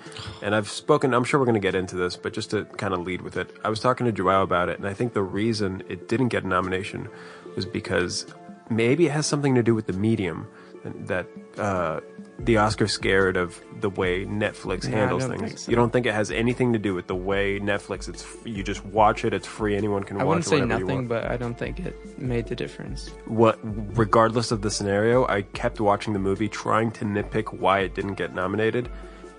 And 0.43 0.53
I've 0.53 0.69
spoken, 0.69 1.15
I'm 1.15 1.23
sure 1.23 1.39
we're 1.39 1.47
going 1.47 1.55
to 1.55 1.59
get 1.59 1.73
into 1.73 1.95
this, 1.95 2.15
but 2.15 2.31
just 2.31 2.51
to 2.51 2.65
kind 2.65 2.93
of 2.93 2.99
lead 3.01 3.21
with 3.23 3.35
it, 3.35 3.49
I 3.63 3.69
was 3.69 3.79
talking 3.79 4.05
to 4.05 4.11
Joao 4.11 4.43
about 4.43 4.69
it, 4.69 4.77
and 4.77 4.87
I 4.87 4.93
think 4.93 5.13
the 5.13 5.23
reason 5.23 5.81
it 5.89 6.07
didn't 6.07 6.27
get 6.27 6.43
a 6.43 6.47
nomination 6.47 7.09
was 7.55 7.65
because 7.65 8.27
maybe 8.69 9.07
it 9.07 9.11
has 9.11 9.25
something 9.25 9.55
to 9.55 9.63
do 9.63 9.73
with 9.73 9.87
the 9.87 9.93
medium 9.93 10.47
that 10.83 11.25
uh, 11.57 12.01
the 12.39 12.57
Oscar's 12.57 12.91
scared 12.93 13.37
of 13.37 13.59
the 13.81 13.89
way 13.89 14.25
Netflix 14.25 14.85
I 14.87 14.91
handles 14.91 15.25
things. 15.25 15.61
so. 15.61 15.71
You 15.71 15.75
don't 15.75 15.91
think 15.91 16.05
it 16.05 16.13
has 16.13 16.31
anything 16.31 16.73
to 16.73 16.79
do 16.79 16.93
with 16.93 17.07
the 17.07 17.15
way 17.15 17.59
Netflix? 17.59 18.07
It's 18.09 18.25
you 18.45 18.63
just 18.63 18.83
watch 18.85 19.25
it. 19.25 19.33
It's 19.33 19.47
free. 19.47 19.75
Anyone 19.75 20.03
can 20.03 20.17
I 20.19 20.23
watch 20.23 20.25
I 20.25 20.27
wouldn't 20.27 20.45
say 20.45 20.61
nothing, 20.65 21.07
but 21.07 21.25
I 21.25 21.37
don't 21.37 21.57
think 21.57 21.79
it 21.79 22.17
made 22.19 22.47
the 22.47 22.55
difference. 22.55 23.09
What, 23.25 23.59
regardless 23.63 24.51
of 24.51 24.61
the 24.61 24.71
scenario, 24.71 25.27
I 25.27 25.41
kept 25.43 25.79
watching 25.79 26.13
the 26.13 26.19
movie, 26.19 26.47
trying 26.49 26.91
to 26.91 27.05
nitpick 27.05 27.53
why 27.53 27.79
it 27.79 27.93
didn't 27.95 28.15
get 28.15 28.33
nominated, 28.33 28.89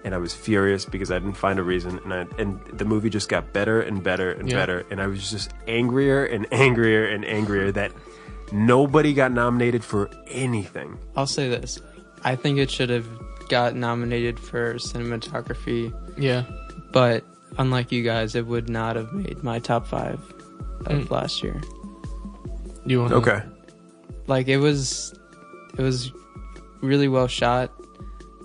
and 0.04 0.14
I 0.14 0.18
was 0.18 0.32
furious 0.34 0.84
because 0.84 1.10
I 1.10 1.18
didn't 1.18 1.36
find 1.36 1.58
a 1.58 1.62
reason. 1.62 1.98
And 2.04 2.12
I, 2.14 2.26
and 2.38 2.60
the 2.72 2.84
movie 2.84 3.10
just 3.10 3.28
got 3.28 3.52
better 3.52 3.80
and 3.80 4.02
better 4.02 4.30
and 4.32 4.48
Yeah. 4.48 4.56
better, 4.56 4.84
and 4.90 5.00
I 5.00 5.06
was 5.06 5.30
just 5.30 5.52
angrier 5.68 6.24
and 6.24 6.46
angrier 6.52 7.06
and 7.08 7.24
angrier 7.24 7.72
that 7.72 7.92
nobody 8.52 9.14
got 9.14 9.32
nominated 9.32 9.84
for 9.84 10.10
anything. 10.28 10.98
I'll 11.16 11.26
say 11.26 11.48
this. 11.48 11.78
I 12.24 12.36
think 12.36 12.58
it 12.58 12.70
should 12.70 12.90
have 12.90 13.06
got 13.48 13.74
nominated 13.74 14.38
for 14.38 14.74
cinematography, 14.74 15.92
Yeah, 16.18 16.44
but 16.92 17.24
unlike 17.58 17.90
you 17.92 18.02
guys, 18.02 18.34
it 18.34 18.46
would 18.46 18.68
not 18.68 18.96
have 18.96 19.12
made 19.12 19.42
my 19.42 19.58
top 19.58 19.86
five 19.86 20.20
of 20.86 20.98
Mm. 20.98 21.10
last 21.10 21.42
year. 21.42 21.60
You 22.86 23.00
want 23.00 23.12
Okay. 23.12 23.42
Like 24.26 24.48
it 24.48 24.58
was, 24.58 25.14
it 25.76 25.82
was 25.82 26.12
really 26.80 27.08
well 27.08 27.26
shot, 27.26 27.72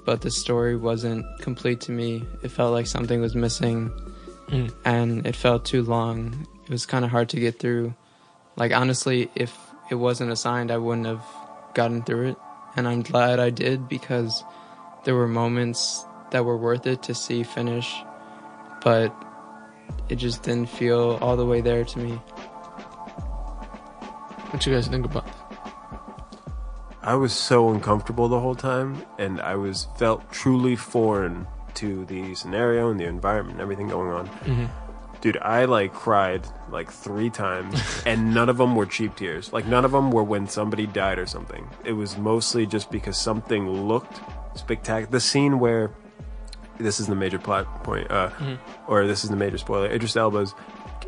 but 0.06 0.22
the 0.22 0.32
story 0.32 0.76
wasn't 0.76 1.26
complete 1.42 1.82
to 1.82 1.92
me. 1.92 2.24
It 2.44 2.50
felt 2.50 2.72
like 2.74 2.88
something 2.88 3.22
was 3.22 3.36
missing, 3.36 3.92
Mm. 4.50 4.72
and 4.86 5.26
it 5.28 5.36
felt 5.36 5.66
too 5.66 5.84
long. 5.84 6.48
It 6.66 6.70
was 6.72 6.86
kind 6.86 7.06
of 7.06 7.12
hard 7.12 7.30
to 7.30 7.40
get 7.40 7.60
through. 7.60 7.94
Like 8.58 8.74
honestly, 8.74 9.30
if 9.36 9.56
it 9.92 9.96
wasn't 9.96 10.32
assigned, 10.32 10.72
I 10.72 10.78
wouldn't 10.78 11.06
have 11.08 11.24
gotten 11.76 12.02
through 12.04 12.30
it, 12.30 12.38
and 12.76 12.88
I'm 12.88 13.02
glad 13.02 13.40
I 13.40 13.50
did 13.50 13.88
because 13.88 14.44
there 15.04 15.16
were 15.16 15.28
moments 15.28 16.06
that 16.32 16.44
were 16.46 16.58
worth 16.58 16.86
it 16.88 17.04
to 17.04 17.14
see 17.14 17.44
finish, 17.44 17.94
but 18.84 19.14
it 20.10 20.16
just 20.16 20.44
didn't 20.44 20.70
feel 20.70 21.18
all 21.22 21.38
the 21.38 21.46
way 21.46 21.62
there 21.62 21.84
to 21.86 22.00
me. 22.00 22.12
What 24.52 24.66
you 24.66 24.74
guys 24.74 24.88
think 24.88 25.06
about? 25.06 25.28
I 27.02 27.14
was 27.14 27.34
so 27.34 27.70
uncomfortable 27.70 28.28
the 28.28 28.40
whole 28.40 28.56
time, 28.56 29.04
and 29.20 29.40
I 29.40 29.56
was 29.56 29.88
felt 29.98 30.32
truly 30.32 30.76
foreign 30.76 31.46
to 31.76 32.06
the 32.06 32.34
scenario 32.36 32.90
and 32.90 33.00
the 33.00 33.06
environment 33.06 33.56
and 33.58 33.62
everything 33.62 33.88
going 33.90 34.10
on. 34.12 34.28
Mhm. 34.46 34.70
Dude, 35.22 35.38
I 35.38 35.66
like 35.66 35.94
cried 35.94 36.48
like 36.70 36.92
three 36.92 37.30
times, 37.30 37.82
and 38.06 38.34
none 38.34 38.50
of 38.50 38.58
them 38.58 38.76
were 38.76 38.86
cheap 38.86 39.16
tears. 39.16 39.52
Like 39.54 39.66
none 39.66 39.86
of 39.86 39.92
them 39.92 40.12
were 40.12 40.24
when 40.24 40.48
somebody 40.48 40.86
died 40.88 41.20
or 41.20 41.26
something. 41.26 41.68
It 41.84 41.94
was 41.94 42.18
mostly 42.18 42.66
just 42.66 42.92
because 42.92 43.18
something 43.18 43.70
looked 43.88 44.20
spectacular. 44.56 45.12
The 45.12 45.20
scene 45.20 45.60
where 45.60 45.92
this 46.78 47.00
is 47.00 47.08
the 47.08 47.16
major 47.16 47.40
plot 47.40 47.84
point, 47.84 48.10
uh, 48.12 48.30
or 48.88 49.08
this 49.08 49.24
is 49.24 49.30
the 49.30 49.36
major 49.36 49.58
spoiler. 49.58 49.90
Idris 49.90 50.16
Elba's. 50.16 50.54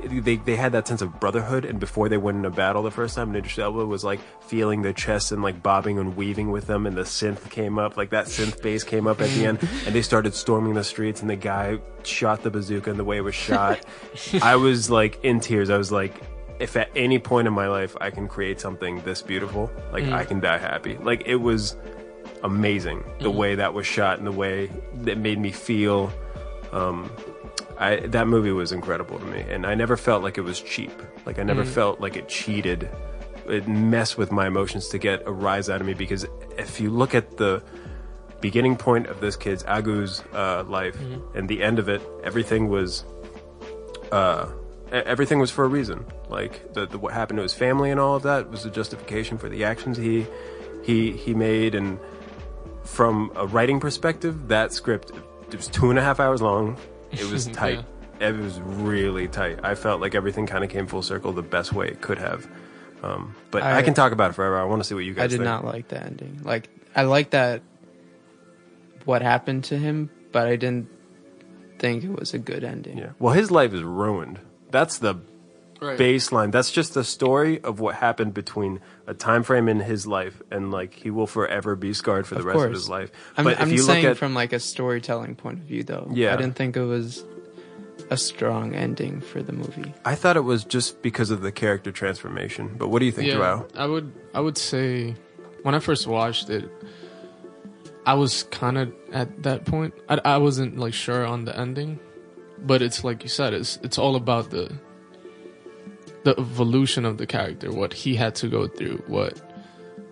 They, 0.06 0.36
they 0.36 0.56
had 0.56 0.72
that 0.74 0.88
sense 0.88 1.02
of 1.02 1.20
brotherhood, 1.20 1.66
and 1.66 1.80
before 1.80 2.08
they 2.08 2.18
went 2.18 2.38
into 2.38 2.50
battle 2.50 2.84
the 2.84 2.92
first 2.92 3.16
time, 3.16 3.36
Idris 3.36 3.58
Elba 3.58 3.86
was 3.86 4.04
like 4.04 4.20
feeling 4.42 4.82
their 4.82 4.94
chest 4.94 5.32
and 5.32 5.42
like 5.42 5.64
bobbing 5.64 5.98
and 5.98 6.16
weaving 6.16 6.52
with 6.52 6.68
them, 6.68 6.86
and 6.86 6.96
the 6.96 7.02
synth 7.02 7.50
came 7.50 7.80
up, 7.80 7.98
like 7.98 8.12
that 8.12 8.28
synth 8.28 8.62
bass 8.62 8.84
came 8.84 9.08
up 9.08 9.22
at 9.22 9.30
the 9.32 9.46
end, 9.46 9.60
and 9.86 9.96
they 9.96 10.02
started 10.02 10.34
storming 10.34 10.76
the 10.76 10.84
streets, 10.84 11.22
and 11.22 11.30
the 11.30 11.36
guy 11.36 11.80
shot 12.04 12.44
the 12.44 12.50
bazooka, 12.50 12.90
and 12.90 13.00
the 13.00 13.04
way 13.04 13.18
it 13.18 13.22
was 13.22 13.36
shot, 13.36 13.84
I 14.42 14.56
was 14.56 14.90
like 14.90 15.24
in 15.24 15.40
tears. 15.40 15.70
I 15.70 15.78
was 15.78 15.92
like, 15.92 16.14
if 16.60 16.76
at 16.76 16.90
any 16.96 17.20
point 17.20 17.48
in 17.48 17.54
my 17.54 17.68
life 17.68 17.96
I 18.02 18.10
can 18.10 18.28
create 18.28 18.60
something 18.60 19.02
this 19.02 19.22
beautiful, 19.22 19.72
like 19.92 20.06
I 20.06 20.26
can 20.26 20.40
die 20.40 20.58
happy. 20.58 20.98
Like 20.98 21.24
it 21.26 21.36
was 21.36 21.76
amazing 22.44 23.04
the 23.20 23.32
way 23.32 23.56
that 23.56 23.74
was 23.74 23.86
shot 23.86 24.18
and 24.18 24.28
the 24.28 24.32
way 24.32 24.70
that 25.02 25.18
made 25.18 25.40
me 25.40 25.52
feel. 25.52 26.12
Um, 26.72 27.10
I 27.80 27.98
that 28.08 28.28
movie 28.28 28.52
was 28.52 28.72
incredible 28.72 29.20
to 29.20 29.26
me, 29.26 29.42
and 29.42 29.66
I 29.66 29.76
never 29.76 29.98
felt 29.98 30.24
like 30.24 30.38
it 30.38 30.42
was 30.42 30.60
cheap. 30.60 30.92
Like 31.26 31.40
I 31.40 31.44
never 31.44 31.64
felt 31.64 32.00
like 32.00 32.16
it 32.16 32.28
cheated. 32.28 32.90
It 33.48 33.68
messed 33.68 34.18
with 34.18 34.32
my 34.32 34.48
emotions 34.48 34.90
to 34.90 34.98
get 34.98 35.26
a 35.26 35.32
rise 35.32 35.70
out 35.70 35.80
of 35.80 35.88
me 35.88 35.94
because 35.94 36.26
if 36.58 36.82
you 36.82 36.90
look 36.90 37.16
at 37.16 37.38
the 37.38 37.64
beginning 38.42 38.76
point 38.76 39.08
of 39.08 39.20
this 39.20 39.36
kid's 39.36 39.64
Agu's 39.64 40.24
uh, 40.34 40.64
life 40.68 41.00
and 41.34 41.48
the 41.48 41.64
end 41.64 41.80
of 41.80 41.88
it, 41.90 42.02
everything 42.24 42.70
was 42.70 43.06
uh, 44.12 44.50
everything 44.92 45.40
was 45.40 45.52
for 45.52 45.66
a 45.66 45.68
reason. 45.68 46.06
Like 46.30 46.74
the, 46.74 46.86
the 46.86 46.98
what 46.98 47.14
happened 47.14 47.38
to 47.38 47.44
his 47.44 47.54
family 47.54 47.92
and 47.92 48.00
all 48.00 48.16
of 48.16 48.24
that 48.24 48.50
was 48.50 48.66
a 48.66 48.70
justification 48.70 49.38
for 49.38 49.50
the 49.50 49.64
actions 49.64 49.98
he 49.98 50.26
he 50.84 51.12
he 51.12 51.34
made. 51.34 51.76
And 51.76 52.00
from 52.84 53.32
a 53.36 53.46
writing 53.46 53.80
perspective, 53.80 54.48
that 54.48 54.74
script 54.74 55.12
it 55.50 55.56
was 55.56 55.68
two 55.68 55.90
and 55.90 56.00
a 56.00 56.02
half 56.02 56.20
hours 56.20 56.42
long. 56.42 56.78
It 57.12 57.30
was 57.32 57.48
tight. 57.54 57.84
It 58.20 58.36
was 58.36 58.60
really 58.60 59.28
tight. 59.28 59.60
I 59.64 59.76
felt 59.76 60.02
like 60.02 60.16
everything 60.16 60.48
kind 60.48 60.64
of 60.64 60.70
came 60.70 60.88
full 60.88 61.02
circle 61.04 61.32
the 61.34 61.44
best 61.44 61.74
way 61.74 61.88
it 61.88 62.02
could 62.02 62.18
have. 62.18 62.48
Um, 63.04 63.36
but 63.52 63.62
I, 63.64 63.78
I- 63.78 63.82
can 63.84 63.94
talk 63.94 64.12
about 64.12 64.32
it 64.32 64.34
forever. 64.34 64.58
I 64.60 64.64
want 64.64 64.82
to 64.82 64.88
see 64.88 64.96
what 64.96 65.06
you 65.06 65.14
guys 65.14 65.26
I 65.26 65.28
did 65.28 65.36
think. 65.38 65.44
not 65.46 65.64
like 65.66 65.88
the 65.90 66.02
ending. 66.04 66.42
Like 66.44 66.70
I 66.96 67.04
like 67.04 67.30
that 67.32 67.62
what 69.06 69.22
happened 69.22 69.66
to 69.66 69.78
him, 69.78 70.10
but 70.32 70.48
I 70.48 70.56
didn't 70.56 70.90
think 71.80 72.04
it 72.04 72.10
was 72.20 72.34
a 72.34 72.40
good 72.40 72.64
ending. 72.64 72.98
Yeah. 72.98 73.12
Well, 73.20 73.34
his 73.34 73.52
life 73.52 73.72
is 73.74 73.84
ruined. 73.84 74.40
That's 74.72 74.98
the 74.98 75.16
Right. 75.80 75.98
baseline. 75.98 76.52
That's 76.52 76.72
just 76.72 76.94
the 76.94 77.04
story 77.04 77.62
of 77.64 77.80
what 77.80 77.96
happened 77.96 78.34
between 78.34 78.80
a 79.06 79.14
time 79.14 79.44
frame 79.44 79.70
in 79.70 79.80
his 79.80 80.08
life 80.08 80.42
and 80.50 80.72
like 80.72 80.94
he 80.94 81.12
will 81.12 81.28
forever 81.28 81.76
be 81.76 81.94
scarred 81.94 82.26
for 82.26 82.36
the 82.36 82.42
Of 82.42 82.46
rest 82.48 82.66
of 82.66 82.72
his 82.72 82.90
life. 82.90 83.12
I'm, 83.38 83.44
but 83.44 83.60
I'm 83.60 83.68
if 83.68 83.74
you 83.74 83.84
saying 83.84 84.04
look 84.04 84.12
at 84.12 84.18
from 84.18 84.34
like 84.34 84.54
a 84.54 84.60
storytelling 84.60 85.36
point 85.36 85.60
of 85.60 85.66
view, 85.66 85.84
though. 85.84 86.10
Yeah. 86.12 86.34
I 86.34 86.38
didn't 86.38 86.56
think 86.56 86.76
it 86.78 86.84
was 86.84 87.24
a 88.10 88.18
strong 88.18 88.74
ending 88.74 89.22
for 89.22 89.44
the 89.44 89.54
movie. 89.54 89.94
I 90.06 90.16
thought 90.16 90.38
it 90.38 90.42
was 90.42 90.64
just 90.64 91.02
because 91.02 91.30
of 91.30 91.42
the 91.42 91.52
character 91.52 91.92
transformation. 91.92 92.76
But 92.78 92.90
what 92.90 93.00
do 93.00 93.06
you 93.06 93.12
think, 93.12 93.32
Joao? 93.32 93.68
I 93.76 93.86
would 93.86 94.12
I 94.34 94.40
would 94.40 94.58
say 94.58 95.16
when 95.64 95.76
I 95.76 95.80
first 95.80 96.08
watched 96.08 96.50
it, 96.50 96.70
I 98.06 98.14
was 98.14 98.44
kind 98.44 98.78
of 98.78 98.94
at 99.12 99.44
that 99.44 99.66
point. 99.66 99.94
I, 100.08 100.20
I 100.24 100.38
wasn't 100.38 100.78
like 100.78 100.94
sure 100.94 101.26
on 101.26 101.46
the 101.46 101.58
ending, 101.58 102.00
but 102.60 102.82
it's 102.82 103.04
like 103.04 103.24
you 103.24 103.30
said, 103.30 103.54
it's 103.54 103.78
it's 103.84 103.98
all 103.98 104.16
about 104.16 104.50
the 104.50 104.72
the 106.28 106.38
evolution 106.38 107.06
of 107.06 107.18
the 107.18 107.26
character, 107.26 107.72
what 107.72 107.94
he 107.94 108.14
had 108.14 108.36
to 108.36 108.50
go 108.50 108.68
through, 108.68 109.02
what 109.08 109.40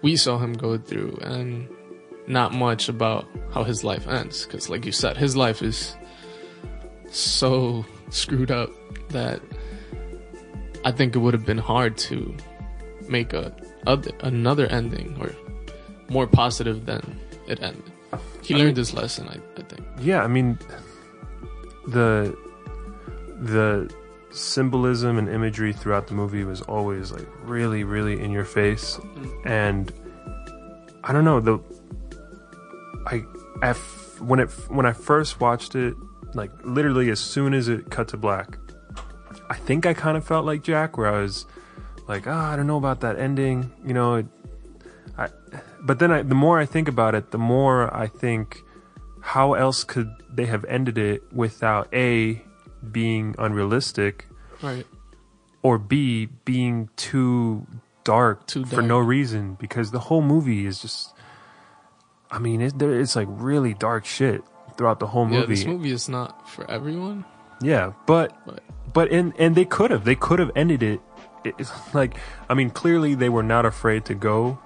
we 0.01 0.15
saw 0.15 0.37
him 0.37 0.53
go 0.53 0.77
through, 0.77 1.19
and 1.21 1.67
not 2.25 2.53
much 2.53 2.87
about 2.87 3.27
how 3.53 3.65
his 3.65 3.83
life 3.83 4.07
ends. 4.07 4.45
Because, 4.45 4.69
like 4.69 4.85
you 4.85 4.93
said, 4.93 5.17
his 5.17 5.35
life 5.35 5.61
is 5.61 5.93
so 7.11 7.85
screwed 8.11 8.49
up 8.49 8.69
that 9.09 9.41
I 10.85 10.93
think 10.93 11.17
it 11.17 11.19
would 11.19 11.33
have 11.33 11.45
been 11.45 11.57
hard 11.57 11.97
to 12.07 12.33
make 13.09 13.33
a 13.33 13.53
other, 13.85 14.11
another 14.21 14.67
ending 14.67 15.17
or 15.19 15.35
more 16.07 16.27
positive 16.27 16.85
than 16.85 17.19
it 17.45 17.61
ended. 17.61 17.91
He 18.41 18.55
learned 18.55 18.77
his 18.77 18.93
lesson, 18.93 19.27
I, 19.27 19.37
I 19.59 19.63
think. 19.63 19.85
Yeah, 19.99 20.23
I 20.23 20.27
mean 20.27 20.57
the 21.89 22.33
the 23.41 23.93
symbolism 24.35 25.17
and 25.17 25.29
imagery 25.29 25.71
throughout 25.73 26.07
the 26.07 26.13
movie 26.13 26.43
was 26.43 26.61
always 26.61 27.11
like 27.11 27.27
really 27.43 27.83
really 27.83 28.21
in 28.21 28.31
your 28.31 28.45
face. 28.45 28.99
And 29.45 29.91
I 31.03 31.13
don't 31.13 31.25
know 31.25 31.39
the 31.39 31.59
I 33.61 33.73
when 34.19 34.39
it 34.39 34.49
when 34.69 34.85
I 34.85 34.93
first 34.93 35.39
watched 35.39 35.75
it 35.75 35.95
like 36.33 36.51
literally 36.63 37.09
as 37.09 37.19
soon 37.19 37.53
as 37.53 37.67
it 37.67 37.89
cut 37.89 38.09
to 38.09 38.17
black 38.17 38.57
I 39.49 39.55
think 39.55 39.85
I 39.85 39.93
kind 39.93 40.17
of 40.17 40.25
felt 40.25 40.45
like 40.45 40.63
Jack 40.63 40.97
where 40.97 41.07
I 41.07 41.21
was 41.21 41.45
like 42.07 42.27
ah 42.27 42.51
I 42.51 42.55
don't 42.55 42.67
know 42.67 42.77
about 42.77 43.01
that 43.01 43.17
ending 43.19 43.71
you 43.85 43.93
know 43.93 44.15
it, 44.15 44.25
I 45.17 45.29
but 45.81 45.99
then 45.99 46.11
I, 46.11 46.21
the 46.23 46.35
more 46.35 46.59
I 46.59 46.65
think 46.65 46.87
about 46.87 47.15
it 47.15 47.31
the 47.31 47.37
more 47.37 47.95
I 47.95 48.07
think 48.07 48.63
how 49.21 49.53
else 49.53 49.83
could 49.83 50.09
they 50.29 50.45
have 50.45 50.65
ended 50.65 50.97
it 50.97 51.23
without 51.31 51.87
a 51.93 52.41
being 52.91 53.35
unrealistic 53.37 54.27
Right. 54.61 54.85
or 55.61 55.77
b 55.77 56.27
being 56.45 56.89
too 56.95 57.65
dark 58.03 58.45
Too 58.47 58.65
for 58.65 58.81
no 58.81 58.99
reason 58.99 59.55
because 59.59 59.91
the 59.91 59.99
whole 59.99 60.21
movie 60.21 60.65
is 60.65 60.79
just 60.81 61.13
i 62.31 62.39
mean 62.39 62.61
it, 62.61 62.77
there, 62.79 62.99
it's 62.99 63.15
like 63.15 63.27
really 63.31 63.73
dark 63.73 64.05
shit 64.05 64.43
throughout 64.77 64.99
the 64.99 65.07
whole 65.07 65.27
Yeah, 65.29 65.39
movie 65.41 65.55
this 65.55 65.65
movie 65.65 65.91
is 65.91 66.07
not 66.09 66.47
for 66.49 66.69
everyone. 66.69 67.25
yeah 67.61 67.93
but 68.05 68.33
But 68.45 68.63
but 68.93 69.11
and 69.11 69.33
and 69.39 69.55
they 69.55 69.65
could 69.65 69.91
have 69.91 70.03
they 70.05 70.15
could 70.15 70.39
have 70.39 70.51
ended 70.55 70.83
it 70.83 70.99
it- 71.43 71.55
it's 71.57 71.71
like 71.93 72.15
i 72.49 72.53
mean 72.53 72.69
clearly 72.69 73.15
they 73.15 73.29
were 73.29 73.43
not 73.43 73.65
afraid 73.65 74.05
to 74.05 74.13
go 74.15 74.57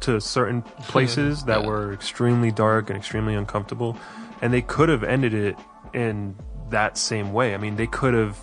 to 0.00 0.20
certain 0.20 0.62
places 0.92 1.44
that 1.44 1.60
Yeah. 1.60 1.66
were 1.66 1.92
extremely 1.92 2.50
dark 2.50 2.88
and 2.90 2.96
extremely 2.98 3.34
uncomfortable 3.34 3.96
and 4.42 4.52
they 4.52 4.62
could 4.62 4.88
have 4.88 5.04
ended 5.04 5.34
it 5.34 5.56
in 5.92 6.36
that 6.70 6.96
same 6.98 7.32
way 7.32 7.54
i 7.54 7.58
mean 7.58 7.76
they 7.76 7.86
could 7.86 8.14
have 8.14 8.38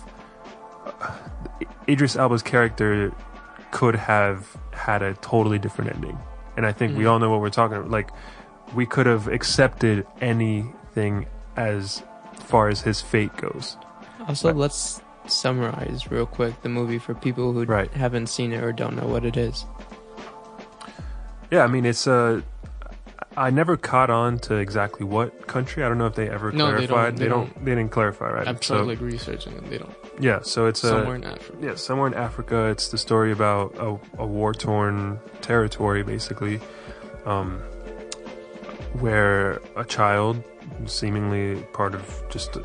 idris 1.88 2.16
elba's 2.16 2.42
character 2.42 3.12
could 3.70 3.94
have 3.94 4.56
had 4.72 5.02
a 5.02 5.14
totally 5.14 5.58
different 5.58 5.92
ending 5.94 6.18
and 6.56 6.64
i 6.66 6.72
think 6.72 6.96
we 6.96 7.04
Mhm. 7.04 7.10
all 7.12 7.18
know 7.18 7.30
what 7.30 7.40
we're 7.40 7.50
talking 7.50 7.76
about 7.76 7.90
like 7.90 8.10
we 8.74 8.86
could 8.86 9.06
have 9.06 9.28
accepted 9.28 10.06
anything 10.20 11.26
as 11.56 12.02
far 12.34 12.68
as 12.68 12.82
his 12.82 13.00
fate 13.00 13.34
goes 13.36 13.76
Also, 14.28 14.48
Right. 14.48 14.56
let's 14.56 15.00
summarize 15.26 16.10
real 16.10 16.26
quick 16.26 16.60
the 16.62 16.68
movie 16.68 16.98
for 16.98 17.14
people 17.14 17.52
who 17.52 17.64
Right. 17.64 17.90
haven't 17.94 18.26
seen 18.28 18.52
it 18.52 18.62
or 18.62 18.72
don't 18.72 18.94
know 18.96 19.06
what 19.06 19.24
it 19.24 19.36
is. 19.38 19.64
Yeah, 21.50 21.64
I 21.64 21.66
mean 21.66 21.86
it's 21.86 22.06
uh 22.06 22.42
I 23.46 23.50
never 23.50 23.76
caught 23.76 24.10
on 24.10 24.38
to 24.40 24.56
exactly 24.56 25.06
what 25.06 25.46
country. 25.46 25.84
I 25.84 25.88
don't 25.88 25.98
know 25.98 26.06
if 26.06 26.14
they 26.14 26.28
ever 26.28 26.50
No, 26.50 26.66
they 26.66 26.86
don't- 26.86 26.88
clarified. 26.88 27.16
they 27.18 27.24
They 27.24 27.28
don't. 27.30 27.64
They 27.64 27.74
didn't 27.76 27.90
clarify, 27.92 28.30
right? 28.30 28.48
I've 28.48 28.62
So 28.64 28.82
like 28.82 29.00
researching 29.00 29.52
and 29.56 29.66
they 29.70 29.78
don't. 29.78 29.94
yeah, 30.18 30.40
so 30.42 30.66
it's 30.66 30.80
Somewhere 30.80 31.14
in 31.16 31.24
Africa. 31.24 31.58
yeah, 31.60 31.74
somewhere 31.76 32.08
in 32.08 32.14
Africa. 32.14 32.56
It's 32.66 32.88
the 32.88 32.98
story 32.98 33.30
about 33.32 33.74
a, 33.78 33.98
a 34.22 34.26
war 34.26 34.52
torn 34.52 35.20
territory, 35.40 36.02
basically, 36.02 36.60
um, 37.26 37.60
where 38.94 39.60
a 39.76 39.84
child 39.84 40.42
seemingly 40.86 41.62
part 41.72 41.94
of 41.94 42.22
just 42.30 42.56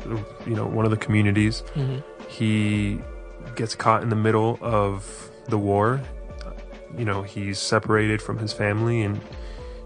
you 0.46 0.54
know 0.54 0.66
one 0.66 0.84
of 0.84 0.90
the 0.90 0.96
communities. 0.96 1.62
Mhm. 1.74 2.02
He 2.28 3.00
gets 3.54 3.74
caught 3.74 4.02
in 4.02 4.08
the 4.08 4.16
middle 4.16 4.58
of 4.60 5.30
the 5.48 5.58
war. 5.58 6.00
You 6.96 7.04
know, 7.04 7.22
he's 7.22 7.58
separated 7.58 8.22
from 8.22 8.38
his 8.38 8.52
family 8.52 9.02
and 9.02 9.20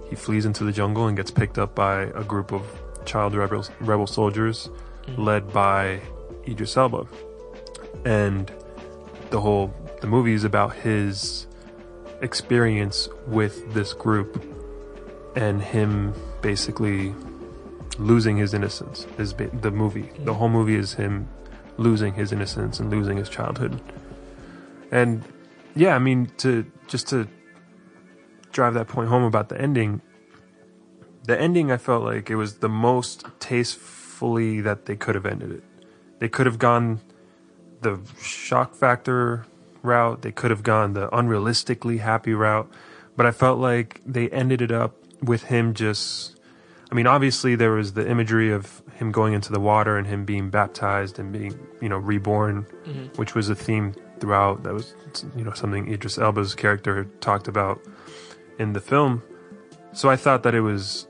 he 0.08 0.16
flees 0.16 0.44
into 0.44 0.64
the 0.64 0.72
jungle 0.72 1.06
and 1.06 1.16
gets 1.16 1.30
picked 1.30 1.58
up 1.58 1.74
by 1.74 2.02
a 2.14 2.24
group 2.24 2.52
of 2.52 2.62
child 3.04 3.34
rebels, 3.34 3.70
rebel 3.80 4.06
soldiers 4.06 4.68
mm-hmm. 5.06 5.22
led 5.22 5.52
by 5.52 6.00
Idris 6.46 6.76
Elba. 6.76 7.06
And 8.04 8.50
the 9.30 9.40
whole 9.40 9.74
the 10.00 10.06
movie 10.06 10.32
is 10.32 10.44
about 10.44 10.74
his 10.76 11.46
experience 12.20 13.08
with 13.26 13.74
this 13.74 13.92
group 13.92 14.42
and 15.36 15.62
him 15.62 16.14
basically 16.40 17.14
losing 17.98 18.36
his 18.36 18.54
innocence 18.54 19.06
is 19.18 19.32
ba- 19.32 19.50
the 19.52 19.70
movie. 19.70 20.02
The 20.02 20.08
mm-hmm. 20.08 20.30
whole 20.30 20.48
movie 20.48 20.76
is 20.76 20.94
him 20.94 21.28
losing 21.76 22.14
his 22.14 22.32
innocence 22.32 22.80
and 22.80 22.90
losing 22.90 23.16
his 23.16 23.28
childhood. 23.28 23.80
And 24.90 25.22
yeah 25.78 25.94
i 25.94 25.98
mean 25.98 26.30
to 26.38 26.66
just 26.88 27.08
to 27.08 27.26
drive 28.58 28.74
that 28.74 28.88
point 28.88 29.08
home 29.08 29.22
about 29.22 29.48
the 29.48 29.60
ending 29.60 30.00
the 31.30 31.40
ending 31.40 31.70
i 31.70 31.76
felt 31.76 32.02
like 32.02 32.30
it 32.34 32.36
was 32.36 32.58
the 32.58 32.68
most 32.68 33.24
tastefully 33.38 34.60
that 34.60 34.86
they 34.86 34.96
could 34.96 35.14
have 35.14 35.26
ended 35.26 35.50
it 35.50 35.64
they 36.18 36.28
could 36.28 36.46
have 36.46 36.58
gone 36.58 37.00
the 37.82 38.00
shock 38.20 38.74
factor 38.74 39.46
route. 39.82 40.22
They 40.22 40.32
could 40.32 40.50
have 40.50 40.62
gone 40.62 40.92
the 40.92 41.08
unrealistically 41.08 42.00
happy 42.00 42.34
route, 42.34 42.70
but 43.16 43.26
I 43.26 43.30
felt 43.30 43.58
like 43.58 44.00
they 44.06 44.28
ended 44.30 44.62
it 44.62 44.72
up 44.72 44.94
with 45.22 45.44
him 45.44 45.74
just. 45.74 46.34
I 46.90 46.94
mean, 46.94 47.06
obviously 47.06 47.54
there 47.54 47.72
was 47.72 47.92
the 47.92 48.08
imagery 48.08 48.50
of 48.50 48.82
him 48.94 49.12
going 49.12 49.34
into 49.34 49.52
the 49.52 49.60
water 49.60 49.98
and 49.98 50.06
him 50.06 50.24
being 50.24 50.48
baptized 50.48 51.18
and 51.18 51.30
being, 51.30 51.58
you 51.82 51.88
know, 51.88 51.98
reborn, 51.98 52.64
mm-hmm. 52.86 53.04
which 53.16 53.34
was 53.34 53.50
a 53.50 53.54
theme 53.54 53.94
throughout. 54.20 54.62
That 54.62 54.72
was, 54.72 54.94
you 55.36 55.44
know, 55.44 55.52
something 55.52 55.92
Idris 55.92 56.16
Elba's 56.16 56.54
character 56.54 57.04
talked 57.20 57.46
about 57.46 57.78
in 58.58 58.72
the 58.72 58.80
film. 58.80 59.22
So 59.92 60.08
I 60.08 60.16
thought 60.16 60.42
that 60.42 60.54
it 60.54 60.60
was. 60.60 61.06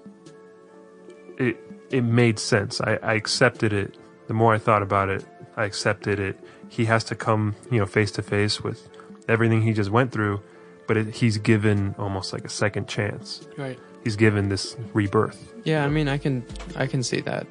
It 1.39 1.57
it 1.91 2.03
made 2.03 2.39
sense. 2.39 2.81
I, 2.81 2.99
I 3.03 3.15
accepted 3.15 3.73
it. 3.73 3.97
The 4.27 4.35
more 4.35 4.55
I 4.55 4.59
thought 4.59 4.83
about 4.83 5.09
it, 5.09 5.25
I 5.57 5.65
accepted 5.65 6.21
it. 6.21 6.39
He 6.69 6.85
has 6.85 7.03
to 7.05 7.15
come, 7.15 7.57
you 7.71 7.79
know, 7.79 7.87
face 7.87 8.11
to 8.13 8.23
face 8.23 8.61
with 8.63 8.89
everything 9.29 9.63
he 9.63 9.73
just 9.73 9.91
went 9.91 10.13
through, 10.13 10.43
but 10.87 10.97
it, 10.97 11.15
he's 11.15 11.39
given 11.39 11.95
almost 11.99 12.33
like 12.33 12.45
a 12.45 12.49
second 12.49 12.89
chance. 12.89 13.47
Right. 13.57 13.79
He's 14.05 14.17
given 14.17 14.49
this 14.49 14.77
rebirth. 14.93 15.55
Yeah, 15.65 15.85
I 15.85 15.89
mean, 15.89 16.09
I 16.09 16.19
can 16.19 16.45
I 16.77 16.87
can 16.87 17.03
see 17.03 17.21
that. 17.23 17.47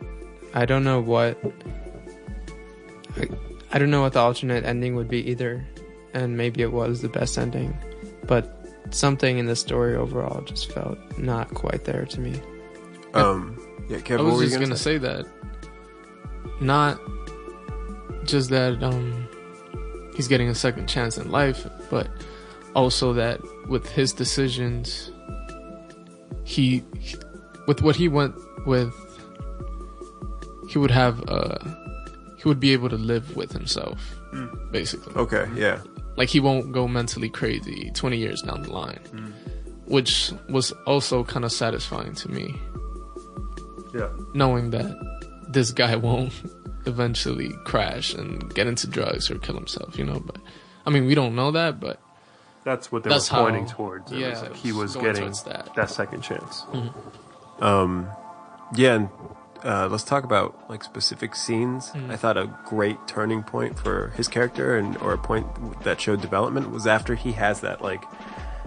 I 0.53 0.65
don't 0.65 0.83
know 0.83 0.99
what 0.99 1.37
I, 3.17 3.27
I 3.71 3.79
don't 3.79 3.89
know 3.91 4.01
what 4.01 4.13
the 4.13 4.19
alternate 4.19 4.65
ending 4.65 4.95
would 4.95 5.07
be 5.09 5.29
either, 5.29 5.65
and 6.13 6.37
maybe 6.37 6.61
it 6.61 6.71
was 6.71 7.01
the 7.01 7.09
best 7.09 7.37
ending, 7.37 7.77
but 8.25 8.56
something 8.91 9.37
in 9.37 9.45
the 9.45 9.55
story 9.55 9.95
overall 9.95 10.41
just 10.41 10.71
felt 10.71 10.97
not 11.17 11.53
quite 11.53 11.83
there 11.85 12.05
to 12.05 12.19
me. 12.19 12.41
Um, 13.13 13.57
yeah, 13.89 13.99
Kevin, 13.99 14.25
I 14.25 14.29
what 14.29 14.37
was 14.37 14.39
were 14.39 14.43
just 14.45 14.55
gonna, 14.55 14.65
gonna 14.67 14.77
say 14.77 14.97
that. 14.97 15.25
Not 16.61 16.99
just 18.25 18.49
that 18.49 18.81
um 18.83 19.27
he's 20.15 20.27
getting 20.27 20.49
a 20.49 20.55
second 20.55 20.87
chance 20.87 21.17
in 21.17 21.31
life, 21.31 21.67
but 21.89 22.09
also 22.75 23.13
that 23.13 23.39
with 23.67 23.87
his 23.89 24.13
decisions 24.13 25.11
he, 26.43 26.83
he- 26.99 27.17
with 27.67 27.81
what 27.81 27.95
he 27.95 28.07
went 28.07 28.33
with 28.65 28.93
he 30.69 30.77
would 30.79 30.91
have 30.91 31.23
uh 31.29 31.57
he 32.37 32.47
would 32.47 32.59
be 32.59 32.71
able 32.73 32.89
to 32.89 32.97
live 32.97 33.35
with 33.35 33.51
himself 33.51 34.15
basically. 34.71 35.13
Okay, 35.15 35.47
yeah. 35.55 35.79
Like 36.17 36.29
he 36.29 36.39
won't 36.39 36.71
go 36.73 36.87
mentally 36.87 37.29
crazy 37.29 37.91
20 37.93 38.17
years 38.17 38.41
down 38.41 38.63
the 38.63 38.71
line. 38.73 38.99
Which 39.85 40.33
was 40.49 40.73
also 40.85 41.23
kind 41.23 41.45
of 41.45 41.51
satisfying 41.51 42.13
to 42.15 42.29
me 42.29 42.55
Yeah. 43.93 44.09
knowing 44.33 44.71
that 44.71 44.91
this 45.49 45.71
guy 45.71 45.95
won't 46.07 46.33
eventually 46.85 47.51
crash 47.65 48.13
and 48.13 48.53
get 48.53 48.67
into 48.67 48.87
drugs 48.87 49.29
or 49.31 49.37
kill 49.39 49.55
himself, 49.55 49.97
you 49.97 50.03
know. 50.05 50.19
But 50.19 50.37
I 50.85 50.89
mean, 50.89 51.05
we 51.05 51.15
don't 51.15 51.35
know 51.35 51.51
that, 51.51 51.79
but 51.79 51.99
That's 52.65 52.91
what 52.91 53.03
they 53.03 53.09
That's 53.09 53.31
were 53.31 53.37
pointing 53.39 53.67
how- 53.67 53.75
towards. 53.75 54.11
It 54.11 54.19
yeah, 54.19 54.29
was 54.31 54.41
like 54.41 54.55
he 54.55 54.71
was 54.73 54.95
getting 54.97 55.31
that. 55.45 55.69
that 55.75 55.89
second 55.89 56.21
chance. 56.21 56.63
Um, 57.59 58.07
yeah, 58.75 58.95
and 58.95 59.09
uh, 59.67 59.89
let's 59.91 60.03
talk 60.05 60.23
about 60.23 60.69
like 60.69 60.83
specific 60.83 61.35
scenes. 61.35 61.89
Mm. 61.91 62.09
I 62.09 62.15
thought 62.15 62.37
a 62.37 62.49
great 62.65 62.97
turning 63.05 63.43
point 63.43 63.77
for 63.77 64.13
his 64.15 64.27
character, 64.29 64.77
and 64.77 64.95
or 64.97 65.13
a 65.13 65.17
point 65.17 65.45
that 65.83 65.99
showed 65.99 66.21
development 66.21 66.71
was 66.71 66.87
after 66.87 67.15
he 67.15 67.33
has 67.33 67.59
that 67.61 67.81
like 67.81 68.03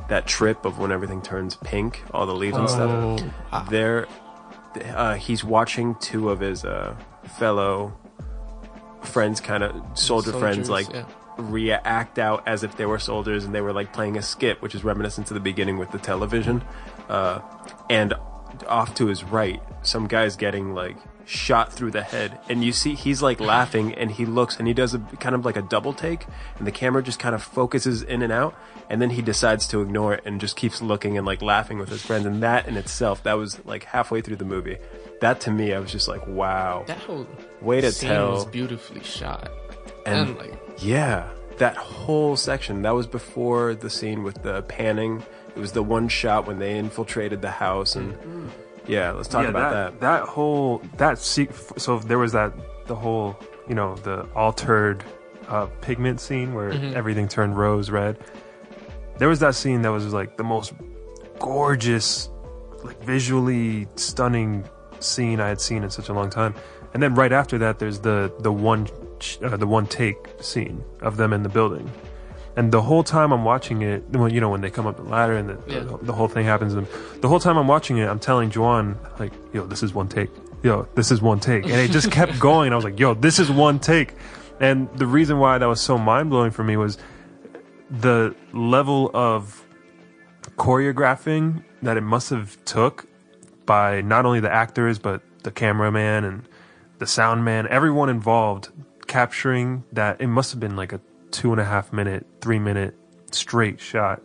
that 0.09 0.27
trip 0.27 0.65
of 0.67 0.79
when 0.79 0.93
everything 0.93 1.23
turns 1.23 1.57
pink, 1.57 2.03
all 2.13 2.27
the 2.27 2.35
leaves 2.35 2.57
and 2.57 2.69
Oh, 2.69 3.17
stuff. 3.17 3.71
There, 3.71 4.07
uh, 4.95 5.15
he's 5.15 5.43
watching 5.43 5.95
two 5.97 6.29
of 6.31 6.41
his 6.41 6.65
uh, 6.65 6.95
fellow 7.39 7.97
friends, 9.03 9.41
kind 9.41 9.63
of 9.63 9.75
soldier 9.99 10.33
friends, 10.33 10.69
like 10.69 10.91
yeah. 10.93 11.07
react 11.39 12.19
out 12.19 12.47
as 12.47 12.63
if 12.63 12.77
they 12.77 12.85
were 12.87 12.99
soldiers 12.99 13.45
and 13.45 13.55
they 13.55 13.61
were 13.63 13.73
like 13.73 13.93
playing 13.95 14.19
a 14.19 14.23
skit, 14.23 14.61
which 14.61 14.75
is 14.75 14.85
reminiscent 14.85 15.29
to 15.29 15.35
the 15.35 15.41
beginning 15.41 15.79
with 15.79 15.91
the 15.93 15.99
television. 15.99 16.63
Uh, 17.09 17.41
and 17.89 18.13
off 18.67 18.95
to 18.97 19.07
his 19.07 19.25
right, 19.25 19.63
some 19.83 20.07
guy's 20.07 20.37
getting 20.37 20.75
like 20.75 20.97
shot 21.27 21.73
through 21.73 21.91
the 21.93 22.03
head, 22.03 22.39
and 22.49 22.65
you 22.65 22.73
see 22.73 22.95
he's 22.95 23.23
like 23.23 23.39
laughing, 23.41 23.95
and 23.95 24.11
he 24.11 24.27
looks 24.27 24.57
and 24.59 24.67
he 24.67 24.75
does 24.75 24.95
a 24.95 24.99
kind 25.21 25.35
of 25.35 25.45
like 25.45 25.57
a 25.57 25.63
double 25.63 25.93
take, 25.93 26.27
and 26.59 26.67
the 26.67 26.73
camera 26.73 27.03
just 27.03 27.19
kind 27.19 27.35
of 27.35 27.43
focuses 27.43 28.03
in 28.03 28.23
and 28.23 28.33
out, 28.33 28.55
and 28.89 29.01
then 29.01 29.11
he 29.11 29.23
decides 29.23 29.67
to 29.69 29.81
ignore 29.81 30.15
it 30.15 30.23
and 30.25 30.41
just 30.41 30.57
keeps 30.57 30.83
looking 30.83 31.17
and 31.17 31.27
like 31.27 31.41
laughing 31.41 31.79
with 31.79 31.89
his 31.89 32.03
friends, 32.03 32.27
and 32.27 32.43
that 32.43 32.67
in 32.67 32.77
itself, 32.77 33.23
that 33.23 33.35
was 33.35 33.65
like 33.65 33.85
halfway 33.85 34.21
through 34.21 34.37
the 34.37 34.45
movie. 34.45 34.77
That 35.21 35.41
to 35.43 35.51
me, 35.51 35.73
I 35.75 35.79
was 35.79 35.93
just 35.93 36.09
like, 36.09 36.27
wow, 36.27 36.85
that 36.87 36.99
whole 36.99 37.27
way 37.61 37.81
to 37.81 37.93
scene 37.93 38.11
tell. 38.11 38.33
was 38.33 38.45
beautifully 38.47 39.03
shot, 39.05 39.51
And- 40.07 40.31
and, 40.31 40.39
like 40.39 40.55
Yeah, 40.79 41.29
that 41.59 41.77
whole 41.77 42.37
section. 42.37 42.83
That 42.83 42.95
was 42.95 43.07
before 43.07 43.75
the 43.75 43.91
scene 43.91 44.23
with 44.25 44.43
the 44.43 44.63
panning. 44.63 45.23
It 45.55 45.61
was 45.61 45.73
the 45.73 45.83
one 45.83 46.09
shot 46.09 46.47
when 46.47 46.59
they 46.59 46.79
infiltrated 46.79 47.43
the 47.43 47.51
house, 47.51 47.97
and 47.97 48.17
yeah, 48.87 49.11
let's 49.13 49.29
talk 49.29 49.45
yeah, 49.45 49.51
about 49.51 49.73
that, 49.73 50.01
that. 50.01 50.21
that. 50.21 50.29
whole 50.29 50.83
that 50.97 51.19
se- 51.19 51.49
so 51.77 51.99
there 51.99 52.19
was 52.19 52.33
that 52.33 52.53
the 52.87 52.95
whole 52.95 53.39
you 53.69 53.75
know 53.75 53.97
the 53.97 54.23
altered 54.35 55.05
uh, 55.49 55.67
pigment 55.81 56.21
scene 56.21 56.55
where 56.55 56.71
everything 56.95 57.29
turned 57.29 57.57
rose 57.59 57.91
red. 57.91 58.19
There 59.19 59.29
was 59.29 59.41
that 59.41 59.55
scene 59.55 59.83
that 59.83 59.91
was 59.91 60.13
like 60.13 60.37
the 60.37 60.45
most 60.45 60.73
gorgeous, 61.39 62.31
like 62.83 63.03
visually 63.05 63.87
stunning 63.97 64.65
scene 65.01 65.41
I 65.41 65.49
had 65.49 65.61
seen 65.61 65.83
in 65.83 65.91
such 65.91 66.09
a 66.09 66.13
long 66.13 66.31
time. 66.31 66.55
And 66.95 67.03
then 67.03 67.15
right 67.15 67.33
after 67.33 67.59
that, 67.59 67.79
there's 67.79 68.01
the 68.01 68.33
the 68.41 68.53
one 68.53 68.89
uh, 69.43 69.57
the 69.57 69.67
one 69.67 69.87
take 69.87 70.17
scene 70.41 70.83
of 71.01 71.17
them 71.17 71.33
in 71.33 71.43
the 71.43 71.49
building. 71.49 71.91
And 72.61 72.71
the 72.71 72.83
whole 72.83 73.03
time 73.03 73.33
I'm 73.33 73.43
watching 73.43 73.81
it, 73.81 74.05
well, 74.11 74.31
you 74.31 74.39
know, 74.39 74.51
when 74.51 74.61
they 74.61 74.69
come 74.69 74.87
up 74.87 74.97
the 74.99 75.03
ladder 75.03 75.33
and 75.35 75.49
the, 75.49 75.59
Yeah. 75.67 75.81
the, 75.81 75.97
the 76.03 76.13
whole 76.13 76.29
thing 76.29 76.45
happens, 76.45 76.75
and 76.75 76.87
the 77.23 77.29
whole 77.29 77.41
time 77.41 77.57
I'm 77.57 77.67
watching 77.67 77.97
it, 77.97 78.07
I'm 78.07 78.19
telling 78.19 78.51
Juwan, 78.51 78.97
like, 79.19 79.33
yo, 79.55 79.65
this 79.65 79.83
is 79.83 79.95
one 79.95 80.09
take. 80.09 80.29
Yo, 80.63 80.87
this 80.95 81.11
is 81.11 81.23
one 81.23 81.41
take. 81.41 81.65
And 81.65 81.73
it 81.73 81.91
just 81.91 82.11
kept 82.19 82.39
going. 82.39 82.67
And 82.67 82.75
I 82.75 82.77
was 82.77 82.85
like, 82.85 82.99
yo, 83.01 83.15
this 83.15 83.39
is 83.39 83.51
one 83.51 83.79
take. 83.79 84.15
And 84.61 84.91
the 84.99 85.07
reason 85.07 85.39
why 85.39 85.57
that 85.57 85.65
was 85.65 85.81
so 85.81 85.97
mind 85.97 86.29
blowing 86.29 86.51
for 86.51 86.63
me 86.63 86.77
was 86.77 86.99
the 87.91 88.35
level 88.53 89.11
of 89.15 89.65
choreographing 90.59 91.65
that 91.81 91.97
it 91.97 92.03
must 92.03 92.29
have 92.29 92.63
took 92.67 93.07
by 93.65 94.03
not 94.03 94.27
only 94.27 94.41
the 94.41 94.53
actors 94.53 94.99
but 94.99 95.23
the 95.45 95.51
cameraman 95.51 96.25
and 96.25 96.47
the 96.99 97.07
sound 97.07 97.43
man, 97.43 97.67
everyone 97.69 98.11
involved 98.11 98.69
capturing 99.07 99.83
that. 99.93 100.21
It 100.21 100.27
must 100.27 100.51
have 100.51 100.61
been 100.61 100.77
like 100.77 100.93
a 100.93 101.01
two 101.33 101.53
and 101.53 101.61
a 101.61 101.65
half 101.65 101.93
minute, 101.93 102.27
three 102.41 102.59
minute 102.59 102.95
straight 103.33 103.81
shot. 103.81 104.23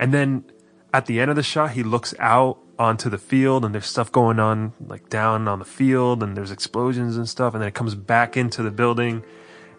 And 0.00 0.12
then 0.12 0.44
at 0.92 1.06
the 1.06 1.20
end 1.20 1.30
of 1.30 1.36
the 1.36 1.42
shot, 1.42 1.72
he 1.72 1.82
looks 1.82 2.14
out 2.18 2.58
onto 2.78 3.10
the 3.10 3.18
field 3.18 3.64
and 3.64 3.74
there's 3.74 3.86
stuff 3.86 4.12
going 4.12 4.38
on 4.38 4.72
like 4.86 5.08
down 5.08 5.48
on 5.48 5.58
the 5.58 5.64
field 5.64 6.22
and 6.22 6.36
there's 6.36 6.50
explosions 6.50 7.16
and 7.16 7.28
stuff. 7.28 7.54
And 7.54 7.60
then 7.60 7.68
it 7.68 7.74
comes 7.74 7.94
back 7.94 8.36
into 8.36 8.62
the 8.62 8.70
building 8.70 9.24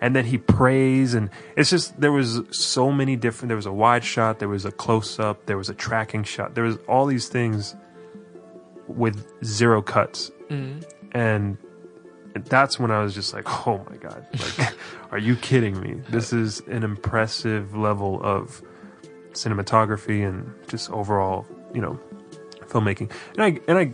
and 0.02 0.16
then 0.16 0.26
he 0.26 0.38
prays 0.38 1.14
and 1.14 1.30
it's 1.56 1.70
just 1.70 2.00
there 2.00 2.12
was 2.12 2.42
so 2.52 2.92
many 2.92 3.16
different 3.16 3.50
there 3.50 3.56
was 3.56 3.66
a 3.66 3.72
wide 3.72 4.04
shot 4.04 4.40
there 4.40 4.48
was 4.48 4.66
a 4.66 4.72
close 4.72 5.20
up 5.20 5.46
there 5.46 5.58
was 5.58 5.70
a 5.70 5.74
tracking 5.74 6.24
shot 6.24 6.56
there 6.56 6.64
was 6.64 6.78
all 6.88 7.06
these 7.06 7.28
things 7.28 7.76
with 8.88 9.26
zero 9.44 9.82
cuts 9.82 10.32
mm-hmm. 10.50 10.80
and 11.12 11.58
that's 12.46 12.80
when 12.80 12.92
i 12.92 13.02
was 13.02 13.14
just 13.14 13.34
like 13.34 13.68
oh 13.68 13.84
my 13.90 13.98
god 13.98 14.26
like 14.58 14.76
are 15.12 15.18
you 15.18 15.36
kidding 15.38 15.80
me 15.82 15.94
this 16.10 16.32
is 16.32 16.60
an 16.68 16.84
impressive 16.84 17.76
level 17.76 18.22
of 18.24 18.62
cinematography 19.32 20.28
and 20.28 20.54
just 20.68 20.90
overall 20.92 21.46
you 21.74 21.82
know 21.82 22.00
filmmaking 22.68 23.12
and 23.36 23.44
i 23.44 23.60
and 23.68 23.78
i 23.78 23.92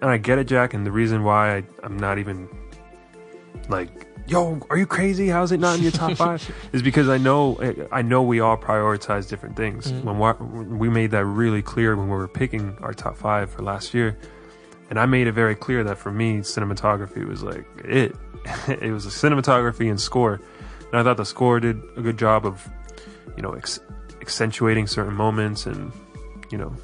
and 0.00 0.10
I 0.10 0.18
get 0.18 0.38
it, 0.38 0.44
Jack. 0.44 0.74
And 0.74 0.86
the 0.86 0.92
reason 0.92 1.24
why 1.24 1.56
I, 1.56 1.64
I'm 1.82 1.96
not 1.96 2.18
even 2.18 2.48
like, 3.68 4.06
yo, 4.26 4.60
are 4.70 4.76
you 4.76 4.86
crazy? 4.86 5.28
How's 5.28 5.52
it 5.52 5.60
not 5.60 5.76
in 5.76 5.82
your 5.82 5.92
top 5.92 6.12
five? 6.12 6.54
is 6.72 6.82
because 6.82 7.08
I 7.08 7.18
know 7.18 7.58
I 7.90 8.02
know 8.02 8.22
we 8.22 8.40
all 8.40 8.56
prioritize 8.56 9.28
different 9.28 9.56
things. 9.56 9.90
Mm-hmm. 9.90 10.18
When 10.18 10.78
we 10.78 10.88
made 10.88 11.10
that 11.12 11.24
really 11.24 11.62
clear 11.62 11.96
when 11.96 12.08
we 12.08 12.16
were 12.16 12.28
picking 12.28 12.76
our 12.80 12.92
top 12.92 13.16
five 13.16 13.50
for 13.50 13.62
last 13.62 13.94
year, 13.94 14.18
and 14.90 14.98
I 14.98 15.06
made 15.06 15.26
it 15.26 15.32
very 15.32 15.54
clear 15.54 15.84
that 15.84 15.98
for 15.98 16.12
me, 16.12 16.38
cinematography 16.38 17.26
was 17.26 17.42
like 17.42 17.66
it. 17.78 18.14
it 18.68 18.92
was 18.92 19.06
a 19.06 19.10
cinematography 19.10 19.90
and 19.90 20.00
score, 20.00 20.40
and 20.92 21.00
I 21.00 21.02
thought 21.02 21.16
the 21.16 21.24
score 21.24 21.60
did 21.60 21.82
a 21.96 22.00
good 22.00 22.18
job 22.18 22.46
of, 22.46 22.66
you 23.36 23.42
know, 23.42 23.52
ex- 23.52 23.80
accentuating 24.20 24.86
certain 24.86 25.14
moments 25.14 25.66
and, 25.66 25.92
you 26.50 26.58
know, 26.58 26.74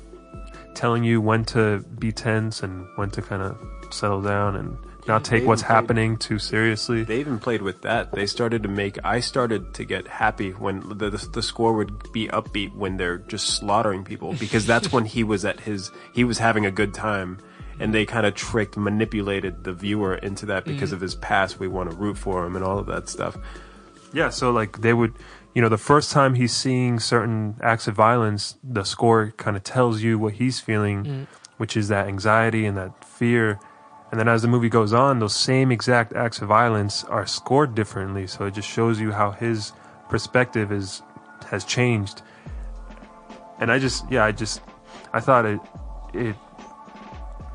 telling 0.75 1.05
you 1.05 1.21
when 1.21 1.45
to 1.45 1.79
be 1.99 2.11
tense 2.13 2.63
and 2.63 2.87
when 2.97 3.11
to 3.11 3.23
kind 3.23 3.43
of 3.43 3.57
settle 3.91 4.23
down 4.23 4.57
and 4.57 4.77
not 5.07 5.25
take 5.25 5.45
what's 5.45 5.63
played- 5.63 5.75
happening 5.75 6.17
too 6.17 6.39
seriously. 6.39 7.05
They 7.05 7.21
even 7.21 7.39
played 7.39 7.63
with 7.63 7.83
that. 7.83 8.13
They 8.13 8.27
started 8.27 8.63
to 8.63 8.69
make. 8.69 8.99
I 9.05 9.21
started 9.21 9.75
to 9.75 9.85
get 9.85 10.07
happy 10.07 10.51
when 10.51 10.81
the 10.89 11.11
the, 11.11 11.29
the 11.33 11.43
score 11.43 11.73
would 11.75 12.13
be 12.13 12.29
upbeat 12.29 12.75
when 12.75 12.97
they're 12.97 13.19
just 13.19 13.49
slaughtering 13.49 14.05
people 14.05 14.35
because 14.35 14.67
that's 14.67 14.93
when 14.93 15.05
he 15.05 15.25
was 15.25 15.45
at 15.45 15.61
his. 15.61 15.91
He 16.13 16.25
was 16.25 16.39
having 16.39 16.67
a 16.67 16.71
good 16.71 16.95
time, 16.95 17.39
and 17.79 17.95
they 17.95 18.05
kind 18.05 18.27
of 18.27 18.35
tricked, 18.35 18.77
manipulated 18.77 19.65
the 19.65 19.73
viewer 19.73 20.15
into 20.17 20.47
that 20.47 20.65
because 20.65 20.91
mm. 20.91 20.95
of 20.95 21.01
his 21.01 21.15
past. 21.15 21.59
We 21.59 21.69
want 21.69 21.91
to 21.91 21.97
root 21.97 22.19
for 22.19 22.45
him 22.47 22.57
and 22.57 22.65
all 22.65 22.79
of 22.79 22.87
that 22.87 23.09
stuff. 23.09 23.37
Yeah, 24.13 24.29
so 24.29 24.51
like 24.51 24.81
they 24.83 24.93
would, 24.93 25.15
you 25.55 25.63
know, 25.63 25.69
the 25.69 25.79
first 25.79 26.13
time 26.13 26.35
he's 26.35 26.55
seeing 26.55 27.01
certain 27.01 27.57
acts 27.63 27.89
of 27.89 27.95
violence, 27.95 28.57
the 28.63 28.85
score 28.85 29.33
kind 29.37 29.57
of 29.57 29.65
tells 29.65 30.03
you 30.03 30.19
what 30.19 30.35
he's 30.35 30.61
feeling, 30.61 31.05
mm. 31.05 31.27
which 31.57 31.77
is 31.77 31.89
that 31.89 32.09
anxiety 32.09 32.67
and 32.67 32.77
that 32.77 33.05
fear. 33.05 33.59
And 34.11 34.21
then 34.21 34.29
as 34.29 34.43
the 34.43 34.49
movie 34.49 34.69
goes 34.69 34.93
on, 34.93 35.21
those 35.21 35.35
same 35.35 35.73
exact 35.73 36.13
acts 36.13 36.43
of 36.43 36.49
violence 36.49 37.05
are 37.05 37.27
scored 37.27 37.75
differently. 37.75 38.27
So 38.27 38.45
it 38.45 38.53
just 38.53 38.69
shows 38.69 39.01
you 39.01 39.11
how 39.13 39.31
his 39.31 39.73
perspective 40.11 40.71
is 40.71 41.03
has 41.47 41.65
changed. 41.65 42.23
And 43.59 43.71
I 43.71 43.79
just, 43.79 44.05
yeah, 44.11 44.25
I 44.25 44.33
just, 44.33 44.61
I 45.13 45.21
thought 45.21 45.47
it, 45.47 45.61
it, 46.13 46.37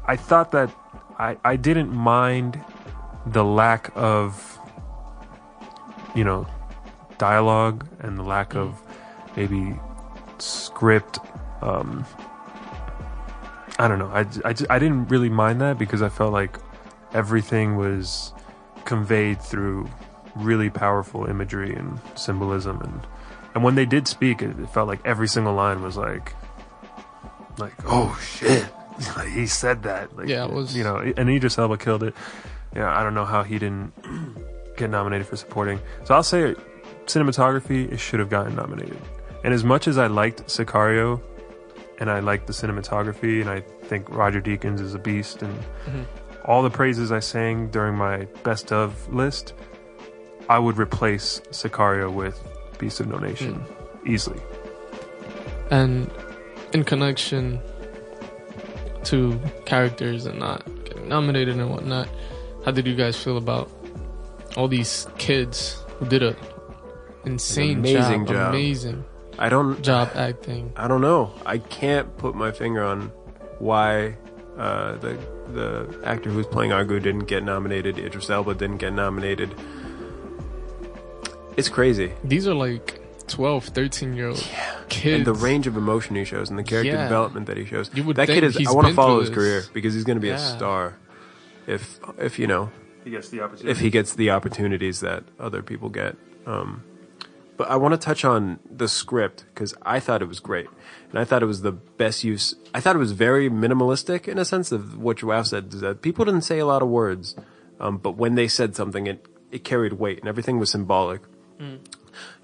I 0.08 0.16
thought 0.16 0.52
that 0.52 0.72
I, 1.20 1.38
I 1.44 1.56
didn't 1.56 1.94
mind 1.94 2.60
the 3.26 3.44
lack 3.44 3.92
of 3.96 4.58
you 6.18 6.24
know, 6.24 6.48
dialogue 7.20 7.88
and 8.00 8.18
the 8.18 8.24
lack 8.24 8.56
of 8.56 8.82
maybe 9.36 9.80
script. 10.40 11.20
Um, 11.62 12.06
I 13.78 13.88
don't 13.88 14.00
know. 14.00 14.08
I, 14.08 14.26
I, 14.44 14.54
ju- 14.54 14.66
I 14.68 14.80
didn't 14.80 15.10
really 15.10 15.30
mind 15.30 15.62
that 15.62 15.78
because 15.78 16.02
I 16.02 16.10
felt 16.10 16.34
like 16.34 16.58
everything 17.14 17.78
was 17.78 18.34
conveyed 18.86 19.40
through 19.40 19.88
really 20.36 20.72
powerful 20.72 21.26
imagery 21.26 21.76
and 21.76 22.00
symbolism 22.16 22.82
and 22.82 23.08
and 23.56 23.64
when 23.64 23.74
they 23.74 23.86
did 23.86 24.08
speak 24.08 24.44
it, 24.44 24.58
it 24.60 24.70
felt 24.70 24.88
like 24.88 25.00
every 25.04 25.28
single 25.28 25.54
line 25.54 25.82
was 25.82 25.98
like 25.98 26.34
like 27.58 27.74
oh 27.86 28.18
shit 28.22 28.62
like, 28.62 28.72
he 29.34 29.48
said 29.48 29.84
that 29.84 30.16
like 30.16 30.28
Yeah, 30.28 30.46
it 30.46 30.52
was- 30.52 30.76
you 30.76 30.84
know 30.84 30.98
and 30.98 31.30
Idris 31.30 31.58
Elba 31.58 31.78
killed 31.78 32.04
it 32.04 32.14
yeah 32.76 32.98
I 32.98 33.04
don't 33.04 33.14
know 33.14 33.26
how 33.26 33.44
he 33.44 33.60
didn't 33.60 33.94
get 34.78 34.90
nominated 34.90 35.28
for 35.28 35.36
supporting. 35.36 35.80
So 36.06 36.14
I'll 36.14 36.24
say 36.24 36.56
cinematography 37.06 37.92
it 37.92 38.00
should 38.00 38.20
have 38.20 38.30
gotten 38.30 38.56
nominated. 38.56 39.00
And 39.44 39.54
as 39.54 39.64
much 39.64 39.88
as 39.88 39.98
I 39.98 40.08
liked 40.08 40.46
Sicario 40.46 41.22
and 42.00 42.10
I 42.10 42.20
liked 42.20 42.48
the 42.48 42.54
cinematography 42.54 43.42
and 43.42 43.50
I 43.50 43.62
think 43.62 44.10
Roger 44.10 44.42
Deakins 44.42 44.80
is 44.80 44.94
a 44.94 45.00
beast 45.00 45.42
and 45.42 45.54
mm-hmm. 45.54 46.04
all 46.46 46.64
the 46.64 46.70
praises 46.70 47.12
I 47.12 47.20
sang 47.20 47.70
during 47.70 47.96
my 47.96 48.26
best 48.44 48.72
of 48.72 49.12
list, 49.14 49.54
I 50.50 50.60
would 50.60 50.78
replace 50.78 51.42
Sicario 51.52 52.14
with 52.14 52.40
Beast 52.78 53.00
of 53.00 53.08
No 53.08 53.18
Nation 53.18 53.56
hmm. 53.56 54.08
easily. 54.08 54.40
And 55.72 56.10
in 56.74 56.84
connection 56.84 57.60
to 59.08 59.40
characters 59.66 60.26
and 60.26 60.40
not 60.40 60.66
getting 60.86 61.08
nominated 61.08 61.58
and 61.58 61.70
whatnot, 61.70 62.08
how 62.66 62.72
did 62.72 62.86
you 62.88 62.96
guys 62.96 63.16
feel 63.16 63.38
about 63.38 63.72
all 64.56 64.68
these 64.68 65.08
kids 65.18 65.84
who 66.00 66.06
did 66.06 66.24
a 66.24 66.36
insane 67.26 67.80
amazing 67.80 68.26
job, 68.26 68.36
job. 68.36 68.54
amazing 68.54 69.06
I 69.40 69.50
don't. 69.50 69.82
job 69.82 70.10
acting? 70.16 70.72
I 70.76 70.88
don't 70.88 71.02
know. 71.02 71.32
I 71.46 71.60
can't 71.60 72.16
put 72.18 72.34
my 72.36 72.52
finger 72.52 72.84
on 72.84 73.12
why 73.60 74.18
uh, 74.58 74.96
the 74.98 75.18
the 75.54 76.02
actor 76.04 76.30
who's 76.30 76.48
playing 76.48 76.72
Agu 76.72 77.02
didn't 77.02 77.26
get 77.26 77.44
nominated. 77.44 78.00
Idris 78.00 78.30
Elba 78.30 78.56
didn't 78.56 78.78
get 78.78 78.94
nominated. 78.94 79.54
It's 81.56 81.70
crazy. 81.70 82.14
These 82.24 82.48
are 82.48 82.54
like 82.56 83.00
12, 83.28 83.66
13 83.66 84.14
year 84.14 84.28
old 84.30 84.48
kids. 84.90 85.18
And 85.18 85.26
the 85.26 85.34
range 85.34 85.68
of 85.68 85.76
emotion 85.78 86.16
he 86.16 86.24
shows 86.24 86.50
and 86.50 86.58
the 86.58 86.64
character 86.64 86.92
Yeah. 86.94 87.04
development 87.04 87.46
that 87.48 87.58
he 87.58 87.66
shows. 87.66 87.90
You 87.94 88.04
would 88.06 88.16
that 88.18 88.28
kid 88.28 88.44
is. 88.44 88.58
I 88.66 88.72
want 88.72 88.88
to 88.88 88.94
follow 88.94 89.20
his 89.20 89.30
this. 89.30 89.36
career 89.38 89.64
because 89.74 89.94
he's 89.94 90.04
going 90.04 90.18
to 90.18 90.22
be 90.22 90.30
a 90.30 90.40
star. 90.40 90.96
If 91.68 92.00
if 92.18 92.40
you 92.40 92.48
know 92.48 92.70
He 93.04 93.12
gets 93.12 93.30
the 93.30 93.42
opportunity. 93.42 93.72
if 93.72 93.80
he 93.80 93.90
gets 93.90 94.14
the 94.16 94.30
opportunities 94.32 95.02
that 95.02 95.24
other 95.40 95.62
people 95.62 95.90
get. 95.90 96.16
Um, 96.46 96.84
but 97.58 97.70
I 97.70 97.76
want 97.76 97.94
to 97.94 97.98
touch 97.98 98.24
on 98.24 98.60
the 98.70 98.88
script 98.88 99.44
because 99.54 99.74
I 99.82 100.00
thought 100.00 100.22
it 100.22 100.28
was 100.28 100.40
great, 100.40 100.68
and 101.10 101.20
I 101.20 101.26
thought 101.26 101.42
it 101.44 101.48
was 101.48 101.62
the 101.64 101.72
best 101.72 102.24
use. 102.24 102.54
I 102.74 102.80
thought 102.80 102.96
it 102.96 103.00
was 103.00 103.12
very 103.14 103.50
minimalistic 103.50 104.28
in 104.28 104.38
a 104.38 104.46
sense 104.46 104.72
of 104.72 104.98
what 104.98 105.18
Joao 105.18 105.42
said. 105.42 105.74
Is 105.74 105.82
that 105.82 106.02
people 106.02 106.24
didn't 106.24 106.44
say 106.44 106.60
a 106.60 106.66
lot 106.68 106.82
of 106.84 106.88
words, 106.88 107.36
um, 107.80 107.98
but 107.98 108.12
when 108.16 108.36
they 108.36 108.48
said 108.48 108.76
something, 108.76 109.08
it 109.08 109.26
it 109.52 109.64
carried 109.64 109.94
weight, 109.94 110.20
and 110.20 110.28
everything 110.30 110.60
was 110.60 110.70
symbolic. 110.70 111.22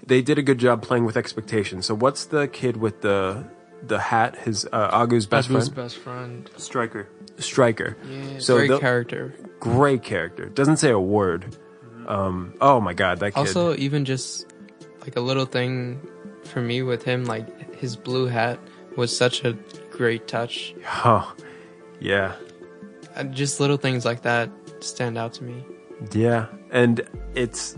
They 0.06 0.20
did 0.22 0.38
a 0.38 0.42
good 0.42 0.58
job 0.58 0.82
playing 0.82 1.04
with 1.04 1.16
expectations. 1.16 1.86
So 1.86 1.94
what's 1.94 2.26
the 2.26 2.48
kid 2.48 2.76
with 2.76 3.00
the 3.02 3.44
the 3.82 3.98
hat? 3.98 4.36
His 4.36 4.66
uh, 4.72 4.90
Agu's 4.92 5.26
best 5.26 5.50
Agu's 5.50 5.68
friend, 5.68 5.74
best 5.74 5.96
friend. 5.98 6.50
Striker. 6.56 7.08
Striker. 7.38 7.96
Yeah, 8.08 8.38
So 8.38 8.56
great 8.56 8.68
the- 8.70 8.78
character. 8.78 9.34
Great 9.60 10.02
character. 10.02 10.46
Doesn't 10.46 10.76
say 10.76 10.90
a 10.90 11.00
word. 11.00 11.56
Um, 12.06 12.54
oh 12.60 12.80
my 12.80 12.92
god, 12.92 13.20
that 13.20 13.30
kid. 13.32 13.38
Also, 13.40 13.74
even 13.76 14.04
just 14.04 14.46
like 15.00 15.16
a 15.16 15.20
little 15.20 15.46
thing 15.46 16.00
for 16.44 16.60
me 16.60 16.82
with 16.82 17.02
him, 17.02 17.24
like 17.24 17.74
his 17.76 17.96
blue 17.96 18.26
hat 18.26 18.58
was 18.96 19.16
such 19.16 19.42
a 19.44 19.56
great 19.90 20.28
touch. 20.28 20.74
Oh, 21.04 21.34
yeah, 22.00 22.34
Uh, 23.16 23.24
Just 23.24 23.58
little 23.58 23.78
things 23.78 24.04
like 24.04 24.20
that 24.22 24.50
stand 24.80 25.16
out 25.16 25.32
to 25.34 25.44
me. 25.44 25.64
yeah, 26.12 26.46
and 26.70 27.00
it's 27.34 27.76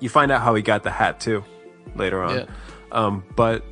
you 0.00 0.08
find 0.08 0.30
out 0.30 0.42
how 0.42 0.54
he 0.54 0.62
got 0.62 0.82
the 0.82 0.90
hat 0.90 1.20
too 1.20 1.44
later 1.94 2.22
on. 2.22 2.38
Yeah. 2.38 2.46
Um, 2.92 3.24
but 3.36 3.64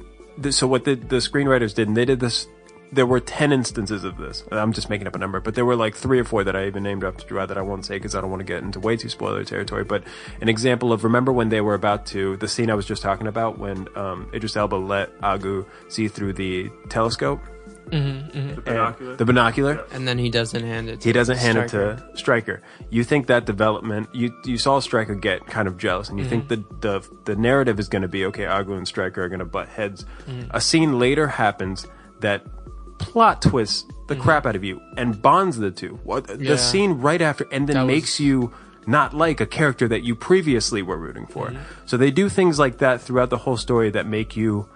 th- 0.42 0.54
so 0.54 0.66
what 0.66 0.84
the 0.84 0.94
the 0.94 1.16
screenwriters 1.16 1.74
did, 1.74 1.88
and 1.88 1.96
they 1.96 2.04
did 2.04 2.20
this. 2.20 2.46
There 2.92 3.06
were 3.06 3.18
ten 3.18 3.52
instances 3.52 4.04
of 4.04 4.16
this. 4.16 4.44
I'm 4.52 4.72
just 4.72 4.88
making 4.88 5.08
up 5.08 5.14
a 5.16 5.18
number, 5.18 5.40
but 5.40 5.56
there 5.56 5.64
were 5.64 5.74
like 5.74 5.96
three 5.96 6.20
or 6.20 6.24
four 6.24 6.44
that 6.44 6.54
I 6.54 6.66
even 6.66 6.84
named 6.84 7.02
up 7.02 7.18
to 7.18 7.26
Drew 7.26 7.44
that 7.44 7.58
I 7.58 7.62
won't 7.62 7.84
say 7.84 7.96
because 7.96 8.14
I 8.14 8.20
don't 8.20 8.30
want 8.30 8.40
to 8.40 8.44
get 8.44 8.62
into 8.62 8.78
way 8.78 8.96
too 8.96 9.08
spoiler 9.08 9.44
territory. 9.44 9.82
But 9.82 10.04
an 10.40 10.48
example 10.48 10.92
of 10.92 11.02
remember 11.02 11.32
when 11.32 11.48
they 11.48 11.60
were 11.60 11.74
about 11.74 12.06
to 12.06 12.36
the 12.36 12.46
scene 12.46 12.70
I 12.70 12.74
was 12.74 12.86
just 12.86 13.02
talking 13.02 13.26
about 13.26 13.58
when 13.58 13.88
um, 13.96 14.30
Idris 14.32 14.56
Elba 14.56 14.76
let 14.76 15.20
Agu 15.20 15.66
see 15.88 16.06
through 16.06 16.34
the 16.34 16.70
telescope, 16.88 17.40
Mm-hmm, 17.90 18.38
mm-hmm. 18.38 18.54
The 18.56 18.60
binocular. 18.62 19.16
the 19.16 19.24
binocular. 19.24 19.84
And 19.92 20.08
then 20.08 20.18
he 20.18 20.28
doesn't 20.30 20.62
hand 20.64 20.88
it. 20.88 21.00
To 21.00 21.08
He 21.08 21.12
doesn't 21.12 21.38
hand 21.38 21.58
it 21.58 21.68
to 21.68 22.04
Striker. 22.14 22.62
You 22.90 23.04
think 23.04 23.26
that 23.28 23.44
development, 23.46 24.08
you 24.12 24.32
you 24.44 24.58
saw 24.58 24.80
Striker 24.80 25.14
get 25.14 25.46
kind 25.46 25.68
of 25.68 25.76
jealous, 25.76 26.08
and 26.08 26.18
you 26.18 26.24
think 26.24 26.48
mm-hmm. 26.48 26.80
the 26.80 27.00
the 27.00 27.34
the 27.34 27.36
narrative 27.36 27.78
is 27.78 27.88
going 27.88 28.02
to 28.02 28.08
be 28.08 28.24
okay. 28.26 28.44
Agu 28.44 28.76
and 28.76 28.86
Striker 28.86 29.22
are 29.22 29.28
going 29.28 29.38
to 29.40 29.44
butt 29.44 29.68
heads. 29.68 30.04
A 30.50 30.60
scene 30.60 30.98
later 30.98 31.28
happens 31.28 31.86
that 32.20 32.44
plot 32.98 33.42
twists 33.42 33.84
the 34.08 34.16
crap 34.16 34.46
out 34.46 34.56
of 34.56 34.64
you 34.64 34.80
and 34.96 35.20
bonds 35.20 35.58
the 35.58 35.70
two. 35.70 35.98
What 36.04 36.28
Yeah. 36.28 36.52
the 36.52 36.58
scene 36.58 36.92
right 36.94 37.20
after, 37.20 37.46
and 37.52 37.68
then 37.68 37.74
That 37.74 37.82
was- 37.82 37.94
makes 37.94 38.20
you 38.20 38.52
not 38.86 39.12
like 39.14 39.40
a 39.40 39.46
character 39.46 39.88
that 39.88 40.04
you 40.04 40.14
previously 40.14 40.80
were 40.80 40.96
rooting 40.96 41.26
for. 41.26 41.52
So 41.86 41.96
they 41.96 42.12
do 42.12 42.28
things 42.28 42.58
like 42.58 42.78
that 42.78 43.00
throughout 43.00 43.30
the 43.30 43.38
whole 43.38 43.56
story 43.56 43.90
that 43.90 44.06
make 44.06 44.36
you 44.36 44.68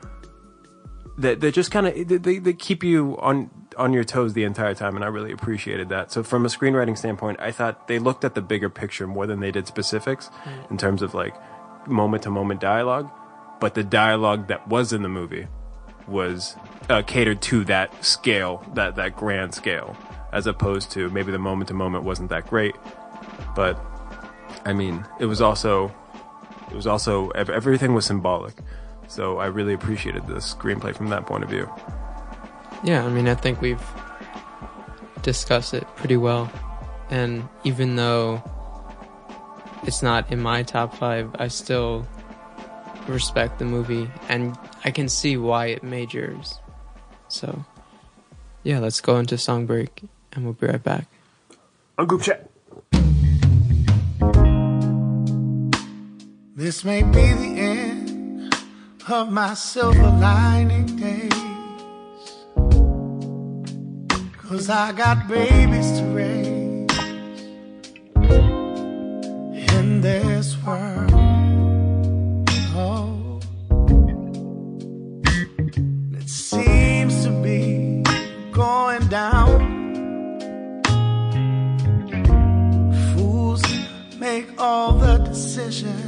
that 1.20 1.40
they 1.40 1.50
just 1.50 1.70
kind 1.70 1.86
of 1.86 2.22
they, 2.22 2.38
they 2.38 2.52
keep 2.52 2.82
you 2.82 3.16
on 3.18 3.50
on 3.76 3.92
your 3.92 4.04
toes 4.04 4.32
the 4.32 4.44
entire 4.44 4.74
time 4.74 4.96
and 4.96 5.04
i 5.04 5.08
really 5.08 5.32
appreciated 5.32 5.88
that. 5.88 6.10
So 6.10 6.22
from 6.22 6.44
a 6.44 6.48
screenwriting 6.48 6.96
standpoint 6.96 7.40
i 7.40 7.50
thought 7.50 7.88
they 7.88 7.98
looked 7.98 8.24
at 8.24 8.34
the 8.34 8.42
bigger 8.42 8.68
picture 8.68 9.06
more 9.06 9.26
than 9.26 9.40
they 9.40 9.50
did 9.50 9.66
specifics 9.66 10.30
in 10.70 10.78
terms 10.78 11.02
of 11.02 11.14
like 11.14 11.34
moment 11.86 12.24
to 12.24 12.30
moment 12.30 12.60
dialogue 12.60 13.10
but 13.60 13.74
the 13.74 13.84
dialogue 13.84 14.48
that 14.48 14.66
was 14.68 14.92
in 14.92 15.02
the 15.02 15.08
movie 15.08 15.46
was 16.08 16.56
uh, 16.88 17.02
catered 17.02 17.40
to 17.42 17.64
that 17.64 18.04
scale 18.04 18.64
that 18.74 18.96
that 18.96 19.16
grand 19.16 19.54
scale 19.54 19.96
as 20.32 20.46
opposed 20.46 20.90
to 20.92 21.10
maybe 21.10 21.32
the 21.32 21.38
moment 21.38 21.68
to 21.68 21.74
moment 21.74 22.04
wasn't 22.04 22.28
that 22.30 22.46
great. 22.46 22.74
But 23.54 23.80
i 24.64 24.72
mean 24.72 25.04
it 25.18 25.26
was 25.26 25.40
also 25.40 25.92
it 26.70 26.74
was 26.74 26.86
also 26.86 27.30
everything 27.30 27.94
was 27.94 28.04
symbolic 28.04 28.54
so 29.10 29.38
I 29.38 29.46
really 29.46 29.74
appreciated 29.74 30.28
the 30.28 30.34
screenplay 30.36 30.94
from 30.94 31.08
that 31.08 31.26
point 31.26 31.42
of 31.42 31.50
view. 31.50 31.68
Yeah, 32.84 33.04
I 33.04 33.08
mean, 33.08 33.26
I 33.26 33.34
think 33.34 33.60
we've 33.60 33.82
discussed 35.22 35.74
it 35.74 35.84
pretty 35.96 36.16
well. 36.16 36.48
And 37.10 37.48
even 37.64 37.96
though 37.96 38.40
it's 39.82 40.00
not 40.00 40.30
in 40.30 40.40
my 40.40 40.62
top 40.62 40.94
five, 40.94 41.34
I 41.40 41.48
still 41.48 42.06
respect 43.08 43.58
the 43.58 43.64
movie 43.64 44.08
and 44.28 44.56
I 44.84 44.92
can 44.92 45.08
see 45.08 45.36
why 45.36 45.66
it 45.66 45.82
majors. 45.82 46.60
So, 47.26 47.64
yeah, 48.62 48.78
let's 48.78 49.00
go 49.00 49.18
into 49.18 49.36
song 49.38 49.66
break 49.66 50.04
and 50.32 50.44
we'll 50.44 50.52
be 50.52 50.68
right 50.68 50.82
back. 50.82 51.06
On 51.98 52.06
group 52.06 52.22
chat. 52.22 52.48
This 56.54 56.84
may 56.84 57.02
be 57.02 57.10
the 57.10 57.54
end 57.58 57.69
of 59.08 59.30
my 59.32 59.54
silver 59.54 60.02
lining 60.02 60.86
days. 60.96 61.32
Cause 64.36 64.68
I 64.68 64.92
got 64.92 65.28
babies 65.28 65.98
to 65.98 66.04
raise 66.06 66.90
in 69.74 70.00
this 70.00 70.56
world. 70.64 71.10
Oh, 72.74 73.40
it 76.12 76.28
seems 76.28 77.24
to 77.24 77.30
be 77.42 78.02
going 78.52 79.06
down. 79.08 79.60
Fools 83.14 83.62
make 84.18 84.46
all 84.58 84.92
the 84.92 85.18
decisions. 85.18 85.99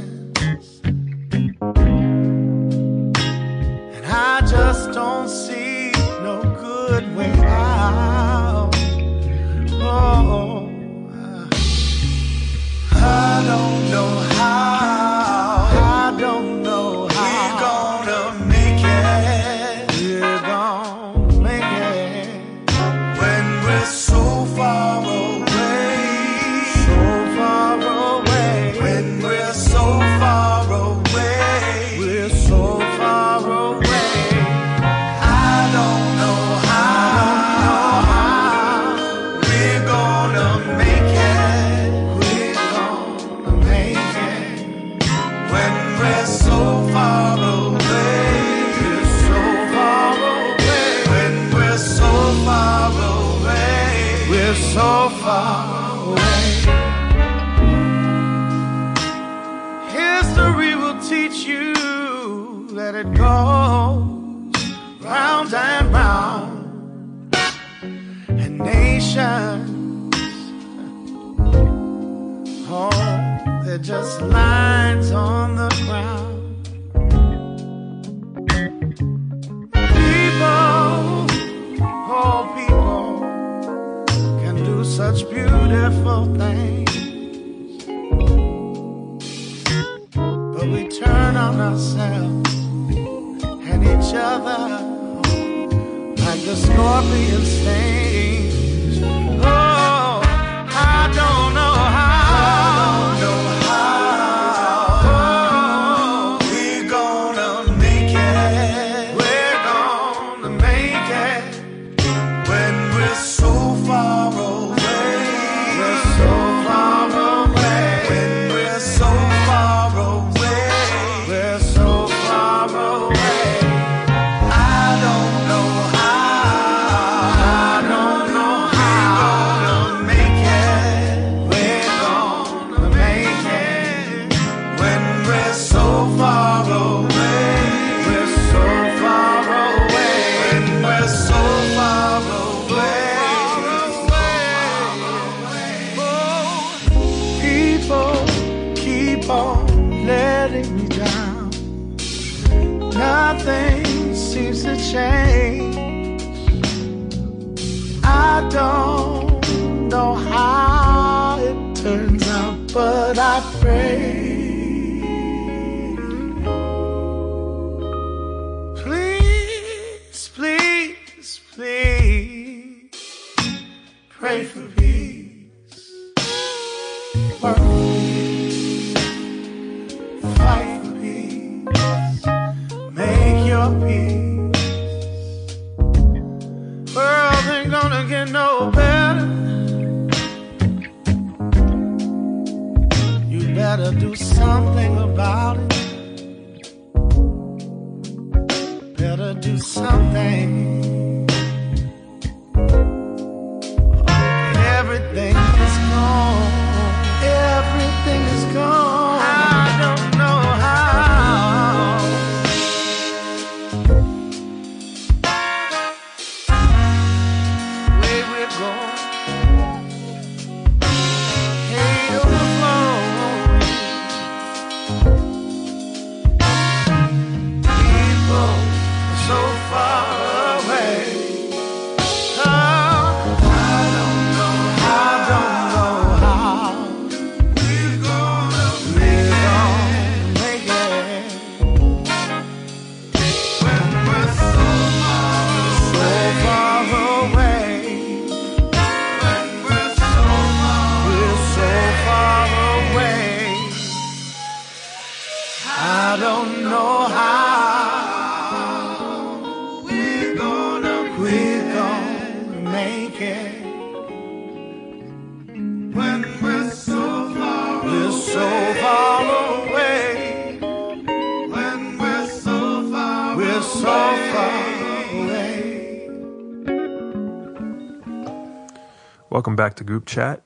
To 279.83 279.87
group 279.87 280.05
chat. 280.05 280.41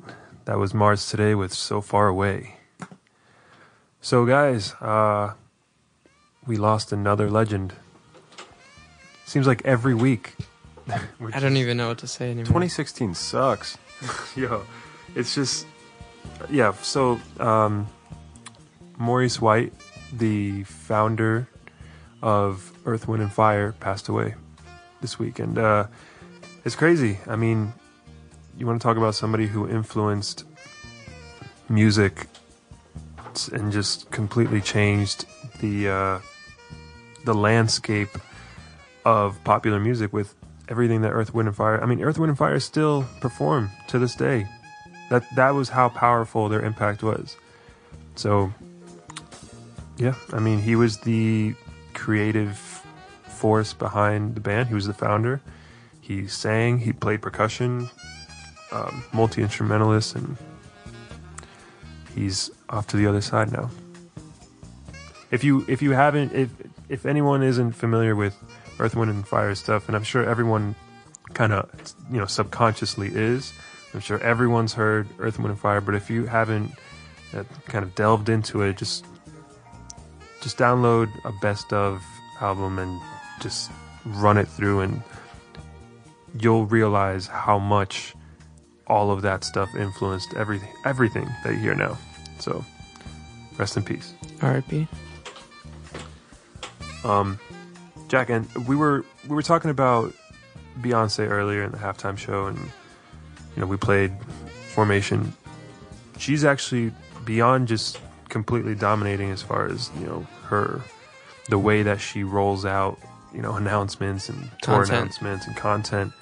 That 0.46 0.58
was 0.58 0.74
Mars 0.74 1.10
today 1.10 1.36
with 1.36 1.54
So 1.54 1.80
Far 1.80 2.08
Away. 2.08 2.56
So, 4.02 4.26
guys, 4.26 4.74
uh, 4.82 5.34
we 6.48 6.58
lost 6.58 6.92
another 6.92 7.30
legend. 7.30 7.74
Seems 9.26 9.46
like 9.46 9.64
every 9.64 9.94
week. 9.94 10.34
I 11.34 11.40
don't 11.40 11.58
even 11.58 11.78
know 11.78 11.90
what 11.90 12.00
to 12.00 12.08
say 12.08 12.32
anymore. 12.32 12.46
2016 12.46 13.14
sucks. 13.14 13.78
Yo, 14.36 14.66
it's 15.16 15.36
just 15.36 15.68
yeah. 16.50 16.72
So 16.82 17.20
um, 17.40 17.88
Maurice 18.98 19.40
White, 19.40 19.74
the 20.12 20.64
founder 20.64 21.48
of 22.24 22.72
Earth, 22.86 23.08
Wind, 23.08 23.22
and 23.22 23.32
Fire, 23.32 23.74
passed 23.74 24.08
away 24.08 24.34
this 25.02 25.20
week, 25.20 25.38
and 25.38 25.60
uh, 25.60 25.86
it's 26.66 26.76
crazy. 26.76 27.20
I 27.28 27.36
mean, 27.36 27.74
you 28.58 28.66
want 28.66 28.82
to 28.82 28.86
talk 28.86 28.98
about 28.98 29.14
somebody 29.16 29.48
who 29.48 29.70
influenced 29.70 30.44
music 31.70 32.28
and 33.54 33.72
just 33.72 34.10
completely 34.10 34.62
changed 34.62 35.26
the 35.60 35.88
uh, 35.90 36.20
the 37.24 37.34
landscape 37.34 38.10
of 39.06 39.42
popular 39.44 39.80
music 39.80 40.12
with 40.12 40.34
everything 40.70 41.02
that 41.02 41.12
Earth, 41.12 41.34
Wind, 41.34 41.48
and 41.48 41.56
Fire. 41.56 41.82
I 41.82 41.86
mean, 41.86 42.02
Earth, 42.02 42.18
Wind, 42.18 42.30
and 42.30 42.38
Fire 42.38 42.60
still 42.60 43.06
perform 43.22 43.70
to 43.90 44.00
this 44.00 44.16
day. 44.16 44.48
That 45.10 45.24
that 45.36 45.52
was 45.52 45.70
how 45.70 45.90
powerful 45.90 46.50
their 46.50 46.62
impact 46.62 47.04
was. 47.04 47.38
So, 48.16 48.52
yeah, 49.98 50.16
I 50.34 50.40
mean, 50.40 50.60
he 50.60 50.76
was 50.76 50.98
the 51.00 51.54
creative 51.94 52.58
force 53.28 53.74
behind 53.74 54.36
the 54.36 54.42
band. 54.42 54.70
He 54.70 54.74
was 54.74 54.88
the 54.88 54.94
founder. 54.94 55.42
He 56.02 56.28
sang. 56.28 56.80
He 56.80 56.92
played 56.92 57.22
percussion, 57.22 57.90
um, 58.72 59.04
multi 59.14 59.42
instrumentalist, 59.42 60.16
and 60.16 60.38
he's 62.14 62.50
off 62.70 62.88
to 62.88 62.98
the 62.98 63.08
other 63.08 63.22
side 63.22 63.52
now. 63.52 63.70
If 65.32 65.44
you 65.44 65.66
if 65.68 65.82
you 65.82 65.92
haven't 65.92 66.34
if 66.34 66.50
if 66.90 67.06
anyone 67.06 67.44
isn't 67.44 67.74
familiar 67.74 68.16
with 68.16 68.36
Earth, 68.80 68.96
Wind, 68.96 69.12
and 69.12 69.28
Fire 69.28 69.56
stuff, 69.56 69.88
and 69.88 69.96
I'm 69.96 70.04
sure 70.04 70.24
everyone 70.24 70.76
kind 71.34 71.54
of 71.54 71.70
you 72.12 72.20
know 72.20 72.26
subconsciously 72.26 73.10
is. 73.14 73.54
I'm 73.94 74.00
sure 74.00 74.20
everyone's 74.22 74.74
heard 74.74 75.08
Earth, 75.20 75.38
Wind, 75.40 75.52
and 75.52 75.60
Fire, 75.60 75.82
but 75.82 75.96
if 75.96 76.10
you 76.10 76.26
haven't 76.26 76.72
uh, 77.34 77.44
kind 77.66 77.84
of 77.84 77.96
delved 77.96 78.30
into 78.30 78.62
it, 78.62 78.78
just 78.78 79.06
just 80.42 80.58
download 80.58 81.10
a 81.26 81.32
best 81.42 81.74
of 81.74 82.04
album 82.40 82.80
and 82.80 83.02
just 83.42 83.72
run 84.06 84.38
it 84.38 84.48
through, 84.48 84.82
and 84.82 85.02
you'll 86.40 86.66
realize 86.66 87.28
how 87.28 87.58
much 87.58 88.14
all 88.88 89.12
of 89.12 89.22
that 89.22 89.44
stuff 89.44 89.74
influenced 89.76 90.34
everything 90.36 90.70
everything 90.86 91.28
that 91.44 91.54
you 91.54 91.60
hear 91.60 91.76
now. 91.76 91.98
So, 92.40 92.64
rest 93.58 93.78
in 93.78 93.84
peace. 93.84 94.14
R.I.P. 94.42 94.88
Um, 97.04 97.40
Jack, 98.08 98.30
and 98.30 98.48
we 98.68 98.76
were 98.76 99.06
we 99.28 99.36
were 99.36 99.42
talking 99.42 99.72
about 99.72 100.14
Beyonce 100.82 101.30
earlier 101.30 101.64
in 101.64 101.72
the 101.72 101.78
halftime 101.78 102.18
show, 102.18 102.46
and 102.46 102.58
you 102.58 103.62
know 103.62 103.66
we 103.68 103.78
played 103.78 104.14
Formation. 104.74 105.34
She's 106.18 106.46
actually 106.46 106.92
beyond 107.26 107.68
just 107.68 108.00
completely 108.30 108.76
dominating 108.76 109.32
as 109.32 109.42
far 109.42 109.66
as 109.68 109.90
you 110.00 110.06
know 110.06 110.28
her 110.44 110.82
the 111.50 111.58
way 111.58 111.82
that 111.84 112.00
she 112.00 112.24
rolls 112.24 112.66
out 112.66 113.00
you 113.34 113.42
know 113.42 113.54
announcements 113.56 114.30
and 114.30 114.50
tour 114.62 114.86
Content. 114.86 114.90
announcements 114.90 115.48
and 115.48 115.56
content. 115.56 116.14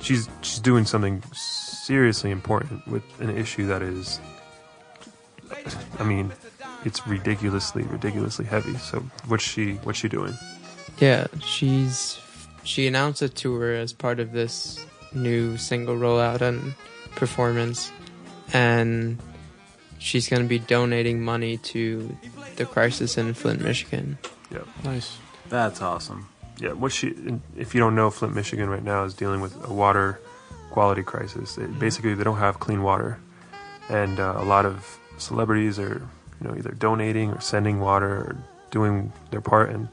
She's 0.00 0.28
she's 0.42 0.58
doing 0.58 0.84
something 0.84 1.22
seriously 1.82 2.30
important 2.30 2.86
with 2.86 3.02
an 3.20 3.36
issue 3.36 3.66
that 3.66 3.82
is, 3.82 4.20
I 5.98 6.04
mean, 6.04 6.32
it's 6.84 7.06
ridiculously 7.06 7.82
ridiculously 7.82 8.44
heavy. 8.44 8.76
So 8.76 9.00
what's 9.26 9.42
she 9.42 9.74
what's 9.82 9.98
she 9.98 10.08
doing? 10.08 10.34
Yeah, 10.98 11.26
she's 11.44 12.20
she 12.62 12.86
announced 12.86 13.20
a 13.22 13.28
tour 13.28 13.74
as 13.74 13.92
part 13.92 14.20
of 14.20 14.32
this 14.32 14.84
new 15.12 15.56
single 15.56 15.96
rollout 15.96 16.40
and 16.40 16.74
performance, 17.16 17.90
and 18.52 19.18
she's 19.98 20.28
going 20.28 20.42
to 20.42 20.48
be 20.48 20.60
donating 20.60 21.20
money 21.22 21.56
to 21.58 22.16
the 22.56 22.64
crisis 22.64 23.18
in 23.18 23.34
Flint, 23.34 23.60
Michigan. 23.60 24.18
Yeah. 24.52 24.60
Nice. 24.84 25.18
That's 25.48 25.82
awesome. 25.82 26.28
Yeah, 26.58 26.72
what 26.72 26.92
she 26.92 27.40
if 27.56 27.74
you 27.74 27.80
don't 27.80 27.96
know, 27.96 28.10
Flint, 28.10 28.36
Michigan 28.36 28.70
right 28.70 28.84
now 28.84 29.02
is 29.02 29.14
dealing 29.14 29.40
with 29.40 29.56
a 29.68 29.72
water 29.72 30.20
quality 30.72 31.02
crisis. 31.02 31.54
They, 31.54 31.66
basically, 31.66 32.14
they 32.14 32.24
don't 32.24 32.38
have 32.38 32.58
clean 32.58 32.82
water, 32.82 33.20
and 33.88 34.18
uh, 34.18 34.34
a 34.36 34.44
lot 34.44 34.66
of 34.66 34.98
celebrities 35.18 35.78
are 35.78 36.08
you 36.40 36.48
know 36.48 36.56
either 36.56 36.72
donating 36.72 37.30
or 37.30 37.40
sending 37.40 37.78
water 37.78 38.08
or 38.08 38.36
doing 38.70 39.12
their 39.30 39.40
part, 39.40 39.70
and 39.70 39.88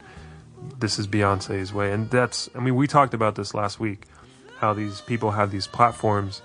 this 0.80 0.98
is 0.98 1.08
Beyonce's 1.08 1.74
way. 1.74 1.92
And 1.92 2.10
that's 2.10 2.50
I 2.56 2.60
mean 2.60 2.76
we 2.76 2.88
talked 2.88 3.14
about 3.14 3.36
this 3.36 3.54
last 3.54 3.80
week, 3.80 4.08
how 4.58 4.74
these 4.74 5.02
people 5.02 5.32
have 5.32 5.52
these 5.52 5.68
platforms. 5.68 6.42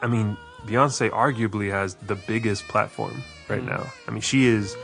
I 0.00 0.08
mean 0.08 0.36
Beyonce 0.66 1.10
arguably 1.10 1.70
has 1.70 1.94
the 1.94 2.16
biggest 2.16 2.66
platform 2.68 3.22
right 3.48 3.62
now. 3.62 3.92
I 4.08 4.10
mean 4.10 4.22
she 4.22 4.46
is 4.46 4.76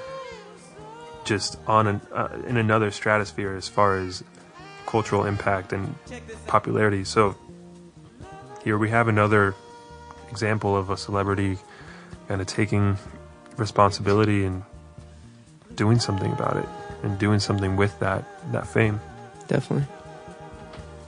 just 1.24 1.58
on 1.66 1.86
an, 1.86 2.00
uh, 2.12 2.28
in 2.46 2.56
another 2.56 2.90
stratosphere 2.90 3.54
as 3.54 3.68
far 3.68 3.96
as 3.96 4.24
cultural 4.86 5.24
impact 5.24 5.72
and 5.72 5.94
popularity. 6.46 7.04
So 7.04 7.36
here 8.68 8.76
we 8.76 8.90
have 8.90 9.08
another 9.08 9.54
example 10.30 10.76
of 10.76 10.90
a 10.90 10.96
celebrity 10.98 11.56
kind 12.28 12.38
of 12.42 12.46
taking 12.46 12.98
responsibility 13.56 14.44
and 14.44 14.62
doing 15.74 15.98
something 15.98 16.30
about 16.32 16.54
it 16.58 16.68
and 17.02 17.18
doing 17.18 17.38
something 17.40 17.76
with 17.76 17.98
that 18.00 18.22
that 18.52 18.66
fame. 18.66 19.00
Definitely. 19.46 19.86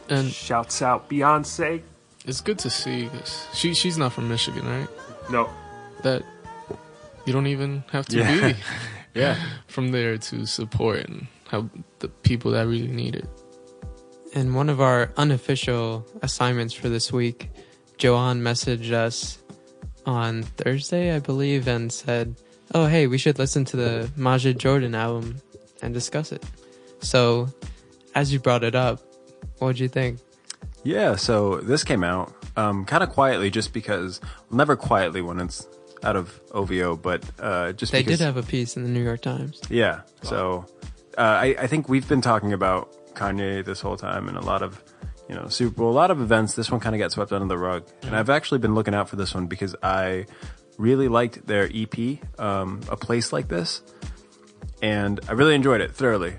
And 0.08 0.32
Shouts 0.32 0.80
out 0.80 1.10
Beyonce. 1.10 1.82
it's 2.24 2.40
good 2.40 2.58
to 2.60 2.70
see 2.70 3.10
'cause 3.12 3.46
she 3.52 3.74
she's 3.74 3.98
not 3.98 4.14
from 4.14 4.26
Michigan, 4.30 4.64
right? 4.66 4.88
No, 5.30 5.50
That 6.02 6.22
you 7.26 7.34
don't 7.34 7.46
even 7.46 7.84
have 7.92 8.06
to 8.06 8.16
Yeah. 8.16 8.52
be 8.52 8.56
Yeah. 9.20 9.36
from 9.66 9.92
there 9.92 10.16
to 10.16 10.46
support 10.46 11.00
and 11.06 11.26
help 11.50 11.66
the 11.98 12.08
people 12.08 12.52
that 12.52 12.66
really 12.66 12.88
need 12.88 13.16
it. 13.16 13.28
And 14.34 14.54
one 14.54 14.68
of 14.68 14.80
our 14.80 15.10
unofficial 15.16 16.06
assignments 16.22 16.72
for 16.72 16.88
this 16.88 17.12
week, 17.12 17.50
Juwan 17.98 18.40
messaged 18.40 18.92
us 18.92 19.38
on 20.06 20.42
Thursday, 20.42 21.14
I 21.14 21.18
believe, 21.18 21.66
and 21.68 21.92
said, 21.92 22.36
Oh, 22.72 22.86
hey, 22.86 23.08
we 23.08 23.18
should 23.18 23.38
listen 23.38 23.64
to 23.66 23.76
the 23.76 24.10
Majid 24.16 24.58
Jordan 24.58 24.94
album 24.94 25.40
and 25.82 25.92
discuss 25.92 26.30
it. 26.30 26.44
So, 27.00 27.48
as 28.14 28.32
you 28.32 28.38
brought 28.38 28.62
it 28.62 28.76
up, 28.76 29.00
what'd 29.58 29.80
you 29.80 29.88
think? 29.88 30.20
Yeah, 30.84 31.16
so 31.16 31.56
this 31.56 31.82
came 31.82 32.04
out 32.04 32.32
um, 32.56 32.84
kind 32.84 33.02
of 33.02 33.10
quietly, 33.10 33.50
just 33.50 33.72
because 33.72 34.20
well, 34.48 34.58
never 34.58 34.76
quietly 34.76 35.20
when 35.20 35.40
it's 35.40 35.66
out 36.02 36.16
of 36.16 36.40
OVO, 36.52 36.96
but 36.96 37.24
uh, 37.38 37.72
just 37.72 37.92
They 37.92 38.02
because 38.02 38.18
did 38.18 38.24
have 38.24 38.36
a 38.36 38.42
piece 38.42 38.76
in 38.76 38.84
the 38.84 38.88
New 38.88 39.02
York 39.02 39.20
Times. 39.20 39.60
Yeah. 39.68 40.02
So 40.22 40.66
uh, 41.18 41.20
I, 41.20 41.56
I 41.58 41.66
think 41.66 41.88
we've 41.88 42.08
been 42.08 42.20
talking 42.22 42.52
about 42.52 42.94
Kanye 43.14 43.64
this 43.64 43.80
whole 43.80 43.96
time 43.96 44.28
and 44.28 44.36
a 44.36 44.40
lot 44.42 44.62
of, 44.62 44.82
you 45.28 45.34
know, 45.34 45.48
Super 45.48 45.76
Bowl, 45.76 45.90
a 45.90 45.92
lot 45.92 46.10
of 46.10 46.20
events. 46.20 46.54
This 46.54 46.70
one 46.70 46.80
kind 46.80 46.94
of 46.94 46.98
got 46.98 47.12
swept 47.12 47.32
under 47.32 47.46
the 47.46 47.58
rug. 47.58 47.86
And 48.02 48.14
I've 48.16 48.30
actually 48.30 48.58
been 48.58 48.74
looking 48.74 48.94
out 48.94 49.08
for 49.08 49.16
this 49.16 49.34
one 49.34 49.46
because 49.46 49.74
I 49.82 50.26
really 50.78 51.08
liked 51.08 51.46
their 51.46 51.68
EP, 51.72 52.18
um, 52.38 52.80
A 52.88 52.96
Place 52.96 53.32
Like 53.32 53.48
This. 53.48 53.82
And 54.82 55.20
I 55.28 55.32
really 55.32 55.54
enjoyed 55.54 55.80
it 55.80 55.92
thoroughly. 55.92 56.34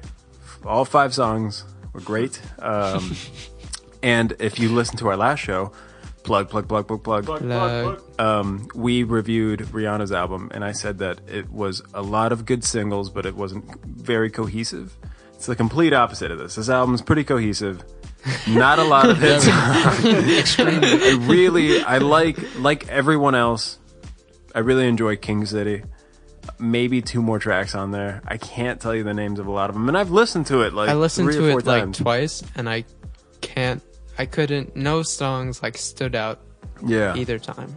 All 0.65 0.85
five 0.85 1.13
songs 1.13 1.63
were 1.93 2.01
great. 2.01 2.41
Um, 2.59 3.15
and 4.03 4.33
if 4.39 4.59
you 4.59 4.69
listen 4.69 4.97
to 4.97 5.09
our 5.09 5.17
last 5.17 5.39
show, 5.39 5.71
plug, 6.23 6.49
plug, 6.49 6.67
plug, 6.67 6.87
plug, 6.87 7.03
plug, 7.03 7.25
Plug. 7.25 7.45
um, 8.19 8.67
we 8.75 9.03
reviewed 9.03 9.59
Rihanna's 9.59 10.11
album, 10.11 10.49
and 10.53 10.63
I 10.63 10.71
said 10.71 10.99
that 10.99 11.21
it 11.27 11.51
was 11.51 11.81
a 11.93 12.01
lot 12.01 12.31
of 12.31 12.45
good 12.45 12.63
singles, 12.63 13.09
but 13.09 13.25
it 13.25 13.35
wasn't 13.35 13.83
very 13.85 14.29
cohesive. 14.29 14.95
It's 15.41 15.47
the 15.47 15.55
complete 15.55 15.91
opposite 15.91 16.29
of 16.29 16.37
this. 16.37 16.53
This 16.53 16.69
album's 16.69 17.01
pretty 17.01 17.23
cohesive. 17.23 17.83
Not 18.47 18.77
a 18.77 18.83
lot 18.83 19.09
of 19.09 19.17
hits. 19.19 19.47
I 20.59 21.17
really, 21.27 21.81
I 21.81 21.97
like, 21.97 22.37
like 22.59 22.87
everyone 22.89 23.33
else, 23.33 23.79
I 24.53 24.59
really 24.59 24.87
enjoy 24.87 25.15
King 25.15 25.47
City. 25.47 25.81
maybe 26.59 27.01
two 27.01 27.23
more 27.23 27.39
tracks 27.39 27.73
on 27.73 27.89
there. 27.89 28.21
I 28.23 28.37
can't 28.37 28.79
tell 28.79 28.93
you 28.93 29.01
the 29.01 29.15
names 29.15 29.39
of 29.39 29.47
a 29.47 29.51
lot 29.51 29.71
of 29.71 29.73
them, 29.73 29.87
and 29.87 29.97
I've 29.97 30.11
listened 30.11 30.45
to 30.45 30.61
it 30.61 30.73
like 30.73 30.89
I 30.89 30.93
listened 30.93 31.31
to 31.31 31.57
it 31.57 31.65
like 31.65 31.91
twice, 31.93 32.43
and 32.55 32.69
I 32.69 32.85
can't. 33.41 33.81
I 34.19 34.27
couldn't. 34.27 34.75
No 34.75 35.01
songs 35.01 35.63
like 35.63 35.75
stood 35.75 36.13
out 36.13 36.39
yeah, 36.85 37.15
either 37.15 37.39
time. 37.39 37.75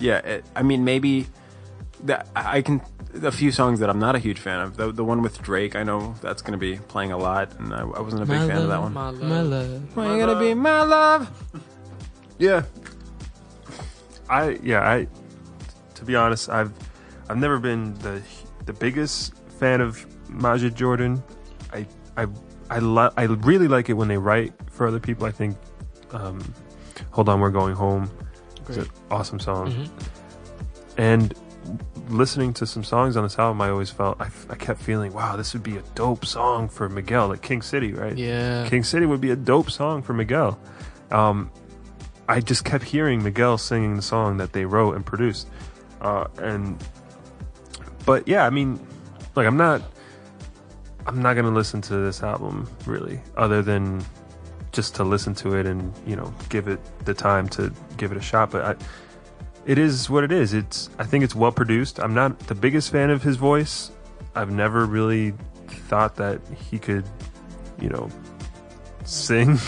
yeah. 0.00 0.18
It, 0.18 0.44
I 0.56 0.64
mean, 0.64 0.84
maybe 0.84 1.28
that 2.02 2.26
I 2.34 2.60
can. 2.60 2.80
A 3.22 3.32
few 3.32 3.50
songs 3.50 3.80
that 3.80 3.90
I'm 3.90 3.98
not 3.98 4.14
a 4.14 4.18
huge 4.18 4.38
fan 4.38 4.60
of. 4.60 4.76
The 4.76 4.92
the 4.92 5.04
one 5.04 5.22
with 5.22 5.40
Drake, 5.42 5.74
I 5.76 5.82
know 5.82 6.14
that's 6.22 6.42
going 6.42 6.52
to 6.52 6.58
be 6.58 6.76
playing 6.88 7.12
a 7.12 7.18
lot, 7.18 7.52
and 7.58 7.72
I, 7.74 7.80
I 7.80 8.00
wasn't 8.00 8.22
a 8.22 8.26
big 8.26 8.38
My 8.40 8.46
fan 8.48 8.58
of 8.62 8.68
that 8.68 8.80
one. 8.80 8.92
My 8.92 9.10
love. 9.10 9.22
My 9.22 9.40
love. 9.42 9.96
Why 9.96 10.12
you 10.16 10.24
gotta 10.24 10.38
be 10.38 10.54
my 10.54 10.82
love? 10.82 11.30
Yeah, 12.38 12.62
I 14.30 14.58
yeah 14.62 14.88
I 14.88 15.08
to 15.94 16.04
be 16.04 16.14
honest 16.14 16.48
I've 16.48 16.72
I've 17.28 17.38
never 17.38 17.58
been 17.58 17.94
the 17.98 18.22
the 18.66 18.72
biggest 18.72 19.34
fan 19.58 19.80
of 19.80 20.06
Majid 20.28 20.74
Jordan. 20.76 21.22
I 21.72 21.86
I 22.16 22.26
I 22.70 22.78
lo- 22.78 23.12
I 23.16 23.24
really 23.24 23.66
like 23.68 23.88
it 23.88 23.94
when 23.94 24.08
they 24.08 24.18
write 24.18 24.52
for 24.70 24.86
other 24.86 25.00
people. 25.00 25.26
I 25.26 25.32
think 25.32 25.56
um, 26.12 26.40
Hold 27.10 27.28
on 27.28 27.40
We're 27.40 27.50
Going 27.50 27.74
Home 27.74 28.10
is 28.68 28.76
an 28.76 28.88
awesome 29.10 29.40
song. 29.40 29.72
Mhm. 29.72 29.88
And 30.98 31.34
listening 32.08 32.54
to 32.54 32.66
some 32.66 32.82
songs 32.82 33.16
on 33.16 33.22
this 33.22 33.38
album 33.38 33.60
I 33.60 33.68
always 33.68 33.90
felt 33.90 34.20
I, 34.20 34.28
I 34.48 34.54
kept 34.54 34.80
feeling 34.80 35.12
wow 35.12 35.36
this 35.36 35.52
would 35.52 35.62
be 35.62 35.76
a 35.76 35.82
dope 35.94 36.24
song 36.24 36.68
for 36.68 36.88
Miguel 36.88 37.28
like 37.28 37.42
King 37.42 37.62
City, 37.62 37.92
right? 37.92 38.16
Yeah. 38.16 38.66
King 38.68 38.82
City 38.82 39.06
would 39.06 39.20
be 39.20 39.30
a 39.30 39.36
dope 39.36 39.70
song 39.70 40.02
for 40.02 40.12
Miguel. 40.12 40.58
Um, 41.10 41.50
I 42.28 42.40
just 42.40 42.64
kept 42.64 42.84
hearing 42.84 43.22
Miguel 43.22 43.56
singing 43.56 43.96
the 43.96 44.02
song 44.02 44.36
that 44.36 44.52
they 44.52 44.66
wrote 44.66 44.94
and 44.96 45.04
produced, 45.04 45.48
uh, 46.02 46.26
and 46.36 46.82
but 48.04 48.28
yeah, 48.28 48.44
I 48.44 48.50
mean, 48.50 48.78
like 49.34 49.46
I'm 49.46 49.56
not, 49.56 49.80
I'm 51.06 51.22
not 51.22 51.34
gonna 51.34 51.50
listen 51.50 51.80
to 51.82 51.96
this 51.96 52.22
album 52.22 52.68
really, 52.84 53.20
other 53.36 53.62
than 53.62 54.04
just 54.72 54.94
to 54.96 55.04
listen 55.04 55.34
to 55.34 55.56
it 55.56 55.64
and 55.64 55.92
you 56.06 56.16
know 56.16 56.32
give 56.50 56.68
it 56.68 56.80
the 57.06 57.14
time 57.14 57.48
to 57.48 57.72
give 57.96 58.12
it 58.12 58.18
a 58.18 58.22
shot. 58.22 58.50
But 58.50 58.64
I, 58.64 58.84
it 59.68 59.76
is 59.78 60.08
what 60.10 60.24
it 60.24 60.32
is. 60.32 60.54
It's 60.54 60.88
I 60.98 61.04
think 61.04 61.22
it's 61.22 61.34
well 61.34 61.52
produced. 61.52 62.00
I'm 62.00 62.14
not 62.14 62.38
the 62.40 62.54
biggest 62.54 62.90
fan 62.90 63.10
of 63.10 63.22
his 63.22 63.36
voice. 63.36 63.90
I've 64.34 64.50
never 64.50 64.86
really 64.86 65.34
thought 65.88 66.16
that 66.16 66.40
he 66.70 66.78
could, 66.78 67.04
you 67.78 67.88
know, 67.90 68.08
sing. 69.04 69.58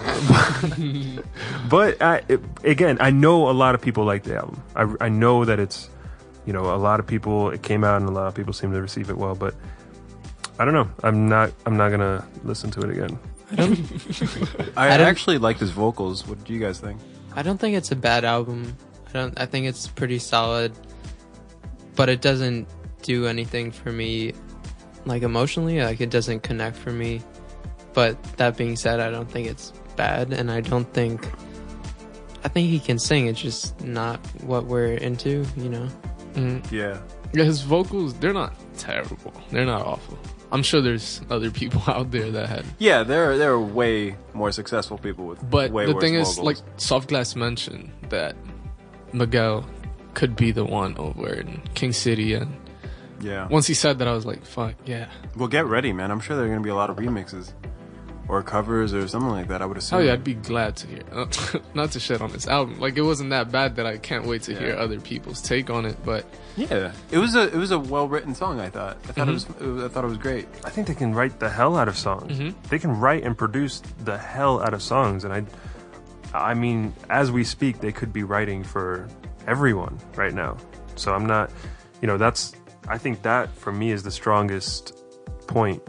but 1.68 2.00
I, 2.00 2.22
it, 2.28 2.40
again, 2.64 2.96
I 3.00 3.10
know 3.10 3.50
a 3.50 3.52
lot 3.52 3.74
of 3.74 3.82
people 3.82 4.04
like 4.04 4.22
the 4.22 4.36
album. 4.36 4.62
I, 4.74 5.06
I 5.06 5.08
know 5.08 5.44
that 5.44 5.60
it's, 5.60 5.88
you 6.46 6.52
know, 6.52 6.74
a 6.74 6.78
lot 6.78 6.98
of 7.00 7.06
people. 7.06 7.50
It 7.50 7.62
came 7.62 7.84
out 7.84 8.00
and 8.00 8.08
a 8.08 8.12
lot 8.12 8.26
of 8.28 8.34
people 8.34 8.52
seem 8.52 8.72
to 8.72 8.80
receive 8.80 9.10
it 9.10 9.16
well. 9.18 9.34
But 9.34 9.54
I 10.58 10.64
don't 10.64 10.74
know. 10.74 10.88
I'm 11.02 11.28
not. 11.28 11.52
I'm 11.66 11.76
not 11.76 11.90
gonna 11.90 12.26
listen 12.44 12.70
to 12.72 12.80
it 12.80 12.90
again. 12.90 13.18
I 13.50 13.54
don't. 13.56 13.78
I, 14.78 14.94
I 14.94 14.96
don't- 14.96 15.06
actually 15.08 15.38
liked 15.38 15.60
his 15.60 15.70
vocals. 15.70 16.26
What 16.26 16.42
do 16.44 16.52
you 16.52 16.58
guys 16.60 16.78
think? 16.80 17.00
I 17.34 17.42
don't 17.42 17.58
think 17.58 17.76
it's 17.76 17.90
a 17.92 17.96
bad 17.96 18.24
album. 18.24 18.76
I 19.14 19.18
don't. 19.18 19.40
I 19.40 19.46
think 19.46 19.66
it's 19.66 19.86
pretty 19.88 20.18
solid, 20.18 20.72
but 21.96 22.08
it 22.08 22.20
doesn't 22.20 22.68
do 23.02 23.26
anything 23.26 23.70
for 23.70 23.90
me, 23.92 24.32
like 25.04 25.22
emotionally. 25.22 25.80
Like 25.82 26.00
it 26.00 26.10
doesn't 26.10 26.40
connect 26.42 26.76
for 26.76 26.90
me. 26.90 27.22
But 27.94 28.22
that 28.38 28.56
being 28.56 28.76
said, 28.76 29.00
I 29.00 29.10
don't 29.10 29.30
think 29.30 29.48
it's 29.48 29.72
bad, 29.96 30.32
and 30.32 30.50
I 30.50 30.60
don't 30.60 30.90
think. 30.94 31.26
I 32.44 32.48
think 32.48 32.70
he 32.70 32.80
can 32.80 32.98
sing. 32.98 33.26
It's 33.26 33.40
just 33.40 33.80
not 33.84 34.18
what 34.42 34.64
we're 34.66 34.94
into, 34.94 35.44
you 35.56 35.68
know. 35.68 35.88
Mhm. 36.34 36.72
Yeah, 36.72 36.98
Yeah, 37.32 37.44
his 37.44 37.60
vocals, 37.62 38.14
they're 38.14 38.32
not 38.32 38.54
terrible. 38.78 39.32
They're 39.52 39.64
not 39.66 39.86
awful. 39.86 40.18
I'm 40.50 40.62
sure 40.64 40.80
there's 40.80 41.20
other 41.30 41.50
people 41.52 41.82
out 41.86 42.10
there 42.10 42.30
that 42.32 42.48
had. 42.48 42.64
yeah. 42.78 43.04
There, 43.04 43.30
are, 43.32 43.38
there 43.38 43.52
are 43.52 43.60
way 43.60 44.16
more 44.34 44.50
successful 44.50 44.98
people 44.98 45.26
with. 45.26 45.48
But 45.50 45.70
way 45.70 45.86
the 45.86 45.94
worse 45.94 46.02
thing 46.02 46.14
is, 46.14 46.38
like 46.38 46.56
Soft 46.78 47.08
Glass 47.10 47.36
mentioned, 47.36 47.90
that 48.08 48.34
Miguel 49.12 49.64
could 50.14 50.36
be 50.36 50.52
the 50.52 50.64
one 50.64 50.96
over 50.98 51.32
in 51.32 51.60
King 51.74 51.92
City. 51.92 52.34
And 52.34 52.54
yeah. 53.20 53.48
once 53.48 53.66
he 53.66 53.74
said 53.74 53.98
that, 54.00 54.08
I 54.08 54.12
was 54.12 54.26
like, 54.26 54.44
fuck, 54.44 54.74
yeah. 54.84 55.08
Well, 55.36 55.48
get 55.48 55.66
ready, 55.66 55.92
man. 55.92 56.10
I'm 56.10 56.20
sure 56.20 56.36
there 56.36 56.44
are 56.46 56.48
gonna 56.48 56.60
be 56.60 56.70
a 56.70 56.74
lot 56.74 56.90
of 56.90 56.96
remixes, 56.96 57.52
or 58.28 58.42
covers, 58.42 58.92
or 58.94 59.06
something 59.08 59.30
like 59.30 59.48
that. 59.48 59.62
I 59.62 59.66
would 59.66 59.76
assume. 59.78 59.98
Oh 59.98 60.02
yeah, 60.02 60.12
I'd 60.12 60.24
be 60.24 60.34
glad 60.34 60.76
to 60.76 60.86
hear. 60.86 61.02
Not 61.74 61.92
to 61.92 62.00
shit 62.00 62.20
on 62.20 62.30
this 62.32 62.46
album. 62.46 62.78
Like 62.80 62.96
it 62.96 63.02
wasn't 63.02 63.30
that 63.30 63.50
bad 63.50 63.76
that 63.76 63.86
I 63.86 63.96
can't 63.98 64.26
wait 64.26 64.42
to 64.42 64.54
hear 64.58 64.76
other 64.76 65.00
people's 65.00 65.40
take 65.42 65.70
on 65.70 65.86
it. 65.86 65.96
But 66.04 66.24
Yeah, 66.56 66.92
it 67.10 67.18
was 67.18 67.34
a 67.34 67.42
it 67.48 67.54
was 67.56 67.70
a 67.70 67.78
well 67.78 68.08
written 68.08 68.34
song. 68.34 68.60
I 68.60 68.68
thought. 68.70 68.98
I 69.08 69.12
thought 69.12 69.28
it, 69.28 69.32
was, 69.32 69.44
Mm-hmm. 69.46 69.64
it 69.64 69.72
was. 69.72 69.84
I 69.84 69.88
thought 69.88 70.04
it 70.04 70.08
was 70.08 70.18
great. 70.18 70.46
I 70.64 70.70
think 70.70 70.86
they 70.86 70.94
can 70.94 71.14
write 71.14 71.40
the 71.40 71.48
hell 71.50 71.76
out 71.76 71.88
of 71.88 71.96
songs. 71.96 72.38
Mhm. 72.38 72.54
They 72.68 72.78
can 72.78 72.98
write 73.00 73.24
and 73.24 73.36
produce 73.36 73.80
the 74.04 74.18
hell 74.18 74.62
out 74.62 74.72
of 74.74 74.82
songs, 74.82 75.24
and 75.24 75.32
I, 75.32 75.44
I 76.34 76.54
mean, 76.54 76.94
as 77.10 77.30
we 77.30 77.44
speak, 77.44 77.80
they 77.80 77.92
could 77.92 78.12
be 78.12 78.22
writing 78.22 78.62
for 78.64 79.08
everyone 79.46 79.98
right 80.16 80.32
now. 80.32 80.56
So 80.96 81.14
I'm 81.14 81.26
not, 81.26 81.50
you 82.00 82.06
know, 82.06 82.18
that's. 82.18 82.54
I 82.88 82.98
think 82.98 83.22
that 83.22 83.54
for 83.54 83.72
me 83.72 83.92
is 83.92 84.02
the 84.02 84.10
strongest 84.10 84.92
point, 85.46 85.82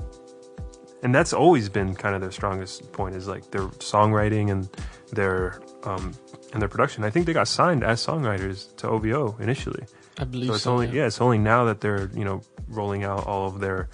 and 1.02 1.14
that's 1.14 1.34
always 1.34 1.68
been 1.70 1.96
kind 1.96 2.14
of 2.16 2.22
their 2.22 2.32
strongest 2.32 2.92
point 2.92 3.16
is 3.16 3.28
like 3.28 3.50
their 3.52 3.68
songwriting 3.80 4.52
and 4.52 4.70
their 5.12 5.60
um 5.84 6.14
and 6.52 6.62
their 6.62 6.70
production. 6.70 7.04
I 7.04 7.10
think 7.10 7.26
they 7.26 7.34
got 7.34 7.48
signed 7.48 7.84
as 7.84 8.06
songwriters 8.06 8.76
to 8.78 8.90
OVO 8.90 9.38
initially. 9.40 9.86
I 10.20 10.26
believe 10.26 10.52
So 10.52 10.58
so. 10.58 10.72
only 10.74 10.90
yeah, 10.90 11.08
it's 11.08 11.20
only 11.20 11.40
now 11.40 11.66
that 11.66 11.82
they're 11.82 12.12
you 12.14 12.24
know 12.24 12.42
rolling 12.68 13.04
out 13.04 13.26
all 13.26 13.48
of 13.48 13.60
their 13.60 13.90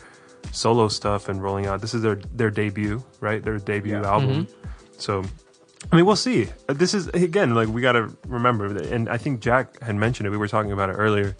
solo 0.51 0.87
stuff 0.87 1.29
and 1.29 1.41
rolling 1.41 1.67
out. 1.67 1.81
This 1.81 1.93
is 1.93 2.01
their 2.01 2.15
their 2.33 2.49
debut, 2.51 3.03
right? 3.21 3.41
Their 3.41 3.57
debut 3.59 4.03
album. 4.03 4.47
So, 4.97 5.23
I 5.91 5.95
mean, 5.95 6.05
we'll 6.05 6.15
see. 6.15 6.47
Uh, 6.67 6.73
This 6.73 6.93
is 6.93 7.07
again 7.09 7.53
like 7.55 7.67
we 7.69 7.81
got 7.81 7.93
to 7.93 8.09
remember, 8.27 8.69
that- 8.73 8.87
and 8.91 9.09
I 9.09 9.17
think 9.17 9.39
Jack 9.39 9.81
had 9.81 9.95
mentioned 9.95 10.27
it. 10.27 10.29
We 10.29 10.37
were 10.37 10.47
talking 10.47 10.71
about 10.71 10.89
it 10.89 10.93
earlier. 10.93 11.35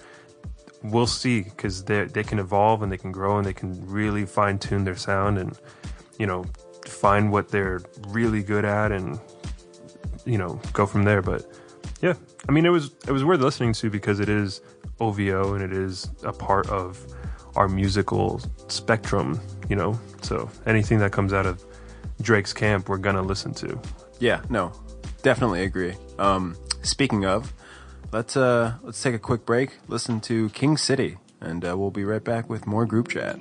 We'll 0.82 1.08
see 1.08 1.42
because 1.42 1.84
they 1.84 2.06
they 2.06 2.24
can 2.24 2.40
evolve 2.40 2.82
and 2.82 2.92
they 2.92 2.98
can 2.98 3.12
grow 3.12 3.38
and 3.38 3.46
they 3.46 3.54
can 3.54 3.86
really 3.86 4.26
fine 4.26 4.58
tune 4.58 4.86
their 4.86 4.96
sound 4.96 5.38
and 5.38 5.58
you 6.18 6.26
know 6.26 6.46
find 6.88 7.32
what 7.32 7.50
they're 7.50 7.82
really 8.08 8.42
good 8.42 8.64
at 8.66 8.92
and 8.92 9.20
you 10.26 10.38
know 10.38 10.60
go 10.74 10.86
from 10.86 11.04
there. 11.04 11.22
But 11.22 11.46
yeah, 12.02 12.14
I 12.48 12.52
mean, 12.54 12.66
it 12.66 12.70
was 12.70 12.92
it 13.08 13.12
was 13.12 13.26
worth 13.26 13.42
listening 13.42 13.74
to 13.74 13.90
because 13.90 14.22
it 14.22 14.30
is 14.30 14.62
OVO 15.02 15.54
and 15.54 15.62
it 15.64 15.74
is 15.74 16.10
a 16.24 16.32
part 16.32 16.68
of 16.70 17.06
our 17.58 17.68
musical 17.68 18.40
spectrum, 18.70 19.38
you 19.68 19.76
know. 19.76 20.00
So 20.22 20.50
anything 20.66 21.00
that 21.00 21.12
comes 21.12 21.34
out 21.34 21.46
of 21.46 21.64
Drake's 22.22 22.54
camp, 22.54 22.88
we're 22.88 22.98
gonna 22.98 23.22
listen 23.22 23.54
to. 23.56 23.78
Yeah, 24.20 24.42
no, 24.50 24.74
definitely 25.22 25.64
agree. 25.64 25.96
Um, 26.18 26.58
speaking 26.82 27.26
of, 27.26 27.54
let's 28.12 28.36
uh 28.36 28.74
let's 28.84 29.02
take 29.02 29.16
a 29.16 29.20
quick 29.20 29.46
break. 29.46 29.78
Listen 29.88 30.20
to 30.22 30.50
King 30.50 30.78
City, 30.78 31.18
and 31.40 31.64
uh, 31.66 31.78
we'll 31.78 31.92
be 31.92 32.04
right 32.04 32.24
back 32.24 32.50
with 32.50 32.68
more 32.68 32.86
group 32.86 33.08
chat. 33.10 33.40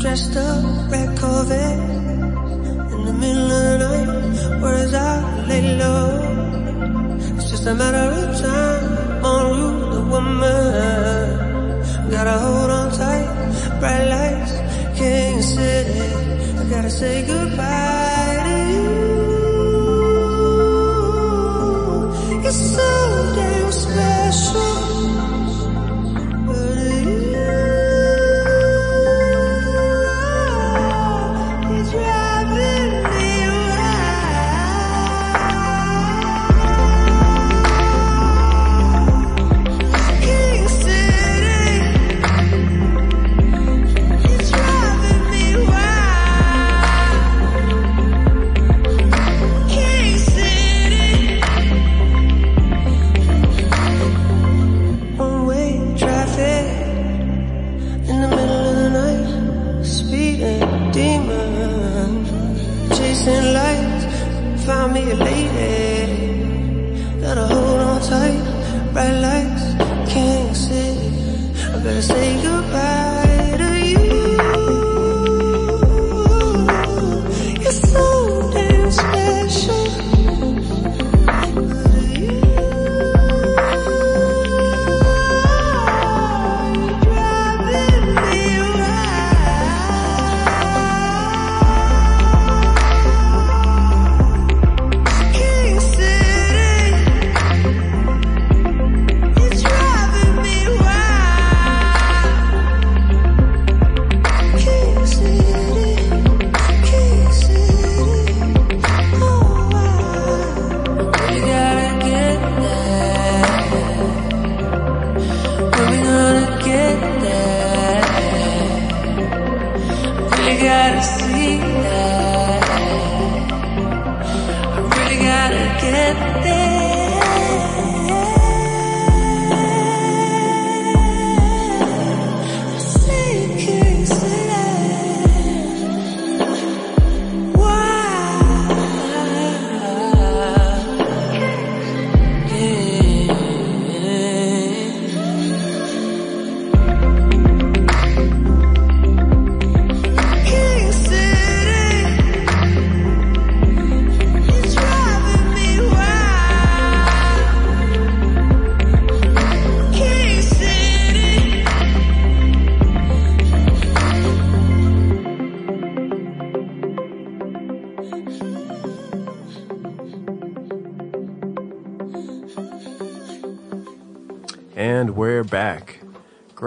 Dressed 0.00 0.36
up, 0.36 0.90
red 0.92 1.18
Corvette 1.18 1.78
In 2.92 3.04
the 3.04 3.12
middle 3.12 3.50
of 3.50 3.80
the 3.80 4.06
night 4.06 4.17
Words 4.62 4.94
I 4.94 5.46
lay 5.48 5.62
low 5.76 6.08
It's 7.36 7.50
just 7.50 7.66
a 7.66 7.74
matter 7.74 8.06
of 8.20 8.40
time. 8.40 9.24
On 9.24 9.42
route 9.52 9.92
to 9.92 10.00
woman. 10.12 11.30
Gotta 12.10 12.36
hold 12.44 12.70
on 12.70 12.90
tight. 12.92 13.28
Bright 13.80 14.06
lights, 14.14 14.52
King 14.98 15.42
City 15.42 16.00
I 16.60 16.62
gotta 16.70 16.90
say 16.90 17.24
goodbye 17.26 18.36
to 18.46 18.56
you. 18.72 18.86
You're 22.42 22.52
so 22.52 22.88
damn 23.36 23.70
special 23.72 24.87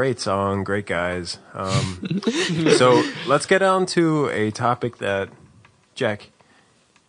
Great 0.01 0.19
song, 0.19 0.63
great 0.63 0.87
guys. 0.87 1.37
Um, 1.53 2.19
so 2.75 3.03
let's 3.27 3.45
get 3.45 3.61
on 3.61 3.85
to 3.93 4.29
a 4.29 4.49
topic 4.49 4.97
that 4.97 5.29
Jack, 5.93 6.31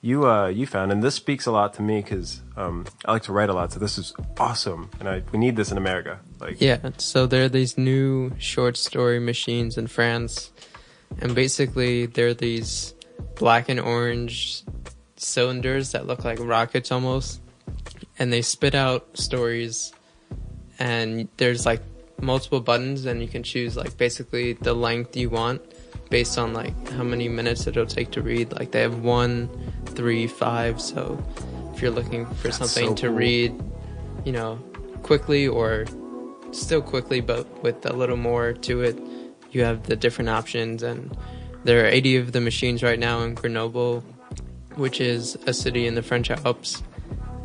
you 0.03 0.29
uh, 0.29 0.49
you 0.49 0.67
found, 0.67 0.93
and 0.93 1.03
this 1.03 1.15
speaks 1.15 1.47
a 1.47 1.53
lot 1.53 1.73
to 1.73 1.83
me 1.83 2.03
because 2.03 2.43
um, 2.55 2.85
I 3.07 3.13
like 3.13 3.23
to 3.23 3.33
write 3.33 3.49
a 3.49 3.55
lot. 3.55 3.73
So 3.73 3.81
this 3.81 3.97
is 3.97 4.13
awesome, 4.37 4.91
and 5.01 5.09
I, 5.09 5.23
we 5.33 5.39
need 5.39 5.57
this 5.57 5.73
in 5.73 5.79
America. 5.79 6.21
Like, 6.39 6.61
Yeah, 6.61 6.91
so 6.99 7.25
there 7.25 7.45
are 7.45 7.49
these 7.49 7.79
new 7.79 8.33
short 8.37 8.77
story 8.77 9.21
machines 9.21 9.79
in 9.79 9.87
France, 9.87 10.51
and 11.19 11.35
basically 11.35 12.05
they're 12.05 12.35
these 12.35 12.93
black 13.37 13.71
and 13.71 13.81
orange 13.81 14.65
cylinders 15.17 15.93
that 15.93 16.07
look 16.07 16.27
like 16.27 16.39
rockets 16.41 16.93
almost, 16.93 17.41
and 18.19 18.31
they 18.31 18.43
spit 18.43 18.75
out 18.75 19.17
stories, 19.17 19.95
and 20.79 21.31
there's 21.39 21.65
like 21.65 21.81
multiple 22.23 22.61
buttons, 22.61 23.05
and 23.05 23.21
you 23.21 23.29
can 23.29 23.43
choose 23.43 23.77
like 23.77 23.97
basically 23.97 24.55
the 24.55 24.73
length 24.73 25.17
you 25.17 25.29
want 25.29 25.61
based 26.09 26.39
on 26.39 26.53
like 26.53 26.91
how 26.91 27.03
many 27.03 27.29
minutes 27.29 27.67
it'll 27.67 27.87
take 27.87 28.11
to 28.13 28.23
read. 28.23 28.53
Like 28.53 28.71
they 28.71 28.81
have 28.81 29.01
one, 29.01 29.49
three, 29.87 30.27
five. 30.27 30.81
So 30.81 31.23
if 31.75 31.83
you're 31.83 31.91
looking 31.91 32.27
for 32.27 32.49
That's 32.49 32.59
something 32.59 32.91
so 32.91 32.95
to 32.95 33.07
cool. 33.09 33.17
read, 33.17 33.63
you 34.25 34.33
know, 34.33 34.57
quickly 35.03 35.49
or 35.49 35.87
still 36.53 36.83
quickly, 36.83 37.21
but 37.21 37.47
with 37.63 37.85
a 37.87 37.93
little 37.93 38.17
more 38.17 38.53
to 38.53 38.83
it, 38.83 38.99
you 39.51 39.65
have 39.65 39.85
the 39.85 39.97
different 39.97 40.29
options. 40.31 40.83
And 40.83 41.17
there 41.65 41.85
are 41.85 41.89
80 41.89 42.17
of 42.17 42.33
the 42.33 42.41
machines 42.41 42.83
right 42.83 42.99
now 42.99 43.23
in 43.23 43.35
Grenoble, 43.35 44.05
which 44.77 45.01
is 45.01 45.37
a 45.47 45.55
city 45.55 45.87
in 45.87 45.95
the 45.95 46.03
French 46.03 46.31
Alps. 46.31 46.83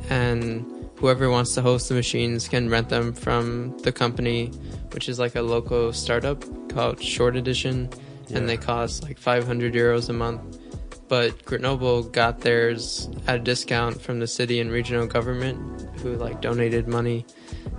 And 0.09 0.65
whoever 0.97 1.29
wants 1.29 1.53
to 1.55 1.61
host 1.61 1.89
the 1.89 1.95
machines 1.95 2.47
can 2.47 2.69
rent 2.69 2.89
them 2.89 3.13
from 3.13 3.77
the 3.79 3.91
company, 3.91 4.47
which 4.91 5.09
is 5.09 5.19
like 5.19 5.35
a 5.35 5.41
local 5.41 5.93
startup 5.93 6.43
called 6.69 7.01
Short 7.01 7.35
Edition. 7.35 7.89
And 8.33 8.49
they 8.49 8.57
cost 8.57 9.03
like 9.03 9.17
500 9.17 9.73
euros 9.73 10.09
a 10.09 10.13
month. 10.13 10.59
But 11.07 11.45
Grenoble 11.45 12.03
got 12.03 12.41
theirs 12.41 13.09
at 13.25 13.35
a 13.37 13.39
discount 13.39 14.01
from 14.01 14.19
the 14.19 14.27
city 14.27 14.59
and 14.59 14.69
regional 14.69 15.07
government 15.07 15.97
who 15.99 16.15
like 16.15 16.41
donated 16.41 16.87
money 16.89 17.25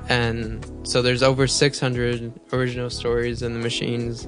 and 0.08 0.64
so 0.84 1.02
there's 1.02 1.22
over 1.22 1.46
600 1.46 2.32
original 2.52 2.90
stories 2.90 3.42
in 3.42 3.52
the 3.52 3.58
machines 3.58 4.26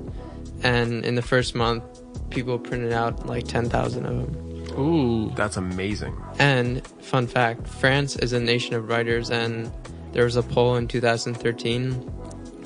and 0.63 1.05
in 1.05 1.15
the 1.15 1.23
first 1.23 1.55
month 1.55 1.83
people 2.31 2.59
printed 2.59 2.93
out 2.93 3.27
like 3.27 3.47
10,000 3.47 4.05
of 4.05 4.33
them 4.33 4.50
Ooh. 4.73 5.31
That's 5.37 5.57
amazing. 5.57 6.17
and 6.39 6.87
fun 7.03 7.27
fact 7.27 7.67
France 7.67 8.17
is 8.17 8.33
a 8.33 8.41
nation 8.41 8.75
of 8.75 8.89
writers 8.89 9.31
and 9.31 9.71
there 10.13 10.25
was 10.25 10.37
a 10.37 10.43
poll 10.43 10.77
in 10.77 10.89
2013 10.89 12.13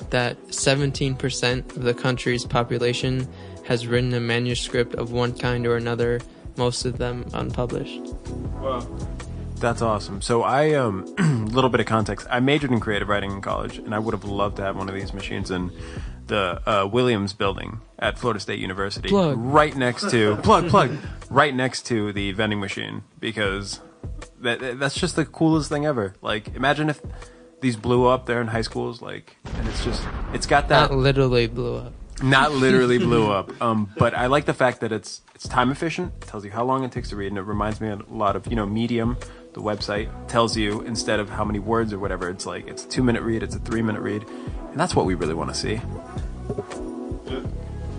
that 0.09 0.41
17% 0.47 1.75
of 1.75 1.83
the 1.83 1.93
country's 1.93 2.45
population 2.45 3.27
has 3.65 3.87
written 3.87 4.13
a 4.13 4.19
manuscript 4.19 4.95
of 4.95 5.11
one 5.11 5.37
kind 5.37 5.65
or 5.65 5.75
another 5.75 6.21
most 6.57 6.85
of 6.85 6.97
them 6.97 7.25
unpublished 7.33 8.13
Wow. 8.61 8.87
That's 9.57 9.81
awesome. 9.81 10.21
So 10.21 10.43
I 10.43 10.73
um 10.73 11.05
a 11.17 11.21
little 11.55 11.69
bit 11.69 11.79
of 11.79 11.85
context. 11.85 12.27
I 12.29 12.39
majored 12.41 12.71
in 12.71 12.79
creative 12.81 13.07
writing 13.07 13.31
in 13.31 13.41
college, 13.41 13.77
and 13.77 13.95
I 13.95 13.99
would 13.99 14.13
have 14.13 14.25
loved 14.25 14.57
to 14.57 14.63
have 14.63 14.75
one 14.75 14.89
of 14.89 14.95
these 14.95 15.13
machines 15.13 15.49
in 15.49 15.71
the 16.27 16.61
uh, 16.65 16.85
Williams 16.87 17.33
building 17.33 17.81
at 17.99 18.17
Florida 18.19 18.39
State 18.39 18.59
University, 18.59 19.09
Plug. 19.09 19.35
right 19.37 19.75
next 19.75 20.09
to 20.11 20.35
plug 20.43 20.69
plug, 20.69 20.97
right 21.29 21.53
next 21.53 21.85
to 21.87 22.11
the 22.13 22.31
vending 22.33 22.59
machine, 22.59 23.03
because 23.19 23.79
that 24.41 24.59
that- 24.59 24.79
that's 24.79 24.95
just 24.95 25.15
the 25.15 25.25
coolest 25.25 25.69
thing 25.69 25.85
ever. 25.85 26.15
Like 26.21 26.55
imagine 26.55 26.89
if 26.89 27.01
these 27.61 27.75
blew 27.77 28.05
up 28.05 28.25
there 28.25 28.41
in 28.41 28.47
high 28.47 28.61
schools, 28.61 29.01
like, 29.01 29.37
and 29.55 29.67
it's 29.67 29.83
just 29.83 30.03
it's 30.33 30.45
got 30.45 30.67
that 30.69 30.89
that 30.89 30.95
literally 30.95 31.47
blew 31.47 31.77
up 31.77 31.93
not 32.23 32.53
literally 32.53 32.97
blew 32.97 33.29
up. 33.39 33.51
Um, 33.61 33.91
but 33.97 34.13
I 34.13 34.27
like 34.27 34.45
the 34.45 34.53
fact 34.53 34.79
that 34.81 34.91
it's 34.93 35.21
it's 35.35 35.47
time 35.49 35.69
efficient. 35.69 36.13
It 36.21 36.27
tells 36.27 36.45
you 36.45 36.51
how 36.51 36.63
long 36.63 36.83
it 36.85 36.91
takes 36.91 37.09
to 37.09 37.15
read, 37.17 37.27
and 37.27 37.37
it 37.37 37.41
reminds 37.41 37.81
me 37.81 37.89
a 37.89 37.99
lot 38.09 38.35
of 38.37 38.47
you 38.47 38.55
know 38.55 38.65
Medium, 38.65 39.17
the 39.55 39.61
website 39.61 40.09
tells 40.27 40.57
you 40.57 40.81
instead 40.81 41.21
of 41.21 41.29
how 41.29 41.45
many 41.45 41.59
words 41.59 41.93
or 41.93 41.97
whatever, 41.97 42.29
it's 42.29 42.45
like 42.45 42.67
it's 42.67 42.83
a 42.83 42.89
two 42.89 43.01
minute 43.01 43.23
read, 43.23 43.41
it's 43.41 43.55
a 43.55 43.59
three 43.59 43.81
minute 43.81 44.01
read, 44.01 44.23
and 44.71 44.77
that's 44.79 44.93
what 44.93 45.05
we 45.05 45.15
really 45.15 45.33
want 45.33 45.49
to 45.49 45.55
see. 45.55 45.79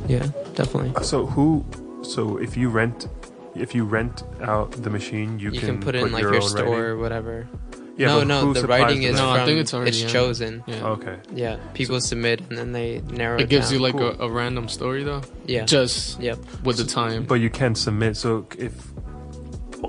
yeah 0.07 0.27
definitely 0.55 0.93
uh, 0.95 1.01
So 1.01 1.27
who? 1.27 1.65
So 2.03 2.37
if 2.37 2.57
you 2.59 2.69
rent, 2.69 3.09
if 3.55 3.75
you 3.75 3.85
rent 3.85 4.23
out 4.43 4.71
the 4.73 4.91
machine, 4.91 5.39
you, 5.39 5.51
you 5.51 5.61
can, 5.61 5.81
put 5.81 5.95
it 5.95 6.03
in 6.03 6.13
like 6.13 6.23
your, 6.23 6.35
your, 6.35 6.43
store 6.43 6.65
writing? 6.65 6.75
or 6.75 6.97
whatever 6.99 7.49
Yeah, 7.97 8.09
no 8.09 8.23
no 8.25 8.53
the 8.53 8.67
writing 8.67 9.03
is 9.03 9.15
writing? 9.15 9.17
No, 9.17 9.31
I 9.31 9.39
from 9.39 9.47
think 9.47 9.61
it's 9.61 9.73
already 9.73 10.03
in. 10.03 10.09
chosen 10.09 10.63
Yeah. 10.67 10.81
Oh, 10.83 10.93
okay. 10.93 11.17
yeah 11.33 11.57
people 11.73 12.01
submit 12.03 12.41
and 12.51 12.59
then 12.59 12.73
they 12.73 13.01
narrow 13.01 13.39
it, 13.39 13.45
It 13.45 13.49
gives 13.49 13.71
down. 13.71 13.75
you 13.75 13.81
like 13.81 13.95
a, 13.95 14.23
a 14.23 14.29
random 14.31 14.69
story 14.69 15.05
though. 15.05 15.23
yeah 15.47 15.65
Just 15.65 16.21
yep 16.21 16.39
with 16.63 16.77
the 16.77 16.85
time. 16.85 17.25
But 17.25 17.41
you 17.41 17.49
can 17.49 17.75
submit. 17.75 18.19
So 18.19 18.47
if 18.59 18.75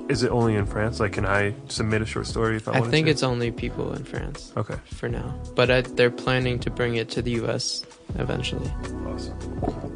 is 0.08 0.22
it 0.22 0.30
only 0.30 0.54
in 0.54 0.66
France? 0.66 1.00
Like, 1.00 1.12
can 1.12 1.26
I 1.26 1.54
submit 1.68 2.02
a 2.02 2.06
short 2.06 2.26
story 2.26 2.56
if 2.56 2.68
I, 2.68 2.72
I 2.72 2.80
wanted 2.80 2.90
think 2.90 3.06
to? 3.06 3.10
it's 3.10 3.22
only 3.22 3.50
people 3.50 3.92
in 3.94 4.04
France 4.04 4.52
okay. 4.56 4.76
for 4.94 5.08
now 5.08 5.34
but 5.54 5.70
uh, 5.70 5.82
they're 5.94 6.10
planning 6.10 6.58
to 6.60 6.70
bring 6.70 6.96
it 6.96 7.08
to 7.10 7.22
the 7.22 7.32
US 7.42 7.84
eventually 8.16 8.70
Awesome. 9.06 9.38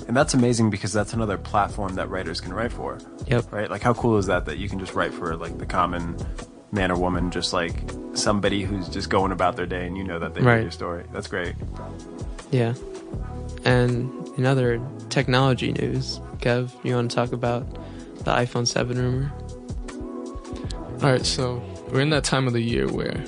And 0.09 0.17
that's 0.17 0.35
amazing 0.35 0.69
because 0.71 0.93
that's 0.93 1.13
another 1.13 1.39
platform 1.39 1.95
that 1.95 2.11
writers 2.11 2.41
can 2.41 2.53
write 2.53 2.73
for, 2.73 2.99
yep 3.27 3.51
right? 3.53 3.71
Like 3.71 3.83
how 3.83 3.95
cool 3.95 4.19
is 4.19 4.27
that 4.27 4.47
that 4.47 4.59
you 4.59 4.69
can 4.69 4.79
just 4.79 4.95
write 4.95 5.15
for 5.15 5.37
like 5.37 5.59
the 5.59 5.67
common 5.67 6.17
man 6.73 6.91
or 6.91 6.99
woman, 6.99 7.31
just 7.31 7.53
like 7.53 7.75
somebody 8.15 8.63
who's 8.63 8.89
just 8.89 9.11
going 9.11 9.31
about 9.31 9.57
their 9.57 9.67
day, 9.67 9.87
and 9.87 9.97
you 9.97 10.05
know 10.05 10.19
that 10.19 10.35
they 10.35 10.41
Right. 10.41 10.55
read 10.57 10.63
your 10.63 10.71
story. 10.71 11.05
That's 11.13 11.29
great. 11.29 11.55
yeah 12.51 12.75
and 13.65 14.11
in 14.37 14.45
other 14.47 14.81
technology 15.09 15.73
news 15.73 16.19
Kev 16.39 16.71
you 16.85 16.95
want 16.95 17.11
to 17.11 17.15
talk 17.15 17.33
about 17.33 17.65
the 18.25 18.33
iPhone 18.33 18.67
7 18.67 18.97
rumor 18.99 19.33
All 21.03 21.11
right, 21.11 21.27
so 21.27 21.61
we're 21.91 22.01
in 22.01 22.11
that 22.11 22.23
time 22.23 22.47
of 22.47 22.53
the 22.53 22.61
year 22.61 22.87
where 22.87 23.25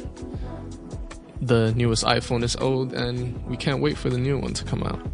the 1.41 1.73
newest 1.75 2.05
iPhone 2.05 2.45
is 2.45 2.55
old 2.55 2.93
and 2.93 3.45
we 3.49 3.57
can't 3.57 3.83
wait 3.83 3.99
for 3.99 4.09
the 4.11 4.17
new 4.17 4.39
one 4.39 4.55
to 4.55 4.65
come 4.65 4.85
out. 4.85 5.05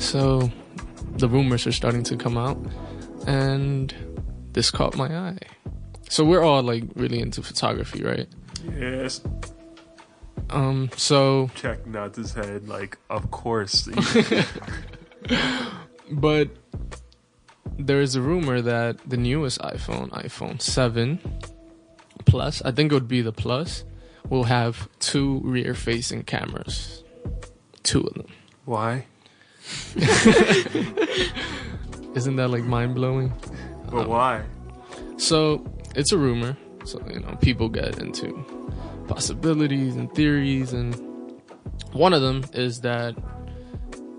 So 0.00 0.50
the 1.18 1.28
rumors 1.28 1.66
are 1.66 1.72
starting 1.72 2.04
to 2.04 2.16
come 2.16 2.38
out 2.38 2.56
and 3.26 3.94
this 4.54 4.70
caught 4.70 4.96
my 4.96 5.14
eye. 5.14 5.38
So 6.08 6.24
we're 6.24 6.42
all 6.42 6.62
like 6.62 6.84
really 6.94 7.20
into 7.20 7.42
photography, 7.42 8.02
right? 8.02 8.26
Yes. 8.74 9.20
Um 10.48 10.88
so 10.96 11.50
Check 11.54 11.80
his 12.14 12.32
head 12.32 12.66
like, 12.66 12.96
of 13.10 13.30
course. 13.30 13.90
but 16.10 16.48
there 17.78 18.00
is 18.00 18.14
a 18.14 18.22
rumor 18.22 18.60
that 18.60 18.98
the 19.08 19.16
newest 19.16 19.60
iPhone, 19.60 20.10
iPhone 20.10 20.60
7 20.60 21.18
Plus, 22.26 22.62
I 22.62 22.72
think 22.72 22.90
it 22.90 22.94
would 22.94 23.08
be 23.08 23.20
the 23.20 23.32
Plus, 23.32 23.84
will 24.28 24.44
have 24.44 24.88
two 24.98 25.40
rear 25.44 25.74
facing 25.74 26.22
cameras. 26.22 27.04
Two 27.82 28.00
of 28.00 28.14
them. 28.14 28.26
Why? 28.64 29.04
Isn't 32.14 32.36
that 32.36 32.48
like 32.48 32.64
mind 32.64 32.94
blowing? 32.94 33.32
But 33.90 34.02
um, 34.02 34.08
why? 34.08 34.42
So 35.16 35.64
it's 35.94 36.12
a 36.12 36.18
rumor. 36.18 36.56
So, 36.84 37.02
you 37.08 37.20
know, 37.20 37.36
people 37.40 37.68
get 37.68 37.98
into 37.98 38.44
possibilities 39.06 39.96
and 39.96 40.12
theories. 40.14 40.72
And 40.72 40.94
one 41.92 42.12
of 42.12 42.22
them 42.22 42.44
is 42.52 42.80
that 42.82 43.14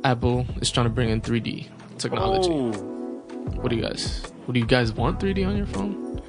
Apple 0.04 0.46
is 0.62 0.70
trying 0.72 0.86
to 0.86 0.90
bring 0.92 1.10
in 1.10 1.22
3D 1.22 1.68
technology. 1.98 2.50
Oh. 2.52 2.95
What 3.62 3.70
do 3.70 3.76
you 3.76 3.82
guys, 3.82 4.22
what 4.46 4.54
do 4.54 4.60
you 4.60 4.66
guys 4.66 4.92
want 4.94 5.20
3D 5.20 5.48
on 5.48 5.58
your 5.58 5.66
phone? 5.68 6.22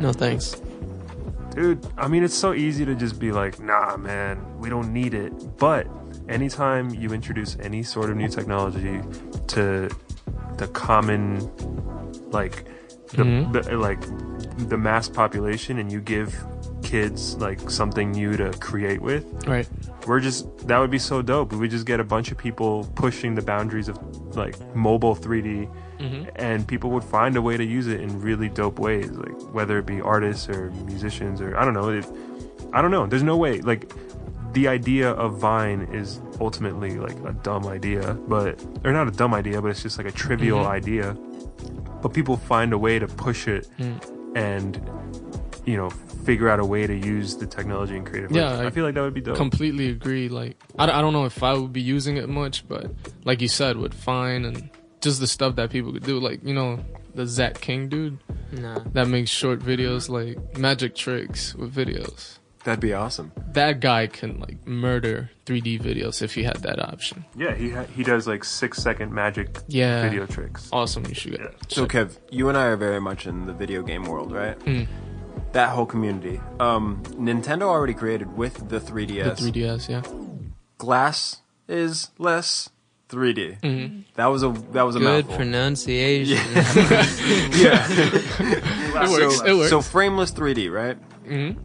No 0.00 0.12
thanks. 0.12 0.60
Dude, 1.50 1.86
I 1.96 2.08
mean, 2.08 2.24
it's 2.24 2.34
so 2.34 2.52
easy 2.52 2.84
to 2.84 2.94
just 2.94 3.18
be 3.20 3.30
like, 3.30 3.60
nah, 3.60 3.96
man, 3.96 4.44
we 4.58 4.68
don't 4.68 4.92
need 4.92 5.14
it. 5.14 5.56
But 5.56 5.86
anytime 6.28 6.90
you 6.90 7.10
introduce 7.12 7.56
any 7.60 7.82
sort 7.84 8.10
of 8.10 8.16
new 8.16 8.28
technology 8.28 9.00
to 9.48 9.88
the 10.58 10.66
common, 10.68 11.38
like, 12.30 12.64
the, 13.12 13.22
Mhm. 13.22 13.52
the 13.52 13.76
like 13.76 14.00
the 14.68 14.76
mass 14.76 15.08
population, 15.08 15.78
and 15.78 15.92
you 15.92 16.00
give 16.00 16.34
kids 16.82 17.36
like 17.36 17.70
something 17.70 18.10
new 18.10 18.36
to 18.36 18.50
create 18.58 19.00
with, 19.00 19.24
Right. 19.46 19.68
we're 20.06 20.18
just 20.20 20.66
that 20.66 20.78
would 20.78 20.90
be 20.90 20.98
so 20.98 21.22
dope. 21.22 21.52
We 21.52 21.58
would 21.58 21.70
just 21.70 21.86
get 21.86 22.00
a 22.00 22.04
bunch 22.04 22.32
of 22.32 22.38
people 22.38 22.88
pushing 22.96 23.34
the 23.36 23.42
boundaries 23.42 23.88
of 23.88 23.96
like 24.36 24.56
mobile 24.74 25.14
3D, 25.14 25.68
Mhm. 26.04 26.30
and 26.36 26.66
people 26.66 26.90
would 26.90 27.04
find 27.04 27.36
a 27.36 27.42
way 27.42 27.56
to 27.56 27.64
use 27.64 27.86
it 27.86 28.00
in 28.00 28.20
really 28.20 28.48
dope 28.48 28.78
ways, 28.78 29.10
like 29.10 29.36
whether 29.54 29.78
it 29.78 29.86
be 29.86 30.00
artists 30.00 30.48
or 30.48 30.70
musicians 30.86 31.40
or 31.40 31.56
I 31.56 31.64
don't 31.64 31.74
know. 31.74 31.88
It, 31.88 32.06
I 32.72 32.82
don't 32.82 32.90
know. 32.90 33.06
There's 33.06 33.22
no 33.22 33.36
way. 33.36 33.60
Like 33.60 33.92
the 34.52 34.68
idea 34.68 35.10
of 35.10 35.38
Vine 35.38 35.88
is 35.92 36.20
ultimately 36.40 36.96
like 36.98 37.16
a 37.24 37.32
dumb 37.32 37.66
idea, 37.66 38.14
but 38.28 38.62
or 38.84 38.92
not 38.92 39.08
a 39.08 39.10
dumb 39.12 39.34
idea, 39.34 39.60
but 39.62 39.68
it's 39.72 39.82
just 39.82 39.98
like 39.98 40.06
a 40.06 40.12
trivial 40.12 40.60
Mhm. 40.64 40.66
idea. 40.80 41.16
But 42.02 42.12
people 42.12 42.36
find 42.36 42.72
a 42.72 42.78
way 42.78 42.98
to 42.98 43.06
push 43.06 43.48
it 43.48 43.66
Mm. 43.78 43.94
and 44.36 44.80
you 45.64 45.76
know 45.76 45.90
figure 46.24 46.48
out 46.48 46.58
a 46.60 46.64
way 46.64 46.86
to 46.86 46.94
use 46.94 47.36
the 47.36 47.46
technology 47.46 47.96
in 47.96 48.04
creative 48.04 48.30
Yeah. 48.32 48.58
I, 48.60 48.66
I 48.66 48.70
feel 48.70 48.84
like 48.84 48.94
that 48.94 49.02
would 49.02 49.12
be 49.14 49.20
dope. 49.20 49.36
Completely 49.36 49.88
agree. 49.90 50.28
Like, 50.30 50.56
I, 50.78 50.84
I 50.84 51.00
don't 51.02 51.12
know 51.12 51.24
if 51.26 51.42
I 51.42 51.52
would 51.54 51.72
be 51.72 51.82
using 51.82 52.16
it 52.16 52.28
much, 52.30 52.66
but 52.66 52.90
like 53.24 53.42
you 53.42 53.48
said, 53.48 53.76
with 53.76 53.92
Vine 53.94 54.44
and 54.46 54.70
just 55.04 55.20
the 55.20 55.26
stuff 55.28 55.54
that 55.56 55.70
people 55.70 55.92
could 55.92 56.02
do, 56.04 56.18
like, 56.18 56.42
you 56.42 56.54
know, 56.54 56.80
the 57.14 57.26
Zach 57.26 57.60
King 57.60 57.88
dude 57.88 58.18
Nah. 58.50 58.80
that 58.92 59.06
makes 59.08 59.30
short 59.30 59.60
videos, 59.60 60.08
like 60.08 60.58
magic 60.58 60.94
tricks 60.96 61.54
with 61.54 61.72
videos. 61.74 62.38
That'd 62.64 62.80
be 62.80 62.94
awesome. 62.94 63.30
That 63.52 63.80
guy 63.80 64.06
can 64.06 64.40
like 64.40 64.66
murder 64.66 65.30
3D 65.44 65.78
videos 65.82 66.22
if 66.22 66.34
he 66.34 66.42
had 66.44 66.56
that 66.62 66.80
option. 66.82 67.24
Yeah, 67.36 67.54
he 67.54 67.68
ha- 67.70 67.84
he 67.94 68.02
does 68.02 68.26
like 68.26 68.42
six 68.42 68.78
second 68.82 69.12
magic 69.12 69.58
Yeah. 69.68 70.02
video 70.08 70.24
tricks. 70.26 70.68
Awesome. 70.72 71.04
You 71.06 71.14
should 71.14 71.36
get 71.36 71.54
So 71.68 71.86
Kev, 71.86 72.16
you 72.30 72.48
and 72.48 72.56
I 72.56 72.64
are 72.66 72.76
very 72.76 73.00
much 73.02 73.26
in 73.26 73.44
the 73.46 73.52
video 73.52 73.82
game 73.82 74.04
world, 74.04 74.32
right? 74.32 74.58
Mm. 74.60 74.86
That 75.52 75.68
whole 75.70 75.84
community. 75.86 76.40
Um, 76.58 77.02
Nintendo 77.28 77.64
already 77.64 77.94
created 77.94 78.34
with 78.36 78.54
the 78.70 78.78
the 78.78 78.80
3DS. 78.80 79.36
The 79.36 79.52
3DS, 79.52 79.88
yeah. 79.90 80.02
Glass 80.78 81.42
is 81.68 82.10
less 82.18 82.70
3D. 83.08 83.58
Mhm. 83.62 84.04
That 84.14 84.26
was 84.26 84.42
a 84.42 84.48
that 84.72 84.82
was 84.82 84.96
a 84.96 84.98
Good 84.98 85.04
mouthful. 85.26 85.36
pronunciation. 85.36 86.36
yeah. 87.52 87.86
It 88.96 89.10
works. 89.10 89.38
So, 89.38 89.44
it 89.46 89.54
works. 89.56 89.70
so 89.70 89.80
frameless 89.82 90.30
3D, 90.32 90.70
right? 90.72 90.96
Mhm. 91.26 91.56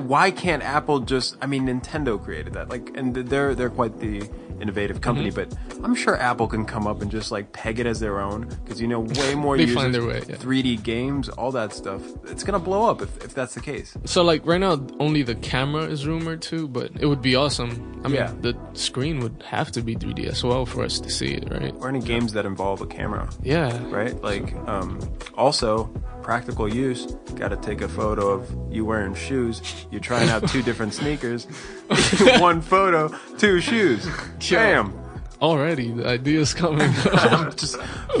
Why 0.00 0.30
can't 0.30 0.62
Apple 0.62 1.00
just? 1.00 1.36
I 1.42 1.46
mean, 1.46 1.66
Nintendo 1.66 2.22
created 2.22 2.54
that, 2.54 2.68
like, 2.68 2.90
and 2.96 3.14
they're 3.14 3.54
they're 3.54 3.70
quite 3.70 3.98
the 4.00 4.28
innovative 4.60 5.00
company, 5.00 5.30
Mm-hmm. 5.30 5.48
but 5.74 5.82
I'm 5.84 5.94
sure 5.94 6.18
Apple 6.18 6.46
can 6.46 6.66
come 6.66 6.86
up 6.86 7.00
and 7.00 7.10
just 7.10 7.32
like 7.32 7.50
peg 7.52 7.80
it 7.80 7.86
as 7.86 7.98
their 7.98 8.20
own 8.20 8.46
because 8.62 8.78
you 8.78 8.86
know 8.88 9.00
way 9.00 9.34
more 9.34 9.56
They 9.56 9.62
users, 9.64 9.76
find 9.82 9.94
their 9.94 10.04
way, 10.04 10.22
yeah. 10.28 10.36
3D 10.36 10.82
games, 10.82 11.30
all 11.30 11.50
that 11.52 11.72
stuff. 11.72 12.02
It's 12.26 12.44
gonna 12.44 12.58
blow 12.58 12.90
up 12.90 13.00
if, 13.00 13.24
if 13.24 13.32
that's 13.32 13.54
the 13.54 13.62
case. 13.62 13.96
So 14.04 14.22
like 14.22 14.44
right 14.44 14.60
now, 14.60 14.84
only 14.98 15.22
the 15.22 15.34
camera 15.36 15.84
is 15.84 16.06
rumored 16.06 16.42
too, 16.42 16.68
but 16.68 16.90
it 17.00 17.06
would 17.06 17.22
be 17.22 17.36
awesome. 17.36 18.02
I 18.04 18.08
mean, 18.08 18.16
Yeah. 18.16 18.34
the 18.42 18.54
screen 18.74 19.20
would 19.20 19.42
have 19.46 19.72
to 19.72 19.80
be 19.80 19.96
3D 19.96 20.26
as 20.26 20.44
well 20.44 20.66
for 20.66 20.84
us 20.84 21.00
to 21.00 21.08
see 21.08 21.28
it, 21.32 21.50
right? 21.50 21.74
Or 21.80 21.88
any 21.88 22.00
games 22.00 22.34
that 22.34 22.44
involve 22.44 22.82
a 22.82 22.86
camera, 22.86 23.30
Yeah. 23.42 23.80
right? 23.88 24.20
Like, 24.22 24.54
um, 24.68 25.00
also 25.38 25.90
practical 26.30 26.72
use. 26.72 27.06
Got 27.34 27.48
to 27.48 27.56
take 27.56 27.80
a 27.80 27.88
photo 27.88 28.28
of 28.28 28.48
you 28.72 28.84
wearing 28.84 29.16
shoes. 29.16 29.60
You're 29.90 30.00
trying 30.00 30.28
out 30.28 30.48
two 30.48 30.62
different 30.62 30.94
sneakers. 30.94 31.46
One 32.38 32.60
photo, 32.60 33.12
two 33.36 33.60
shoes. 33.60 34.06
Bam. 34.48 34.96
Already, 35.42 35.90
the 35.90 36.06
idea's 36.06 36.54
coming. 36.54 36.88
I'm 37.12 37.50
just 37.56 37.76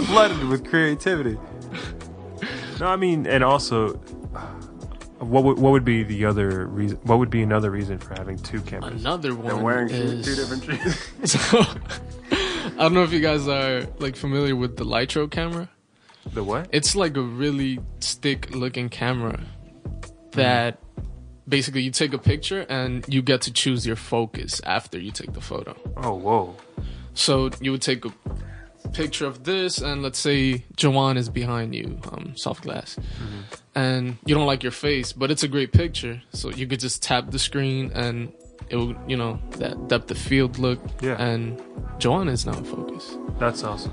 flooded 0.06 0.42
with 0.48 0.68
creativity. 0.68 1.38
No, 2.80 2.88
I 2.88 2.96
mean, 2.96 3.28
and 3.28 3.44
also, 3.44 3.92
what 5.20 5.44
would 5.44 5.60
what 5.60 5.70
would 5.70 5.84
be 5.84 6.02
the 6.02 6.24
other 6.24 6.66
reason? 6.66 6.98
What 7.04 7.20
would 7.20 7.30
be 7.30 7.42
another 7.42 7.70
reason 7.70 7.98
for 7.98 8.14
having 8.14 8.38
two 8.38 8.60
cameras? 8.62 9.02
Another 9.02 9.36
one 9.36 9.46
They're 9.46 9.56
wearing 9.56 9.88
is 9.88 10.24
two 10.26 10.34
different 10.34 10.64
shoes. 10.64 11.30
So, 11.30 11.60
I 12.32 12.70
don't 12.76 12.94
know 12.94 13.04
if 13.04 13.12
you 13.12 13.20
guys 13.20 13.46
are 13.46 13.86
like 14.00 14.16
familiar 14.16 14.56
with 14.56 14.78
the 14.78 14.84
Lytro 14.84 15.30
camera. 15.30 15.68
The 16.32 16.44
what? 16.44 16.68
It's 16.72 16.94
like 16.94 17.16
a 17.16 17.22
really 17.22 17.80
stick-looking 18.00 18.88
camera 18.88 19.40
that 20.32 20.78
basically 21.48 21.82
you 21.82 21.90
take 21.90 22.12
a 22.12 22.18
picture 22.18 22.64
and 22.68 23.04
you 23.08 23.22
get 23.22 23.42
to 23.42 23.52
choose 23.52 23.86
your 23.86 23.96
focus 23.96 24.60
after 24.64 24.98
you 24.98 25.10
take 25.10 25.32
the 25.32 25.40
photo. 25.40 25.74
Oh, 25.96 26.14
whoa! 26.14 26.56
So 27.14 27.50
you 27.60 27.72
would 27.72 27.82
take 27.82 28.04
a 28.04 28.12
picture 28.92 29.26
of 29.26 29.44
this, 29.44 29.78
and 29.78 30.02
let's 30.02 30.18
say 30.18 30.64
Juwan 30.76 31.16
is 31.16 31.28
behind 31.28 31.74
you, 31.74 31.98
um, 32.12 32.34
soft 32.36 32.62
glass, 32.62 32.96
and 33.74 34.16
you 34.24 34.34
don't 34.34 34.46
like 34.46 34.62
your 34.62 34.72
face, 34.72 35.12
but 35.12 35.30
it's 35.30 35.42
a 35.42 35.48
great 35.48 35.72
picture. 35.72 36.22
So 36.32 36.50
you 36.50 36.66
could 36.66 36.80
just 36.80 37.02
tap 37.02 37.30
the 37.30 37.38
screen, 37.38 37.90
and 37.94 38.32
it 38.68 38.76
will, 38.76 38.94
you 39.08 39.16
know, 39.16 39.40
that 39.58 39.88
depth 39.88 40.10
of 40.10 40.18
field 40.18 40.58
look. 40.58 40.80
Yeah. 41.02 41.20
And 41.20 41.58
Juwan 41.98 42.30
is 42.30 42.46
now 42.46 42.56
in 42.56 42.64
focus. 42.64 43.16
That's 43.38 43.64
awesome. 43.64 43.92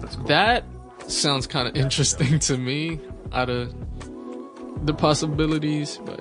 That's 0.00 0.16
cool. 0.16 0.24
That 0.26 0.64
sounds 1.08 1.46
kind 1.46 1.66
of 1.68 1.76
interesting 1.76 2.38
to 2.40 2.56
me. 2.56 3.00
Out 3.32 3.50
of 3.50 3.74
the 4.86 4.94
possibilities, 4.94 5.98
but 6.04 6.20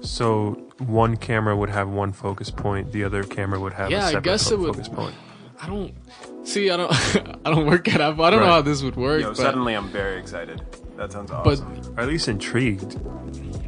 so 0.00 0.52
one 0.78 1.16
camera 1.16 1.54
would 1.56 1.70
have 1.70 1.88
one 1.90 2.12
focus 2.12 2.50
point. 2.50 2.90
The 2.92 3.04
other 3.04 3.22
camera 3.22 3.60
would 3.60 3.72
have 3.74 3.90
Yeah, 3.90 3.98
a 3.98 4.00
I 4.00 4.12
separate 4.12 4.18
I 4.18 4.32
guess 4.32 4.48
fo- 4.48 4.54
it 4.54 4.58
would- 4.60 4.74
focus 4.74 4.88
point. 4.88 5.14
I 5.62 5.66
don't 5.66 5.94
see. 6.42 6.70
I 6.70 6.76
don't. 6.78 6.90
I 7.46 7.50
don't 7.54 7.66
work 7.66 7.86
at 7.88 8.00
Apple. 8.00 8.24
I 8.24 8.30
don't 8.30 8.40
know 8.40 8.46
how 8.46 8.62
this 8.62 8.82
would 8.82 8.96
work. 8.96 9.20
Yo, 9.20 9.28
but, 9.28 9.36
suddenly 9.36 9.74
I'm 9.74 9.88
very 9.90 10.18
excited. 10.18 10.62
That 10.96 11.12
sounds 11.12 11.30
awesome. 11.30 11.44
but 11.68 11.78
awesome. 11.78 11.94
Or 11.98 12.00
at 12.00 12.08
least 12.08 12.28
intrigued. 12.28 12.98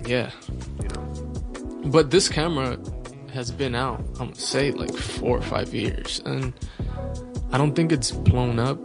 yeah. 0.06 0.30
You 0.82 0.89
know. 0.89 1.90
But 1.90 2.10
this 2.10 2.28
camera 2.30 2.78
has 3.34 3.51
been 3.51 3.74
out, 3.74 4.01
I'm 4.18 4.28
gonna 4.28 4.34
say 4.36 4.70
like 4.72 4.93
four 4.94 5.36
or 5.36 5.43
five 5.43 5.74
years, 5.74 6.22
and 6.24 6.55
I 7.52 7.59
don't 7.59 7.74
think 7.74 7.93
it's 7.93 8.10
blown 8.10 8.59
up 8.59 8.78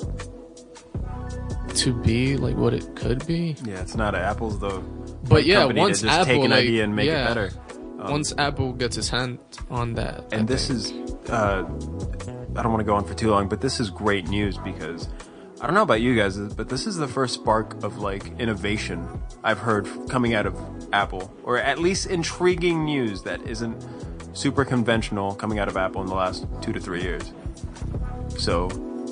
to 1.77 1.93
be 1.93 2.37
like 2.37 2.55
what 2.55 2.73
it 2.73 2.95
could 2.95 3.25
be. 3.27 3.55
yeah, 3.65 3.81
it's 3.81 3.95
not 3.95 4.15
Apple's 4.15 4.59
though. 4.59 4.81
But 5.27 5.45
yeah, 5.45 5.65
once 5.65 6.01
just 6.01 6.13
Apple 6.13 6.25
take 6.25 6.43
an 6.43 6.51
like, 6.51 6.59
idea 6.59 6.83
and 6.83 6.95
make 6.95 7.07
yeah, 7.07 7.23
it 7.25 7.27
better. 7.27 7.49
Um, 7.99 8.11
once 8.11 8.33
Apple 8.37 8.73
gets 8.73 8.95
his 8.95 9.09
hand 9.09 9.39
on 9.69 9.93
that, 9.95 10.25
I 10.31 10.35
and 10.35 10.47
this 10.47 10.67
think- 10.67 10.79
is 10.79 11.29
uh, 11.29 11.63
I 12.55 12.61
don't 12.63 12.71
want 12.71 12.79
to 12.79 12.85
go 12.85 12.95
on 12.95 13.03
for 13.05 13.13
too 13.13 13.29
long, 13.31 13.47
but 13.49 13.61
this 13.61 13.79
is 13.79 13.89
great 13.89 14.27
news 14.27 14.57
because 14.57 15.09
I 15.59 15.65
don't 15.65 15.73
know 15.73 15.81
about 15.81 16.01
you 16.01 16.15
guys, 16.15 16.37
but 16.37 16.69
this 16.69 16.85
is 16.85 16.97
the 16.97 17.07
first 17.07 17.33
spark 17.33 17.83
of 17.83 17.97
like 17.97 18.39
innovation 18.39 19.07
I've 19.43 19.57
heard 19.59 19.87
coming 20.09 20.33
out 20.35 20.45
of 20.45 20.55
Apple, 20.93 21.33
or 21.43 21.57
at 21.57 21.79
least 21.79 22.05
intriguing 22.07 22.85
news 22.85 23.23
that 23.23 23.41
isn't 23.47 23.85
super 24.33 24.63
conventional 24.63 25.33
coming 25.35 25.57
out 25.57 25.67
of 25.67 25.75
Apple 25.77 26.01
in 26.01 26.07
the 26.07 26.13
last 26.15 26.45
two 26.61 26.71
to 26.73 26.79
three 26.79 27.01
years. 27.01 27.33
So 28.37 28.69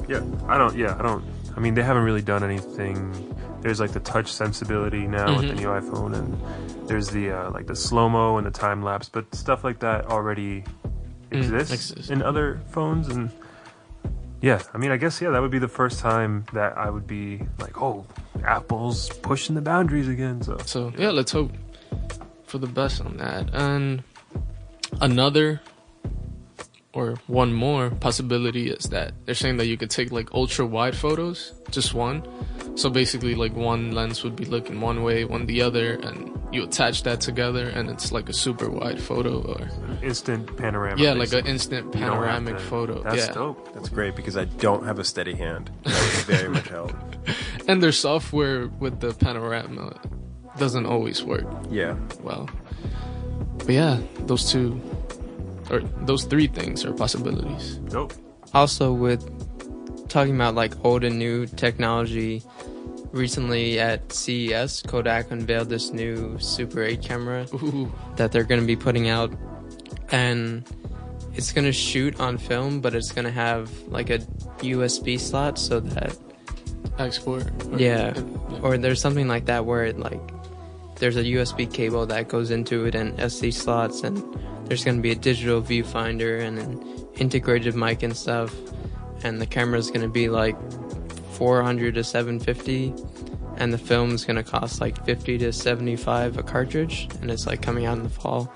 Yeah, 0.08 0.22
I 0.48 0.58
don't. 0.58 0.76
Yeah, 0.76 0.96
I 1.00 1.02
don't. 1.02 1.24
I 1.56 1.60
mean, 1.60 1.74
they 1.74 1.84
haven't 1.84 2.04
really 2.04 2.22
done 2.22 2.44
anything. 2.44 3.26
there's 3.62 3.80
like 3.80 3.94
the 3.94 4.00
touch 4.02 4.32
sensibility 4.32 5.08
now 5.08 5.36
with 5.38 5.48
the 5.48 5.56
Mhm. 5.56 5.60
new 5.62 5.68
iPhone, 5.70 6.14
and 6.14 6.38
there's 6.88 7.10
the 7.10 7.32
uh, 7.32 7.50
like 7.50 7.66
the 7.66 7.76
slow 7.76 8.08
mo 8.08 8.38
and 8.38 8.46
the 8.46 8.52
time 8.52 8.84
lapse, 8.84 9.10
but 9.10 9.34
stuff 9.34 9.64
like 9.64 9.80
that 9.80 10.06
already 10.06 10.64
Mm, 11.32 11.38
exists 11.42 11.74
exists. 11.90 12.12
in 12.12 12.22
other 12.22 12.60
phones, 12.70 13.08
and 13.08 13.32
yeah, 14.42 14.62
I 14.76 14.78
mean, 14.78 14.92
I 14.92 14.98
guess 14.98 15.20
yeah, 15.20 15.32
that 15.32 15.42
would 15.42 15.50
be 15.50 15.58
the 15.58 15.68
first 15.82 16.00
time 16.00 16.46
that 16.54 16.78
I 16.78 16.92
would 16.92 17.08
be 17.08 17.42
like, 17.58 17.82
oh, 17.82 18.06
Apple's 18.44 19.10
pushing 19.24 19.56
the 19.56 19.62
boundaries 19.62 20.08
again. 20.08 20.44
So 20.44 20.58
So 20.66 20.94
yeah, 20.96 21.10
let's 21.10 21.32
hope 21.32 21.50
for 22.46 22.60
the 22.60 22.68
best 22.68 23.02
on 23.02 23.18
that. 23.18 23.50
And 23.52 24.04
another 25.02 25.60
or 26.96 27.16
one 27.28 27.54
more 27.54 27.90
possibility 27.90 28.70
is 28.72 28.86
that 28.86 29.14
they're 29.26 29.36
saying 29.36 29.58
that 29.58 29.68
you 29.68 29.78
could 29.78 29.90
take 29.92 30.12
like 30.12 30.34
ultra 30.34 30.66
wide 30.66 30.96
photos, 30.96 31.54
just 31.70 31.94
one. 31.94 32.24
So 32.76 32.90
basically 32.90 33.36
like 33.36 33.54
one 33.54 33.92
lens 33.92 34.24
would 34.24 34.36
be 34.36 34.46
looking 34.46 34.82
one 34.82 35.04
way, 35.04 35.26
one 35.26 35.46
the 35.46 35.62
other, 35.62 35.94
and 35.96 36.32
you 36.52 36.64
attach 36.64 37.04
that 37.04 37.20
together 37.22 37.68
and 37.68 37.90
it's 37.90 38.12
like 38.12 38.30
a 38.30 38.34
super 38.34 38.70
wide 38.70 39.02
photo 39.02 39.42
or 39.42 39.70
instant 40.02 40.56
panorama. 40.58 41.02
Yeah, 41.02 41.14
like 41.14 41.34
an 41.34 41.46
instant 41.46 41.86
You 41.88 41.92
don't 41.92 42.02
have 42.02 42.12
panoramic 42.14 42.56
to- 42.56 42.62
photo. 42.64 43.04
That's 43.04 43.28
yeah. 43.28 43.34
dope. 43.34 43.74
That's 43.74 43.90
great 43.90 44.16
because 44.16 44.38
I 44.38 44.46
don't 44.46 44.86
have 44.86 44.98
a 44.98 45.04
steady 45.04 45.36
hand. 45.36 45.70
That 45.84 45.94
would 46.28 46.38
very 46.38 46.50
much 46.50 46.68
help. 46.70 46.94
And 47.68 47.82
their 47.82 47.92
software 47.92 48.68
with 48.68 49.00
the 49.00 49.12
panorama 49.16 50.00
doesn't 50.60 50.86
always 50.86 51.24
work. 51.24 51.46
Yeah. 51.72 51.98
Well. 52.22 52.48
But 53.58 53.70
yeah, 53.70 54.00
those 54.28 54.52
two 54.52 54.80
or 55.70 55.82
those 56.02 56.24
three 56.26 56.48
things 56.48 56.86
are 56.86 56.94
possibilities. 56.94 57.78
Dope. 57.90 58.14
Also, 58.54 58.94
with 58.94 59.24
talking 60.10 60.36
about 60.36 60.56
like 60.56 60.74
old 60.86 61.04
and 61.04 61.18
new 61.20 61.46
technology, 61.46 62.42
recently 63.12 63.80
at 63.80 64.12
CES, 64.12 64.82
Kodak 64.84 65.32
unveiled 65.32 65.70
this 65.70 65.92
new 65.92 66.38
Super 66.40 66.84
8 66.84 67.02
camera 67.02 67.48
Ooh. 67.54 67.92
that 68.18 68.32
they're 68.32 68.44
going 68.44 68.62
to 68.62 68.68
be 68.68 68.76
putting 68.76 69.10
out, 69.10 69.34
and 70.12 70.64
it's 71.34 71.52
going 71.52 71.66
to 71.66 71.74
shoot 71.74 72.20
on 72.20 72.38
film, 72.38 72.82
but 72.82 72.94
it's 72.96 73.12
going 73.12 73.26
to 73.26 73.32
have 73.32 73.72
like 73.88 74.10
a 74.10 74.20
USB 74.60 75.20
slot 75.20 75.58
so 75.58 75.80
that 75.80 76.18
Export. 77.00 77.44
or- 77.72 77.78
yeah, 77.80 78.14
or 78.62 78.78
there's 78.78 79.02
something 79.02 79.28
like 79.28 79.46
that 79.46 79.66
where 79.66 79.84
it 79.86 80.00
like 80.00 80.22
there's 80.98 81.18
a 81.18 81.24
USB 81.24 81.72
cable 81.72 82.06
that 82.08 82.28
goes 82.28 82.52
into 82.52 82.86
it 82.86 82.96
and 82.96 83.18
SD 83.18 83.54
slots, 83.54 84.02
and 84.04 84.18
there's 84.68 84.84
going 84.84 84.98
to 84.98 85.02
be 85.04 85.12
a 85.12 85.16
digital 85.16 85.62
viewfinder 85.62 86.42
and 86.42 86.58
an 86.60 87.08
integrated 87.16 87.76
mic 87.76 88.04
and 88.04 88.16
stuff, 88.16 88.54
and 89.24 89.42
the 89.42 89.46
camera 89.46 89.78
is 89.80 89.90
going 89.90 90.02
to 90.02 90.10
be 90.10 90.30
like 90.30 90.56
400 91.34 91.96
to 91.96 92.04
750, 92.04 92.94
and 93.58 93.74
the 93.74 93.78
film 93.78 94.12
is 94.12 94.26
going 94.26 94.38
to 94.38 94.44
cost 94.44 94.82
like 94.82 95.04
50 95.06 95.38
to 95.40 95.52
75 95.54 96.38
a 96.38 96.44
cartridge, 96.44 97.08
and 97.22 97.30
it's 97.30 97.46
like 97.46 97.62
coming 97.62 97.86
out 97.86 97.98
in 97.98 98.04
the 98.04 98.10
fall, 98.10 98.52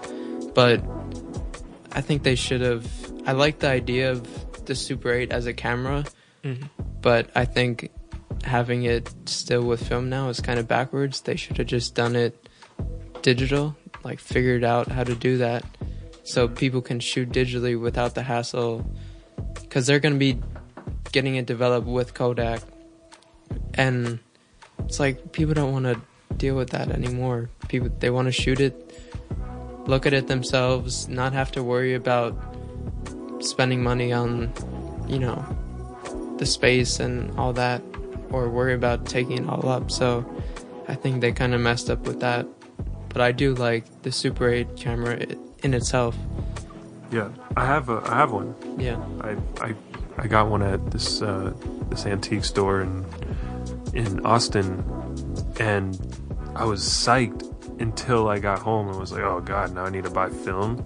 but 0.54 0.82
I 1.92 2.02
think 2.02 2.24
they 2.24 2.36
should 2.36 2.62
have. 2.62 2.88
I 3.26 3.34
like 3.34 3.60
the 3.60 3.70
idea 3.70 4.12
of 4.12 4.66
the 4.66 4.76
Super 4.76 5.12
8 5.12 5.32
as 5.32 5.46
a 5.46 5.54
camera, 5.54 6.06
Mhm. 6.44 6.70
but 7.02 7.30
I 7.36 7.46
think 7.46 7.90
having 8.44 8.84
it 8.84 9.14
still 9.26 9.64
with 9.64 9.88
film 9.88 10.10
now 10.10 10.30
is 10.30 10.40
kind 10.40 10.60
of 10.60 10.68
backwards. 10.68 11.22
They 11.22 11.36
should 11.36 11.58
have 11.58 11.68
just 11.68 11.96
done 11.96 12.16
it 12.16 12.48
digital, 13.22 13.76
like 14.04 14.20
figured 14.20 14.64
out 14.64 14.88
how 14.88 15.04
to 15.04 15.16
do 15.16 15.38
that 15.38 15.64
so 16.24 16.48
people 16.48 16.82
can 16.82 17.00
shoot 17.00 17.30
digitally 17.30 17.80
without 17.80 18.14
the 18.14 18.22
hassle 18.22 18.86
because 19.62 19.88
they're 19.88 20.00
going 20.00 20.14
to 20.14 20.20
be 20.20 20.40
getting 21.12 21.36
it 21.36 21.46
developed 21.46 21.88
with 21.88 22.14
Kodak. 22.14 22.62
And 23.74 24.20
it's 24.80 25.00
like 25.00 25.32
people 25.32 25.54
don't 25.54 25.72
want 25.72 25.86
to 25.86 26.00
deal 26.38 26.56
with 26.56 26.70
that 26.70 26.90
anymore. 26.90 27.50
People 27.68 27.90
they 28.00 28.10
want 28.10 28.28
to 28.28 28.32
shoot 28.32 28.60
it, 28.60 28.96
look 29.86 30.06
at 30.06 30.14
it 30.14 30.28
themselves, 30.28 31.08
not 31.08 31.34
have 31.34 31.52
to 31.54 31.64
worry 31.64 31.96
about 31.96 32.38
spending 33.40 33.82
money 33.82 34.14
on, 34.14 34.54
you 35.08 35.18
know, 35.18 35.44
the 36.38 36.46
space 36.46 37.00
and 37.00 37.38
all 37.40 37.54
that 37.54 37.82
or 38.32 38.50
worry 38.50 38.74
about 38.74 39.06
taking 39.06 39.44
it 39.44 39.50
all 39.50 39.68
up. 39.70 39.92
So 39.92 40.26
I 40.88 40.96
think 40.96 41.22
they 41.22 41.32
kind 41.32 41.54
of 41.54 41.62
messed 41.62 41.90
up 41.90 42.02
with 42.08 42.20
that. 42.22 42.48
But 43.10 43.22
I 43.22 43.32
do 43.32 43.56
like 43.56 44.04
the 44.04 44.12
Super 44.12 44.50
8 44.50 44.76
camera 44.76 45.26
in 45.64 45.74
itself. 45.74 46.16
Yeah, 47.12 47.30
I 47.58 47.66
have 47.66 47.90
a 47.90 48.02
I 48.06 48.16
have 48.18 48.32
one. 48.32 48.56
Yeah. 48.78 49.04
I 49.22 49.36
I, 49.62 49.74
I 50.18 50.28
got 50.28 50.50
one 50.50 50.62
at 50.62 50.92
this 50.92 51.22
uh, 51.22 51.54
this 51.90 52.06
antique 52.06 52.46
store 52.46 52.82
in 52.82 53.06
in 53.94 54.26
Austin, 54.26 54.84
and 55.60 55.98
I 56.56 56.66
was 56.66 56.82
psyched 56.82 57.46
until 57.82 58.28
I 58.28 58.38
got 58.40 58.60
home 58.60 58.90
and 58.90 59.00
was 59.00 59.12
like, 59.12 59.24
oh 59.24 59.42
god, 59.42 59.74
now 59.74 59.86
I 59.86 59.90
need 59.90 60.04
to 60.04 60.12
buy 60.12 60.30
film, 60.30 60.86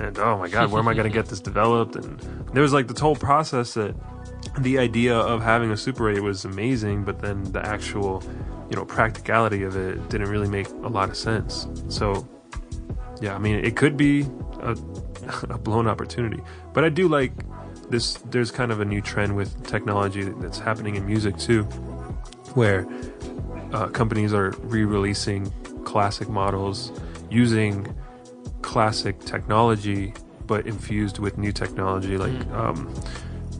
and 0.00 0.18
oh 0.18 0.38
my 0.38 0.48
god, 0.48 0.70
where 0.70 0.80
am 0.80 0.88
I 0.88 0.94
gonna 0.94 1.10
get 1.10 1.26
this 1.30 1.40
developed? 1.40 1.96
And 1.96 2.18
there 2.54 2.62
was 2.62 2.72
like 2.72 2.88
the 2.88 2.98
whole 2.98 3.16
process 3.16 3.74
that 3.74 3.94
the 4.58 4.78
idea 4.78 5.16
of 5.16 5.42
having 5.42 5.70
a 5.70 5.76
Super 5.76 6.10
8 6.10 6.20
was 6.20 6.44
amazing, 6.44 7.04
but 7.04 7.20
then 7.20 7.44
the 7.52 7.64
actual 7.64 8.22
you 8.70 8.76
know 8.76 8.84
practicality 8.84 9.62
of 9.62 9.76
it 9.76 10.08
didn't 10.08 10.28
really 10.28 10.48
make 10.48 10.68
a 10.68 10.88
lot 10.88 11.08
of 11.08 11.16
sense. 11.16 11.66
So 11.88 12.28
yeah, 13.20 13.34
I 13.34 13.38
mean, 13.38 13.64
it 13.64 13.76
could 13.76 13.96
be 13.96 14.26
a, 14.60 14.76
a 15.50 15.58
blown 15.58 15.86
opportunity, 15.86 16.42
but 16.72 16.84
I 16.84 16.88
do 16.88 17.08
like 17.08 17.32
this. 17.90 18.14
There's 18.30 18.50
kind 18.50 18.70
of 18.70 18.80
a 18.80 18.84
new 18.84 19.00
trend 19.00 19.36
with 19.36 19.66
technology 19.66 20.22
that's 20.22 20.58
happening 20.58 20.96
in 20.96 21.06
music 21.06 21.36
too, 21.38 21.64
where 22.54 22.86
uh, 23.72 23.88
companies 23.88 24.32
are 24.32 24.50
re-releasing 24.62 25.50
classic 25.84 26.28
models 26.28 26.92
using 27.30 27.94
classic 28.62 29.20
technology, 29.20 30.14
but 30.46 30.66
infused 30.66 31.18
with 31.18 31.38
new 31.38 31.52
technology. 31.52 32.16
Like, 32.16 32.46
um, 32.52 32.92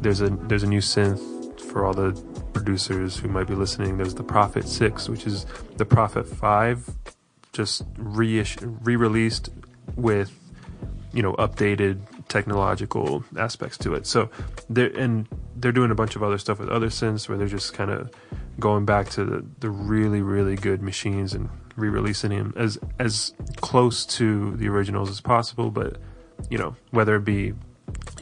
there's 0.00 0.20
a 0.20 0.28
there's 0.28 0.62
a 0.62 0.68
new 0.68 0.80
synth 0.80 1.60
for 1.60 1.84
all 1.84 1.92
the 1.92 2.12
producers 2.52 3.16
who 3.16 3.28
might 3.28 3.46
be 3.46 3.54
listening. 3.54 3.96
There's 3.96 4.14
the 4.14 4.22
Prophet 4.24 4.68
Six, 4.68 5.08
which 5.08 5.26
is 5.26 5.46
the 5.76 5.84
Prophet 5.84 6.26
Five, 6.26 6.88
just 7.52 7.84
reissue, 7.96 8.78
re-released 8.82 9.50
with 9.96 10.32
you 11.12 11.22
know 11.22 11.34
updated 11.34 12.00
technological 12.28 13.24
aspects 13.36 13.78
to 13.78 13.94
it. 13.94 14.06
So 14.06 14.30
they're 14.68 14.96
and 14.96 15.26
they're 15.56 15.72
doing 15.72 15.90
a 15.90 15.94
bunch 15.94 16.16
of 16.16 16.22
other 16.22 16.38
stuff 16.38 16.58
with 16.58 16.68
other 16.68 16.88
synths 16.88 17.28
where 17.28 17.38
they're 17.38 17.48
just 17.48 17.74
kind 17.74 17.90
of 17.90 18.10
going 18.60 18.84
back 18.84 19.08
to 19.10 19.24
the, 19.24 19.44
the 19.60 19.70
really 19.70 20.20
really 20.20 20.56
good 20.56 20.82
machines 20.82 21.32
and 21.32 21.48
re-releasing 21.76 22.30
them 22.30 22.52
as 22.56 22.78
as 22.98 23.32
close 23.60 24.04
to 24.04 24.56
the 24.56 24.68
originals 24.68 25.10
as 25.10 25.20
possible. 25.20 25.70
But 25.70 25.96
you 26.50 26.58
know 26.58 26.76
whether 26.90 27.16
it 27.16 27.24
be 27.24 27.52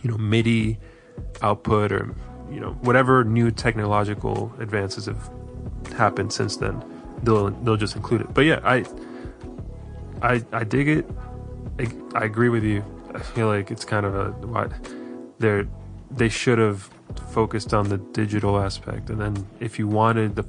you 0.03 0.11
know 0.11 0.19
MIDI 0.19 0.79
output 1.43 1.93
or 1.93 2.15
you 2.51 2.61
know 2.61 2.73
whatever 2.83 3.25
new 3.25 3.51
technological 3.51 4.53
advances 4.61 5.07
have 5.07 5.31
happened 5.97 6.33
since 6.33 6.57
then, 6.57 6.83
they'll 7.23 7.51
they'll 7.51 7.77
just 7.77 7.97
include 7.97 8.23
it. 8.23 8.35
But 8.35 8.45
yeah, 8.45 8.61
I 8.65 8.85
I 10.23 10.45
I 10.53 10.65
dig 10.65 10.89
it. 10.89 11.07
I, 11.79 11.89
I 12.15 12.25
agree 12.25 12.49
with 12.49 12.65
you. 12.65 12.85
I 13.15 13.19
feel 13.21 13.49
like 13.49 13.71
it's 13.71 13.85
kind 13.85 14.07
of 14.07 14.15
a 14.15 14.31
what 14.47 14.73
they're 15.39 15.67
they 16.11 16.29
should 16.29 16.59
have 16.59 16.89
focused 17.31 17.75
on 17.75 17.89
the 17.89 17.99
digital 17.99 18.59
aspect, 18.59 19.11
and 19.11 19.21
then 19.21 19.47
if 19.61 19.79
you 19.79 19.89
wanted 19.89 20.37
the 20.37 20.45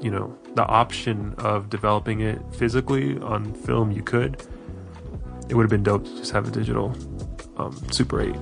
you 0.00 0.10
know 0.10 0.36
the 0.54 0.64
option 0.66 1.34
of 1.38 1.68
developing 1.70 2.20
it 2.20 2.40
physically 2.54 3.18
on 3.18 3.52
film, 3.52 3.90
you 3.90 4.02
could. 4.02 4.42
It 5.48 5.54
would 5.54 5.64
have 5.64 5.70
been 5.70 5.82
dope 5.82 6.04
to 6.04 6.16
just 6.16 6.30
have 6.30 6.46
a 6.46 6.50
digital 6.50 6.94
um, 7.56 7.76
Super 7.90 8.20
8. 8.20 8.34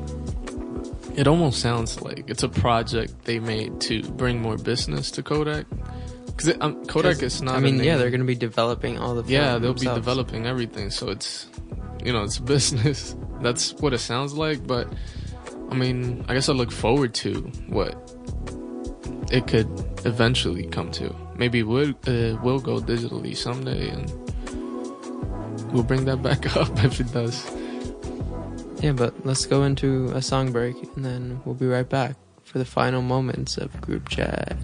It 1.19 1.27
almost 1.27 1.61
sounds 1.61 2.01
like 2.01 2.31
it's 2.31 2.45
a 2.45 2.49
project 2.49 3.25
they 3.25 3.41
made 3.41 3.81
to 3.81 4.05
bring 4.05 4.41
more 4.41 4.57
business 4.57 5.11
to 5.11 5.23
Kodak. 5.25 5.67
Because 6.27 6.57
um, 6.61 6.87
Kodak 6.87 7.25
is 7.25 7.43
not. 7.43 7.57
I 7.57 7.59
mean, 7.59 7.83
yeah, 7.83 7.97
they're 7.97 8.11
going 8.11 8.21
to 8.21 8.27
be 8.27 8.37
developing 8.37 8.99
all 8.99 9.17
the. 9.17 9.29
Yeah, 9.29 9.59
they'll 9.59 9.75
be 9.75 9.81
developing 9.81 10.47
everything, 10.47 10.91
so 10.91 11.09
it's 11.09 11.49
you 12.05 12.13
know 12.13 12.23
it's 12.23 12.39
business. 12.55 13.17
That's 13.43 13.75
what 13.75 13.93
it 13.95 13.99
sounds 13.99 14.35
like. 14.35 14.65
But 14.65 14.87
I 15.73 15.75
mean, 15.75 16.25
I 16.29 16.35
guess 16.35 16.49
I 16.49 16.53
look 16.53 16.71
forward 16.71 17.15
to 17.15 17.33
what 17.67 17.97
it 19.33 19.49
could 19.49 19.69
eventually 20.07 20.69
come 20.69 20.93
to. 20.93 21.13
Maybe 21.35 21.65
we'll 21.65 21.97
uh, 22.07 22.39
we'll 22.45 22.61
go 22.61 22.79
digitally 22.79 23.37
someday, 23.37 23.89
and 23.89 24.09
we'll 25.73 25.83
bring 25.83 26.05
that 26.05 26.23
back 26.23 26.57
up 26.63 26.85
if 26.85 27.01
it 27.01 27.13
does. 27.13 27.58
Yeah, 28.81 28.93
but 28.93 29.27
let's 29.27 29.45
go 29.45 29.65
into 29.65 30.07
a 30.15 30.23
song 30.23 30.53
break 30.53 30.77
and 30.95 31.05
then 31.05 31.41
we'll 31.45 31.57
be 31.57 31.67
right 31.67 31.89
back 31.89 32.15
for 32.45 32.59
the 32.59 32.65
final 32.65 33.03
moments 33.03 33.59
of 33.59 33.81
group 33.81 34.09
chat. 34.09 34.57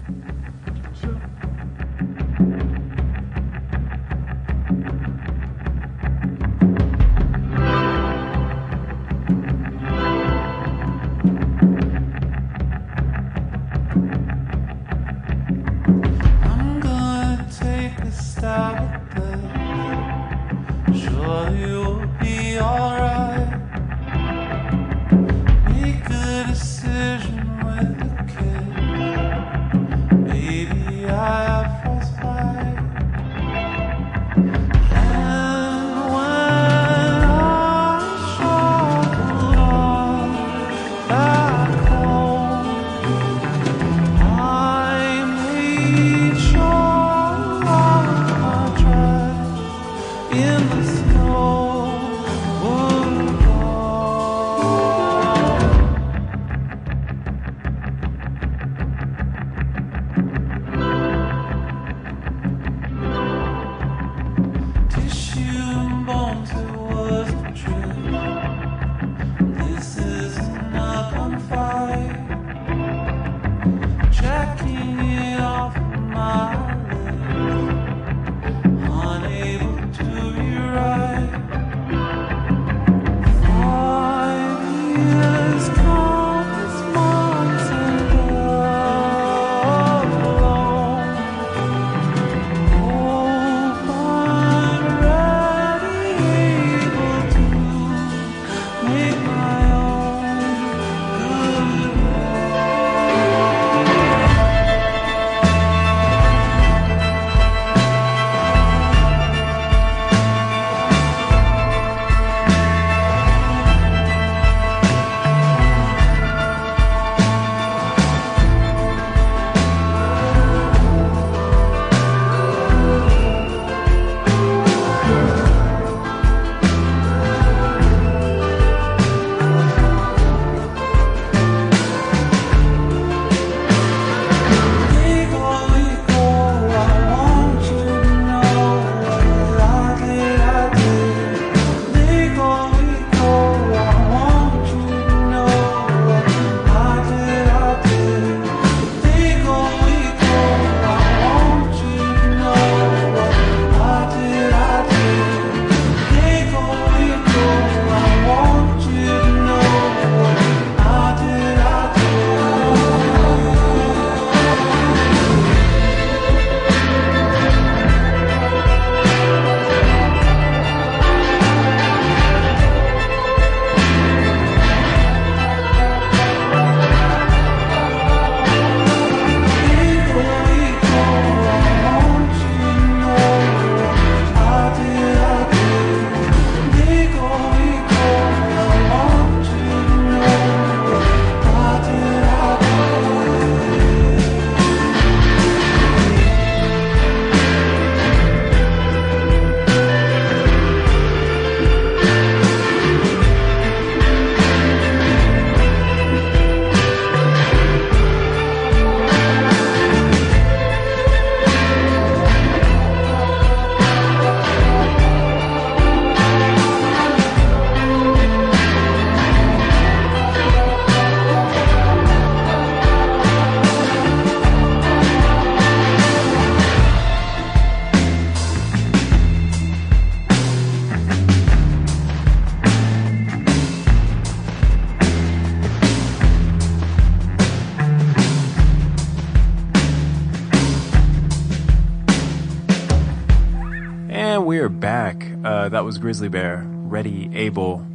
That 245.85 245.89
was 245.89 245.99
Grizzly 245.99 246.29
Bear. 246.29 246.63
Ready, 246.65 247.29
able. 247.35 247.85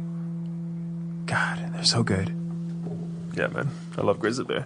God, 1.25 1.73
they're 1.73 1.83
so 1.83 2.03
good. 2.03 2.29
Yeah, 3.35 3.47
man. 3.47 3.69
I 3.97 4.01
love 4.01 4.17
Grizzly 4.17 4.45
Bear. 4.45 4.65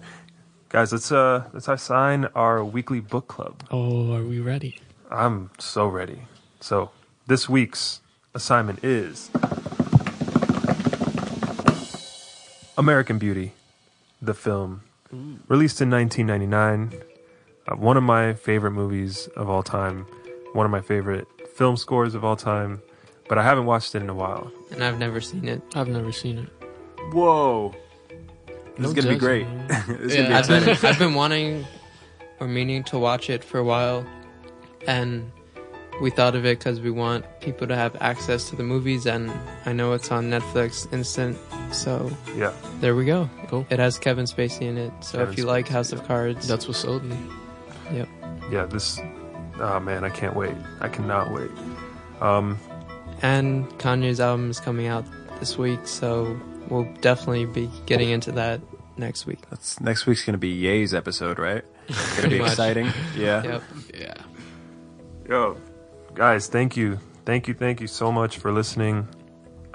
Guys, 0.69 0.91
let's 0.91 1.11
uh 1.11 1.45
let's 1.51 1.67
assign 1.67 2.25
our 2.35 2.63
weekly 2.63 2.99
book 2.99 3.27
club. 3.27 3.63
Oh, 3.71 4.13
are 4.13 4.21
we 4.21 4.39
ready? 4.39 4.79
I'm 5.09 5.49
so 5.57 5.87
ready. 5.87 6.19
So 6.59 6.91
this 7.25 7.49
week's 7.49 8.01
assignment 8.35 8.83
is 8.83 9.31
American 12.77 13.17
Beauty, 13.17 13.53
the 14.21 14.35
film, 14.35 14.83
released 15.47 15.81
in 15.81 15.89
1999. 15.89 17.01
Uh, 17.67 17.75
one 17.75 17.97
of 17.97 18.03
my 18.03 18.35
favorite 18.35 18.71
movies 18.71 19.25
of 19.35 19.49
all 19.49 19.63
time. 19.63 20.05
One 20.53 20.67
of 20.67 20.71
my 20.71 20.81
favorite 20.81 21.27
film 21.55 21.75
scores 21.75 22.13
of 22.13 22.23
all 22.23 22.35
time. 22.35 22.83
But 23.27 23.37
I 23.37 23.43
haven't 23.43 23.65
watched 23.65 23.95
it 23.95 24.01
in 24.01 24.09
a 24.09 24.13
while. 24.13 24.51
And 24.71 24.83
I've 24.83 24.99
never 24.99 25.19
seen 25.21 25.47
it. 25.47 25.61
I've 25.75 25.87
never 25.87 26.11
seen 26.11 26.37
it. 26.37 26.49
Whoa. 27.11 27.73
This 28.07 28.79
No 28.79 28.87
is 28.89 28.93
gonna 28.93 29.09
be 29.09 29.15
great. 29.19 29.47
this 29.67 30.13
is 30.13 30.15
Yeah. 30.15 30.21
gonna 30.23 30.29
be 30.29 30.35
I've 30.35 30.47
been. 30.81 30.89
I've 30.91 30.99
been 30.99 31.13
wanting 31.13 31.65
or 32.39 32.47
meaning 32.47 32.83
to 32.85 32.99
watch 32.99 33.29
it 33.29 33.43
for 33.43 33.57
a 33.57 33.63
while, 33.63 34.05
and 34.87 35.31
we 36.01 36.09
thought 36.09 36.35
of 36.35 36.45
it 36.45 36.59
because 36.59 36.81
we 36.81 36.91
want 36.91 37.23
people 37.39 37.65
to 37.67 37.75
have 37.75 37.95
access 38.01 38.49
to 38.49 38.55
the 38.57 38.63
movies, 38.63 39.05
and 39.05 39.31
I 39.65 39.71
know 39.71 39.93
it's 39.93 40.11
on 40.11 40.29
Netflix 40.29 40.91
Instant, 40.93 41.37
so 41.71 42.11
Yeah. 42.35 42.51
there 42.81 42.93
we 42.95 43.05
go. 43.05 43.29
Cool. 43.47 43.65
It 43.69 43.79
has 43.79 43.97
Kevin 43.97 44.25
Spacey 44.25 44.63
in 44.63 44.77
it, 44.77 44.91
so 44.99 45.19
Kevin 45.19 45.31
if 45.33 45.37
you 45.39 45.45
like 45.45 45.67
Spacey, 45.67 45.71
House 45.71 45.91
of 45.93 46.05
Cards, 46.05 46.45
That's 46.47 46.67
what 46.67 46.75
sold 46.75 47.03
me. 47.05 47.17
yep. 47.93 48.09
Yeah, 48.51 48.65
this 48.65 48.99
oh 49.61 49.79
man, 49.79 50.03
I 50.03 50.09
can't 50.09 50.35
wait. 50.35 50.53
I 50.81 50.89
cannot 50.89 51.31
wait. 51.33 51.49
Um 52.21 52.59
And 53.25 53.67
Kanye's 53.79 54.19
album 54.19 54.51
is 54.51 54.59
coming 54.59 54.85
out 54.85 55.03
this 55.39 55.57
week, 55.57 55.87
so 55.87 56.39
we'll 56.69 56.87
definitely 57.01 57.45
be 57.45 57.71
getting 57.87 58.11
into 58.11 58.31
that 58.33 58.61
next 58.97 59.25
week. 59.25 59.49
That's, 59.49 59.81
next 59.81 60.05
week's 60.05 60.23
gonna 60.23 60.37
be 60.37 60.49
Ye's 60.49 60.93
episode, 60.93 61.39
right? 61.39 61.63
It's 61.87 62.15
gonna 62.17 62.29
be 62.29 62.37
much. 62.37 62.51
exciting. 62.51 62.91
Yeah. 63.17 63.41
Yep. 63.41 63.63
Yeah. 63.95 64.13
Yo, 65.27 65.57
guys, 66.13 66.45
thank 66.45 66.77
you, 66.77 66.99
thank 67.25 67.47
you, 67.47 67.55
thank 67.55 67.81
you 67.81 67.87
so 67.87 68.11
much 68.11 68.37
for 68.37 68.51
listening. 68.51 69.07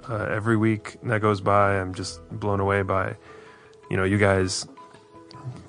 Uh, 0.09 0.29
every 0.31 0.57
week 0.57 0.99
that 1.03 1.21
goes 1.21 1.41
by, 1.41 1.81
I'm 1.81 1.93
just 1.93 2.21
blown 2.31 2.61
away 2.61 2.83
by, 2.83 3.17
you 3.91 3.97
know, 3.97 4.05
you 4.05 4.17
guys 4.17 4.65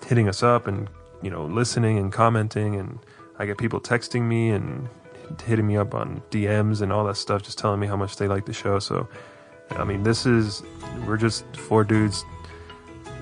hitting 0.06 0.30
us 0.30 0.44
up 0.44 0.68
and 0.68 0.88
you 1.24 1.32
know 1.32 1.45
listening 1.45 1.98
and 1.98 2.14
commenting, 2.14 2.76
and 2.76 2.99
I 3.40 3.48
get 3.48 3.58
people 3.58 3.82
texting 3.82 4.22
me 4.22 4.52
and 4.52 4.88
hitting 5.41 5.68
me 5.68 5.78
up 5.78 5.94
on 5.94 6.22
DMs 6.32 6.82
and 6.82 6.91
all 6.91 7.03
that 7.06 7.16
stuff, 7.18 7.44
just 7.44 7.58
telling 7.58 7.80
me 7.80 7.88
how 7.88 7.95
much 7.95 8.18
they 8.18 8.28
like 8.28 8.45
the 8.45 8.53
show. 8.53 8.80
So, 8.80 9.08
I 9.72 9.84
mean, 9.84 10.03
this 10.03 10.26
is 10.26 10.64
we're 11.06 11.18
just 11.18 11.45
four 11.56 11.84
dudes 11.84 12.26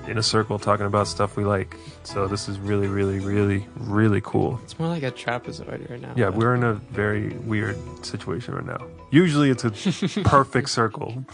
in 0.08 0.18
a 0.18 0.22
circle 0.22 0.58
talking 0.58 0.86
about 0.86 1.06
stuff 1.06 1.36
we 1.36 1.44
like. 1.44 1.76
So 2.02 2.26
this 2.26 2.48
is 2.48 2.58
really, 2.58 2.88
really, 2.88 3.20
really, 3.20 3.66
really 3.76 4.20
cool. 4.22 4.58
It's 4.64 4.78
more 4.78 4.88
like 4.88 5.02
a 5.02 5.12
trapezoid 5.12 5.88
right 5.90 6.00
now. 6.00 6.12
Yeah, 6.16 6.30
but- 6.30 6.36
we're 6.38 6.54
in 6.54 6.64
a 6.64 6.74
very 6.74 7.28
weird 7.38 7.76
situation 8.04 8.54
right 8.54 8.66
now. 8.66 8.86
Usually 9.10 9.50
it's 9.50 9.64
a 9.64 9.70
perfect 10.24 10.70
circle. 10.70 11.24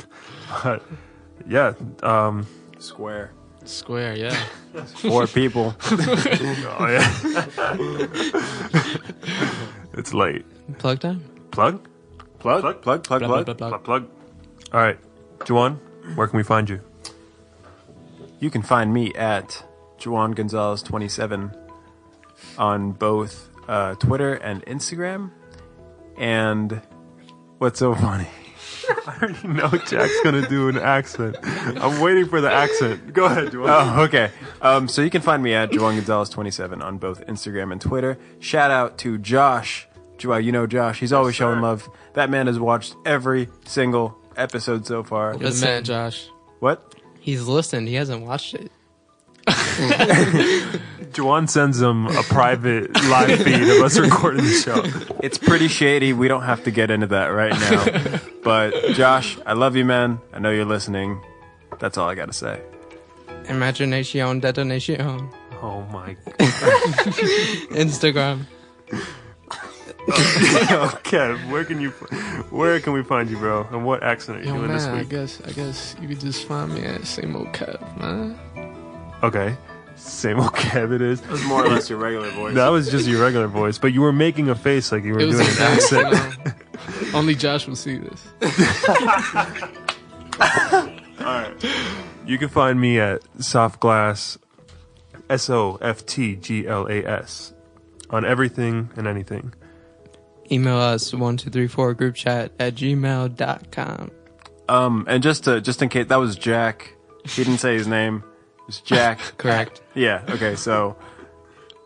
But 0.63 0.83
yeah, 1.49 1.75
um 2.03 2.47
Square. 2.79 3.33
Square, 3.65 4.17
yeah. 4.17 4.37
Four 5.01 5.27
people. 5.27 5.75
oh 5.91 6.87
yeah. 6.89 7.13
It's 9.97 10.13
late. 10.15 10.45
plug 10.79 11.01
time. 11.01 11.23
Plug? 11.51 11.87
Plug, 12.39 12.61
Plug? 12.61 12.83
plug, 12.83 13.05
plug, 13.05 13.21
Blah, 13.21 13.29
plug. 13.29 13.45
blah, 13.47 13.55
blah, 13.55 13.69
Plug 13.71 13.85
plug. 13.85 14.09
All 14.73 14.81
right. 14.81 14.99
Juwan, 15.41 15.79
where 16.17 16.27
can 16.29 16.37
we 16.37 16.43
find 16.43 16.69
you? 16.69 16.81
You 18.41 18.51
can 18.51 18.63
find 18.63 18.93
me 18.93 19.13
at 19.15 19.65
Juan 20.05 20.33
Gonzalez 20.33 20.83
27 20.83 21.51
on 22.59 22.93
both 22.93 23.49
uh, 23.69 23.95
Twitter 23.95 24.35
and 24.35 24.65
Instagram. 24.67 25.31
And 26.19 26.81
what's 27.59 27.79
so 27.79 27.95
funny? 27.95 28.29
I 29.07 29.19
already 29.23 29.49
know 29.49 29.69
Jack's 29.87 30.21
gonna 30.23 30.49
do 30.49 30.69
an 30.69 30.79
accent. 30.79 31.37
I'm 31.43 32.01
waiting 32.01 32.27
for 32.29 32.41
the 32.41 32.51
accent. 32.51 33.13
Go 33.13 33.25
ahead, 33.27 33.49
Juwan. 33.49 33.67
Oh, 33.69 34.03
okay. 34.05 34.31
Um, 34.61 34.89
so 34.89 35.03
you 35.03 35.11
can 35.11 35.23
find 35.23 35.43
me 35.43 35.55
at 35.55 35.75
Juan 35.77 35.97
Gonzalez 35.97 36.29
27 36.29 36.83
on 36.83 36.99
both 36.99 37.25
Instagram 37.27 37.73
and 37.73 37.81
Twitter. 37.81 38.19
Shout 38.41 38.71
out 38.71 38.99
to 38.99 39.19
Josh. 39.19 39.89
Joel, 40.19 40.41
you 40.41 40.53
know 40.53 40.67
Josh. 40.67 40.99
He's 41.01 41.13
always 41.13 41.35
showing 41.35 41.61
love. 41.61 41.89
That 42.15 42.31
man 42.31 42.47
has 42.47 42.59
watched 42.59 42.97
every 43.05 43.49
single 43.67 44.19
episode 44.37 44.87
so 44.87 45.03
far. 45.03 45.33
You're 45.33 45.45
Listen. 45.51 45.69
man, 45.69 45.85
Josh. 45.85 46.29
What? 46.61 46.95
He's 47.21 47.43
listened. 47.47 47.89
He 47.89 47.95
hasn't 47.95 48.25
watched 48.25 48.55
it. 48.55 48.71
Juwan 51.13 51.49
sends 51.49 51.81
him 51.81 52.07
a 52.07 52.23
private 52.25 52.93
live 53.05 53.41
feed 53.43 53.63
of 53.63 53.83
us 53.83 53.99
recording 54.09 54.45
the 54.45 54.51
show. 54.53 54.83
It's 55.23 55.39
pretty 55.39 55.69
shady. 55.69 56.13
We 56.13 56.29
don't 56.29 56.43
have 56.43 56.65
to 56.65 56.71
get 56.71 56.91
into 56.91 57.07
that 57.09 57.29
right 57.29 57.53
now. 57.53 58.21
but 58.45 58.75
Josh, 58.93 59.39
I 59.47 59.55
love 59.55 59.77
you, 59.77 59.85
man. 59.85 60.21
I 60.33 60.41
know 60.41 60.51
you're 60.51 60.65
listening. 60.65 61.23
That's 61.79 61.97
all 61.97 62.09
I 62.09 62.15
got 62.15 62.27
to 62.27 62.33
say. 62.33 62.61
Imagination 63.49 64.41
detonation. 64.41 65.01
Oh 65.63 65.83
my 65.91 66.17
Instagram. 67.73 68.45
Okay, 70.09 71.35
where 71.51 71.65
can 71.65 71.81
you, 71.81 71.91
where 72.51 72.79
can 72.79 72.93
we 72.93 73.03
find 73.03 73.29
you, 73.31 73.37
bro? 73.39 73.67
And 73.73 73.85
what 73.85 74.03
accent 74.03 74.39
are 74.39 74.43
you 74.43 74.49
Yo, 74.49 74.57
doing 74.57 74.69
man, 74.69 74.77
this 74.77 74.87
I 74.87 75.03
guess 75.05 75.41
I 75.45 75.53
guess 75.53 75.97
you 76.01 76.09
could 76.09 76.21
just 76.21 76.47
find 76.47 76.73
me 76.75 76.85
at 76.85 77.07
same 77.07 77.35
old 77.35 77.49
Kev, 77.49 77.81
man. 77.99 78.39
Okay, 79.23 79.57
same 79.97 80.39
old 80.41 80.53
Kev 80.55 80.93
it 80.93 81.01
is. 81.03 81.21
That's 81.23 81.45
more 81.45 81.65
or 81.65 81.69
less 81.69 81.89
your 81.91 81.99
regular 81.99 82.31
voice. 82.31 82.55
That 82.55 82.69
was 82.69 82.91
just 82.91 83.07
your 83.09 83.23
regular 83.23 83.49
voice, 83.49 83.79
but 83.79 83.93
you 83.93 84.01
were 84.03 84.13
making 84.13 84.49
a 84.49 84.55
face 84.55 84.93
like 84.93 85.05
you 85.05 85.15
were 85.15 85.21
It 85.21 85.27
was 85.27 85.37
doing 85.37 85.49
a 85.49 85.51
an 85.51 85.57
face, 85.57 85.93
you 85.93 86.01
accent. 86.05 86.45
know. 87.13 87.19
Only 87.19 87.35
Josh 87.35 87.67
will 87.67 87.77
see 87.77 87.99
this. 87.99 88.27
All 90.41 91.25
right. 91.25 91.55
You 92.27 92.39
can 92.39 92.49
find 92.49 92.81
me 92.81 93.01
at 93.01 93.23
Soft 93.43 93.81
Glass, 93.81 94.39
S 95.31 95.49
O 95.49 95.79
F 95.81 96.05
T 96.07 96.37
G 96.37 96.67
L 96.67 96.87
A 96.89 97.05
S, 97.05 97.55
on 98.11 98.25
everything 98.25 98.91
and 98.97 99.07
anything. 99.07 99.55
Email 100.53 100.77
us 100.77 101.13
one 101.15 101.37
two 101.37 101.51
three 101.51 101.67
four 101.67 101.95
group 101.95 102.15
chat 102.15 102.53
at 102.61 102.75
gmail.com. 102.75 104.11
Um, 104.69 105.05
and 105.09 105.23
just 105.23 105.45
to, 105.45 105.61
just 105.61 105.81
in 105.83 105.89
case, 105.89 106.07
that 106.09 106.17
was 106.17 106.37
Jack. 106.37 106.95
He 107.25 107.43
didn't 107.45 107.59
say 107.59 107.75
his 107.75 107.87
name. 107.87 108.23
It's 108.69 108.81
Jack. 108.81 109.19
Correct. 109.39 109.81
yeah. 109.95 110.23
Okay. 110.29 110.57
So 110.57 110.97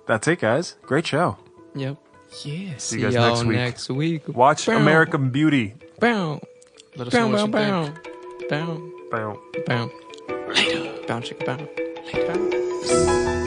that's 0.07 0.27
it, 0.29 0.41
guys. 0.41 0.77
Great 0.83 1.07
show. 1.07 1.37
Yep. 1.75 1.97
Yeah. 2.45 2.75
See 2.77 2.79
See 2.79 3.01
you 3.01 3.05
guys 3.07 3.15
y'all 3.15 3.29
next 3.35 3.45
week. 3.45 3.57
next 3.57 3.89
week. 3.91 4.29
Watch 4.29 4.67
Bow. 4.67 4.77
American 4.77 5.31
Beauty. 5.31 5.75
Bow. 5.99 6.41
Let 6.97 7.09
us 7.09 7.15
know 7.15 7.29
Bow, 7.31 7.43
what 7.43 7.51
bow, 7.51 7.83
you 7.83 7.87
think. 8.39 8.49
bow. 8.51 8.91
Bow. 9.11 9.41
Bow. 9.67 9.67
Bow. 9.67 9.91
Later. 10.49 11.07
Bow, 11.07 11.21
chicka, 11.21 11.45
bow. 11.47 11.69
Later. 12.13 13.40